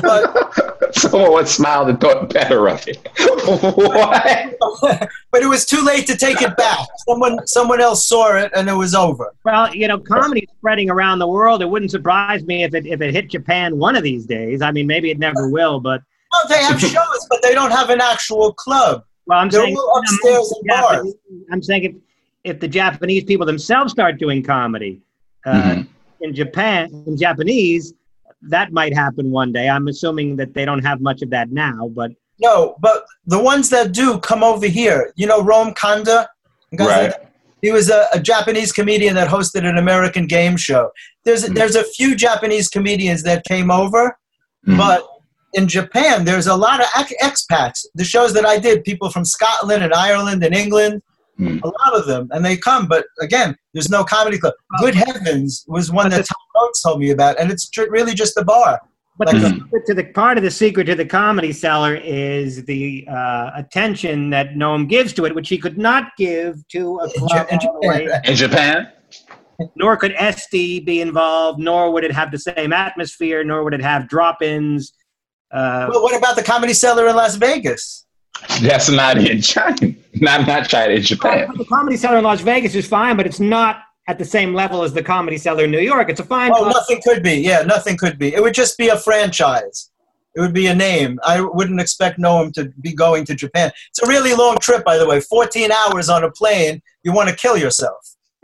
But, 0.00 0.94
Someone 0.94 1.32
once 1.32 1.50
smiled 1.50 1.88
and 1.88 2.00
thought 2.00 2.32
better 2.32 2.68
of 2.68 2.86
it. 2.86 2.98
what? 3.44 5.08
but 5.30 5.42
it 5.42 5.46
was 5.46 5.64
too 5.64 5.82
late 5.82 6.06
to 6.06 6.16
take 6.16 6.40
it 6.42 6.56
back. 6.56 6.86
Someone 7.08 7.46
someone 7.46 7.80
else 7.80 8.06
saw 8.06 8.36
it 8.36 8.50
and 8.54 8.68
it 8.68 8.74
was 8.74 8.94
over. 8.94 9.32
Well, 9.44 9.74
you 9.74 9.88
know, 9.88 9.98
comedy's 9.98 10.48
spreading 10.58 10.90
around 10.90 11.18
the 11.18 11.28
world. 11.28 11.62
It 11.62 11.66
wouldn't 11.66 11.90
surprise 11.90 12.44
me 12.44 12.62
if 12.62 12.74
it 12.74 12.86
if 12.86 13.00
it 13.00 13.12
hit 13.14 13.30
Japan 13.30 13.78
one 13.78 13.96
of 13.96 14.02
these 14.02 14.26
days. 14.26 14.62
I 14.62 14.70
mean, 14.70 14.86
maybe 14.86 15.10
it 15.10 15.18
never 15.18 15.48
will, 15.48 15.80
but 15.80 16.02
Well, 16.32 16.48
they 16.48 16.62
have 16.64 16.80
shows, 16.80 17.26
but 17.28 17.42
they 17.42 17.54
don't 17.54 17.70
have 17.70 17.90
an 17.90 18.00
actual 18.00 18.52
club. 18.54 19.04
well, 19.26 19.38
I'm 19.38 19.48
They're 19.48 19.62
saying 19.62 19.76
all 19.76 19.98
upstairs 19.98 20.54
in 20.60 20.68
bars. 20.68 21.14
I'm 21.50 21.62
saying 21.62 21.84
if 21.84 21.94
if 22.44 22.60
the 22.60 22.68
Japanese 22.68 23.24
people 23.24 23.46
themselves 23.46 23.92
start 23.92 24.18
doing 24.18 24.42
comedy 24.42 25.00
uh, 25.46 25.52
Mhm. 25.52 25.88
in 26.20 26.34
Japan 26.34 26.90
in 27.06 27.16
Japanese, 27.16 27.94
that 28.42 28.72
might 28.72 28.94
happen 28.94 29.30
one 29.30 29.52
day. 29.52 29.68
I'm 29.68 29.88
assuming 29.88 30.36
that 30.36 30.54
they 30.54 30.64
don't 30.64 30.84
have 30.84 31.00
much 31.00 31.22
of 31.22 31.30
that 31.30 31.50
now, 31.50 31.88
but 31.94 32.10
No, 32.40 32.74
but 32.80 33.04
the 33.26 33.38
ones 33.40 33.68
that 33.70 33.92
do 33.92 34.18
come 34.18 34.42
over 34.42 34.66
here. 34.66 35.12
You 35.16 35.26
know, 35.28 35.40
Rome 35.42 35.74
Kanda. 35.74 36.28
Right. 36.76 37.12
He 37.60 37.70
was 37.70 37.88
a, 37.90 38.06
a 38.12 38.18
Japanese 38.18 38.72
comedian 38.72 39.14
that 39.14 39.28
hosted 39.28 39.64
an 39.68 39.78
American 39.78 40.26
game 40.26 40.56
show. 40.56 40.90
There's 41.24 41.44
Mhm. 41.44 41.54
there's 41.54 41.76
a 41.76 41.84
few 41.84 42.16
Japanese 42.16 42.68
comedians 42.68 43.22
that 43.24 43.44
came 43.44 43.70
over, 43.70 44.16
Mhm. 44.66 44.76
But 44.76 45.06
in 45.54 45.68
Japan, 45.68 46.24
there's 46.24 46.46
a 46.48 46.56
lot 46.56 46.80
of 46.80 46.86
ex- 46.96 47.12
expats. 47.22 47.86
The 47.94 48.04
shows 48.04 48.32
that 48.34 48.46
I 48.46 48.58
did, 48.58 48.82
people 48.84 49.10
from 49.10 49.24
Scotland 49.24 49.82
and 49.84 49.92
Ireland 49.94 50.42
and 50.42 50.54
England, 50.54 51.02
Hmm. 51.42 51.58
a 51.64 51.66
lot 51.68 51.94
of 51.98 52.06
them, 52.06 52.28
and 52.32 52.44
they 52.44 52.56
come. 52.56 52.86
But 52.86 53.06
again, 53.20 53.56
there's 53.74 53.90
no 53.90 54.04
comedy 54.04 54.38
club. 54.38 54.54
Good 54.80 54.94
Heavens 54.94 55.64
was 55.66 55.90
one 55.90 56.08
that 56.10 56.24
Tom 56.26 56.42
Rhodes 56.54 56.80
told 56.82 57.00
me 57.00 57.10
about, 57.10 57.38
and 57.40 57.50
it's 57.50 57.68
tr- 57.68 57.90
really 57.90 58.14
just 58.14 58.36
a 58.36 58.44
bar. 58.44 58.80
But 59.18 59.32
Like 59.32 59.42
the 59.42 59.48
a- 59.76 59.86
to 59.86 59.94
the 59.94 60.04
part 60.12 60.38
of 60.38 60.44
the 60.44 60.50
secret 60.50 60.84
to 60.84 60.94
the 60.94 61.04
comedy 61.04 61.52
cellar 61.52 61.96
is 61.96 62.64
the 62.64 63.06
uh, 63.10 63.50
attention 63.56 64.30
that 64.30 64.50
Noam 64.54 64.88
gives 64.88 65.12
to 65.14 65.26
it, 65.26 65.34
which 65.34 65.48
he 65.48 65.58
could 65.58 65.76
not 65.78 66.12
give 66.16 66.56
to 66.68 66.98
a 67.00 67.04
In 67.06 67.10
club 67.12 67.46
in 67.50 67.58
all 67.58 67.80
the 67.82 67.88
Japan, 68.06 68.20
In 68.24 68.34
Japan? 68.36 68.92
nor 69.76 69.96
could 69.96 70.14
Esty 70.16 70.80
be 70.80 71.00
involved, 71.00 71.58
nor 71.60 71.92
would 71.92 72.04
it 72.04 72.12
have 72.12 72.30
the 72.30 72.38
same 72.38 72.72
atmosphere, 72.72 73.44
nor 73.44 73.64
would 73.64 73.74
it 73.74 73.82
have 73.82 74.08
drop-ins. 74.08 74.92
Uh, 75.52 75.86
Well, 75.90 76.02
what 76.02 76.16
about 76.16 76.36
the 76.36 76.42
Comedy 76.42 76.72
Cellar 76.72 77.06
in 77.08 77.14
Las 77.16 77.36
Vegas? 77.36 78.06
That's 78.62 78.90
not 78.90 79.18
in 79.18 79.40
China. 79.42 79.94
Not 80.22 80.46
not 80.46 80.68
China. 80.68 80.92
In 80.94 81.02
Japan. 81.02 81.48
the 81.56 81.64
Comedy 81.64 81.96
Cellar 81.96 82.18
in 82.18 82.24
Las 82.24 82.40
Vegas 82.40 82.74
is 82.76 82.86
fine, 82.86 83.16
but 83.16 83.26
it's 83.26 83.40
not 83.40 83.80
at 84.08 84.18
the 84.18 84.24
same 84.24 84.54
level 84.54 84.82
as 84.82 84.92
the 84.92 85.02
Comedy 85.02 85.36
Cellar 85.36 85.64
in 85.64 85.70
New 85.72 85.80
York. 85.80 86.08
It's 86.08 86.20
a 86.20 86.24
fine 86.24 86.50
Well, 86.52 86.62
club. 86.62 86.74
nothing 86.74 87.00
could 87.04 87.22
be. 87.24 87.34
Yeah, 87.34 87.62
nothing 87.62 87.96
could 87.96 88.18
be. 88.18 88.32
It 88.34 88.40
would 88.42 88.54
just 88.54 88.78
be 88.78 88.88
a 88.88 88.96
franchise. 88.96 89.90
It 90.36 90.40
would 90.40 90.54
be 90.54 90.66
a 90.68 90.74
name. 90.74 91.18
I 91.24 91.40
wouldn't 91.40 91.80
expect 91.80 92.18
Noam 92.18 92.52
to 92.54 92.72
be 92.80 92.94
going 92.94 93.24
to 93.26 93.34
Japan. 93.34 93.70
It's 93.90 94.00
a 94.02 94.06
really 94.06 94.32
long 94.32 94.56
trip, 94.62 94.84
by 94.84 94.96
the 94.96 95.06
way. 95.06 95.20
14 95.20 95.70
hours 95.72 96.08
on 96.08 96.24
a 96.24 96.30
plane. 96.30 96.80
You 97.02 97.12
want 97.12 97.28
to 97.28 97.34
kill 97.36 97.56
yourself 97.56 97.98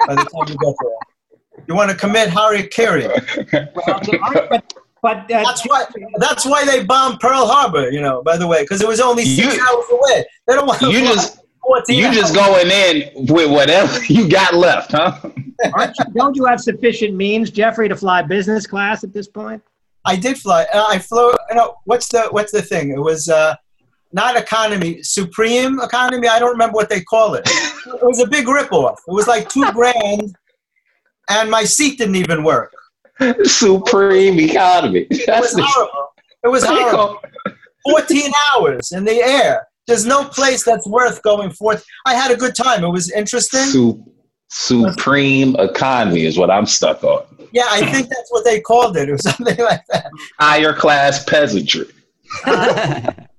by 0.07 0.15
the 0.17 0.25
time 0.25 0.49
you 0.49 0.57
get 0.59 0.75
there. 0.83 1.65
You 1.69 1.75
want 1.75 1.91
to 1.91 1.97
commit 1.97 2.29
harakiri. 2.29 3.09
but 3.75 4.65
but 5.01 5.17
uh, 5.33 5.43
That's 5.45 5.63
why. 5.67 5.85
That's 6.19 6.45
why 6.45 6.65
they 6.65 6.85
bombed 6.85 7.21
Pearl 7.21 7.47
Harbor. 7.47 7.89
You 7.91 8.01
know, 8.01 8.23
by 8.23 8.37
the 8.37 8.47
way, 8.47 8.63
because 8.63 8.81
it 8.83 8.89
was 8.89 9.01
only 9.01 9.25
six 9.25 9.55
You- 9.57 9.63
hours 9.63 9.85
away. 9.91 10.25
They 10.47 10.55
don't 10.55 10.67
want 10.67 10.81
to 10.81 10.91
You 10.91 11.01
fly 11.01 11.15
just 11.15 11.39
14 11.69 11.99
you 11.99 12.13
just 12.13 12.35
going 12.35 12.67
in 12.71 13.27
with 13.27 13.51
whatever 13.51 14.03
you 14.09 14.29
got 14.29 14.55
left, 14.55 14.93
huh? 14.93 15.21
aren't 15.75 15.95
you, 15.99 16.05
don't 16.15 16.35
you 16.35 16.47
have 16.47 16.61
sufficient 16.61 17.15
means, 17.15 17.51
Jeffrey, 17.51 17.89
to 17.89 17.97
fly 17.97 18.23
business 18.23 18.67
class 18.67 19.05
at 19.05 19.13
this 19.13 19.29
point? 19.29 19.63
I 20.07 20.17
did 20.17 20.39
fly. 20.39 20.67
Uh, 20.73 20.87
I 20.89 20.99
flew. 20.99 21.31
You 21.51 21.57
know, 21.57 21.77
what's 21.85 22.09
the 22.09 22.29
what's 22.31 22.53
the 22.53 22.63
thing? 22.63 22.91
It 22.91 23.01
was 23.01 23.29
uh, 23.29 23.55
not 24.13 24.37
economy, 24.37 25.03
supreme 25.03 25.79
economy. 25.81 26.27
I 26.27 26.39
don't 26.39 26.53
remember 26.53 26.75
what 26.75 26.89
they 26.89 27.03
call 27.03 27.35
it. 27.35 27.43
It 27.47 28.03
was 28.03 28.21
a 28.21 28.27
big 28.27 28.47
ripoff. 28.47 28.97
It 29.07 29.13
was 29.13 29.29
like 29.29 29.51
two 29.51 29.71
grand, 29.73 30.35
and 31.29 31.51
my 31.51 31.65
seat 31.65 31.99
didn't 31.99 32.17
even 32.17 32.43
work. 32.45 32.73
Supreme 33.45 34.41
economy. 34.41 35.07
It 35.11 35.27
That's 35.27 35.55
was 35.55 35.65
horrible. 35.67 36.09
It 36.45 36.49
was 36.49 36.65
horrible. 36.67 37.21
14 37.91 38.33
hours 38.55 38.93
in 38.93 39.05
the 39.05 39.21
air. 39.23 39.68
There's 39.89 40.05
no 40.07 40.23
place 40.25 40.65
that's 40.65 40.87
worth 40.87 41.23
going 41.23 41.51
forth. 41.51 41.85
I 42.07 42.15
had 42.15 42.31
a 42.31 42.37
good 42.37 42.55
time. 42.55 42.85
It 42.85 42.91
was 42.91 43.11
interesting. 43.11 43.61
Su- 43.65 44.05
supreme 44.51 45.57
economy 45.59 46.25
is 46.27 46.39
what 46.39 46.51
I'm 46.51 46.67
stuck 46.67 47.03
on. 47.03 47.25
Yeah, 47.53 47.65
I 47.71 47.91
think 47.91 48.09
that's 48.09 48.31
what 48.31 48.45
they 48.45 48.61
called 48.61 48.97
it, 48.99 49.09
or 49.09 49.17
something 49.29 49.57
like 49.59 49.81
that. 49.89 50.11
Higher 50.39 50.75
class 50.75 51.25
peasantry. 51.25 51.87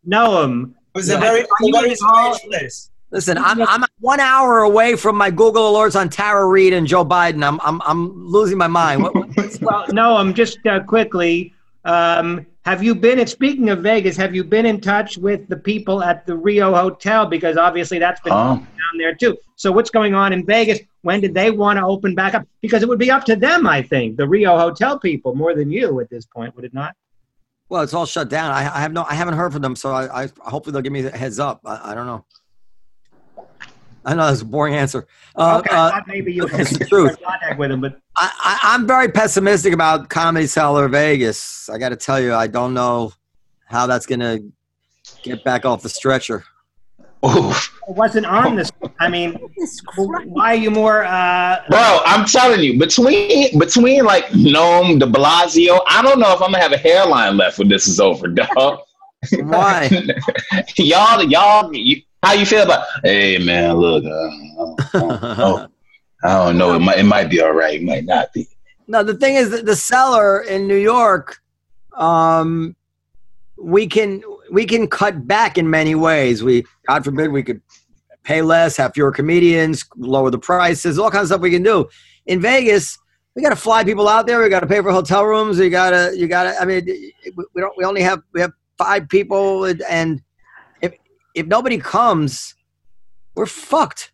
Noam, 0.07 0.71
It 0.71 0.97
was 0.97 1.09
a 1.09 1.17
very, 1.19 1.41
Are 1.41 1.47
a 1.63 1.71
very 1.71 1.95
strange 1.95 2.37
place. 2.49 2.89
Listen, 3.11 3.37
I'm 3.39 3.61
I'm 3.61 3.83
one 3.99 4.19
hour 4.19 4.59
away 4.59 4.95
from 4.95 5.15
my 5.15 5.31
Google 5.31 5.73
alerts 5.73 5.99
on 5.99 6.09
Tara 6.09 6.45
Reade 6.45 6.73
and 6.73 6.85
Joe 6.85 7.03
Biden. 7.05 7.43
I'm 7.43 7.59
I'm 7.61 7.81
I'm 7.83 8.25
losing 8.27 8.57
my 8.57 8.67
mind. 8.67 9.01
What, 9.03 9.15
what- 9.15 9.27
well, 9.61 9.85
Noam, 9.87 10.33
just 10.33 10.59
uh, 10.67 10.81
quickly, 10.83 11.53
um, 11.85 12.45
have 12.65 12.83
you 12.83 12.93
been? 12.93 13.19
And 13.19 13.29
speaking 13.29 13.69
of 13.69 13.79
Vegas, 13.79 14.15
have 14.17 14.35
you 14.35 14.43
been 14.43 14.65
in 14.65 14.79
touch 14.81 15.17
with 15.17 15.47
the 15.47 15.57
people 15.57 16.03
at 16.03 16.25
the 16.25 16.35
Rio 16.35 16.73
Hotel? 16.73 17.25
Because 17.25 17.57
obviously 17.57 17.99
that's 17.99 18.19
been 18.21 18.33
Oh. 18.33 18.55
down 18.57 18.97
there 18.97 19.15
too. 19.15 19.37
So 19.55 19.71
what's 19.71 19.89
going 19.89 20.13
on 20.13 20.33
in 20.33 20.45
Vegas? 20.45 20.79
When 21.01 21.21
did 21.21 21.33
they 21.33 21.51
want 21.51 21.79
to 21.79 21.85
open 21.85 22.15
back 22.15 22.33
up? 22.33 22.45
Because 22.61 22.83
it 22.83 22.89
would 22.89 22.99
be 22.99 23.09
up 23.11 23.23
to 23.25 23.35
them, 23.35 23.65
I 23.65 23.81
think, 23.81 24.17
the 24.17 24.27
Rio 24.27 24.57
Hotel 24.57 24.99
people, 24.99 25.33
more 25.35 25.55
than 25.55 25.71
you 25.71 25.99
at 26.01 26.09
this 26.09 26.25
point, 26.25 26.55
would 26.55 26.65
it 26.65 26.73
not? 26.73 26.95
well, 27.69 27.83
it's 27.83 27.93
all 27.93 28.07
shut 28.07 28.29
down. 28.29 28.51
I, 28.51 28.61
I 28.61 28.79
have 28.79 28.91
no 28.93 29.05
I 29.07 29.13
haven't 29.13 29.35
heard 29.35 29.53
from 29.53 29.61
them, 29.61 29.75
so 29.75 29.91
I, 29.91 30.23
I 30.23 30.29
hopefully 30.39 30.73
they'll 30.73 30.81
give 30.81 30.91
me 30.91 31.05
a 31.05 31.15
heads 31.15 31.37
up. 31.37 31.61
I, 31.63 31.91
I 31.91 31.93
don't 31.95 32.07
know. 32.07 32.25
I 34.09 34.15
know 34.15 34.25
that's 34.25 34.41
a 34.41 34.45
boring 34.45 34.73
answer. 34.73 35.05
Uh, 35.35 35.59
okay, 35.59 35.75
uh, 35.75 35.85
I 35.85 35.91
thought 35.91 36.07
maybe 36.07 36.33
you 36.33 36.45
it's 36.45 36.71
the 36.71 36.79
had 36.79 36.87
truth. 36.89 37.21
contact 37.21 37.59
with 37.59 37.69
them, 37.69 37.79
but 37.79 37.99
I, 38.17 38.31
I, 38.39 38.73
I'm 38.73 38.87
very 38.87 39.07
pessimistic 39.07 39.71
about 39.71 40.09
Comedy 40.09 40.47
Cellar 40.47 40.87
Vegas. 40.87 41.69
I 41.69 41.77
got 41.77 41.89
to 41.89 41.95
tell 41.95 42.19
you, 42.19 42.33
I 42.33 42.47
don't 42.47 42.73
know 42.73 43.13
how 43.67 43.85
that's 43.85 44.07
going 44.07 44.21
to 44.21 44.43
get 45.21 45.43
back 45.43 45.63
off 45.63 45.83
the 45.83 45.89
stretcher. 45.89 46.43
Oof. 47.23 47.79
it 47.87 47.95
wasn't 47.95 48.25
on 48.25 48.55
this. 48.55 48.71
I 48.99 49.09
mean, 49.09 49.33
why 50.25 50.53
are 50.53 50.55
you 50.55 50.71
more? 50.71 51.03
Uh, 51.03 51.61
Bro, 51.69 51.99
I'm 52.05 52.25
telling 52.25 52.61
you, 52.61 52.79
between 52.79 53.59
between 53.59 54.05
like 54.05 54.25
Noam, 54.29 54.99
De 54.99 55.05
Blasio, 55.05 55.81
I 55.87 56.01
don't 56.01 56.19
know 56.19 56.33
if 56.33 56.41
I'm 56.41 56.51
gonna 56.51 56.63
have 56.63 56.71
a 56.71 56.77
hairline 56.77 57.37
left 57.37 57.59
when 57.59 57.67
this 57.67 57.87
is 57.87 57.99
over, 57.99 58.27
dog. 58.27 58.79
Why? 59.33 59.89
y'all, 60.77 61.21
y'all, 61.23 61.75
you, 61.75 62.01
how 62.23 62.33
you 62.33 62.45
feel 62.45 62.63
about? 62.63 62.85
Hey, 63.03 63.37
man, 63.37 63.75
look, 63.75 64.03
uh, 64.03 64.09
I, 64.09 64.99
don't, 64.99 65.37
know. 65.37 65.67
I 66.23 66.45
don't 66.45 66.57
know. 66.57 66.73
It 66.75 66.79
might, 66.79 66.99
it 66.99 67.03
might 67.03 67.29
be 67.29 67.41
all 67.41 67.53
right. 67.53 67.75
It 67.75 67.83
might 67.83 68.05
not 68.05 68.33
be. 68.33 68.47
No, 68.87 69.03
the 69.03 69.13
thing 69.13 69.35
is 69.35 69.51
that 69.51 69.65
the 69.65 69.75
Cellar 69.75 70.41
in 70.41 70.67
New 70.67 70.77
York, 70.77 71.39
um, 71.93 72.75
we 73.57 73.87
can 73.87 74.23
we 74.51 74.65
can 74.65 74.87
cut 74.87 75.27
back 75.27 75.57
in 75.57 75.69
many 75.69 75.95
ways. 75.95 76.43
We, 76.43 76.65
God 76.87 77.03
forbid, 77.03 77.31
we 77.31 77.43
could 77.43 77.61
pay 78.23 78.41
less, 78.41 78.77
have 78.77 78.93
fewer 78.93 79.11
comedians, 79.11 79.85
lower 79.95 80.29
the 80.29 80.39
prices, 80.39 80.97
all 80.97 81.11
kinds 81.11 81.23
of 81.23 81.27
stuff 81.27 81.41
we 81.41 81.51
can 81.51 81.63
do. 81.63 81.87
In 82.25 82.41
Vegas, 82.41 82.97
we 83.35 83.41
got 83.41 83.49
to 83.49 83.55
fly 83.55 83.83
people 83.83 84.07
out 84.07 84.27
there. 84.27 84.41
We 84.41 84.49
got 84.49 84.61
to 84.61 84.67
pay 84.67 84.81
for 84.81 84.91
hotel 84.91 85.25
rooms. 85.25 85.59
We 85.59 85.69
got 85.69 85.91
to, 85.91 86.13
you 86.17 86.27
got 86.27 86.43
to. 86.43 86.59
I 86.59 86.65
mean, 86.65 86.85
we 86.85 87.61
don't. 87.61 87.77
We 87.77 87.85
only 87.85 88.01
have 88.01 88.21
we 88.33 88.41
have 88.41 88.51
five 88.77 89.07
people, 89.07 89.65
and 89.65 90.21
if 91.35 91.47
nobody 91.47 91.77
comes, 91.77 92.55
we're 93.35 93.45
fucked. 93.45 94.11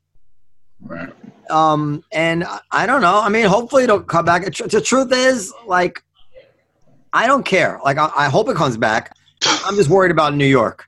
Right. 0.82 1.14
Um, 1.50 2.04
and 2.12 2.44
I, 2.44 2.60
I 2.72 2.86
don't 2.86 3.02
know. 3.02 3.20
I 3.20 3.30
mean, 3.30 3.46
hopefully 3.46 3.84
it'll 3.84 4.02
come 4.02 4.26
back. 4.26 4.46
The 4.46 4.82
truth 4.82 5.12
is, 5.12 5.54
like, 5.68 6.04
I 7.14 7.28
don't 7.28 7.46
care. 7.46 7.80
Like, 7.84 7.98
I, 7.98 8.12
I 8.16 8.30
hope 8.30 8.50
it 8.50 8.56
comes 8.56 8.78
back. 8.78 9.16
I'm 9.66 9.76
just 9.76 9.90
worried 9.90 10.12
about 10.12 10.36
New 10.36 10.46
York. 10.46 10.88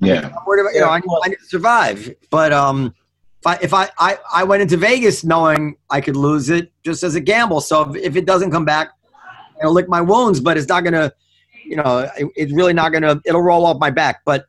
Yeah. 0.00 0.28
I'm 0.28 0.44
worried 0.46 0.60
about, 0.62 0.74
you 0.74 0.80
know, 0.80 0.88
I, 0.88 1.00
I 1.24 1.28
need 1.28 1.38
to 1.38 1.44
survive. 1.44 2.14
But 2.30 2.52
um, 2.52 2.94
if 3.40 3.46
I 3.46 3.58
if 3.62 3.74
I, 3.74 3.88
I 3.98 4.18
I 4.32 4.44
went 4.44 4.62
into 4.62 4.76
Vegas 4.76 5.24
knowing 5.24 5.76
I 5.90 6.00
could 6.00 6.16
lose 6.16 6.50
it 6.50 6.72
just 6.84 7.02
as 7.02 7.14
a 7.14 7.20
gamble. 7.20 7.60
So 7.60 7.90
if, 7.90 8.02
if 8.02 8.16
it 8.16 8.26
doesn't 8.26 8.50
come 8.50 8.64
back, 8.64 8.90
it'll 9.60 9.72
lick 9.72 9.88
my 9.88 10.00
wounds. 10.00 10.40
But 10.40 10.56
it's 10.56 10.68
not 10.68 10.84
gonna, 10.84 11.12
you 11.64 11.76
know, 11.76 12.10
it, 12.16 12.28
it's 12.36 12.52
really 12.52 12.72
not 12.72 12.92
gonna. 12.92 13.20
It'll 13.26 13.42
roll 13.42 13.66
off 13.66 13.78
my 13.78 13.90
back. 13.90 14.22
But 14.24 14.46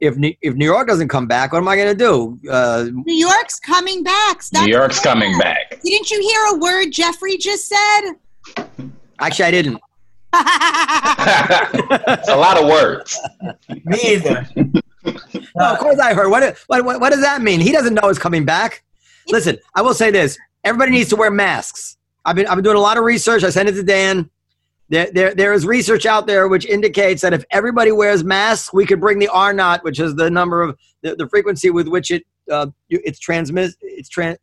if 0.00 0.16
New, 0.16 0.34
if 0.42 0.54
New 0.54 0.64
York 0.64 0.88
doesn't 0.88 1.08
come 1.08 1.26
back, 1.26 1.52
what 1.52 1.58
am 1.58 1.68
I 1.68 1.76
gonna 1.76 1.94
do? 1.94 2.38
Uh, 2.50 2.88
New 2.92 3.14
York's 3.14 3.58
coming 3.60 4.02
back. 4.02 4.42
Stop 4.42 4.66
New 4.66 4.72
York's 4.72 5.02
saying 5.02 5.14
coming 5.14 5.38
that. 5.38 5.70
back. 5.70 5.82
Didn't 5.82 6.10
you 6.10 6.20
hear 6.20 6.40
a 6.54 6.58
word 6.58 6.90
Jeffrey 6.90 7.36
just 7.36 7.68
said? 7.68 8.12
actually, 9.20 9.44
I 9.44 9.50
didn't. 9.50 9.80
it's 10.36 12.28
a 12.28 12.36
lot 12.36 12.60
of 12.60 12.68
words. 12.68 13.18
Me 13.84 13.98
either. 14.04 14.46
No, 15.56 15.72
of 15.72 15.78
course 15.78 15.98
I 15.98 16.12
heard. 16.12 16.28
What, 16.30 16.56
what, 16.66 16.84
what, 16.84 17.00
what 17.00 17.10
does 17.10 17.20
that 17.20 17.40
mean? 17.42 17.60
He 17.60 17.70
doesn't 17.72 17.94
know 17.94 18.08
it's 18.08 18.18
coming 18.18 18.44
back. 18.44 18.82
Listen, 19.28 19.58
I 19.74 19.82
will 19.82 19.94
say 19.94 20.10
this. 20.10 20.36
Everybody 20.64 20.92
needs 20.92 21.10
to 21.10 21.16
wear 21.16 21.30
masks. 21.30 21.96
I've 22.24 22.36
been, 22.36 22.46
I've 22.46 22.56
been 22.56 22.64
doing 22.64 22.76
a 22.76 22.80
lot 22.80 22.96
of 22.96 23.04
research. 23.04 23.44
I 23.44 23.50
sent 23.50 23.68
it 23.68 23.72
to 23.72 23.82
Dan. 23.82 24.28
There, 24.90 25.10
there, 25.12 25.34
there 25.34 25.52
is 25.54 25.64
research 25.66 26.04
out 26.04 26.26
there 26.26 26.46
which 26.46 26.66
indicates 26.66 27.22
that 27.22 27.32
if 27.32 27.44
everybody 27.50 27.90
wears 27.90 28.22
masks, 28.22 28.72
we 28.72 28.84
could 28.84 29.00
bring 29.00 29.18
the 29.18 29.28
R 29.28 29.52
naught, 29.54 29.82
which 29.82 29.98
is 29.98 30.14
the 30.14 30.30
number 30.30 30.60
of 30.62 30.76
the, 31.02 31.16
the 31.16 31.28
frequency 31.28 31.70
with 31.70 31.88
which 31.88 32.10
it 32.10 32.22
uh, 32.50 32.66
it's 32.90 33.18
transmit 33.18 33.72
it's 33.80 34.10
tran 34.10 34.36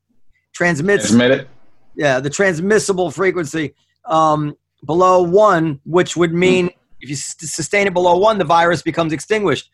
transmits 0.54 1.12
it. 1.14 1.48
yeah, 1.96 2.20
the 2.20 2.30
transmissible 2.30 3.12
frequency 3.12 3.76
um, 4.06 4.56
below 4.86 5.22
one, 5.22 5.80
which 5.86 6.18
would 6.18 6.34
mean 6.34 6.72
if 7.00 7.10
you 7.10 7.16
s- 7.16 7.36
sustain 7.40 7.86
it 7.88 7.94
below 7.94 8.18
one, 8.18 8.38
the 8.40 8.44
virus 8.46 8.82
becomes 8.82 9.14
extinguished. 9.14 9.70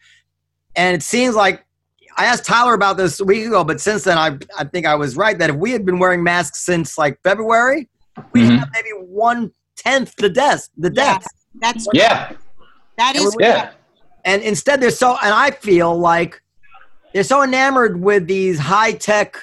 And 0.75 0.93
it 0.95 1.01
seems 1.01 1.33
like 1.35 1.65
I 2.17 2.25
asked 2.25 2.45
Tyler 2.45 2.73
about 2.73 2.97
this 2.97 3.19
a 3.21 3.25
week 3.25 3.45
ago, 3.45 3.63
but 3.63 3.79
since 3.79 4.03
then, 4.03 4.17
I 4.17 4.37
I 4.57 4.65
think 4.65 4.85
I 4.85 4.95
was 4.95 5.15
right 5.15 5.39
that 5.39 5.49
if 5.51 5.55
we 5.55 5.71
had 5.71 5.85
been 5.85 5.97
wearing 5.99 6.23
masks 6.23 6.59
since 6.65 6.97
like 6.97 7.17
February, 7.23 7.87
we 8.33 8.41
Mhm. 8.41 8.59
have 8.59 8.69
maybe 8.73 8.89
one 8.99 9.53
tenth 9.77 10.15
the 10.17 10.29
deaths, 10.29 10.69
the 10.77 10.91
Yeah. 10.93 11.19
That's 11.61 11.87
Yeah. 11.93 12.31
that 12.97 13.15
is 13.15 13.35
Yeah. 13.39 13.71
And 14.25 14.41
instead, 14.41 14.81
they're 14.81 14.91
so, 14.91 15.17
and 15.23 15.33
I 15.33 15.51
feel 15.51 15.97
like 15.97 16.41
they're 17.13 17.23
so 17.23 17.43
enamored 17.43 18.01
with 18.01 18.27
these 18.27 18.59
high 18.59 18.91
tech, 18.91 19.37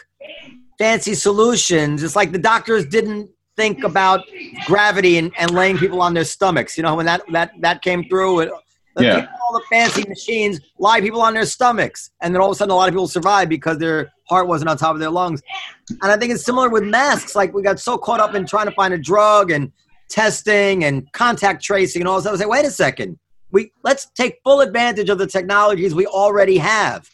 fancy 0.79 1.15
solutions. 1.15 2.03
It's 2.03 2.15
like 2.17 2.33
the 2.33 2.39
doctors 2.39 2.85
didn't 2.87 3.31
think 3.57 3.85
about 3.85 4.21
gravity 4.67 5.17
and, 5.19 5.33
and 5.39 5.51
laying 5.53 5.79
people 5.79 6.03
on 6.03 6.13
their 6.13 6.25
stomachs. 6.25 6.77
You 6.77 6.83
know, 6.83 6.95
when 6.97 7.07
that 7.07 7.23
that 7.33 7.53
that 7.61 7.83
came 7.83 8.05
through, 8.09 8.41
it, 8.41 8.51
Yeah. 8.99 9.27
all 9.43 9.55
the 9.59 9.65
fancy 9.71 10.05
machines 10.09 10.61
lie 10.79 11.01
people 11.01 11.23
on 11.23 11.35
their 11.35 11.47
stomachs, 11.47 12.11
and 12.21 12.35
then 12.35 12.43
all 12.43 12.51
of 12.51 12.55
a 12.55 12.59
sudden, 12.59 12.73
a 12.73 12.77
lot 12.77 12.89
of 12.89 12.93
people 12.95 13.09
survive 13.09 13.49
because 13.49 13.79
their 13.79 14.13
heart 14.29 14.47
wasn't 14.49 14.69
on 14.71 14.77
top 14.77 14.95
of 14.95 15.01
their 15.01 15.11
lungs. 15.11 15.41
And 16.03 16.11
I 16.13 16.17
think 16.17 16.33
it's 16.33 16.45
similar 16.45 16.69
with 16.69 16.83
masks. 16.85 17.35
Like 17.35 17.55
we 17.55 17.63
got 17.63 17.79
so 17.81 17.97
caught 17.97 18.21
up 18.21 18.35
in 18.35 18.45
trying 18.47 18.67
to 18.67 18.73
find 18.73 18.93
a 18.93 18.99
drug 18.99 19.51
and 19.51 19.71
testing 20.15 20.85
and 20.85 21.11
contact 21.13 21.63
tracing 21.63 22.01
and 22.01 22.09
all 22.09 22.17
this. 22.17 22.27
I 22.27 22.31
was 22.31 22.41
like, 22.41 22.49
wait 22.49 22.65
a 22.65 22.71
second. 22.71 23.19
We 23.51 23.73
let's 23.83 24.07
take 24.15 24.39
full 24.45 24.61
advantage 24.61 25.11
of 25.11 25.19
the 25.19 25.27
technologies 25.27 25.95
we 25.95 26.07
already 26.07 26.57
have. 26.59 27.11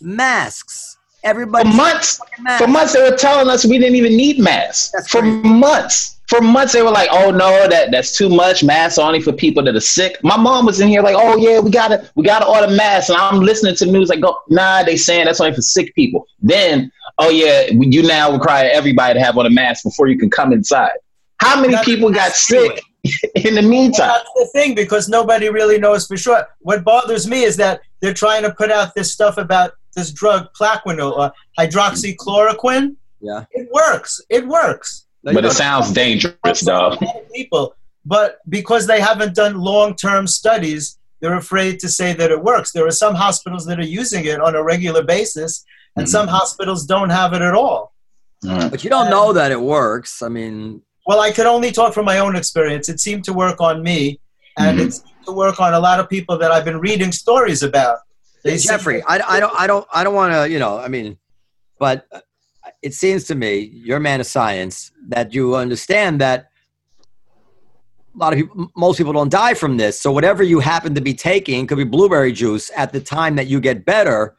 Masks. 0.00 0.98
Everybody 1.24 1.70
For 1.70 1.76
months, 1.76 2.20
for 2.58 2.66
months 2.66 2.92
they 2.94 3.08
were 3.08 3.16
telling 3.16 3.48
us 3.48 3.64
we 3.64 3.78
didn't 3.78 3.94
even 3.94 4.16
need 4.16 4.38
masks. 4.38 4.90
That's 4.90 5.08
for 5.08 5.20
crazy. 5.20 5.48
months. 5.48 6.20
For 6.28 6.40
months 6.40 6.72
they 6.72 6.82
were 6.82 6.90
like, 6.90 7.08
"Oh 7.12 7.30
no, 7.30 7.68
that 7.68 7.92
that's 7.92 8.16
too 8.16 8.28
much. 8.28 8.64
Masks 8.64 8.98
only 8.98 9.20
for 9.20 9.32
people 9.32 9.62
that 9.64 9.76
are 9.76 9.80
sick." 9.80 10.18
My 10.24 10.36
mom 10.36 10.66
was 10.66 10.80
in 10.80 10.88
here 10.88 11.00
like, 11.00 11.14
"Oh 11.16 11.36
yeah, 11.36 11.60
we 11.60 11.70
gotta 11.70 12.10
we 12.16 12.24
gotta 12.24 12.46
order 12.46 12.72
masks," 12.74 13.08
and 13.08 13.18
I'm 13.18 13.40
listening 13.40 13.76
to 13.76 13.84
the 13.84 13.92
news 13.92 14.08
like, 14.08 14.20
"Go, 14.20 14.36
nah, 14.48 14.82
they 14.82 14.96
saying 14.96 15.26
that's 15.26 15.40
only 15.40 15.54
for 15.54 15.62
sick 15.62 15.94
people." 15.94 16.26
Then, 16.40 16.90
oh 17.18 17.30
yeah, 17.30 17.66
you 17.70 18.02
now 18.02 18.32
require 18.32 18.68
everybody 18.72 19.14
to 19.14 19.24
have 19.24 19.38
on 19.38 19.46
a 19.46 19.50
mask 19.50 19.84
before 19.84 20.08
you 20.08 20.18
can 20.18 20.28
come 20.28 20.52
inside. 20.52 20.98
How 21.42 21.60
many 21.60 21.74
That's 21.74 21.84
people 21.84 22.10
got 22.10 22.32
sick 22.32 22.80
in 23.34 23.54
the 23.54 23.62
meantime? 23.62 24.08
That's 24.08 24.30
the 24.36 24.48
thing 24.52 24.74
because 24.74 25.08
nobody 25.08 25.48
really 25.48 25.78
knows 25.78 26.06
for 26.06 26.16
sure. 26.16 26.46
What 26.60 26.84
bothers 26.84 27.26
me 27.26 27.42
is 27.44 27.56
that 27.58 27.80
they're 28.00 28.14
trying 28.14 28.42
to 28.42 28.52
put 28.54 28.70
out 28.70 28.94
this 28.94 29.12
stuff 29.12 29.36
about 29.38 29.72
this 29.96 30.10
drug 30.12 30.48
Plaquenil 30.58 31.12
or 31.16 31.32
hydroxychloroquine. 31.58 32.96
Yeah. 33.20 33.44
It 33.52 33.68
works. 33.72 34.20
It 34.28 34.46
works. 34.46 35.06
No, 35.22 35.30
you 35.30 35.36
But 35.36 35.44
it 35.44 35.48
don't. 35.48 35.56
sounds 35.56 35.92
dangerous, 35.92 36.34
Works 36.44 36.66
on 36.66 36.74
dog. 36.90 37.02
a 37.02 37.04
lot 37.04 37.16
of 37.16 37.32
People, 37.32 37.74
but 38.04 38.38
because 38.48 38.86
they 38.86 39.00
haven't 39.00 39.34
done 39.34 39.54
long-term 39.60 40.26
studies, 40.26 40.98
they're 41.20 41.36
afraid 41.36 41.78
to 41.80 41.88
say 41.88 42.12
that 42.14 42.30
it 42.32 42.42
works. 42.42 42.72
There 42.72 42.86
are 42.86 42.90
some 42.90 43.14
hospitals 43.14 43.64
that 43.66 43.78
are 43.78 43.84
using 43.84 44.24
it 44.24 44.40
on 44.40 44.56
a 44.56 44.62
regular 44.62 45.04
basis, 45.04 45.64
and 45.96 46.06
Mhm. 46.06 46.10
some 46.10 46.26
hospitals 46.26 46.84
don't 46.86 47.10
have 47.10 47.32
it 47.32 47.42
at 47.42 47.54
all. 47.54 47.92
But 48.42 48.82
you 48.82 48.90
don't 48.90 49.08
know 49.10 49.32
that 49.34 49.52
it 49.52 49.60
works. 49.60 50.20
I 50.22 50.28
mean, 50.28 50.82
Well, 51.06 51.20
I 51.20 51.32
could 51.32 51.46
only 51.46 51.72
talk 51.72 51.94
from 51.94 52.04
my 52.04 52.18
own 52.18 52.36
experience. 52.36 52.88
It 52.88 53.00
seemed 53.00 53.24
to 53.24 53.32
work 53.32 53.60
on 53.60 53.82
me, 53.82 54.20
and 54.58 54.78
Mhm. 54.78 54.86
it 54.86 54.92
seemed 54.94 55.24
to 55.26 55.32
work 55.32 55.60
on 55.60 55.74
a 55.74 55.80
lot 55.80 55.98
of 56.00 56.08
people 56.08 56.38
that 56.38 56.52
I've 56.52 56.64
been 56.64 56.78
reading 56.78 57.12
stories 57.12 57.62
about. 57.62 57.98
They 58.44 58.58
seem- 58.58 58.70
Jeffrey, 58.70 59.02
I, 59.04 59.20
I 59.36 59.40
don't, 59.40 59.54
I 59.60 59.66
don't, 59.66 59.86
I 59.92 60.04
don't 60.04 60.14
want 60.14 60.32
to, 60.32 60.48
you 60.50 60.58
know, 60.58 60.78
I 60.78 60.88
mean, 60.88 61.16
but 61.78 62.06
uh, 62.12 62.20
it 62.82 62.94
seems 62.94 63.24
to 63.24 63.34
me, 63.34 63.58
you're 63.72 63.96
a 63.98 64.00
man 64.00 64.20
of 64.20 64.26
science, 64.26 64.90
that 65.08 65.32
you 65.34 65.56
understand 65.56 66.20
that 66.20 66.48
a 68.14 68.18
lot 68.18 68.32
of 68.32 68.38
people, 68.38 68.68
most 68.76 68.98
people 68.98 69.12
don't 69.12 69.30
die 69.30 69.54
from 69.54 69.76
this. 69.78 69.98
So 70.00 70.12
whatever 70.12 70.42
you 70.42 70.60
happen 70.60 70.94
to 70.94 71.00
be 71.00 71.14
taking 71.14 71.66
could 71.66 71.78
be 71.78 71.84
blueberry 71.84 72.32
juice. 72.32 72.70
At 72.76 72.92
the 72.92 73.00
time 73.00 73.36
that 73.36 73.46
you 73.46 73.58
get 73.60 73.84
better, 73.86 74.36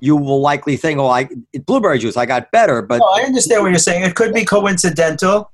you 0.00 0.14
will 0.14 0.40
likely 0.40 0.76
think, 0.76 1.00
"Oh, 1.00 1.08
I 1.08 1.28
blueberry 1.66 1.98
juice. 1.98 2.16
I 2.16 2.26
got 2.26 2.52
better." 2.52 2.80
But 2.80 3.00
Oh, 3.02 3.18
I 3.20 3.22
understand 3.24 3.62
what 3.62 3.70
you're 3.70 3.78
saying. 3.80 4.04
It 4.04 4.14
could 4.14 4.32
be 4.32 4.44
coincidental, 4.44 5.50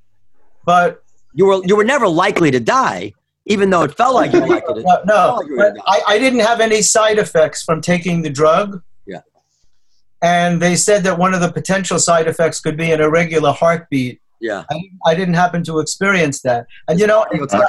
but 0.64 1.02
you 1.34 1.46
were, 1.46 1.62
you 1.64 1.76
were 1.76 1.84
never 1.84 2.08
likely 2.08 2.50
to 2.50 2.60
die, 2.60 3.12
even 3.46 3.70
though 3.70 3.82
it 3.82 3.96
felt 3.96 4.14
like 4.14 4.32
you 4.32 4.40
were 4.40 4.46
likely 4.46 4.74
to. 4.74 4.82
no, 4.82 5.02
no. 5.04 5.42
Oh, 5.42 5.72
I, 5.86 6.00
I 6.08 6.18
didn't 6.18 6.40
have 6.40 6.60
any 6.60 6.82
side 6.82 7.18
effects 7.18 7.62
from 7.62 7.80
taking 7.80 8.22
the 8.22 8.30
drug. 8.30 8.82
Yeah. 9.06 9.20
And 10.22 10.62
they 10.62 10.76
said 10.76 11.02
that 11.04 11.18
one 11.18 11.34
of 11.34 11.40
the 11.40 11.52
potential 11.52 11.98
side 11.98 12.26
effects 12.28 12.60
could 12.60 12.76
be 12.76 12.92
an 12.92 13.00
irregular 13.00 13.52
heartbeat. 13.52 14.20
Yeah. 14.40 14.64
I, 14.70 14.80
I 15.06 15.14
didn't 15.14 15.34
happen 15.34 15.64
to 15.64 15.78
experience 15.80 16.42
that. 16.42 16.66
And 16.88 17.00
you 17.00 17.06
know, 17.06 17.26
I, 17.30 17.66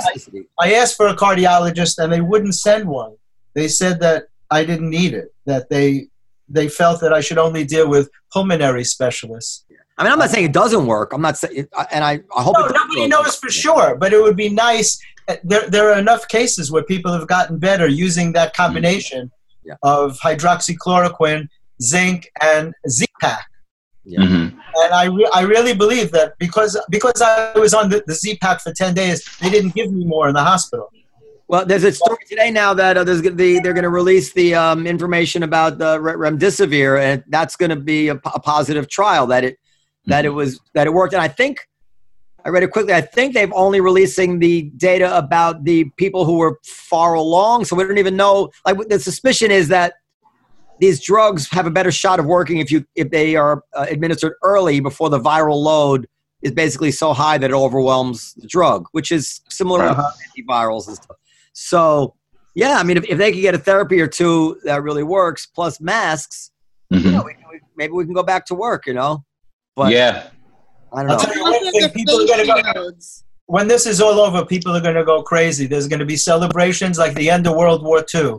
I 0.59 0.73
asked 0.73 0.95
for 0.95 1.07
a 1.07 1.15
cardiologist, 1.15 1.97
and 1.97 2.11
they 2.11 2.21
wouldn't 2.21 2.55
send 2.55 2.87
one. 2.87 3.15
They 3.53 3.67
said 3.67 3.99
that 4.01 4.25
I 4.51 4.65
didn't 4.65 4.89
need 4.89 5.13
it. 5.13 5.33
That 5.45 5.69
they 5.69 6.07
they 6.47 6.67
felt 6.67 7.01
that 7.01 7.13
I 7.13 7.21
should 7.21 7.37
only 7.37 7.63
deal 7.63 7.89
with 7.89 8.09
pulmonary 8.31 8.83
specialists. 8.83 9.64
I 9.97 10.03
mean, 10.03 10.11
I'm 10.11 10.19
not 10.19 10.29
saying 10.29 10.45
it 10.45 10.53
doesn't 10.53 10.85
work. 10.87 11.13
I'm 11.13 11.21
not 11.21 11.37
saying, 11.37 11.67
and 11.91 12.03
I, 12.03 12.19
I 12.35 12.43
hope 12.43 12.55
No, 12.57 12.65
it 12.65 12.73
nobody 12.73 13.01
work. 13.01 13.09
knows 13.09 13.35
for 13.37 13.49
sure, 13.49 13.95
but 13.95 14.11
it 14.13 14.21
would 14.21 14.35
be 14.35 14.49
nice. 14.49 14.99
There, 15.43 15.67
there 15.69 15.89
are 15.91 15.97
enough 15.97 16.27
cases 16.27 16.71
where 16.71 16.83
people 16.83 17.11
have 17.13 17.27
gotten 17.27 17.57
better 17.59 17.87
using 17.87 18.33
that 18.33 18.53
combination 18.55 19.31
Yeah. 19.63 19.75
of 19.83 20.19
hydroxychloroquine, 20.19 21.47
zinc, 21.81 22.29
and 22.41 22.73
Z-Pak. 22.89 23.45
Yeah. 24.03 24.19
Mhm. 24.19 24.53
And 24.83 24.93
I, 24.93 25.05
re- 25.05 25.29
I 25.33 25.41
really 25.41 25.73
believe 25.73 26.11
that 26.11 26.33
because 26.37 26.77
because 26.89 27.21
I 27.21 27.57
was 27.57 27.73
on 27.73 27.89
the, 27.89 28.03
the 28.05 28.13
Z-Pak 28.13 28.61
for 28.61 28.71
10 28.73 28.93
days, 28.93 29.23
they 29.41 29.49
didn't 29.49 29.73
give 29.73 29.91
me 29.91 30.05
more 30.05 30.27
in 30.27 30.33
the 30.35 30.43
hospital. 30.43 30.91
Well, 31.47 31.65
there's 31.65 31.83
a 31.83 31.91
story 31.91 32.17
today 32.29 32.51
now 32.51 32.73
that 32.73 32.97
uh, 32.97 33.03
there's 33.03 33.21
gonna 33.21 33.35
be, 33.35 33.59
they're 33.59 33.73
going 33.73 33.83
to 33.83 33.89
release 33.89 34.33
the 34.33 34.55
um, 34.55 34.85
information 34.87 35.43
about 35.43 35.77
the 35.77 35.97
remdesivir, 35.99 36.99
and 36.99 37.23
that's 37.29 37.55
going 37.55 37.69
to 37.69 37.75
be 37.75 38.09
a, 38.09 38.15
po- 38.15 38.31
a 38.35 38.39
positive 38.39 38.89
trial 38.89 39.27
that 39.27 39.43
it 39.43 39.57
that 40.07 40.25
it 40.25 40.29
was 40.29 40.59
that 40.73 40.87
it 40.87 40.93
worked. 40.93 41.13
And 41.13 41.21
I 41.21 41.27
think 41.27 41.67
I 42.45 42.49
read 42.49 42.63
it 42.63 42.71
quickly. 42.71 42.93
I 42.93 43.01
think 43.01 43.33
they've 43.33 43.51
only 43.53 43.81
releasing 43.81 44.39
the 44.39 44.63
data 44.77 45.17
about 45.17 45.63
the 45.63 45.85
people 45.97 46.25
who 46.25 46.37
were 46.37 46.59
far 46.63 47.15
along, 47.15 47.65
so 47.65 47.75
we 47.75 47.83
don't 47.83 47.97
even 47.97 48.15
know. 48.15 48.51
Like 48.65 48.77
the 48.87 48.99
suspicion 48.99 49.49
is 49.51 49.67
that 49.69 49.95
these 50.79 51.01
drugs 51.03 51.49
have 51.51 51.65
a 51.65 51.71
better 51.71 51.91
shot 51.91 52.19
of 52.19 52.25
working 52.25 52.57
if 52.57 52.69
you 52.71 52.85
if 52.95 53.09
they 53.09 53.35
are 53.35 53.63
uh, 53.73 53.85
administered 53.89 54.33
early 54.43 54.79
before 54.79 55.09
the 55.09 55.19
viral 55.19 55.61
load 55.63 56.07
is 56.41 56.51
basically 56.51 56.91
so 56.91 57.13
high 57.13 57.37
that 57.39 57.49
it 57.49 57.53
overwhelms 57.55 58.33
the 58.35 58.45
drug, 58.45 58.85
which 58.91 59.11
is 59.11 59.41
similar 59.49 59.83
Uh-huh. 59.83 60.11
to 60.35 60.41
antivirals 60.43 60.87
and 60.87 60.95
stuff. 60.97 61.17
So, 61.53 62.13
yeah, 62.53 62.77
I 62.77 62.83
mean, 62.83 62.97
if, 62.97 63.05
if 63.05 63.17
they 63.17 63.31
could 63.31 63.41
get 63.41 63.55
a 63.55 63.57
therapy 63.57 63.99
or 63.99 64.07
two 64.07 64.59
that 64.65 64.83
really 64.83 65.01
works, 65.01 65.47
plus 65.47 65.79
masks, 65.81 66.51
Mhm. 66.93 67.03
you 67.05 67.11
know, 67.11 67.23
we, 67.23 67.35
we, 67.51 67.59
maybe 67.75 67.93
we 67.93 68.03
can 68.05 68.13
go 68.13 68.21
back 68.21 68.45
to 68.47 68.53
work. 68.53 68.85
You 68.85 68.93
know, 68.93 69.23
but 69.75 69.91
yeah. 69.91 70.29
I 70.93 71.01
don't 71.03 71.11
I'll 71.11 71.17
know. 71.17 71.23
tell 71.23 71.35
you 71.35 71.43
one 71.43 71.71
thing, 71.71 71.89
people 71.91 72.21
are 72.21 72.27
going 72.27 72.45
to 72.47 72.73
go, 72.73 72.91
when 73.47 73.67
this 73.67 73.85
is 73.85 73.99
all 74.01 74.19
over, 74.19 74.45
people 74.45 74.75
are 74.75 74.81
going 74.81 74.95
to 74.95 75.03
go 75.03 75.21
crazy. 75.21 75.67
There's 75.67 75.87
going 75.87 75.99
to 75.99 76.05
be 76.05 76.15
celebrations 76.15 76.97
like 76.97 77.13
the 77.15 77.29
end 77.29 77.45
of 77.47 77.55
World 77.55 77.83
War 77.83 77.99
II. 78.13 78.37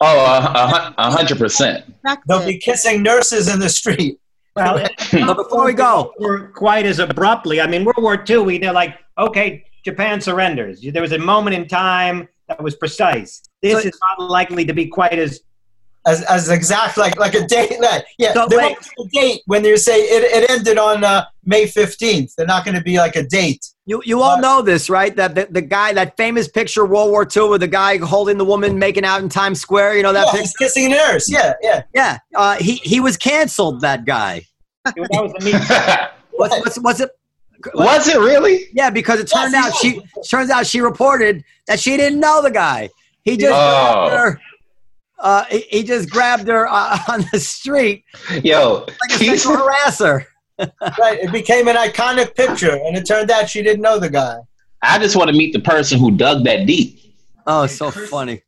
Oh, 0.00 0.20
a, 0.20 0.38
a, 0.38 0.66
hun- 0.68 0.94
hundred 1.12 1.38
percent. 1.38 1.84
They'll 2.28 2.46
be 2.46 2.58
kissing 2.58 3.02
nurses 3.02 3.48
in 3.48 3.58
the 3.60 3.68
street. 3.68 4.18
Well, 4.56 5.34
before 5.36 5.66
we 5.66 5.72
go, 5.72 6.12
we're 6.18 6.48
quite 6.48 6.84
as 6.84 6.98
abruptly. 6.98 7.60
I 7.60 7.68
mean, 7.68 7.84
World 7.84 8.02
War 8.02 8.24
II, 8.28 8.38
we 8.38 8.58
know, 8.58 8.72
like, 8.72 8.98
okay, 9.16 9.64
Japan 9.84 10.20
surrenders. 10.20 10.80
There 10.80 11.00
was 11.00 11.12
a 11.12 11.18
moment 11.18 11.54
in 11.54 11.68
time 11.68 12.26
that 12.48 12.60
was 12.60 12.74
precise. 12.74 13.40
This 13.62 13.82
So- 13.82 13.88
is 13.88 13.96
not 14.18 14.28
likely 14.28 14.64
to 14.64 14.72
be 14.72 14.86
quite 14.88 15.16
as. 15.16 15.42
As, 16.08 16.22
as 16.24 16.48
exact 16.48 16.96
like 16.96 17.18
like 17.18 17.34
a 17.34 17.46
date 17.46 17.76
that 17.80 18.04
yeah 18.18 18.32
So, 18.32 18.46
there 18.48 18.58
wait. 18.58 18.76
won't 18.96 19.10
be 19.12 19.18
a 19.20 19.22
date 19.22 19.40
when 19.46 19.64
you 19.64 19.76
say 19.76 19.98
it, 20.00 20.22
it 20.42 20.50
ended 20.50 20.78
on 20.78 21.04
uh, 21.04 21.24
May 21.44 21.64
15th 21.64 22.34
they're 22.36 22.46
not 22.46 22.64
going 22.64 22.76
to 22.76 22.82
be 22.82 22.96
like 22.98 23.16
a 23.16 23.22
date 23.24 23.64
you 23.88 24.02
you 24.04 24.20
all 24.20 24.38
know 24.38 24.60
this, 24.60 24.90
right? 24.90 25.16
That 25.16 25.34
the, 25.34 25.48
the 25.50 25.62
guy, 25.62 25.94
that 25.94 26.14
famous 26.18 26.46
picture, 26.46 26.84
World 26.84 27.10
War 27.10 27.26
II, 27.34 27.48
with 27.48 27.62
the 27.62 27.68
guy 27.68 27.96
holding 27.96 28.36
the 28.36 28.44
woman 28.44 28.78
making 28.78 29.02
out 29.06 29.22
in 29.22 29.30
Times 29.30 29.62
Square. 29.62 29.96
You 29.96 30.02
know 30.02 30.12
that 30.12 30.26
yeah, 30.26 30.30
picture? 30.32 30.42
he's 30.42 30.56
kissing 30.58 30.86
a 30.92 30.96
nurse 30.96 31.32
yeah 31.32 31.54
yeah 31.62 31.82
Yeah, 31.94 32.18
uh, 32.36 32.56
he 32.56 32.74
he 32.74 33.00
was 33.00 33.16
canceled. 33.16 33.80
That 33.80 34.04
guy. 34.04 34.42
That 34.84 34.94
was 34.98 35.32
the 35.38 35.42
meeting. 35.42 35.60
What's 36.32 36.54
what's, 36.64 36.78
what's 36.80 37.00
it? 37.00 37.10
Was 37.72 38.08
it 38.08 38.18
really? 38.18 38.66
Yeah, 38.74 38.90
because 38.90 39.20
it 39.20 39.30
turned 39.34 39.52
Yes, 39.52 39.72
out 39.72 39.74
she 39.80 40.02
turns 40.28 40.50
out 40.50 40.66
she 40.66 40.82
reported 40.82 41.42
that 41.66 41.80
she 41.80 41.96
didn't 41.96 42.20
know 42.20 42.42
the 42.42 42.50
guy. 42.50 42.90
He 43.24 43.38
just 43.38 43.54
Oh. 43.58 44.34
Grabbed 45.18 45.26
her. 45.26 45.26
Uh, 45.26 45.44
he, 45.50 45.78
he 45.78 45.82
just 45.82 46.10
grabbed 46.10 46.48
her 46.48 46.68
uh, 46.68 46.98
on 47.08 47.24
the 47.32 47.40
street 47.40 48.04
Yo, 48.42 48.86
like 48.86 49.20
a 49.20 49.24
sexual 49.24 49.56
harasser. 49.56 50.24
right 50.98 51.20
it 51.20 51.30
became 51.30 51.68
an 51.68 51.76
iconic 51.76 52.34
picture 52.34 52.80
and 52.84 52.96
it 52.96 53.06
turned 53.06 53.30
out 53.30 53.48
she 53.48 53.62
didn't 53.62 53.80
know 53.80 53.96
the 53.98 54.10
guy 54.10 54.36
I 54.82 54.98
just 54.98 55.16
want 55.16 55.28
to 55.30 55.36
meet 55.36 55.52
the 55.52 55.60
person 55.60 55.98
who 55.98 56.12
dug 56.12 56.44
that 56.44 56.66
deep. 56.66 57.00
Oh, 57.46 57.66
so 57.66 57.90
funny. 57.90 58.42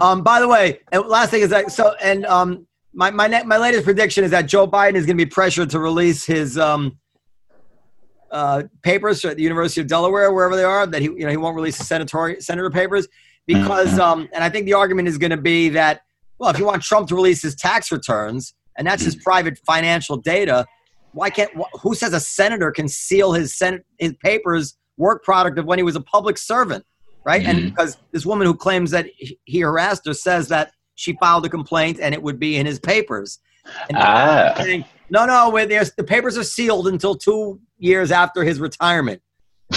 Um, 0.00 0.22
by 0.22 0.40
the 0.40 0.48
way, 0.48 0.80
and 0.90 1.06
last 1.06 1.30
thing 1.30 1.42
is 1.42 1.50
that 1.50 1.70
so 1.70 1.94
and 2.02 2.26
um, 2.26 2.66
my 2.92 3.10
my 3.10 3.26
ne- 3.26 3.44
my 3.44 3.58
latest 3.58 3.84
prediction 3.84 4.24
is 4.24 4.30
that 4.32 4.46
Joe 4.46 4.66
Biden 4.66 4.94
is 4.94 5.06
going 5.06 5.16
to 5.16 5.24
be 5.24 5.30
pressured 5.30 5.70
to 5.70 5.78
release 5.78 6.24
his 6.24 6.58
um, 6.58 6.98
uh, 8.30 8.64
papers 8.82 9.24
at 9.24 9.36
the 9.36 9.42
University 9.42 9.80
of 9.80 9.86
Delaware, 9.86 10.32
wherever 10.32 10.56
they 10.56 10.64
are. 10.64 10.86
That 10.86 11.02
he 11.02 11.08
you 11.08 11.20
know 11.20 11.30
he 11.30 11.36
won't 11.36 11.54
release 11.54 11.76
his 11.76 11.86
senator 11.86 12.36
senator 12.40 12.70
papers 12.70 13.06
because 13.46 13.98
um, 13.98 14.28
and 14.32 14.42
I 14.44 14.48
think 14.48 14.66
the 14.66 14.74
argument 14.74 15.08
is 15.08 15.18
going 15.18 15.30
to 15.30 15.36
be 15.36 15.68
that 15.70 16.02
well, 16.38 16.50
if 16.50 16.58
you 16.58 16.64
want 16.66 16.82
Trump 16.82 17.08
to 17.08 17.14
release 17.14 17.42
his 17.42 17.54
tax 17.54 17.92
returns 17.92 18.54
and 18.76 18.86
that's 18.86 19.04
his 19.04 19.16
private 19.16 19.58
financial 19.66 20.16
data, 20.16 20.66
why 21.12 21.30
can't 21.30 21.50
who 21.82 21.94
says 21.94 22.12
a 22.12 22.20
senator 22.20 22.70
can 22.70 22.88
seal 22.88 23.32
his 23.32 23.56
senate 23.56 23.84
his 23.98 24.14
papers 24.22 24.76
work 24.96 25.22
product 25.24 25.58
of 25.58 25.64
when 25.66 25.78
he 25.78 25.82
was 25.82 25.96
a 25.96 26.00
public 26.00 26.38
servant? 26.38 26.84
right? 27.24 27.46
And 27.46 27.58
Mhm. 27.60 27.64
because 27.66 27.96
this 28.12 28.26
woman 28.26 28.48
who 28.48 28.54
claims 28.54 28.90
that 28.90 29.06
he 29.44 29.60
harassed 29.60 30.04
her 30.06 30.12
says 30.12 30.48
that 30.48 30.72
she 30.96 31.16
filed 31.20 31.46
a 31.46 31.48
complaint 31.48 32.00
and 32.00 32.14
it 32.14 32.20
would 32.20 32.40
be 32.40 32.56
in 32.56 32.66
his 32.66 32.80
papers. 32.80 33.38
And 33.88 33.96
Ah, 34.00 34.54
saying, 34.56 34.84
no, 35.08 35.24
no, 35.26 35.50
the 35.52 36.04
papers 36.04 36.36
are 36.36 36.42
sealed 36.42 36.88
until 36.88 37.14
two 37.14 37.60
years 37.78 38.10
after 38.10 38.42
his 38.42 38.58
retirement. 38.58 39.22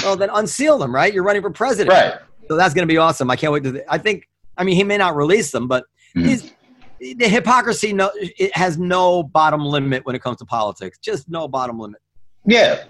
Well, 0.02 0.16
then 0.16 0.30
unseal 0.34 0.80
them, 0.80 0.94
right? 0.94 1.14
You're 1.14 1.24
running 1.24 1.44
for 1.44 1.52
president. 1.52 1.94
right. 1.96 2.16
So 2.48 2.56
that's 2.56 2.74
going 2.74 2.88
to 2.88 2.92
be 2.92 2.98
awesome. 2.98 3.30
I 3.32 3.36
can't 3.36 3.52
wait 3.54 3.64
to. 3.64 3.84
I 3.92 3.98
think. 3.98 4.28
I 4.58 4.64
mean, 4.64 4.76
he 4.76 4.84
may 4.84 4.98
not 4.98 5.16
release 5.16 5.52
them, 5.52 5.68
but 5.68 5.84
he's, 6.14 6.54
the 7.00 7.28
hypocrisy 7.28 7.92
no, 7.92 8.10
it 8.16 8.56
has 8.56 8.78
no 8.78 9.22
bottom 9.22 9.66
limit 9.66 10.06
when 10.06 10.16
it 10.16 10.22
comes 10.22 10.38
to 10.38 10.46
politics. 10.46 10.98
Just 10.98 11.30
no 11.30 11.48
bottom 11.48 11.78
limit. 11.78 12.02
Yeah. 12.46 12.86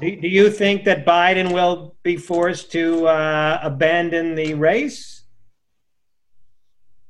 Do, 0.00 0.16
do 0.20 0.28
you 0.28 0.50
think 0.50 0.84
that 0.84 1.06
Biden 1.06 1.52
will 1.52 1.96
be 2.02 2.16
forced 2.16 2.70
to 2.72 3.06
uh, 3.06 3.60
abandon 3.62 4.34
the 4.34 4.54
race? 4.54 5.21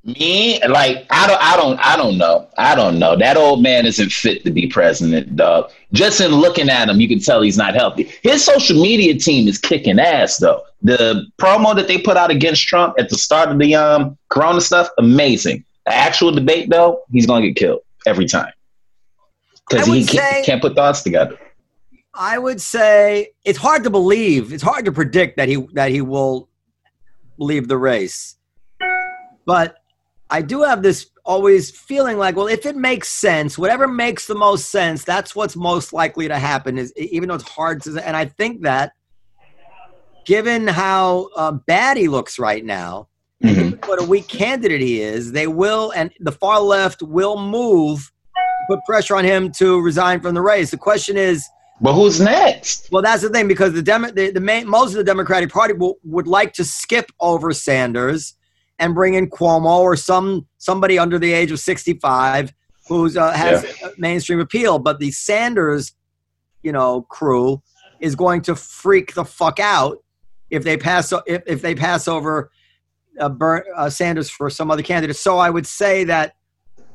Me, 0.04 0.60
like 0.66 1.06
I 1.10 1.28
don't, 1.28 1.40
I 1.40 1.56
don't, 1.56 1.78
I 1.78 1.96
don't 1.96 2.18
know. 2.18 2.48
I 2.58 2.74
don't 2.74 2.98
know. 2.98 3.16
That 3.16 3.36
old 3.36 3.62
man 3.62 3.86
isn't 3.86 4.10
fit 4.10 4.44
to 4.44 4.50
be 4.50 4.66
president, 4.66 5.36
dog. 5.36 5.70
Just 5.92 6.20
in 6.20 6.32
looking 6.32 6.68
at 6.68 6.88
him, 6.88 7.00
you 7.00 7.06
can 7.06 7.20
tell 7.20 7.40
he's 7.40 7.56
not 7.56 7.74
healthy. 7.74 8.10
His 8.22 8.44
social 8.44 8.82
media 8.82 9.14
team 9.16 9.46
is 9.46 9.58
kicking 9.58 10.00
ass, 10.00 10.38
though. 10.38 10.62
The 10.82 11.26
promo 11.38 11.76
that 11.76 11.86
they 11.86 11.98
put 11.98 12.16
out 12.16 12.32
against 12.32 12.66
Trump 12.66 12.96
at 12.98 13.10
the 13.10 13.16
start 13.16 13.50
of 13.50 13.60
the 13.60 13.76
um 13.76 14.18
Corona 14.28 14.60
stuff, 14.60 14.88
amazing. 14.98 15.64
The 15.86 15.94
actual 15.94 16.32
debate, 16.32 16.68
though, 16.68 17.02
he's 17.12 17.26
gonna 17.26 17.46
get 17.46 17.54
killed 17.54 17.82
every 18.04 18.26
time 18.26 18.52
because 19.68 19.86
he 19.86 20.04
can't, 20.04 20.10
say- 20.10 20.42
can't 20.44 20.60
put 20.60 20.74
thoughts 20.74 21.02
together. 21.02 21.38
I 22.14 22.38
would 22.38 22.60
say 22.60 23.30
it's 23.44 23.58
hard 23.58 23.84
to 23.84 23.90
believe. 23.90 24.52
It's 24.52 24.62
hard 24.64 24.84
to 24.86 24.92
predict 24.92 25.36
that 25.36 25.48
he 25.48 25.64
that 25.74 25.90
he 25.92 26.00
will 26.02 26.48
leave 27.38 27.68
the 27.68 27.78
race. 27.78 28.36
But 29.46 29.78
I 30.32 30.40
do 30.40 30.62
have 30.62 30.82
this 30.82 31.10
always 31.24 31.70
feeling 31.70 32.16
like, 32.16 32.34
well, 32.36 32.46
if 32.46 32.64
it 32.64 32.74
makes 32.74 33.08
sense, 33.10 33.58
whatever 33.58 33.86
makes 33.86 34.26
the 34.26 34.34
most 34.34 34.70
sense, 34.70 35.04
that's 35.04 35.36
what's 35.36 35.54
most 35.56 35.92
likely 35.92 36.26
to 36.26 36.38
happen. 36.38 36.78
Is 36.78 36.90
even 36.96 37.28
though 37.28 37.34
it's 37.34 37.48
hard 37.48 37.82
to, 37.82 38.02
and 38.04 38.16
I 38.16 38.24
think 38.24 38.62
that, 38.62 38.92
given 40.24 40.66
how 40.66 41.28
uh, 41.36 41.52
bad 41.52 41.96
he 41.98 42.08
looks 42.08 42.38
right 42.38 42.64
now, 42.64 43.08
Mhm. 43.44 43.86
what 43.88 44.00
a 44.00 44.04
weak 44.04 44.26
candidate 44.28 44.80
he 44.80 45.02
is, 45.02 45.32
they 45.32 45.48
will, 45.48 45.92
and 45.94 46.10
the 46.20 46.32
far 46.32 46.60
left 46.60 47.02
will 47.02 47.38
move, 47.38 48.10
put 48.70 48.78
pressure 48.86 49.16
on 49.16 49.24
him 49.24 49.50
to 49.58 49.80
resign 49.82 50.20
from 50.20 50.34
the 50.34 50.40
race. 50.40 50.70
The 50.70 50.76
question 50.78 51.16
is, 51.16 51.44
But 51.80 51.94
who's 51.94 52.20
next? 52.20 52.88
well, 52.92 53.02
that's 53.02 53.22
the 53.22 53.28
thing 53.28 53.48
because 53.48 53.72
the 53.74 53.82
Demo- 53.82 54.12
the, 54.12 54.30
the 54.30 54.40
main, 54.40 54.68
most 54.68 54.90
of 54.92 54.96
the 54.96 55.04
Democratic 55.04 55.50
Party 55.50 55.74
will, 55.74 55.96
would 56.04 56.28
like 56.28 56.52
to 56.54 56.64
skip 56.64 57.10
over 57.20 57.52
Sanders 57.52 58.34
and 58.82 58.94
bring 58.96 59.14
in 59.14 59.30
Cuomo 59.30 59.78
or 59.78 59.96
some 59.96 60.44
somebody 60.58 60.98
under 60.98 61.16
the 61.18 61.32
age 61.32 61.52
of 61.52 61.60
sixty 61.60 61.94
five 61.94 62.52
who's 62.88 63.16
uh, 63.16 63.30
has 63.32 63.62
a 63.82 63.92
mainstream 63.96 64.40
appeal. 64.40 64.80
But 64.80 64.98
the 64.98 65.12
Sanders, 65.12 65.92
you 66.64 66.72
know, 66.72 67.02
crew 67.02 67.62
is 68.00 68.16
going 68.16 68.42
to 68.42 68.56
freak 68.56 69.14
the 69.14 69.24
fuck 69.24 69.60
out 69.60 69.98
if 70.50 70.64
they 70.64 70.76
pass 70.76 71.12
if, 71.26 71.42
if 71.46 71.62
they 71.62 71.76
pass 71.76 72.08
over 72.08 72.50
uh, 73.20 73.28
Ber- 73.28 73.64
uh, 73.76 73.88
Sanders 73.88 74.28
for 74.28 74.50
some 74.50 74.68
other 74.68 74.82
candidate. 74.82 75.16
So 75.16 75.38
I 75.38 75.48
would 75.48 75.66
say 75.66 76.02
that 76.04 76.34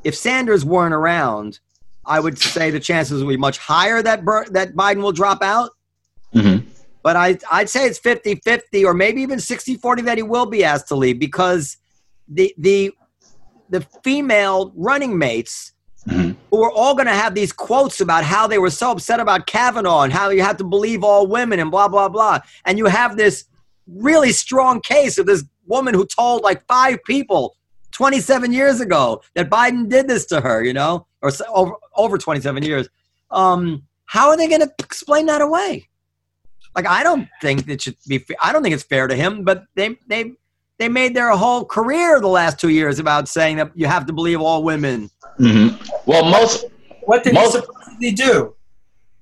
if 0.03 0.14
Sanders 0.14 0.65
weren't 0.65 0.93
around, 0.93 1.59
I 2.05 2.19
would 2.19 2.38
say 2.38 2.69
the 2.69 2.81
chances 2.81 3.23
would 3.23 3.30
be 3.30 3.38
much 3.38 3.59
higher 3.59 4.03
that 4.03 4.26
Ber- 4.26 4.47
that 4.51 4.73
Biden 4.76 5.01
will 5.01 5.14
drop 5.14 5.41
out. 5.41 5.69
Mhm. 6.35 6.65
But 7.08 7.16
I, 7.16 7.38
I'd 7.50 7.70
say 7.70 7.86
it's 7.88 8.00
50 8.00 8.36
50 8.44 8.84
or 8.84 8.94
maybe 8.94 9.22
even 9.22 9.40
60 9.40 9.76
40 9.76 10.02
that 10.02 10.18
he 10.18 10.24
will 10.24 10.46
be 10.46 10.66
asked 10.66 10.90
to 10.90 10.96
leave 10.96 11.20
because 11.20 11.78
the, 12.28 12.54
the, 12.58 12.92
the 13.70 13.80
female 14.04 14.74
running 14.76 15.18
mates 15.18 15.72
Mhm. 16.10 16.36
who 16.52 16.62
are 16.64 16.72
all 16.72 16.96
going 16.96 17.08
to 17.08 17.14
have 17.24 17.34
these 17.34 17.54
quotes 17.54 18.02
about 18.02 18.26
how 18.26 18.46
they 18.46 18.58
were 18.58 18.70
so 18.70 18.92
upset 18.92 19.22
about 19.22 19.46
Kavanaugh 19.48 20.02
and 20.02 20.12
how 20.12 20.30
you 20.30 20.42
have 20.42 20.58
to 20.58 20.66
believe 20.66 21.02
all 21.02 21.28
women 21.28 21.60
and 21.62 21.72
blah, 21.72 21.88
blah, 21.88 22.10
blah. 22.10 22.40
And 22.66 22.78
you 22.78 22.88
have 22.88 23.16
this 23.16 23.46
really 23.88 24.34
strong 24.34 24.82
case 24.82 25.18
of 25.18 25.26
this 25.28 25.46
woman 25.66 25.94
who 25.94 26.06
told 26.06 26.44
like 26.44 26.66
five 26.68 27.02
people 27.06 27.56
27 27.92 28.52
years 28.52 28.82
ago 28.82 29.22
that 29.36 29.50
Biden 29.50 29.88
did 29.88 30.10
this 30.10 30.26
to 30.28 30.42
her, 30.42 30.62
you 30.62 30.74
know, 30.74 31.08
or 31.22 31.32
over, 31.54 31.72
over 31.96 32.18
27 32.18 32.64
years. 32.64 32.90
Um, 33.32 33.84
how 34.06 34.30
are 34.30 34.36
they 34.38 34.48
going 34.50 34.62
to 34.62 34.72
explain 34.80 35.26
that 35.28 35.42
away? 35.42 35.88
Like, 36.76 36.88
I 36.88 37.03
don't 37.03 37.27
think 37.41 37.68
it 37.68 37.81
should 37.81 37.95
be. 38.07 38.19
fa- 38.19 38.35
I 38.41 38.53
don't 38.53 38.61
think 38.64 38.73
it's 38.76 38.84
fair 38.84 39.07
to 39.07 39.15
him. 39.15 39.44
But 39.44 39.64
they 39.76 39.98
they 40.07 40.34
they 40.77 40.89
made 40.89 41.15
their 41.15 41.31
whole 41.31 41.65
career 41.65 42.19
the 42.19 42.27
last 42.27 42.60
two 42.60 42.69
years 42.69 42.99
about 42.99 43.27
saying 43.27 43.57
that 43.57 43.72
you 43.76 43.88
have 43.88 44.06
to 44.07 44.14
believe 44.14 44.39
all 44.41 44.64
women. 44.64 45.10
Mhm. 45.39 45.76
Well, 46.06 46.26
most 46.26 46.65
What 47.02 47.23
did 47.23 47.34
Most- 47.34 47.56
he 47.56 47.61
supposedly 47.61 48.11
do? 48.11 48.53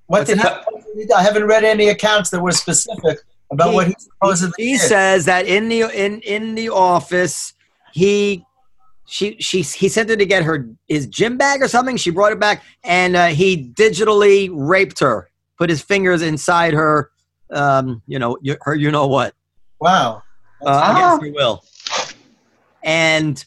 What 0.08 0.26
did 0.28 0.38
he 0.38 0.44
supposedly 0.44 1.06
do? 1.06 1.14
I 1.14 1.22
haven't 1.24 1.46
read 1.46 1.64
any 1.64 1.90
accounts 1.90 2.30
that 2.32 2.42
were 2.42 2.52
specific 2.52 3.20
about 3.52 3.70
He- 3.70 3.76
what 3.76 3.88
he 3.88 3.96
supposedly 4.00 4.54
He 4.66 4.74
did. 4.78 4.82
says 4.82 5.26
that 5.26 5.46
in 5.46 5.70
the 5.70 5.82
in 5.84 6.20
in 6.22 6.56
the 6.56 6.70
office, 6.70 7.54
he 7.94 8.44
she 9.06 9.38
she 9.40 9.62
he 9.62 9.88
sent 9.88 10.10
her 10.10 10.16
to 10.16 10.26
get 10.26 10.44
her 10.44 10.68
his 10.88 11.06
gym 11.08 11.38
bag 11.38 11.62
or 11.62 11.68
something. 11.68 11.96
She 11.96 12.10
brought 12.10 12.32
it 12.32 12.40
back, 12.40 12.64
and 12.84 13.16
uh, 13.16 13.28
he 13.28 13.72
digitally 13.78 14.50
raped 14.52 15.00
her. 15.00 15.30
Put 15.58 15.70
his 15.70 15.82
fingers 15.82 16.22
inside 16.22 16.74
her, 16.74 17.12
um, 17.52 18.02
you 18.08 18.20
know, 18.20 18.38
y- 18.44 18.58
her 18.62 18.76
you 18.76 18.92
know 18.92 19.08
what 19.08 19.34
wow. 19.80 20.24
uh, 20.66 20.96
against 20.96 21.22
her 21.22 21.32
will. 21.32 21.64
And 22.84 23.44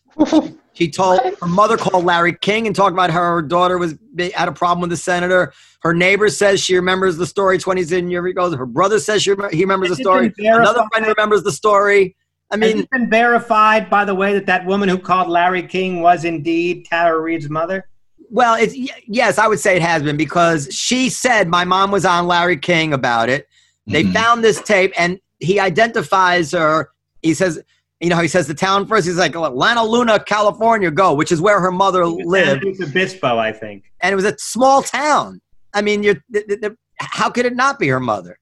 she 0.73 0.91
told 0.91 1.21
her 1.41 1.47
mother 1.47 1.77
called 1.77 2.05
Larry 2.05 2.35
King 2.35 2.67
and 2.67 2.75
talked 2.75 2.93
about 2.93 3.11
how 3.11 3.21
her 3.21 3.43
daughter 3.43 3.79
was 3.79 3.95
had 4.35 4.49
a 4.49 4.53
problem 4.53 4.81
with 4.81 4.91
the 4.91 4.97
senator. 4.97 5.53
Her 5.83 5.95
neighbor 5.95 6.29
says 6.29 6.61
she 6.61 6.75
remembers 6.75 7.17
the 7.17 7.27
story 7.27 7.59
27 7.59 8.11
years 8.11 8.31
ago. 8.31 8.55
Her 8.57 8.67
brother 8.67 8.99
says 8.99 9.23
she 9.23 9.35
he 9.53 9.63
remembers 9.63 9.91
the 9.91 9.97
Has 9.97 10.01
story. 10.01 10.35
Another 10.39 10.83
friend 10.93 11.07
remembers 11.07 11.43
the 11.43 11.53
story. 11.53 12.17
I 12.51 12.57
Has 12.61 12.73
mean, 12.73 12.81
it 12.81 12.91
been 12.91 13.11
verified, 13.11 13.91
by 13.91 14.05
the 14.05 14.15
way, 14.15 14.33
that 14.33 14.47
that 14.47 14.65
woman 14.65 14.89
who 14.89 14.99
called 14.99 15.29
Larry 15.29 15.63
King 15.63 16.01
was 16.01 16.25
indeed 16.25 16.87
Tara 16.87 17.21
Reade's 17.21 17.51
mother? 17.51 17.87
well, 18.31 18.55
it's 18.55 18.75
yes, 19.07 19.39
I 19.39 19.47
would 19.47 19.61
say 19.61 19.77
it 19.77 19.83
has 19.83 20.03
been 20.03 20.17
because 20.17 20.69
she 20.71 21.09
said 21.09 21.49
my 21.49 21.65
mom 21.65 21.91
was 21.91 22.05
on 22.05 22.27
Larry 22.27 22.57
King 22.57 22.93
about 22.93 23.29
it. 23.29 23.47
They 23.89 24.05
Mhm. 24.05 24.13
found 24.13 24.45
this 24.45 24.61
tape, 24.63 24.93
and 24.99 25.19
he 25.41 25.59
identifies 25.59 26.53
her. 26.53 26.91
He 27.23 27.35
says, 27.35 27.61
you 28.01 28.09
know, 28.11 28.19
he 28.19 28.29
says 28.29 28.47
the 28.47 28.55
town 28.55 28.87
first. 28.87 29.07
He's 29.07 29.17
like 29.17 29.35
Lana 29.35 29.83
Luna, 29.85 30.21
California, 30.21 30.91
go, 30.91 31.15
which 31.15 31.33
is 31.33 31.41
where 31.41 31.61
her 31.61 31.73
mother 31.73 32.07
lived. 32.07 32.65
It's 32.65 32.81
Obispo, 32.81 33.39
I 33.39 33.53
think. 33.53 33.85
and 34.01 34.13
it 34.13 34.17
was 34.17 34.25
a 34.25 34.37
small 34.39 34.83
town. 34.83 35.41
I 35.75 35.83
mean, 35.83 36.03
you're, 36.03 36.23
th- 36.33 36.47
th- 36.47 36.61
th- 36.61 36.73
how 37.01 37.29
could 37.31 37.47
it 37.47 37.57
not 37.57 37.79
be 37.79 37.89
her 37.89 38.01
mother? 38.01 38.39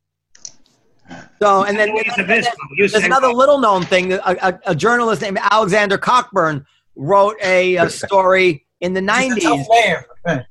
So, 1.40 1.62
and 1.64 1.78
then 1.78 1.90
It's 1.94 2.18
Obispo. 2.18 2.52
You 2.76 2.88
there's 2.88 3.04
another 3.04 3.28
little 3.32 3.58
known 3.58 3.82
thing. 3.84 4.12
A, 4.14 4.18
a, 4.24 4.58
a 4.68 4.74
journalist 4.74 5.22
named 5.22 5.38
Alexander 5.40 5.96
Cockburn 5.98 6.66
wrote 6.96 7.36
a, 7.42 7.76
a 7.76 7.88
story 7.90 8.66
in 8.80 8.92
the 8.94 9.00
90s. 9.00 9.64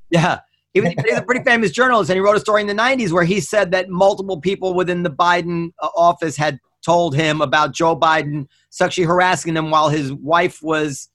Yeah. 0.10 0.40
He 0.76 0.82
he's 1.08 1.18
a 1.18 1.22
pretty 1.24 1.44
famous 1.44 1.72
journalist, 1.72 2.10
and 2.10 2.16
he 2.18 2.22
wrote 2.22 2.36
a 2.36 2.40
story 2.40 2.62
in 2.62 2.68
the 2.68 2.74
90s 2.74 3.12
where 3.12 3.24
he 3.24 3.40
said 3.40 3.72
that 3.72 3.90
multiple 3.90 4.40
people 4.40 4.74
within 4.74 5.04
the 5.04 5.10
Biden 5.10 5.72
uh, 5.82 5.88
office 5.96 6.36
had 6.36 6.60
told 6.84 7.16
him 7.16 7.42
about 7.42 7.74
Joe 7.74 7.98
Biden 7.98 8.48
sexually 8.70 9.08
harassing 9.08 9.56
him 9.56 9.72
while 9.72 9.90
his 9.90 10.12
wife 10.14 10.62
was 10.62 11.10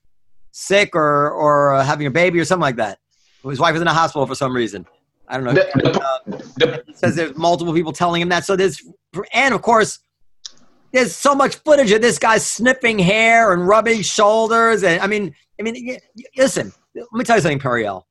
sick 0.50 0.96
or, 0.96 1.30
or 1.30 1.74
uh, 1.74 1.84
having 1.84 2.06
a 2.06 2.10
baby 2.10 2.40
or 2.40 2.44
something 2.44 2.62
like 2.62 2.76
that. 2.76 2.98
His 3.44 3.60
wife 3.60 3.72
was 3.74 3.80
in 3.82 3.86
a 3.86 3.92
hospital 3.94 4.26
for 4.26 4.34
some 4.34 4.54
reason. 4.56 4.84
I 5.28 5.36
don't 5.36 5.44
know. 5.44 5.52
The- 5.52 5.70
the- 5.74 6.00
Uh, 6.00 6.18
the- 6.56 6.82
he 6.86 6.92
says 6.94 7.14
there's 7.14 7.36
multiple 7.36 7.72
people 7.72 7.92
telling 7.92 8.20
him 8.20 8.30
that. 8.30 8.44
So 8.44 8.56
there's, 8.56 8.82
and 9.32 9.54
of 9.54 9.62
course, 9.62 10.00
there's 10.92 11.14
so 11.14 11.34
much 11.36 11.54
footage 11.56 11.92
of 11.92 12.00
this 12.02 12.18
guy 12.18 12.38
sniffing 12.38 12.98
hair 12.98 13.52
and 13.52 13.68
rubbing 13.68 14.02
shoulders. 14.02 14.82
And 14.82 15.00
I 15.00 15.06
mean, 15.06 15.34
I 15.60 15.62
mean, 15.62 15.98
listen, 16.36 16.72
let 16.96 17.06
me 17.12 17.24
tell 17.24 17.36
you 17.36 17.42
something, 17.42 17.60
Periel. 17.60 18.02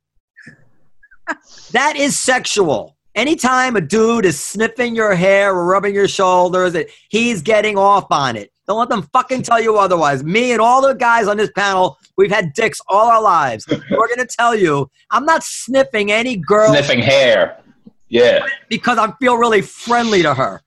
That 1.72 1.95
is 1.95 2.18
sexual. 2.18 2.95
Anytime 3.15 3.76
a 3.76 3.81
dude 3.81 4.26
is 4.26 4.39
sniffing 4.39 4.95
your 4.95 5.15
hair 5.15 5.53
or 5.53 5.65
rubbing 5.65 5.93
your 5.93 6.07
shoulders, 6.07 6.76
he's 7.10 7.41
getting 7.41 7.77
off 7.77 8.06
on 8.11 8.35
it. 8.35 8.51
Don't 8.68 8.77
let 8.77 8.89
them 8.89 9.10
fucking 9.11 9.41
tell 9.41 9.60
you 9.60 9.77
otherwise. 9.77 10.23
Me 10.23 10.51
and 10.51 10.61
all 10.61 10.81
the 10.81 10.93
guys 10.93 11.27
on 11.27 11.38
this 11.38 11.49
panel, 11.56 11.97
we've 12.18 12.31
had 12.31 12.53
dicks 12.53 12.80
all 12.88 13.07
our 13.07 13.22
lives. 13.22 13.65
We're 13.68 14.07
gonna 14.07 14.27
tell 14.27 14.56
you, 14.56 14.89
I'm 15.10 15.26
not 15.26 15.43
sniffing 15.43 16.11
any 16.11 16.35
girl 16.35 16.69
sniffing 16.69 16.99
hair. 16.99 17.60
Yeah. 18.10 18.45
because 18.69 18.97
I 18.97 19.11
feel 19.19 19.38
really 19.38 19.61
friendly 19.61 20.22
to 20.22 20.34
her. 20.34 20.61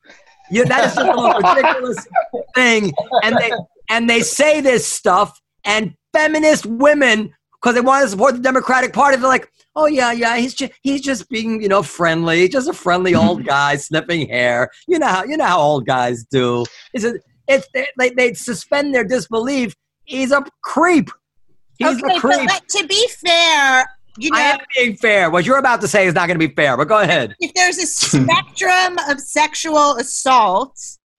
Yeah, 0.50 0.64
that 0.64 0.86
is 0.86 0.94
just 0.94 1.06
the 1.06 1.14
most 1.14 1.56
ridiculous 1.56 2.06
thing. 2.54 2.92
And 3.22 3.36
they 3.36 3.52
and 3.88 4.10
they 4.10 4.20
say 4.20 4.60
this 4.60 4.86
stuff, 4.86 5.40
and 5.64 5.94
feminist 6.12 6.66
women, 6.66 7.32
because 7.54 7.74
they 7.74 7.80
want 7.80 8.04
to 8.04 8.08
support 8.10 8.34
the 8.34 8.40
Democratic 8.40 8.92
Party, 8.92 9.16
they're 9.16 9.28
like, 9.28 9.48
"Oh 9.76 9.86
yeah, 9.86 10.12
yeah, 10.12 10.36
he's 10.36 10.54
just 10.54 10.72
he's 10.82 11.00
just 11.00 11.28
being 11.28 11.62
you 11.62 11.68
know 11.68 11.82
friendly, 11.82 12.48
just 12.48 12.68
a 12.68 12.72
friendly 12.72 13.14
old 13.14 13.44
guy 13.54 13.76
sniffing 13.76 14.28
hair. 14.28 14.70
You 14.88 14.98
know 14.98 15.06
how 15.06 15.24
you 15.24 15.36
know 15.36 15.46
how 15.46 15.60
old 15.60 15.86
guys 15.86 16.24
do. 16.24 16.64
It's 16.92 17.04
a, 17.04 17.14
it's 17.48 17.66
they, 17.98 18.10
they 18.10 18.34
suspend 18.34 18.94
their 18.94 19.04
disbelief. 19.04 19.74
He's 20.04 20.32
a 20.32 20.44
creep. 20.62 21.10
He's 21.78 22.02
okay, 22.02 22.16
a 22.16 22.20
creep. 22.20 22.48
but 22.48 22.68
to 22.68 22.86
be 22.86 23.08
fair, 23.08 23.86
you 24.18 24.30
know, 24.30 24.38
I 24.38 24.42
am 24.42 24.58
being 24.76 24.96
fair. 24.96 25.30
What 25.30 25.44
you're 25.46 25.58
about 25.58 25.80
to 25.80 25.88
say 25.88 26.06
is 26.06 26.14
not 26.14 26.26
going 26.28 26.38
to 26.38 26.46
be 26.48 26.54
fair, 26.54 26.76
but 26.76 26.86
go 26.86 26.98
ahead. 26.98 27.34
if 27.40 27.52
there's 27.54 27.78
a 27.78 27.86
spectrum 27.86 28.98
of 29.08 29.20
sexual 29.20 29.96
assault, 29.96 30.78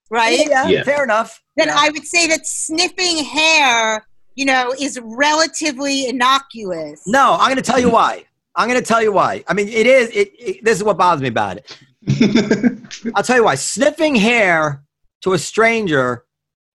right? 0.10 0.48
Yeah, 0.48 0.68
Yeah. 0.68 0.84
fair 0.84 1.04
enough. 1.04 1.42
Then 1.58 1.68
Yeah. 1.68 1.76
I 1.78 1.90
would 1.90 2.06
say 2.06 2.28
that 2.28 2.46
sniffing 2.46 3.24
hair, 3.26 4.06
you 4.36 4.46
know, 4.46 4.74
is 4.80 5.00
relatively 5.02 6.08
innocuous. 6.08 7.02
No, 7.08 7.34
I'm 7.34 7.48
going 7.48 7.56
to 7.58 7.62
tell 7.62 7.80
you 7.80 7.90
why. 7.90 8.26
I'm 8.56 8.68
going 8.70 8.80
to 8.80 8.86
tell 8.86 9.02
you 9.02 9.12
why. 9.12 9.44
I 9.48 9.54
mean, 9.54 9.68
it 9.68 9.88
is. 9.88 10.10
It, 10.10 10.32
it, 10.38 10.64
this 10.64 10.78
is 10.78 10.84
what 10.84 10.98
bothers 10.98 11.22
me 11.22 11.30
about 11.30 11.58
it. 11.58 11.78
I'll 13.16 13.24
tell 13.24 13.38
you 13.38 13.44
why. 13.44 13.56
Sniffing 13.56 14.16
hair 14.16 14.84
to 15.22 15.34
a 15.34 15.40
stranger, 15.40 16.26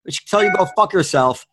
which 0.03 0.27
tell 0.27 0.43
you 0.43 0.53
go 0.57 0.67
fuck 0.77 0.93
yourself, 0.93 1.47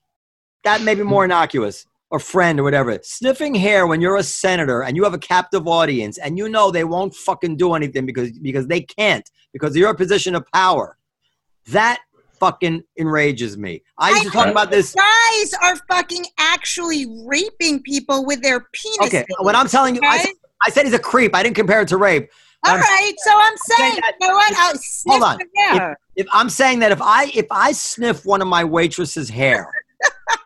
that 0.64 0.82
may 0.82 0.96
be 0.96 1.04
more 1.04 1.26
innocuous. 1.26 1.86
Or 2.12 2.20
friend 2.20 2.60
or 2.60 2.64
whatever. 2.64 2.98
Sniffing 3.02 3.56
hair 3.56 3.88
when 3.88 4.00
you're 4.00 4.16
a 4.16 4.24
senator 4.24 4.84
and 4.84 4.96
you 4.96 5.04
have 5.04 5.16
a 5.16 5.20
captive 5.20 5.68
audience 5.68 6.20
and 6.20 6.38
you 6.38 6.48
know 6.48 6.70
they 6.70 6.84
won't 6.84 7.16
fucking 7.16 7.58
do 7.58 7.74
anything 7.74 8.06
because 8.06 8.32
because 8.40 8.68
they 8.68 8.82
can't 8.82 9.30
because 9.54 9.72
of 9.72 9.78
your 9.78 9.94
position 9.96 10.36
of 10.36 10.46
power. 10.54 10.98
That 11.72 12.02
fucking 12.40 12.84
enrages 12.98 13.58
me. 13.58 13.82
I 13.98 14.12
used 14.12 14.24
to 14.24 14.30
talk 14.32 14.48
about 14.48 14.72
this. 14.72 14.94
Guys 14.96 15.54
are 15.62 15.76
fucking 15.90 16.26
actually 16.38 17.06
raping 17.26 17.82
people 17.84 18.26
with 18.26 18.42
their 18.42 18.68
penis. 18.74 19.08
Okay, 19.08 19.26
when 19.40 19.56
I'm 19.56 19.68
telling 19.68 19.96
you, 19.96 20.02
I, 20.04 20.20
said- 20.20 20.34
I 20.66 20.70
said 20.70 20.86
he's 20.86 20.94
a 20.94 21.00
creep. 21.00 21.36
I 21.36 21.44
didn't 21.44 21.56
compare 21.56 21.82
it 21.82 21.88
to 21.90 21.98
rape. 21.98 22.30
All 22.66 22.72
I'm- 22.72 22.82
right, 22.82 23.14
so 23.18 23.32
I'm 23.34 23.58
saying, 23.58 23.96
that- 24.02 24.14
you 24.20 24.28
know 24.28 24.34
what? 24.34 24.54
I'll 24.58 24.74
Hold 25.08 25.24
on. 25.24 25.40
hair. 25.56 25.98
If 26.16 26.28
I'm 26.32 26.50
saying 26.50 26.80
that 26.80 26.92
if 26.92 27.02
I 27.02 27.26
if 27.34 27.48
I 27.52 27.72
sniff 27.74 28.26
one 28.26 28.42
of 28.42 28.48
my 28.48 28.64
waitresses' 28.64 29.30
hair, 29.30 29.70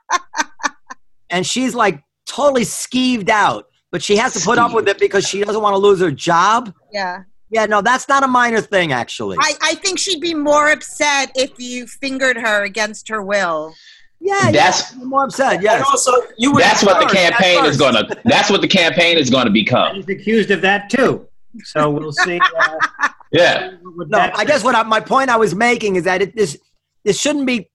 and 1.29 1.45
she's 1.45 1.75
like 1.75 2.03
totally 2.25 2.63
skeeved 2.63 3.29
out, 3.29 3.65
but 3.91 4.01
she 4.01 4.15
has 4.17 4.33
to 4.33 4.39
put 4.39 4.57
up 4.57 4.73
with 4.73 4.87
it 4.87 4.99
because 4.99 5.27
she 5.27 5.43
doesn't 5.43 5.61
want 5.61 5.73
to 5.73 5.77
lose 5.77 5.99
her 5.99 6.11
job. 6.11 6.73
Yeah. 6.91 7.23
Yeah, 7.51 7.65
no, 7.65 7.81
that's 7.81 8.07
not 8.07 8.23
a 8.23 8.27
minor 8.27 8.61
thing, 8.61 8.91
actually. 8.91 9.37
I, 9.39 9.53
I 9.61 9.75
think 9.75 9.97
she'd 9.99 10.21
be 10.21 10.33
more 10.35 10.69
upset 10.71 11.31
if 11.35 11.51
you 11.57 11.87
fingered 11.87 12.37
her 12.37 12.63
against 12.63 13.07
her 13.09 13.21
will. 13.23 13.73
yeah, 14.19 14.51
That's- 14.51 14.93
yeah, 14.97 15.03
more 15.03 15.23
upset. 15.25 15.53
And 15.55 15.63
Yes, 15.63 15.83
also, 15.89 16.11
you 16.37 16.51
would 16.51 16.61
That's 16.61 16.83
what 16.83 16.99
the 16.99 17.13
campaign 17.13 17.65
is 17.65 17.77
gonna. 17.77 18.07
That's 18.25 18.49
what 18.51 18.61
the 18.61 18.67
campaign 18.67 19.17
is 19.17 19.29
gonna 19.29 19.49
become. 19.49 19.95
He's 19.95 20.09
accused 20.09 20.51
of 20.51 20.61
that 20.61 20.89
too. 20.89 21.27
So 21.63 21.89
we'll 21.89 22.11
see. 22.11 22.39
Uh, 22.39 23.09
Yeah. 23.31 23.71
no. 23.83 24.31
I 24.35 24.45
guess 24.45 24.63
what 24.63 24.75
I, 24.75 24.83
my 24.83 24.99
point 24.99 25.29
I 25.29 25.37
was 25.37 25.55
making 25.55 25.95
is 25.95 26.03
that 26.03 26.21
it, 26.21 26.35
this 26.35 26.57
this 27.05 27.19
shouldn't 27.19 27.47
be 27.47 27.69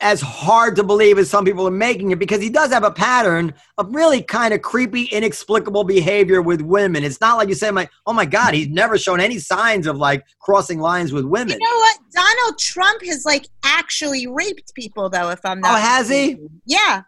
as 0.00 0.20
hard 0.20 0.76
to 0.76 0.82
believe 0.82 1.18
as 1.18 1.28
some 1.28 1.44
people 1.44 1.66
are 1.66 1.72
making 1.72 2.10
it 2.10 2.18
because 2.18 2.40
he 2.40 2.48
does 2.48 2.72
have 2.72 2.84
a 2.84 2.90
pattern 2.90 3.52
of 3.78 3.94
really 3.94 4.22
kind 4.22 4.54
of 4.54 4.62
creepy, 4.62 5.04
inexplicable 5.04 5.84
behavior 5.84 6.40
with 6.40 6.62
women. 6.62 7.04
It's 7.04 7.20
not 7.20 7.36
like 7.36 7.48
you 7.48 7.54
say, 7.54 7.70
"My 7.70 7.88
oh 8.06 8.12
my 8.12 8.24
god, 8.24 8.54
he's 8.54 8.68
never 8.68 8.98
shown 8.98 9.20
any 9.20 9.38
signs 9.38 9.86
of 9.86 9.96
like 9.96 10.24
crossing 10.40 10.80
lines 10.80 11.12
with 11.12 11.24
women. 11.24 11.50
You 11.50 11.58
know 11.58 11.76
what? 11.76 11.98
Donald 12.12 12.58
Trump 12.58 13.04
has 13.04 13.24
like 13.24 13.46
actually 13.64 14.26
raped 14.26 14.74
people, 14.74 15.10
though. 15.10 15.30
If 15.30 15.40
I'm 15.44 15.60
not. 15.60 15.72
Oh, 15.72 15.80
has 15.80 16.08
he? 16.08 16.38
Yeah. 16.66 17.02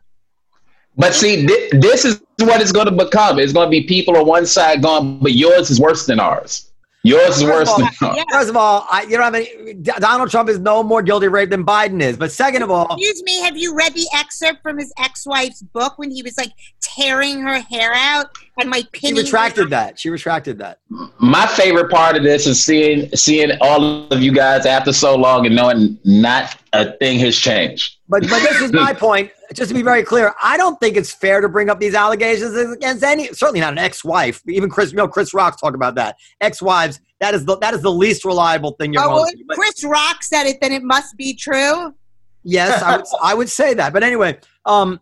But 0.97 1.15
see, 1.15 1.47
thi- 1.47 1.79
this 1.79 2.05
is 2.05 2.21
what 2.41 2.61
it's 2.61 2.73
going 2.73 2.87
to 2.87 2.93
become. 2.93 3.39
It's 3.39 3.53
going 3.53 3.67
to 3.67 3.71
be 3.71 3.85
people 3.85 4.17
on 4.17 4.27
one 4.27 4.45
side 4.45 4.83
going, 4.83 5.19
but 5.21 5.33
yours 5.33 5.71
is 5.71 5.81
worse 5.81 6.05
than 6.05 6.21
ours. 6.21 6.72
Yours 7.05 7.39
is 7.39 7.45
worse 7.45 7.69
than 7.75 7.87
ours. 8.03 8.17
Yeah. 8.17 8.25
First 8.31 8.49
of 8.49 8.57
all, 8.57 8.87
I, 8.91 9.03
you 9.03 9.19
know, 9.19 9.25
I 9.25 9.31
mean, 9.31 9.83
Donald 9.83 10.31
Trump 10.31 10.49
is 10.49 10.59
no 10.61 10.83
more 10.83 11.03
guilty 11.03 11.27
of 11.27 11.33
rape 11.33 11.51
than 11.51 11.67
Biden 11.67 12.01
is. 12.01 12.17
But 12.17 12.31
second 12.31 12.63
of 12.63 12.71
all, 12.71 12.87
Excuse 12.95 13.23
me, 13.25 13.41
have 13.41 13.57
you 13.57 13.75
read 13.75 13.93
the 13.95 14.07
excerpt 14.15 14.63
from 14.63 14.79
his 14.79 14.93
ex-wife's 14.99 15.63
book 15.63 15.99
when 15.99 16.11
he 16.13 16.23
was 16.23 16.37
like 16.39 16.53
tearing 16.81 17.41
her 17.41 17.59
hair 17.61 17.93
out 17.95 18.27
and 18.61 18.71
like 18.71 18.85
she 18.95 19.09
pinning? 19.09 19.25
retracted 19.25 19.71
that. 19.71 19.99
She 19.99 20.11
retracted 20.11 20.59
that. 20.59 20.79
My 21.19 21.47
favorite 21.47 21.91
part 21.91 22.17
of 22.17 22.23
this 22.23 22.47
is 22.47 22.63
seeing 22.63 23.09
seeing 23.17 23.51
all 23.61 24.07
of 24.13 24.23
you 24.23 24.33
guys 24.33 24.65
after 24.65 24.93
so 24.93 25.17
long 25.17 25.47
and 25.47 25.57
knowing 25.57 25.99
not 26.05 26.57
a 26.73 26.93
thing 26.99 27.19
has 27.19 27.37
changed. 27.37 27.97
But 28.09 28.23
but 28.29 28.43
this 28.43 28.61
is 28.61 28.73
my 28.73 28.93
point. 28.99 29.33
Just 29.55 29.69
to 29.69 29.75
be 29.75 29.83
very 29.83 30.03
clear, 30.03 30.35
I 30.43 30.57
don't 30.57 30.79
think 30.81 30.97
it's 30.97 31.13
fair 31.13 31.41
to 31.41 31.49
bring 31.49 31.69
up 31.71 31.81
these 31.81 31.95
allegations 31.95 32.55
against 32.57 33.03
any. 33.03 33.27
Certainly 33.29 33.61
not 33.61 33.73
an 33.73 33.79
ex-wife. 33.79 34.41
Even 34.49 34.71
Chris, 34.71 34.91
you 34.91 34.97
know, 34.97 35.09
Chris 35.09 35.33
Rock 35.35 35.61
talk 35.61 35.75
about 35.75 35.95
that. 35.97 36.17
Ex-wives. 36.41 37.01
That 37.21 37.35
is 37.35 37.45
the 37.45 37.57
that 37.59 37.73
is 37.75 37.83
the 37.83 37.91
least 37.93 38.25
reliable 38.25 38.73
thing 38.73 38.93
you're 38.93 39.03
Oh, 39.05 39.11
well, 39.11 39.25
if. 39.27 39.35
Chris 39.57 39.85
Rock 39.85 40.23
said 40.23 40.45
it, 40.47 40.59
then 40.61 40.73
it 40.73 40.83
must 40.83 41.17
be 41.17 41.35
true. 41.35 41.95
Yes, 42.43 42.83
I 42.83 42.97
would, 42.97 43.07
I 43.23 43.35
would 43.35 43.49
say 43.49 43.75
that. 43.75 43.93
But 43.93 44.03
anyway, 44.03 44.39
um, 44.67 44.99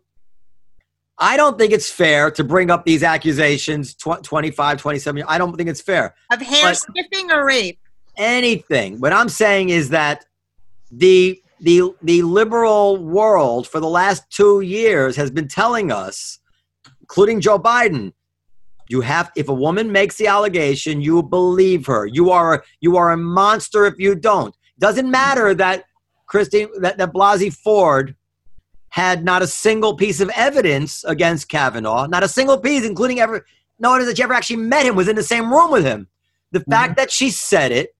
I 1.18 1.36
don't 1.36 1.56
think 1.58 1.72
it's 1.72 1.90
fair 1.90 2.30
to 2.32 2.44
bring 2.44 2.70
up 2.70 2.84
these 2.84 3.02
accusations 3.02 3.94
tw- 3.94 4.22
25, 4.22 4.78
27. 4.80 5.22
I 5.26 5.38
don't 5.38 5.56
think 5.56 5.68
it's 5.68 5.80
fair. 5.80 6.14
Of 6.30 6.40
hair 6.42 6.64
But- 6.70 6.76
sniffing 6.76 7.30
or 7.30 7.46
rape. 7.46 7.78
anything. 8.16 9.00
What 9.00 9.12
I'm 9.14 9.28
saying 9.30 9.70
is 9.70 9.88
that 9.90 10.26
the 10.90 11.39
the 11.60 11.94
the 12.02 12.22
liberal 12.22 12.96
world 12.96 13.66
for 13.66 13.80
the 13.80 13.88
last 13.88 14.28
two 14.30 14.60
years 14.60 15.16
has 15.16 15.30
been 15.30 15.48
telling 15.48 15.92
us, 15.92 16.38
including 17.00 17.40
Joe 17.40 17.58
Biden, 17.58 18.12
you 18.88 19.02
have 19.02 19.30
if 19.36 19.48
a 19.48 19.54
woman 19.54 19.92
makes 19.92 20.16
the 20.16 20.26
allegation, 20.26 21.00
you 21.00 21.22
believe 21.22 21.86
her. 21.86 22.06
You 22.06 22.30
are 22.30 22.64
you 22.80 22.96
are 22.96 23.10
a 23.10 23.16
monster 23.16 23.86
if 23.86 23.98
you 23.98 24.14
don't. 24.14 24.54
Doesn't 24.78 25.10
matter 25.10 25.54
that 25.54 25.84
Christine 26.26 26.68
that, 26.80 26.98
that 26.98 27.12
Blasey 27.12 27.52
Ford 27.52 28.16
had 28.88 29.24
not 29.24 29.42
a 29.42 29.46
single 29.46 29.94
piece 29.94 30.20
of 30.20 30.28
evidence 30.30 31.04
against 31.04 31.48
Kavanaugh, 31.48 32.06
not 32.06 32.24
a 32.24 32.28
single 32.28 32.58
piece, 32.58 32.84
including 32.84 33.20
ever 33.20 33.44
no 33.78 33.90
one 33.90 34.04
that 34.04 34.16
she 34.16 34.22
ever 34.22 34.34
actually 34.34 34.56
met 34.56 34.86
him, 34.86 34.94
was 34.94 35.08
in 35.08 35.16
the 35.16 35.22
same 35.22 35.52
room 35.52 35.70
with 35.70 35.84
him. 35.84 36.08
The 36.52 36.60
mm-hmm. 36.60 36.70
fact 36.70 36.96
that 36.96 37.10
she 37.10 37.30
said 37.30 37.72
it, 37.72 37.94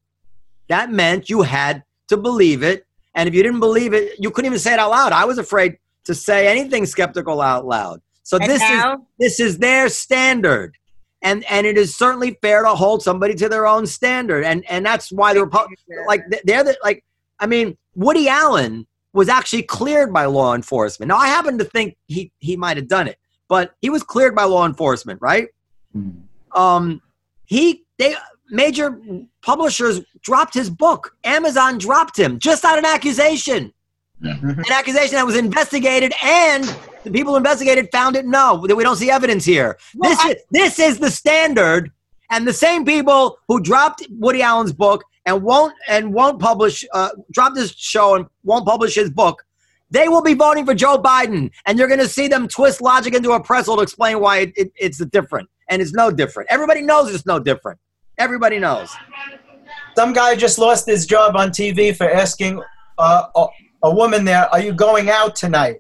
that 0.69 0.91
meant 0.91 1.31
you 1.31 1.43
had 1.43 1.85
to 2.09 2.17
believe 2.17 2.63
it. 2.63 2.87
And 3.15 3.29
if 3.29 3.35
you 3.35 3.43
didn't 3.43 3.61
believe 3.61 3.93
it, 3.93 4.15
you 4.19 4.31
couldn't 4.31 4.47
even 4.47 4.59
say 4.59 4.73
it 4.73 4.79
out 4.79 4.91
loud. 4.91 5.13
I 5.13 5.25
was 5.25 5.39
afraid 5.39 5.79
to 6.05 6.15
say 6.15 6.47
anything 6.47 6.87
skeptical 6.87 7.41
out 7.41 7.67
loud. 7.67 8.01
So 8.23 8.39
And 8.39 8.49
this 8.49 8.63
is 8.63 8.85
this 9.19 9.41
is 9.41 9.59
their 9.59 9.89
standard. 9.89 10.77
And 11.23 11.45
and 11.51 11.67
it 11.67 11.77
is 11.77 11.95
certainly 11.95 12.39
fair 12.41 12.63
to 12.63 12.71
hold 12.71 13.03
somebody 13.03 13.35
to 13.35 13.49
their 13.49 13.67
own 13.67 13.87
standard. 13.87 14.45
And 14.45 14.65
and 14.71 14.87
that's 14.87 15.11
why 15.11 15.35
the 15.35 15.41
Repu- 15.41 15.69
like 16.07 16.23
they're 16.45 16.65
the, 16.65 16.77
like 16.83 17.05
I 17.39 17.47
mean 17.47 17.77
Woody 17.95 18.29
Allen 18.29 18.87
was 19.13 19.29
actually 19.29 19.65
cleared 19.65 20.13
by 20.13 20.27
law 20.27 20.55
enforcement. 20.55 21.09
Now 21.09 21.17
I 21.17 21.27
happen 21.27 21.59
to 21.59 21.65
think 21.65 21.97
he 22.07 22.33
he 22.39 22.57
might 22.57 22.77
have 22.77 22.89
done 22.89 23.09
it, 23.09 23.19
but 23.49 23.75
he 23.81 23.91
was 23.91 24.03
cleared 24.03 24.35
by 24.35 24.45
law 24.45 24.65
enforcement, 24.65 25.21
right? 25.21 25.49
Um, 26.55 27.03
he 27.45 27.85
they 27.99 28.15
major 28.51 29.01
publishers 29.43 30.01
dropped 30.23 30.55
his 30.55 30.71
book. 30.71 31.17
Amazon 31.25 31.79
dropped 31.79 32.19
him 32.19 32.39
just 32.39 32.65
on 32.65 32.79
an 32.79 32.85
accusation, 32.85 33.73
an 34.23 34.65
accusation 34.73 35.15
that 35.17 35.27
was 35.27 35.37
investigated, 35.37 36.13
and 36.23 36.65
the 37.05 37.11
people 37.11 37.33
who 37.33 37.37
investigated 37.39 37.89
found 37.91 38.17
it 38.17 38.27
no 38.27 38.67
that 38.67 38.77
we 38.77 38.83
don't 38.85 38.97
see 38.97 39.11
evidence 39.11 39.45
here. 39.45 39.79
Well, 39.95 40.11
this 40.11 40.21
I- 40.21 40.31
is 40.31 40.37
this 40.51 40.79
is 40.79 40.99
the 40.99 41.11
standard, 41.11 41.91
and 42.31 42.47
the 42.47 42.53
same 42.53 42.85
people 42.85 43.39
who 43.49 43.61
dropped 43.61 44.07
Woody 44.11 44.43
Allen's 44.43 44.73
book 44.73 45.05
and 45.27 45.43
won't 45.43 45.75
and 45.89 46.13
won't 46.13 46.41
publish 46.41 46.85
uh, 46.93 47.11
dropped 47.33 47.57
his 47.57 47.73
show 47.73 48.15
and 48.17 48.27
won't 48.45 48.67
publish 48.67 48.95
his 48.95 49.11
book. 49.11 49.45
They 49.93 50.09
will 50.09 50.23
be 50.23 50.35
voting 50.35 50.65
for 50.67 50.75
Joe 50.75 50.99
Biden, 51.03 51.51
and 51.67 51.77
you're 51.79 51.89
going 51.89 51.99
to 52.01 52.09
see 52.09 52.29
them 52.29 52.47
twist 52.47 52.81
logic 52.81 53.13
into 53.13 53.33
a 53.33 53.43
pretzel 53.43 53.77
to 53.77 53.83
explain 53.83 54.21
why 54.21 54.39
it, 54.39 54.53
it, 54.57 54.73
it's 54.79 55.05
different, 55.07 55.49
and 55.69 55.83
it's 55.83 55.93
no 55.93 56.13
different. 56.13 56.49
Everybody 56.49 56.83
knows 56.83 57.13
it's 57.13 57.27
no 57.27 57.41
different. 57.41 57.81
Everybody 58.21 58.59
knows. 58.59 58.91
Some 59.97 60.13
guy 60.13 60.37
just 60.37 60.59
lost 60.59 60.87
his 60.87 61.07
job 61.07 61.37
on 61.37 61.51
TV 61.51 61.97
for 61.97 62.09
asking 62.09 62.63
uh, 62.99 63.25
a, 63.35 63.47
a 63.85 63.95
woman 63.95 64.25
there, 64.27 64.47
"Are 64.53 64.61
you 64.61 64.73
going 64.75 65.09
out 65.09 65.35
tonight?" 65.35 65.79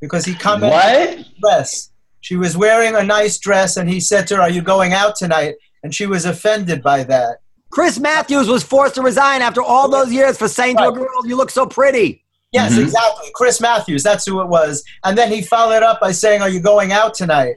Because 0.00 0.24
he 0.26 0.34
commented 0.34 0.70
What? 1.18 1.26
dress. 1.40 1.90
She 2.20 2.36
was 2.36 2.56
wearing 2.56 2.94
a 2.94 3.02
nice 3.02 3.38
dress, 3.38 3.78
and 3.78 3.88
he 3.88 4.00
said 4.00 4.26
to 4.28 4.36
her, 4.36 4.42
"Are 4.42 4.50
you 4.50 4.60
going 4.62 4.92
out 4.92 5.16
tonight?" 5.16 5.54
And 5.82 5.94
she 5.94 6.06
was 6.06 6.26
offended 6.26 6.82
by 6.82 7.04
that. 7.04 7.38
Chris 7.70 7.98
Matthews 7.98 8.48
was 8.48 8.62
forced 8.62 8.94
to 8.96 9.02
resign 9.02 9.40
after 9.40 9.62
all 9.62 9.88
those 9.88 10.12
years 10.12 10.36
for 10.36 10.46
saying 10.48 10.76
to 10.76 10.88
a 10.88 10.92
girl, 10.92 11.26
"You 11.26 11.36
look 11.36 11.50
so 11.50 11.64
pretty." 11.66 12.22
Yes, 12.52 12.74
Mhm. 12.74 12.82
exactly. 12.82 13.30
Chris 13.34 13.62
Matthews, 13.62 14.02
that's 14.02 14.26
who 14.26 14.42
it 14.42 14.46
was. 14.48 14.84
And 15.04 15.16
then 15.16 15.32
he 15.32 15.40
followed 15.40 15.82
up 15.82 16.00
by 16.02 16.12
saying, 16.12 16.42
"Are 16.42 16.50
you 16.50 16.60
going 16.60 16.92
out 16.92 17.14
tonight?" 17.14 17.54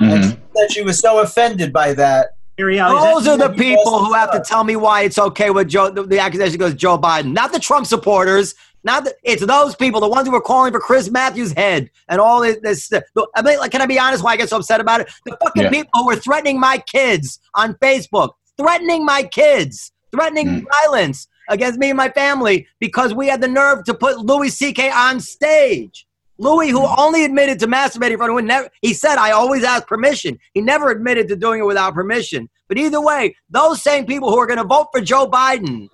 And 0.00 0.24
Mhm. 0.24 0.30
she 0.30 0.38
said 0.56 0.72
she 0.72 0.82
was 0.82 0.98
so 0.98 1.18
offended 1.20 1.70
by 1.70 1.92
that. 1.92 2.30
Ariel, 2.58 2.86
is 2.88 2.92
that- 3.02 3.14
Those 3.14 3.28
are 3.28 3.36
the 3.38 3.54
people 3.54 4.04
who 4.04 4.12
have 4.14 4.30
to 4.32 4.40
tell 4.40 4.64
me 4.64 4.76
why 4.76 5.02
it's 5.02 5.18
okay 5.18 5.50
with 5.50 5.68
Joe. 5.68 5.90
The, 5.90 6.02
the 6.04 6.18
accusation 6.18 6.58
goes 6.58 6.74
Joe 6.74 6.98
Biden, 6.98 7.32
not 7.32 7.52
the 7.52 7.58
Trump 7.60 7.86
supporters. 7.86 8.54
Not 8.84 9.04
the, 9.04 9.14
it's 9.22 9.46
those 9.46 9.76
people, 9.76 10.00
the 10.00 10.08
ones 10.08 10.26
who 10.26 10.32
were 10.32 10.40
calling 10.40 10.72
for 10.72 10.80
Chris 10.80 11.08
Matthews' 11.08 11.52
head 11.52 11.88
and 12.08 12.20
all 12.20 12.40
this. 12.42 12.58
this 12.62 12.90
look, 13.14 13.30
I 13.36 13.40
mean, 13.40 13.58
like, 13.60 13.70
can 13.70 13.80
I 13.80 13.86
be 13.86 13.96
honest? 13.96 14.24
Why 14.24 14.32
I 14.32 14.36
get 14.36 14.48
so 14.48 14.56
upset 14.56 14.80
about 14.80 15.00
it? 15.02 15.08
The 15.24 15.36
fucking 15.40 15.62
Yeah. 15.62 15.70
people 15.70 15.90
who 15.94 16.06
were 16.06 16.16
threatening 16.16 16.58
my 16.58 16.78
kids 16.78 17.38
on 17.54 17.74
Facebook, 17.74 18.30
threatening 18.58 19.04
my 19.06 19.22
kids, 19.22 19.92
threatening 20.10 20.46
Mm. 20.48 20.64
violence 20.82 21.28
against 21.48 21.78
me 21.78 21.90
and 21.90 21.96
my 21.96 22.08
family 22.10 22.66
because 22.80 23.14
we 23.14 23.28
had 23.28 23.40
the 23.40 23.46
nerve 23.46 23.84
to 23.84 23.94
put 23.94 24.18
Louis 24.18 24.48
C.K. 24.50 24.90
on 24.90 25.20
stage. 25.20 26.04
Louis, 26.42 26.70
who 26.70 26.84
only 26.98 27.24
admitted 27.24 27.60
to 27.60 27.68
masturbating 27.68 28.12
in 28.12 28.16
front 28.18 28.30
of 28.30 28.34
women, 28.34 28.48
never, 28.48 28.68
he 28.80 28.92
said, 28.94 29.16
I 29.16 29.30
always 29.30 29.62
ask 29.62 29.86
permission. 29.86 30.38
He 30.54 30.60
never 30.60 30.90
admitted 30.90 31.28
to 31.28 31.36
doing 31.36 31.60
it 31.60 31.66
without 31.66 31.94
permission. 31.94 32.48
But 32.68 32.78
either 32.78 33.00
way, 33.00 33.36
those 33.48 33.80
same 33.80 34.06
people 34.06 34.30
who 34.30 34.38
are 34.38 34.46
going 34.46 34.58
to 34.58 34.64
vote 34.64 34.88
for 34.92 35.00
Joe 35.00 35.28
Biden, 35.28 35.88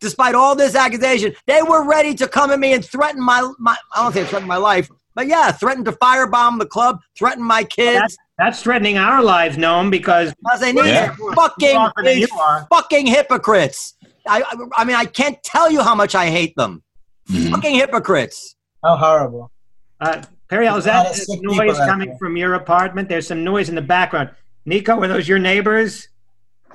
despite 0.00 0.34
all 0.34 0.54
this 0.54 0.74
accusation, 0.74 1.34
they 1.46 1.60
were 1.62 1.86
ready 1.86 2.14
to 2.14 2.26
come 2.26 2.50
at 2.50 2.58
me 2.58 2.72
and 2.72 2.82
threaten 2.84 3.22
my, 3.22 3.52
my 3.58 3.76
I 3.94 4.02
don't 4.02 4.14
say 4.14 4.24
threaten 4.24 4.48
my 4.48 4.56
life, 4.56 4.88
but 5.14 5.26
yeah, 5.26 5.52
threaten 5.52 5.84
to 5.84 5.92
firebomb 5.92 6.58
the 6.58 6.66
club, 6.66 7.00
threaten 7.18 7.42
my 7.44 7.62
kids. 7.64 8.16
That's 8.38 8.62
threatening 8.62 8.96
our 8.96 9.22
lives, 9.22 9.56
Noam, 9.58 9.90
because 9.90 10.32
Because 10.42 10.60
they 10.60 10.72
need 10.72 10.86
Yeah. 10.86 11.14
fucking 11.34 11.90
these 12.04 12.28
fucking 12.70 13.06
hypocrites. 13.06 13.94
I, 14.26 14.42
I 14.42 14.54
I 14.78 14.84
mean 14.84 14.96
I 14.96 15.04
can't 15.04 15.42
tell 15.42 15.70
you 15.70 15.82
how 15.82 15.94
much 15.94 16.14
I 16.14 16.30
hate 16.30 16.54
them. 16.56 16.82
Mhm. 17.30 17.50
Fucking 17.50 17.74
hypocrites. 17.74 18.54
How 18.84 18.96
horrible. 18.96 19.50
Uh, 20.00 20.22
Periel, 20.50 20.78
is 20.78 20.84
There's 20.84 20.94
a 20.94 20.98
lot 20.98 21.14
that 21.14 21.42
noise 21.42 21.74
people 21.76 21.86
coming 21.86 22.16
from 22.18 22.36
your 22.36 22.54
apartment? 22.54 23.08
There's 23.08 23.26
some 23.26 23.44
noise 23.44 23.68
in 23.68 23.74
the 23.74 23.82
background. 23.82 24.30
Neko, 24.66 25.02
are 25.02 25.08
those 25.08 25.28
your 25.28 25.38
neighbors? 25.38 26.08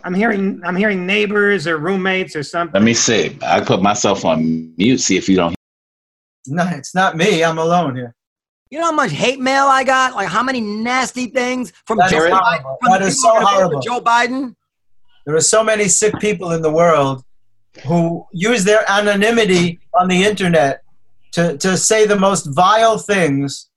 I'm 0.03 0.13
hearing 0.13 0.61
I'm 0.65 0.75
hearing 0.75 1.05
neighbors 1.05 1.65
or 1.65 1.77
roommates 1.77 2.35
or 2.35 2.43
something. 2.43 2.73
Let 2.73 2.83
me 2.83 2.93
see. 2.93 3.37
I 3.41 3.61
put 3.61 3.81
myself 3.81 4.25
on 4.25 4.73
mute. 4.77 4.99
See 4.99 5.17
if 5.17 5.27
you 5.29 5.35
don't. 5.37 5.55
No, 6.45 6.67
it's 6.67 6.93
not 6.93 7.15
me. 7.15 7.41
I'm 7.41 7.57
alone 7.57 7.95
here. 7.95 8.13
You 8.69 8.79
know 8.79 8.87
how 8.87 8.91
much 8.91 9.11
hate 9.11 9.39
mail 9.39 9.67
I 9.67 9.85
got? 9.85 10.13
Like 10.13 10.27
how 10.27 10.43
many 10.43 10.59
nasty 10.59 11.27
things 11.27 11.71
from 11.87 11.99
That 11.99 12.09
Joe 12.11 12.17
is 12.25 12.31
Biden? 12.33 12.39
horrible. 12.41 12.77
From 12.81 12.91
That 12.91 12.99
the 12.99 13.05
is 13.07 13.15
people 13.15 13.29
so 13.29 13.33
that 13.39 13.39
voted 13.39 13.47
for 13.47 13.55
horrible. 13.55 13.79
Joe 13.81 14.01
Biden. 14.01 14.55
There 15.25 15.35
are 15.37 15.41
so 15.41 15.63
many 15.63 15.87
sick 15.87 16.13
people 16.19 16.51
in 16.51 16.61
the 16.61 16.69
world 16.69 17.23
who 17.87 18.27
use 18.33 18.65
their 18.65 18.83
anonymity 18.91 19.79
on 19.93 20.09
the 20.09 20.21
internet 20.25 20.82
to, 21.34 21.57
to 21.57 21.77
say 21.77 22.05
the 22.05 22.15
most 22.15 22.45
vile 22.45 22.97
things. 22.97 23.69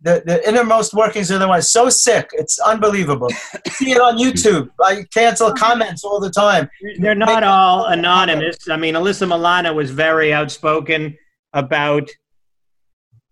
The, 0.00 0.22
the 0.26 0.46
innermost 0.46 0.92
workings 0.92 1.30
of 1.30 1.38
their 1.38 1.48
mind. 1.48 1.64
So 1.64 1.88
sick. 1.88 2.28
It's 2.34 2.58
unbelievable. 2.58 3.30
See 3.70 3.92
it 3.92 4.00
on 4.00 4.18
YouTube. 4.18 4.68
I 4.82 5.04
cancel 5.14 5.52
comments 5.54 6.04
all 6.04 6.20
the 6.20 6.30
time. 6.30 6.68
They're 6.98 7.14
not 7.14 7.42
all 7.42 7.86
anonymous. 7.86 8.68
I 8.68 8.76
mean, 8.76 8.94
Alyssa 8.94 9.26
Milano 9.26 9.72
was 9.72 9.90
very 9.90 10.30
outspoken 10.30 11.16
about 11.54 12.10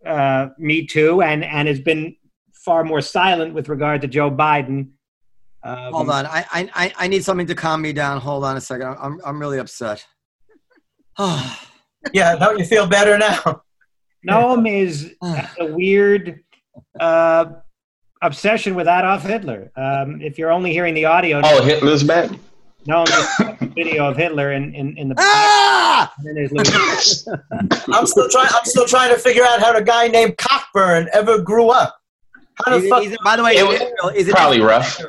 uh, 0.06 0.48
Me 0.58 0.86
Too 0.86 1.20
and, 1.20 1.44
and 1.44 1.68
has 1.68 1.80
been 1.80 2.16
far 2.54 2.84
more 2.84 3.02
silent 3.02 3.52
with 3.52 3.68
regard 3.68 4.00
to 4.00 4.08
Joe 4.08 4.30
Biden. 4.30 4.92
Um, 5.62 5.92
Hold 5.92 6.10
on. 6.10 6.26
I, 6.26 6.46
I 6.50 6.70
I 6.74 6.92
I 7.00 7.08
need 7.08 7.22
something 7.22 7.46
to 7.46 7.54
calm 7.54 7.82
me 7.82 7.92
down. 7.92 8.18
Hold 8.20 8.44
on 8.44 8.56
a 8.56 8.60
second. 8.60 8.96
I'm 8.98 9.20
I'm 9.24 9.38
really 9.38 9.58
upset. 9.58 10.04
Yeah, 12.12 12.36
don't 12.36 12.58
you 12.58 12.64
feel 12.64 12.86
better 12.86 13.16
now? 13.18 13.62
Noam 14.28 14.68
is 14.70 15.14
a 15.58 15.66
weird 15.66 16.40
uh, 17.00 17.46
obsession 18.22 18.74
with 18.74 18.86
Adolf 18.88 19.22
Hitler. 19.22 19.70
Um, 19.76 20.20
if 20.22 20.38
you're 20.38 20.50
only 20.52 20.72
hearing 20.72 20.94
the 20.94 21.04
audio, 21.06 21.40
Oh, 21.44 21.62
Hitler's 21.62 22.02
back. 22.04 22.30
Noam 22.88 23.06
just 23.06 23.36
put 23.36 23.60
a 23.62 23.66
video 23.72 24.08
of 24.08 24.16
Hitler 24.16 24.52
in, 24.52 24.74
in, 24.74 24.96
in 24.98 25.08
the 25.08 25.14
back. 25.14 25.24
ah! 25.28 26.12
And 26.18 26.26
then 26.26 26.34
there's 26.34 27.26
I'm 27.88 28.06
still 28.06 28.28
trying. 28.28 28.48
I'm 28.52 28.64
still 28.64 28.86
trying 28.86 29.12
to 29.14 29.18
figure 29.18 29.44
out 29.44 29.60
how 29.60 29.72
the 29.72 29.82
guy 29.84 30.08
named 30.08 30.36
Cockburn 30.38 31.08
ever 31.12 31.40
grew 31.40 31.68
up. 31.70 31.96
How 32.64 32.72
the 32.72 32.78
He's- 32.80 32.90
fuck? 32.90 33.02
he's- 33.04 33.16
by 33.24 33.36
the 33.36 33.44
way, 33.44 33.52
It 33.52 33.58
he's 33.58 33.64
was 33.68 33.74
Israel- 33.80 34.12
he's 34.14 34.28
Probably 34.30 34.60
rough. 34.60 35.00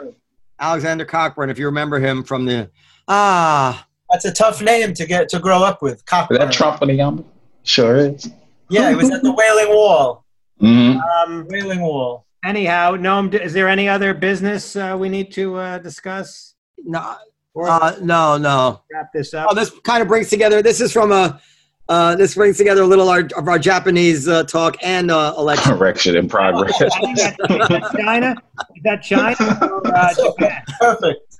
Alexander 0.60 1.04
Cockburn. 1.06 1.50
If 1.50 1.58
you 1.58 1.66
remember 1.66 2.00
him 2.00 2.24
from 2.24 2.46
the 2.46 2.70
ah, 3.08 3.86
That's 4.14 4.26
a 4.26 4.32
tough 4.32 4.62
name 4.62 4.94
to 4.94 5.06
get 5.08 5.28
to 5.30 5.40
grow 5.40 5.64
up 5.64 5.82
with. 5.82 5.96
Is 5.96 6.02
Cockburn. 6.04 6.38
that 6.38 6.52
Trump 6.54 6.82
in 6.84 6.90
the 6.90 6.94
yum? 6.94 7.26
Sure 7.64 7.96
is. 7.98 8.30
Yeah, 8.70 8.90
he 8.92 8.96
was 8.96 9.10
at 9.10 9.24
the 9.24 9.32
Wailing 9.40 9.70
Wall. 9.76 10.24
hmm 10.60 10.98
Um, 11.20 11.48
Wailing 11.50 11.82
Wall. 11.82 12.26
anyhow, 12.46 12.96
Noam, 12.96 13.34
is 13.34 13.54
there 13.54 13.68
any 13.68 13.90
other 13.90 14.14
business 14.14 14.76
uh, 14.76 14.96
we 15.00 15.10
need 15.10 15.32
to 15.34 15.56
uh, 15.56 15.78
discuss? 15.80 16.54
no, 16.86 17.16
uh, 17.60 17.96
no, 18.02 18.38
no. 18.38 18.82
wrap 18.94 19.12
this 19.14 19.34
up? 19.34 19.48
Oh, 19.50 19.56
this 19.56 19.72
kind 19.84 20.02
of 20.04 20.08
brings 20.08 20.30
together. 20.30 20.62
This 20.62 20.80
is 20.80 20.92
from 20.94 21.12
a. 21.12 21.42
Uh, 21.90 22.16
this 22.16 22.36
brings 22.36 22.58
together 22.58 22.82
a 22.84 22.88
little 22.88 23.10
our, 23.10 23.28
of 23.36 23.48
our 23.50 23.60
Japanese 23.60 24.28
uh, 24.28 24.44
talk 24.44 24.78
and 24.84 25.12
uh, 25.12 25.34
election. 25.38 25.76
Correction 25.78 26.16
in 26.16 26.30
progress. 26.30 26.80
I 26.82 26.90
think 26.90 27.18
that's, 27.18 27.38
is 27.50 27.68
that 27.68 27.92
China? 28.00 28.36
Is 28.76 28.84
that 28.84 29.02
China 29.04 29.60
or 29.62 29.88
uh, 29.88 30.14
Japan? 30.14 30.62
Perfect. 30.80 31.38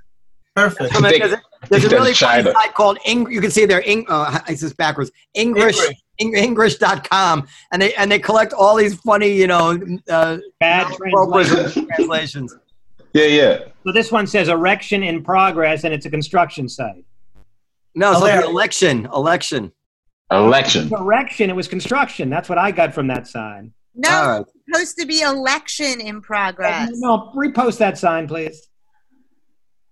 Perfect. 0.56 0.96
I 0.96 1.00
mean, 1.00 1.22
think- 1.22 1.40
there's 1.70 1.84
a, 1.86 1.88
a 1.88 1.90
really 1.92 2.14
funny 2.14 2.44
China. 2.44 2.52
site 2.54 2.74
called 2.74 2.98
Eng- 3.06 3.32
you 3.32 3.42
can 3.42 3.52
see 3.52 3.66
there 3.66 3.82
Eng- 3.86 4.06
uh, 4.10 4.40
it's 4.48 4.62
just 4.62 4.78
backwards 4.78 5.12
English 5.34 5.78
English. 5.80 5.98
Eng- 6.20 6.34
Engrish.com 6.56 7.48
and 7.72 7.82
they 7.82 7.94
and 7.96 8.12
they 8.12 8.20
collect 8.20 8.54
all 8.54 8.76
these 8.76 8.96
funny 8.96 9.32
you 9.34 9.48
know 9.48 9.78
uh, 10.10 10.38
Bad 10.60 10.92
appropriate 10.94 11.48
translation. 11.48 11.88
translations. 11.96 12.56
Yeah, 13.16 13.26
yeah. 13.26 13.60
So 13.86 13.92
this 13.92 14.12
one 14.12 14.26
says 14.26 14.48
erection 14.48 15.04
in 15.04 15.24
progress, 15.24 15.84
and 15.84 15.94
it's 15.94 16.08
a 16.08 16.10
construction 16.10 16.68
site. 16.68 17.06
No, 17.94 18.12
it's 18.12 18.22
like 18.22 18.32
Hilarious. 18.32 18.50
election 18.50 19.06
election. 19.14 19.72
Election. 20.32 20.92
Erection, 20.92 21.52
it 21.52 21.56
was 21.56 21.68
construction. 21.68 22.32
That's 22.32 22.50
what 22.50 22.58
I 22.58 22.72
got 22.72 22.92
from 22.92 23.06
that 23.10 23.28
sign. 23.28 23.72
No, 23.94 24.10
All 24.10 24.28
right. 24.30 24.42
it's 24.42 24.52
supposed 24.66 24.98
to 24.98 25.06
be 25.06 25.22
election 25.22 26.02
in 26.02 26.22
progress. 26.22 26.90
No, 26.96 27.32
repost 27.36 27.78
that 27.78 28.00
sign, 28.00 28.28
please. 28.28 28.68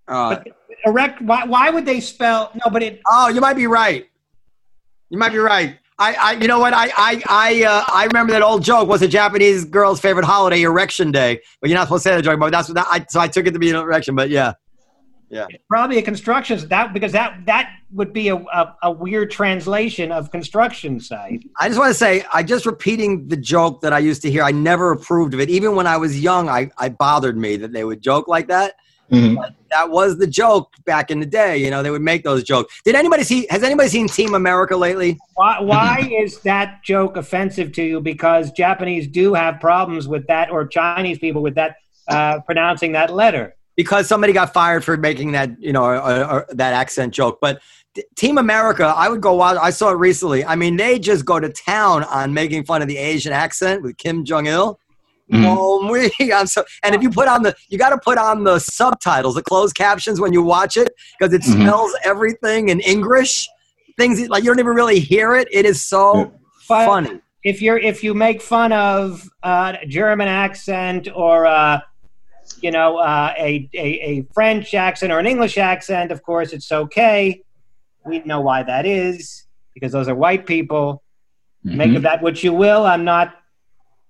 Uh, 0.07 0.37
But 0.37 0.47
erect. 0.85 1.21
Why, 1.21 1.45
why 1.45 1.69
would 1.69 1.85
they 1.85 1.99
spell? 1.99 2.51
No, 2.55 2.71
but 2.71 2.83
it. 2.83 3.01
oh, 3.07 3.29
you 3.29 3.41
might 3.41 3.55
be 3.55 3.67
right. 3.67 4.07
You 5.09 5.17
might 5.17 5.31
be 5.31 5.39
right. 5.39 5.77
I, 5.99 6.13
I 6.13 6.31
you 6.33 6.47
know 6.47 6.59
what? 6.59 6.73
I 6.73 6.91
I 6.97 7.23
I 7.27 7.63
uh, 7.63 7.83
I 7.93 8.05
remember 8.05 8.33
that 8.33 8.41
old 8.41 8.63
joke 8.63 8.87
was 8.87 9.01
a 9.01 9.07
Japanese 9.07 9.65
girl's 9.65 9.99
favorite 9.99 10.25
holiday, 10.25 10.63
Erection 10.63 11.11
Day. 11.11 11.41
But 11.59 11.69
you're 11.69 11.77
not 11.77 11.87
supposed 11.87 12.03
to 12.03 12.09
say 12.09 12.15
that 12.15 12.23
joke, 12.23 12.39
but 12.39 12.51
that's 12.51 12.69
what 12.69 12.75
that, 12.75 12.87
I 12.89 13.05
so 13.07 13.19
I 13.19 13.27
took 13.27 13.45
it 13.45 13.51
to 13.51 13.59
be 13.59 13.69
an 13.69 13.75
erection. 13.75 14.15
But 14.15 14.29
yeah. 14.29 14.53
Yeah. 15.29 15.47
Probably 15.69 15.97
a 15.97 16.01
construction 16.01 16.67
that 16.67 16.91
because 16.91 17.13
that 17.13 17.45
that 17.45 17.71
would 17.91 18.11
be 18.11 18.27
a, 18.27 18.35
a, 18.35 18.75
a 18.83 18.91
weird 18.91 19.31
translation 19.31 20.11
of 20.11 20.29
construction 20.29 20.99
site. 20.99 21.47
I 21.57 21.69
just 21.69 21.79
want 21.79 21.89
to 21.89 21.93
say, 21.93 22.25
I 22.33 22.43
just 22.43 22.65
repeating 22.65 23.29
the 23.29 23.37
joke 23.37 23.79
that 23.81 23.93
I 23.93 23.99
used 23.99 24.21
to 24.23 24.31
hear. 24.31 24.43
I 24.43 24.51
never 24.51 24.91
approved 24.91 25.33
of 25.33 25.39
it. 25.39 25.49
Even 25.49 25.75
when 25.75 25.87
I 25.87 25.95
was 25.95 26.19
young, 26.19 26.49
I, 26.49 26.69
I 26.77 26.89
bothered 26.89 27.37
me 27.37 27.55
that 27.57 27.71
they 27.71 27.85
would 27.85 28.01
joke 28.01 28.27
like 28.27 28.49
that. 28.49 28.73
Mhm. 29.11 29.53
That 29.71 29.89
was 29.89 30.17
the 30.17 30.27
joke 30.27 30.71
back 30.85 31.11
in 31.11 31.19
the 31.19 31.25
day. 31.25 31.57
You 31.57 31.69
know, 31.69 31.83
they 31.83 31.91
would 31.91 32.01
make 32.01 32.23
those 32.23 32.43
jokes. 32.43 32.81
Did 32.83 32.95
anybody 32.95 33.23
see? 33.23 33.45
Has 33.49 33.63
anybody 33.63 33.89
seen 33.89 34.07
Team 34.07 34.33
America 34.35 34.75
lately? 34.75 35.17
Why 35.35 35.59
why 35.59 36.09
is 36.11 36.39
that 36.41 36.83
joke 36.83 37.17
offensive 37.17 37.71
to 37.73 37.83
you? 37.83 37.99
Because 37.99 38.51
Japanese 38.51 39.07
do 39.07 39.33
have 39.33 39.59
problems 39.59 40.07
with 40.07 40.27
that, 40.27 40.49
or 40.49 40.65
Chinese 40.65 41.19
people 41.19 41.41
with 41.41 41.55
that 41.55 41.77
uh, 42.07 42.39
pronouncing 42.41 42.93
that 42.93 43.13
letter. 43.13 43.55
Because 43.75 44.07
somebody 44.07 44.33
got 44.33 44.53
fired 44.53 44.83
for 44.83 44.97
making 44.97 45.31
that, 45.31 45.49
you 45.59 45.71
know, 45.71 45.83
or, 45.83 45.95
or 45.97 46.45
that 46.49 46.73
accent 46.73 47.13
joke. 47.13 47.39
But 47.41 47.61
t- 47.95 48.03
Team 48.15 48.37
America, 48.37 48.93
I 48.95 49.09
would 49.09 49.21
go 49.21 49.41
out. 49.41 49.57
I 49.57 49.69
saw 49.71 49.89
it 49.89 49.97
recently. 49.97 50.43
I 50.45 50.55
mean, 50.55 50.75
they 50.75 50.99
just 50.99 51.25
go 51.25 51.39
to 51.39 51.49
town 51.49 52.03
on 52.05 52.33
making 52.33 52.65
fun 52.65 52.81
of 52.81 52.87
the 52.87 52.97
Asian 52.97 53.31
accent 53.33 53.81
with 53.81 53.97
Kim 53.97 54.25
Jong 54.25 54.47
Il. 54.47 54.77
Mhm. 55.31 55.45
Oh, 55.47 55.89
we, 55.91 56.11
I'm 56.33 56.47
so, 56.47 56.63
and 56.83 56.93
if 56.93 57.01
you 57.01 57.09
put 57.09 57.27
on 57.27 57.43
the, 57.43 57.55
you 57.69 57.77
got 57.77 57.89
to 57.89 57.97
put 57.97 58.17
on 58.17 58.43
the 58.43 58.59
subtitles, 58.59 59.35
the 59.35 59.41
closed 59.43 59.75
captions 59.75 60.19
when 60.19 60.33
you 60.33 60.41
watch 60.43 60.75
it, 60.77 60.93
because 61.17 61.33
it 61.33 61.41
Mhm. 61.41 61.61
spells 61.63 61.95
everything 62.03 62.69
in 62.69 62.79
English. 62.81 63.47
Things 63.97 64.27
like 64.29 64.43
you 64.43 64.49
don't 64.49 64.59
even 64.59 64.73
really 64.75 64.99
hear 64.99 65.35
it. 65.35 65.47
It 65.51 65.65
is 65.65 65.83
so 65.83 66.33
But 66.67 66.85
funny. 66.85 67.19
if 67.43 67.61
you're 67.61 67.77
if 67.77 68.03
you 68.03 68.13
make 68.13 68.41
fun 68.41 68.71
of 68.71 69.29
uh, 69.43 69.73
a 69.81 69.85
German 69.85 70.27
accent 70.27 71.07
or 71.13 71.45
uh, 71.45 71.79
you 72.61 72.71
know 72.71 72.97
uh, 72.97 73.33
a, 73.37 73.69
a 73.73 73.87
a 74.11 74.27
French 74.33 74.73
accent 74.73 75.11
or 75.11 75.19
an 75.19 75.27
English 75.27 75.57
accent, 75.57 76.11
of 76.11 76.23
course 76.23 76.51
it's 76.53 76.71
okay. 76.71 77.41
We 78.05 78.19
know 78.19 78.41
why 78.41 78.63
that 78.63 78.85
is 78.85 79.45
because 79.73 79.91
those 79.91 80.07
are 80.07 80.15
white 80.15 80.45
people. 80.45 81.03
Make 81.63 81.91
Mhm. 81.91 81.97
of 81.97 82.01
that 82.03 82.21
what 82.23 82.43
you 82.43 82.53
will. 82.53 82.85
I'm 82.85 83.03
not 83.03 83.35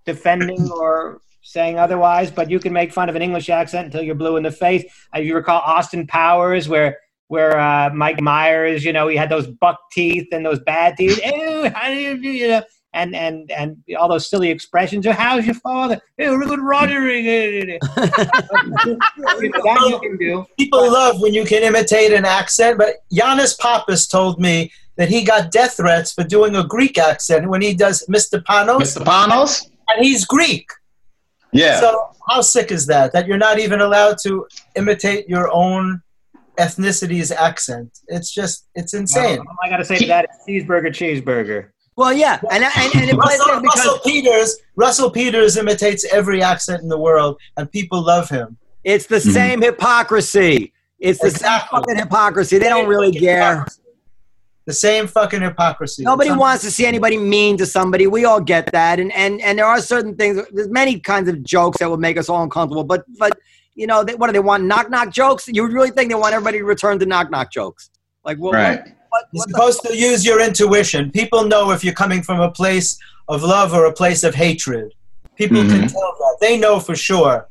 defending 0.05 0.69
or 0.71 1.21
saying 1.41 1.79
otherwise, 1.79 2.31
but 2.31 2.49
you 2.49 2.59
can 2.59 2.73
make 2.73 2.93
fun 2.93 3.09
of 3.09 3.15
an 3.15 3.21
English 3.21 3.49
accent 3.49 3.85
until 3.85 4.01
you're 4.01 4.15
blue 4.15 4.37
in 4.37 4.43
the 4.43 4.51
face. 4.51 4.85
Uh, 5.15 5.19
you 5.19 5.35
recall 5.35 5.61
Austin 5.61 6.07
Powers, 6.07 6.69
where 6.69 6.97
where 7.27 7.57
uh, 7.57 7.89
Mike 7.93 8.19
Myers, 8.19 8.83
you 8.83 8.91
know, 8.91 9.07
he 9.07 9.15
had 9.15 9.29
those 9.29 9.47
buck 9.47 9.79
teeth 9.93 10.27
and 10.33 10.45
those 10.45 10.59
bad 10.59 10.97
teeth. 10.97 11.19
Ew, 11.25 11.69
how 11.73 11.87
do 11.87 11.95
you 11.95 12.21
do? 12.21 12.27
You 12.27 12.47
know, 12.49 12.63
and 12.93 13.15
and 13.15 13.49
and 13.51 13.77
all 13.97 14.09
those 14.09 14.29
silly 14.29 14.49
expressions. 14.49 15.07
Oh, 15.07 15.13
how's 15.13 15.45
your 15.45 15.55
father? 15.55 15.99
Hey, 16.17 16.29
look 16.29 16.51
at 16.51 16.59
Roger. 16.59 16.99
that 17.01 17.79
you 19.89 19.99
can 19.99 20.17
do. 20.17 20.45
People 20.59 20.91
love 20.91 21.21
when 21.21 21.33
you 21.33 21.45
can 21.45 21.63
imitate 21.63 22.11
an 22.11 22.25
accent, 22.25 22.77
but 22.77 22.95
Giannis 23.13 23.57
Pappas 23.57 24.07
told 24.07 24.39
me 24.39 24.71
that 24.97 25.09
he 25.09 25.23
got 25.23 25.51
death 25.51 25.77
threats 25.77 26.11
for 26.11 26.23
doing 26.23 26.55
a 26.55 26.65
Greek 26.65 26.97
accent 26.97 27.47
when 27.49 27.61
he 27.61 27.73
does 27.73 28.05
Mr. 28.07 28.43
Panos, 28.43 28.97
Mr. 28.97 29.03
Panos? 29.05 29.70
And 29.95 30.05
he's 30.05 30.26
Greek. 30.26 30.69
Yeah. 31.53 31.80
So 31.80 32.11
how 32.30 32.41
sick 32.41 32.72
is 32.72 32.85
that? 32.88 33.13
That 33.13 33.27
you're 33.27 33.38
not 33.38 33.59
even 33.59 33.81
allowed 33.81 34.18
to 34.23 34.47
imitate 34.76 35.27
your 35.27 35.49
own 35.53 36.01
ethnicity's 36.57 37.31
accent. 37.31 37.99
It's 38.07 38.31
just, 38.34 38.68
it's 38.76 38.93
insane. 38.93 39.39
All 39.39 39.57
I 39.63 39.69
got 39.69 39.77
to 39.77 39.85
say 39.85 39.97
to 39.97 40.07
that 40.07 40.27
is 40.30 40.63
cheeseburger, 40.65 40.88
cheeseburger. 40.88 41.69
Well, 41.97 42.13
yeah, 42.13 42.39
and 42.49 42.63
and, 42.63 42.95
and 42.95 43.09
it 43.09 43.15
Russell, 43.18 43.59
because 43.59 43.85
Russell 43.85 43.99
Peters, 44.05 44.57
Russell 44.77 45.11
Peters 45.11 45.57
imitates 45.57 46.05
every 46.11 46.41
accent 46.41 46.81
in 46.81 46.88
the 46.88 46.97
world, 46.97 47.38
and 47.57 47.69
people 47.69 48.01
love 48.01 48.30
him. 48.30 48.57
it's 48.84 49.05
the 49.07 49.18
mhm. 49.18 49.34
same 49.34 49.61
hypocrisy. 49.61 50.73
It's 50.99 51.19
the 51.19 51.27
Exactly. 51.27 51.77
same 51.77 51.81
fucking 51.81 51.97
hypocrisy. 51.97 52.59
They 52.59 52.69
don't 52.69 52.88
really 52.88 53.11
care. 53.11 53.65
The 54.65 54.73
same 54.73 55.07
fucking 55.07 55.41
hypocrisy. 55.41 56.03
Nobody 56.03 56.29
un- 56.29 56.38
wants 56.38 56.63
to 56.63 56.71
see 56.71 56.85
anybody 56.85 57.17
mean 57.17 57.57
to 57.57 57.65
somebody. 57.65 58.05
We 58.07 58.25
all 58.25 58.39
get 58.39 58.71
that, 58.71 58.99
and 58.99 59.11
and 59.13 59.41
and 59.41 59.57
there 59.57 59.65
are 59.65 59.81
certain 59.81 60.15
things. 60.15 60.39
There's 60.51 60.69
many 60.69 60.99
kinds 60.99 61.27
of 61.29 61.43
jokes 61.43 61.79
that 61.79 61.89
would 61.89 61.99
make 61.99 62.17
us 62.17 62.29
all 62.29 62.43
uncomfortable. 62.43 62.83
But 62.83 63.03
but 63.17 63.38
you 63.73 63.88
know, 63.88 64.03
they, 64.03 64.13
what 64.15 64.27
do 64.27 64.33
they 64.33 64.39
want? 64.39 64.65
Knock 64.65 64.89
knock 64.91 65.09
jokes? 65.11 65.47
You 65.47 65.67
really 65.67 65.89
think 65.89 66.09
they 66.09 66.15
want 66.15 66.33
everybody 66.35 66.59
to 66.59 66.63
return 66.65 66.99
to 66.99 67.05
knock 67.07 67.31
knock 67.31 67.51
jokes? 67.51 67.89
Like 68.23 68.38
what? 68.38 68.53
Right. 68.53 68.79
What, 68.79 68.88
what, 69.09 69.23
You're 69.31 69.39
what 69.39 69.47
the- 69.47 69.53
supposed 69.53 69.81
to 69.88 69.97
use 69.97 70.23
your 70.23 70.39
intuition. 70.45 71.09
People 71.11 71.45
know 71.45 71.71
if 71.71 71.83
you're 71.83 71.93
coming 71.95 72.21
from 72.21 72.39
a 72.39 72.51
place 72.51 72.99
of 73.27 73.41
love 73.41 73.73
or 73.73 73.85
a 73.85 73.93
place 73.93 74.23
of 74.23 74.35
hatred. 74.35 74.93
People 75.38 75.57
can 75.63 75.81
Mhm. 75.83 75.91
tell 75.91 76.01
that. 76.19 76.38
They 76.39 76.57
know 76.59 76.79
for 76.79 76.95
sure. 76.95 77.47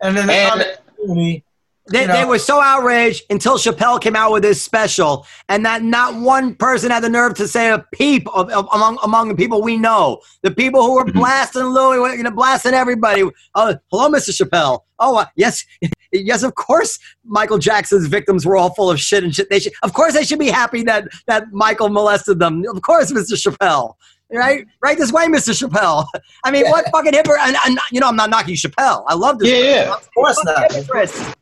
And 0.00 0.16
then 0.16 0.28
the 0.28 0.32
And- 0.32 0.50
comic 0.50 0.78
community, 0.96 1.44
They, 1.90 2.02
you 2.02 2.06
know- 2.06 2.14
they 2.14 2.24
were 2.24 2.38
so 2.38 2.60
outraged 2.60 3.24
until 3.28 3.58
Chappelle 3.58 4.00
came 4.00 4.14
out 4.14 4.30
with 4.32 4.44
his 4.44 4.62
special, 4.62 5.26
and 5.48 5.66
that 5.66 5.82
not 5.82 6.14
one 6.14 6.54
person 6.54 6.92
had 6.92 7.02
the 7.02 7.08
nerve 7.08 7.34
to 7.34 7.48
say 7.48 7.70
a 7.70 7.84
peep 7.92 8.26
of, 8.32 8.48
of- 8.50 8.68
among 8.72 8.98
among 9.02 9.28
the 9.28 9.34
people 9.34 9.62
we 9.62 9.76
know. 9.76 10.20
The 10.42 10.52
people 10.52 10.84
who 10.84 10.94
were 10.94 11.04
Mhm. 11.04 11.14
blasting 11.14 11.64
Louis, 11.64 12.16
you 12.16 12.22
know, 12.22 12.30
blasting 12.30 12.74
everybody. 12.74 13.24
Oh, 13.56 13.74
hello, 13.90 14.08
Mr. 14.10 14.30
Chappelle. 14.30 14.80
Oh, 15.00 15.16
uh, 15.16 15.24
yes, 15.36 15.64
yes, 16.12 16.44
of 16.44 16.54
course. 16.54 16.98
Michael 17.24 17.58
Jackson's 17.58 18.06
victims 18.06 18.46
were 18.46 18.56
all 18.56 18.72
full 18.74 18.88
of 18.90 19.00
shit 19.00 19.24
and 19.24 19.34
shit. 19.34 19.50
They 19.50 19.58
should, 19.58 19.72
of 19.82 19.92
course, 19.92 20.12
they 20.14 20.22
should 20.24 20.38
be 20.38 20.50
happy 20.50 20.84
that 20.84 21.08
that 21.26 21.52
Michael 21.52 21.88
molested 21.88 22.38
them. 22.38 22.62
Of 22.72 22.80
course, 22.82 23.10
Mr. 23.10 23.34
Chappelle. 23.34 23.94
Right, 24.34 24.64
right 24.82 24.96
this 24.96 25.12
way, 25.12 25.26
Mr. 25.26 25.52
Chappelle. 25.52 26.06
I 26.44 26.50
mean, 26.50 26.66
what 26.70 26.86
fucking 26.90 27.12
hypocrite? 27.12 27.40
And, 27.42 27.56
and 27.66 27.78
you 27.90 28.00
know, 28.00 28.06
I'm 28.08 28.16
not 28.16 28.30
knocking 28.30 28.54
Chappelle. 28.54 29.04
I 29.08 29.14
love 29.14 29.38
this. 29.38 29.50
Yeah, 29.50 29.84
yeah. 29.84 29.92
of 29.94 30.08
course 30.14 30.42
not. 30.44 30.72
Hypocrites. 30.72 31.34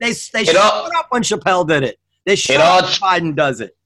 They 0.00 0.12
they 0.32 0.56
all- 0.56 0.90
up 0.96 1.06
when 1.10 1.22
Chappelle 1.22 1.66
did 1.66 1.82
it. 1.82 1.98
They 2.26 2.36
shut 2.36 2.60
all- 2.60 2.78
up 2.78 2.84
when 2.84 2.92
Biden 3.32 3.34
does 3.36 3.60
it. 3.60 3.76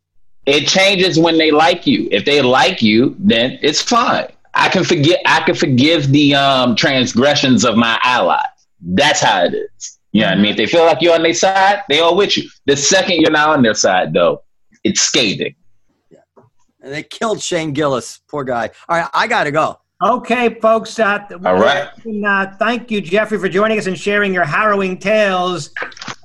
It 0.46 0.66
changes 0.66 1.18
when 1.18 1.38
they 1.38 1.50
like 1.52 1.86
you. 1.86 2.08
If 2.10 2.24
they 2.24 2.42
like 2.42 2.82
you, 2.82 3.14
then 3.18 3.58
it's 3.62 3.80
fine. 3.80 4.26
I 4.54 4.68
can 4.68 4.82
forget. 4.84 5.20
I 5.24 5.40
can 5.42 5.54
forgive 5.54 6.10
the 6.10 6.34
um, 6.34 6.74
transgressions 6.74 7.64
of 7.64 7.76
my 7.76 7.98
allies. 8.02 8.46
That's 8.80 9.20
how 9.20 9.44
it 9.44 9.54
is. 9.54 9.98
You 10.10 10.22
know 10.22 10.26
what 10.26 10.38
I 10.38 10.40
mean? 10.42 10.50
If 10.50 10.56
they 10.56 10.66
feel 10.66 10.84
like 10.84 11.00
you're 11.00 11.14
on 11.14 11.22
their 11.22 11.32
side, 11.32 11.82
they 11.88 12.00
all 12.00 12.16
with 12.16 12.36
you. 12.36 12.50
The 12.66 12.76
second 12.76 13.20
you're 13.20 13.30
not 13.30 13.50
on 13.50 13.62
their 13.62 13.74
side, 13.74 14.12
though, 14.12 14.42
it's 14.84 15.00
scathing. 15.00 15.54
Yeah. 16.10 16.18
And 16.82 16.92
they 16.92 17.02
killed 17.04 17.40
Shane 17.40 17.72
Gillis. 17.72 18.20
Poor 18.28 18.42
guy. 18.44 18.70
All 18.88 18.96
right, 18.98 19.08
I 19.14 19.26
gotta 19.28 19.52
go. 19.52 19.78
Okay, 20.02 20.54
folks. 20.60 20.98
Uh, 20.98 21.20
All 21.44 21.54
right. 21.60 21.88
uh, 22.26 22.46
thank 22.58 22.90
you, 22.90 23.00
Jeffrey, 23.00 23.38
for 23.38 23.48
joining 23.48 23.78
us 23.78 23.86
and 23.86 23.96
sharing 23.98 24.34
your 24.34 24.44
harrowing 24.44 24.98
tales. 24.98 25.70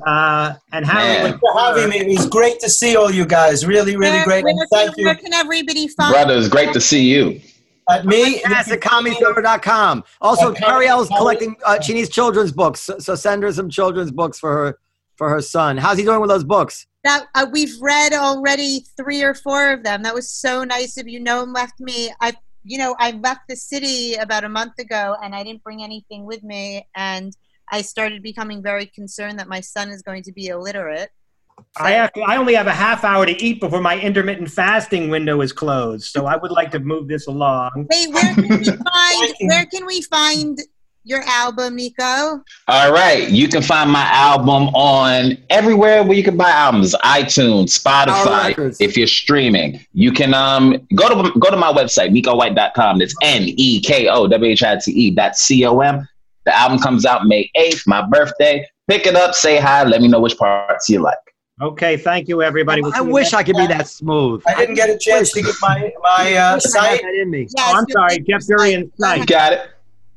Uh, 0.06 0.54
and 0.72 0.86
harrowing. 0.86 1.32
Man. 1.32 1.40
for 1.40 1.60
having 1.60 1.90
me. 1.90 2.00
It 2.00 2.08
was 2.18 2.28
great 2.28 2.60
to 2.62 2.70
see 2.70 2.96
all 2.96 3.12
you 3.12 3.26
guys. 3.26 3.66
Really, 3.68 3.96
really 3.96 4.12
Where- 4.18 4.26
great. 4.26 4.44
Where, 4.44 4.52
And 4.52 4.60
can, 4.62 4.68
thank 4.72 4.98
where 4.98 5.14
you. 5.16 5.22
can 5.22 5.34
everybody 5.34 5.88
find 5.90 6.12
Brother, 6.14 6.38
it's 6.38 6.48
great 6.48 6.74
to 6.74 6.82
see 6.82 7.04
you. 7.04 7.40
At 7.90 8.06
me, 8.06 8.42
Yes, 8.50 8.70
at 8.72 8.82
comedycellar.com. 8.82 10.04
Also, 10.22 10.50
Okay. 10.52 10.66
Ariel's 10.66 11.08
collecting. 11.10 11.56
Uh, 11.66 11.80
she 11.80 11.94
needs 11.94 12.10
children's 12.10 12.52
books, 12.52 12.82
so, 12.82 12.98
so 13.00 13.16
send 13.16 13.44
her 13.44 13.54
some 13.54 13.70
children's 13.70 14.12
books 14.12 14.40
for 14.40 14.52
her 14.52 14.80
for 15.16 15.30
her 15.30 15.42
son. 15.42 15.78
How's 15.78 15.98
he 15.98 16.04
doing 16.04 16.20
with 16.20 16.30
those 16.30 16.44
books? 16.44 16.86
that 17.04 17.26
uh, 17.36 17.46
we've 17.52 17.74
read 17.80 18.12
already 18.12 18.84
three 18.98 19.22
or 19.22 19.34
four 19.34 19.72
of 19.72 19.82
them. 19.84 20.04
That 20.04 20.14
was 20.14 20.30
so 20.30 20.66
nice 20.66 20.98
of 20.98 21.08
you. 21.08 21.22
No 21.22 21.38
one 21.42 21.54
left 21.54 21.80
me. 21.80 22.12
I, 22.20 22.34
you 22.68 22.78
know, 22.78 22.96
I 23.00 23.12
left 23.12 23.42
the 23.48 23.56
city 23.56 24.16
about 24.16 24.44
a 24.44 24.50
month 24.50 24.78
ago, 24.78 25.16
and 25.24 25.34
I 25.34 25.44
didn't 25.44 25.64
bring 25.64 25.84
anything 25.84 26.26
with 26.26 26.44
me, 26.44 26.86
and 26.96 27.36
I 27.72 27.82
started 27.82 28.22
becoming 28.22 28.62
very 28.62 28.86
concerned 28.86 29.40
that 29.40 29.48
my 29.48 29.62
son 29.62 29.90
is 29.90 30.02
going 30.02 30.24
to 30.24 30.34
be 30.34 30.48
illiterate. 30.48 31.10
I 31.78 31.92
have 31.92 32.14
to, 32.14 32.22
I 32.22 32.38
only 32.38 32.54
have 32.54 32.68
a 32.68 32.74
half 32.74 33.04
hour 33.04 33.26
to 33.26 33.44
eat 33.44 33.60
before 33.60 33.82
my 33.82 34.00
intermittent 34.00 34.52
fasting 34.52 35.10
window 35.10 35.42
is 35.42 35.52
closed, 35.52 36.12
so 36.12 36.26
I 36.26 36.36
would 36.36 36.52
like 36.52 36.72
to 36.72 36.80
move 36.80 37.08
this 37.08 37.28
along. 37.28 37.88
Wait, 37.90 38.14
where 38.14 38.36
can 38.36 38.60
we 38.60 38.64
find? 38.66 39.34
Where 39.42 39.66
can 39.66 39.86
we 39.86 40.02
find 40.04 40.60
your 41.08 41.24
album, 41.26 41.78
Neko? 41.78 42.42
All 42.68 42.92
right. 42.92 43.30
You 43.30 43.48
can 43.48 43.62
find 43.62 43.90
my 43.92 44.04
album 44.04 44.68
on 44.76 45.38
everywhere 45.50 46.04
where 46.04 46.18
you 46.18 46.24
can 46.24 46.38
buy 46.38 46.50
albums, 46.52 46.94
iTunes, 47.04 47.78
Spotify. 47.78 48.76
If 48.80 48.98
you're 48.98 49.08
streaming, 49.08 49.80
you 49.94 50.12
can 50.12 50.34
um 50.34 50.86
go 50.96 51.10
to 51.24 51.40
go 51.40 51.50
to 51.50 51.58
my 51.58 51.72
website, 51.72 52.10
NekoWhite.com. 52.16 53.00
That's 53.00 53.16
N 53.24 53.44
E 53.48 53.80
K 53.82 54.08
O 54.10 54.28
W 54.28 54.52
H 54.52 54.64
I 54.64 54.78
T 54.78 54.92
E 54.92 55.12
dot 55.12 55.36
C 55.36 55.66
O 55.66 55.80
M. 55.80 56.08
The 56.46 56.56
album 56.58 56.80
comes 56.80 57.06
out 57.06 57.26
May 57.26 57.50
8th, 57.58 57.88
my 57.88 58.06
birthday. 58.08 58.66
Pick 58.88 59.06
it 59.06 59.16
up, 59.16 59.36
say 59.36 59.58
hi, 59.60 59.84
let 59.84 60.02
me 60.02 60.08
know 60.08 60.22
which 60.22 60.38
parts 60.38 60.88
you 60.88 61.00
like. 61.02 61.18
Okay, 61.62 61.98
thank 61.98 62.28
you, 62.30 62.42
everybody. 62.44 62.82
We'll 62.82 62.94
I 62.96 63.00
you 63.00 63.06
wish 63.12 63.34
I 63.34 63.42
could 63.44 63.56
be 63.58 63.66
that 63.68 63.88
smooth. 63.88 64.44
I 64.48 64.54
didn't 64.54 64.76
get 64.76 64.90
a 64.92 64.98
chance 64.98 65.32
to 65.32 65.42
get 65.42 65.56
my 65.60 65.92
my 66.04 66.36
uh, 66.36 66.56
wish 66.56 66.76
I 66.76 66.88
had 66.90 67.00
site. 67.02 67.16
in 67.16 67.32
me. 67.32 67.48
Yes, 67.50 67.54
Oh, 67.58 67.78
I'm 67.78 67.86
your 67.88 67.96
sorry, 67.98 68.18
picture 68.20 68.32
Jeff 68.32 68.42
Gurian's 68.44 68.92
site. 68.98 69.18
site. 69.20 69.28
Got 69.28 69.54
it? 69.54 69.62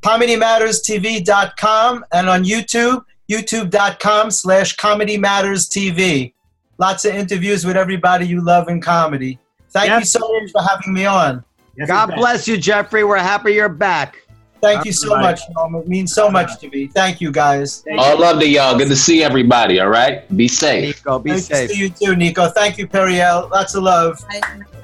ComedyMattersTV.com 0.02 2.04
and 2.12 2.28
on 2.28 2.44
YouTube, 2.44 3.04
YouTube.com 3.30 4.30
slash 4.30 4.76
Comedy 4.76 5.18
Matters 5.18 5.68
TV. 5.68 6.32
Lots 6.78 7.04
of 7.04 7.14
interviews 7.14 7.64
with 7.64 7.76
everybody 7.76 8.26
you 8.26 8.42
love 8.42 8.68
in 8.68 8.80
comedy. 8.80 9.38
Thank 9.70 10.00
you 10.00 10.06
so 10.06 10.20
much 10.20 10.50
for 10.50 10.62
having 10.62 10.94
me 10.94 11.04
on. 11.04 11.44
Yes, 11.76 11.88
God 11.88 12.14
bless 12.16 12.48
you, 12.48 12.56
Jeffrey. 12.56 13.04
We're 13.04 13.18
happy 13.18 13.52
you're 13.52 13.68
back. 13.68 14.16
Thank 14.60 14.84
you 14.84 14.92
so 14.92 15.16
much, 15.16 15.40
Noam. 15.56 15.80
It 15.80 15.88
means 15.88 16.12
so 16.12 16.30
much 16.30 16.58
to 16.60 16.68
me. 16.68 16.86
Thank 16.88 17.20
you, 17.20 17.32
guys. 17.32 17.80
Thank 17.82 18.00
All 18.00 18.18
love 18.18 18.40
to 18.40 18.48
y'all. 18.48 18.76
Good 18.76 18.88
to 18.88 18.96
see 18.96 19.22
everybody. 19.22 19.80
All 19.80 19.88
right. 19.88 20.24
Be 20.36 20.48
safe. 20.48 21.02
Neko, 21.02 21.22
be 21.22 21.30
Nice 21.30 21.46
safe. 21.46 21.68
to 21.70 21.74
see 21.74 21.80
you 21.82 21.88
too, 21.88 22.14
Neko. 22.14 22.52
Thank 22.54 22.76
you, 22.78 22.86
Periel. 22.86 23.50
Lots 23.50 23.74
of 23.74 23.82
love. 23.84 24.22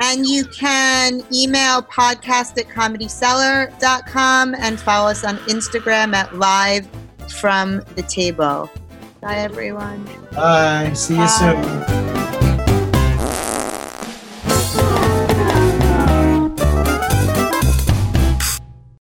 And 0.01 0.27
you 0.27 0.45
can 0.47 1.23
email 1.33 1.83
podcast 1.83 2.59
at 2.59 2.69
comedycellar.com 2.69 4.55
and 4.59 4.81
follow 4.81 5.11
us 5.11 5.25
on 5.25 5.37
Instagram 5.49 6.15
at 6.15 6.37
live 6.37 6.89
from 7.29 7.83
the 7.97 8.03
table. 8.03 8.71
Bye, 9.21 9.37
everyone. 9.39 10.09
Bye. 10.33 10.93
See 10.95 11.15
you 11.15 11.21
Bye. 11.21 11.85
soon. 11.87 12.06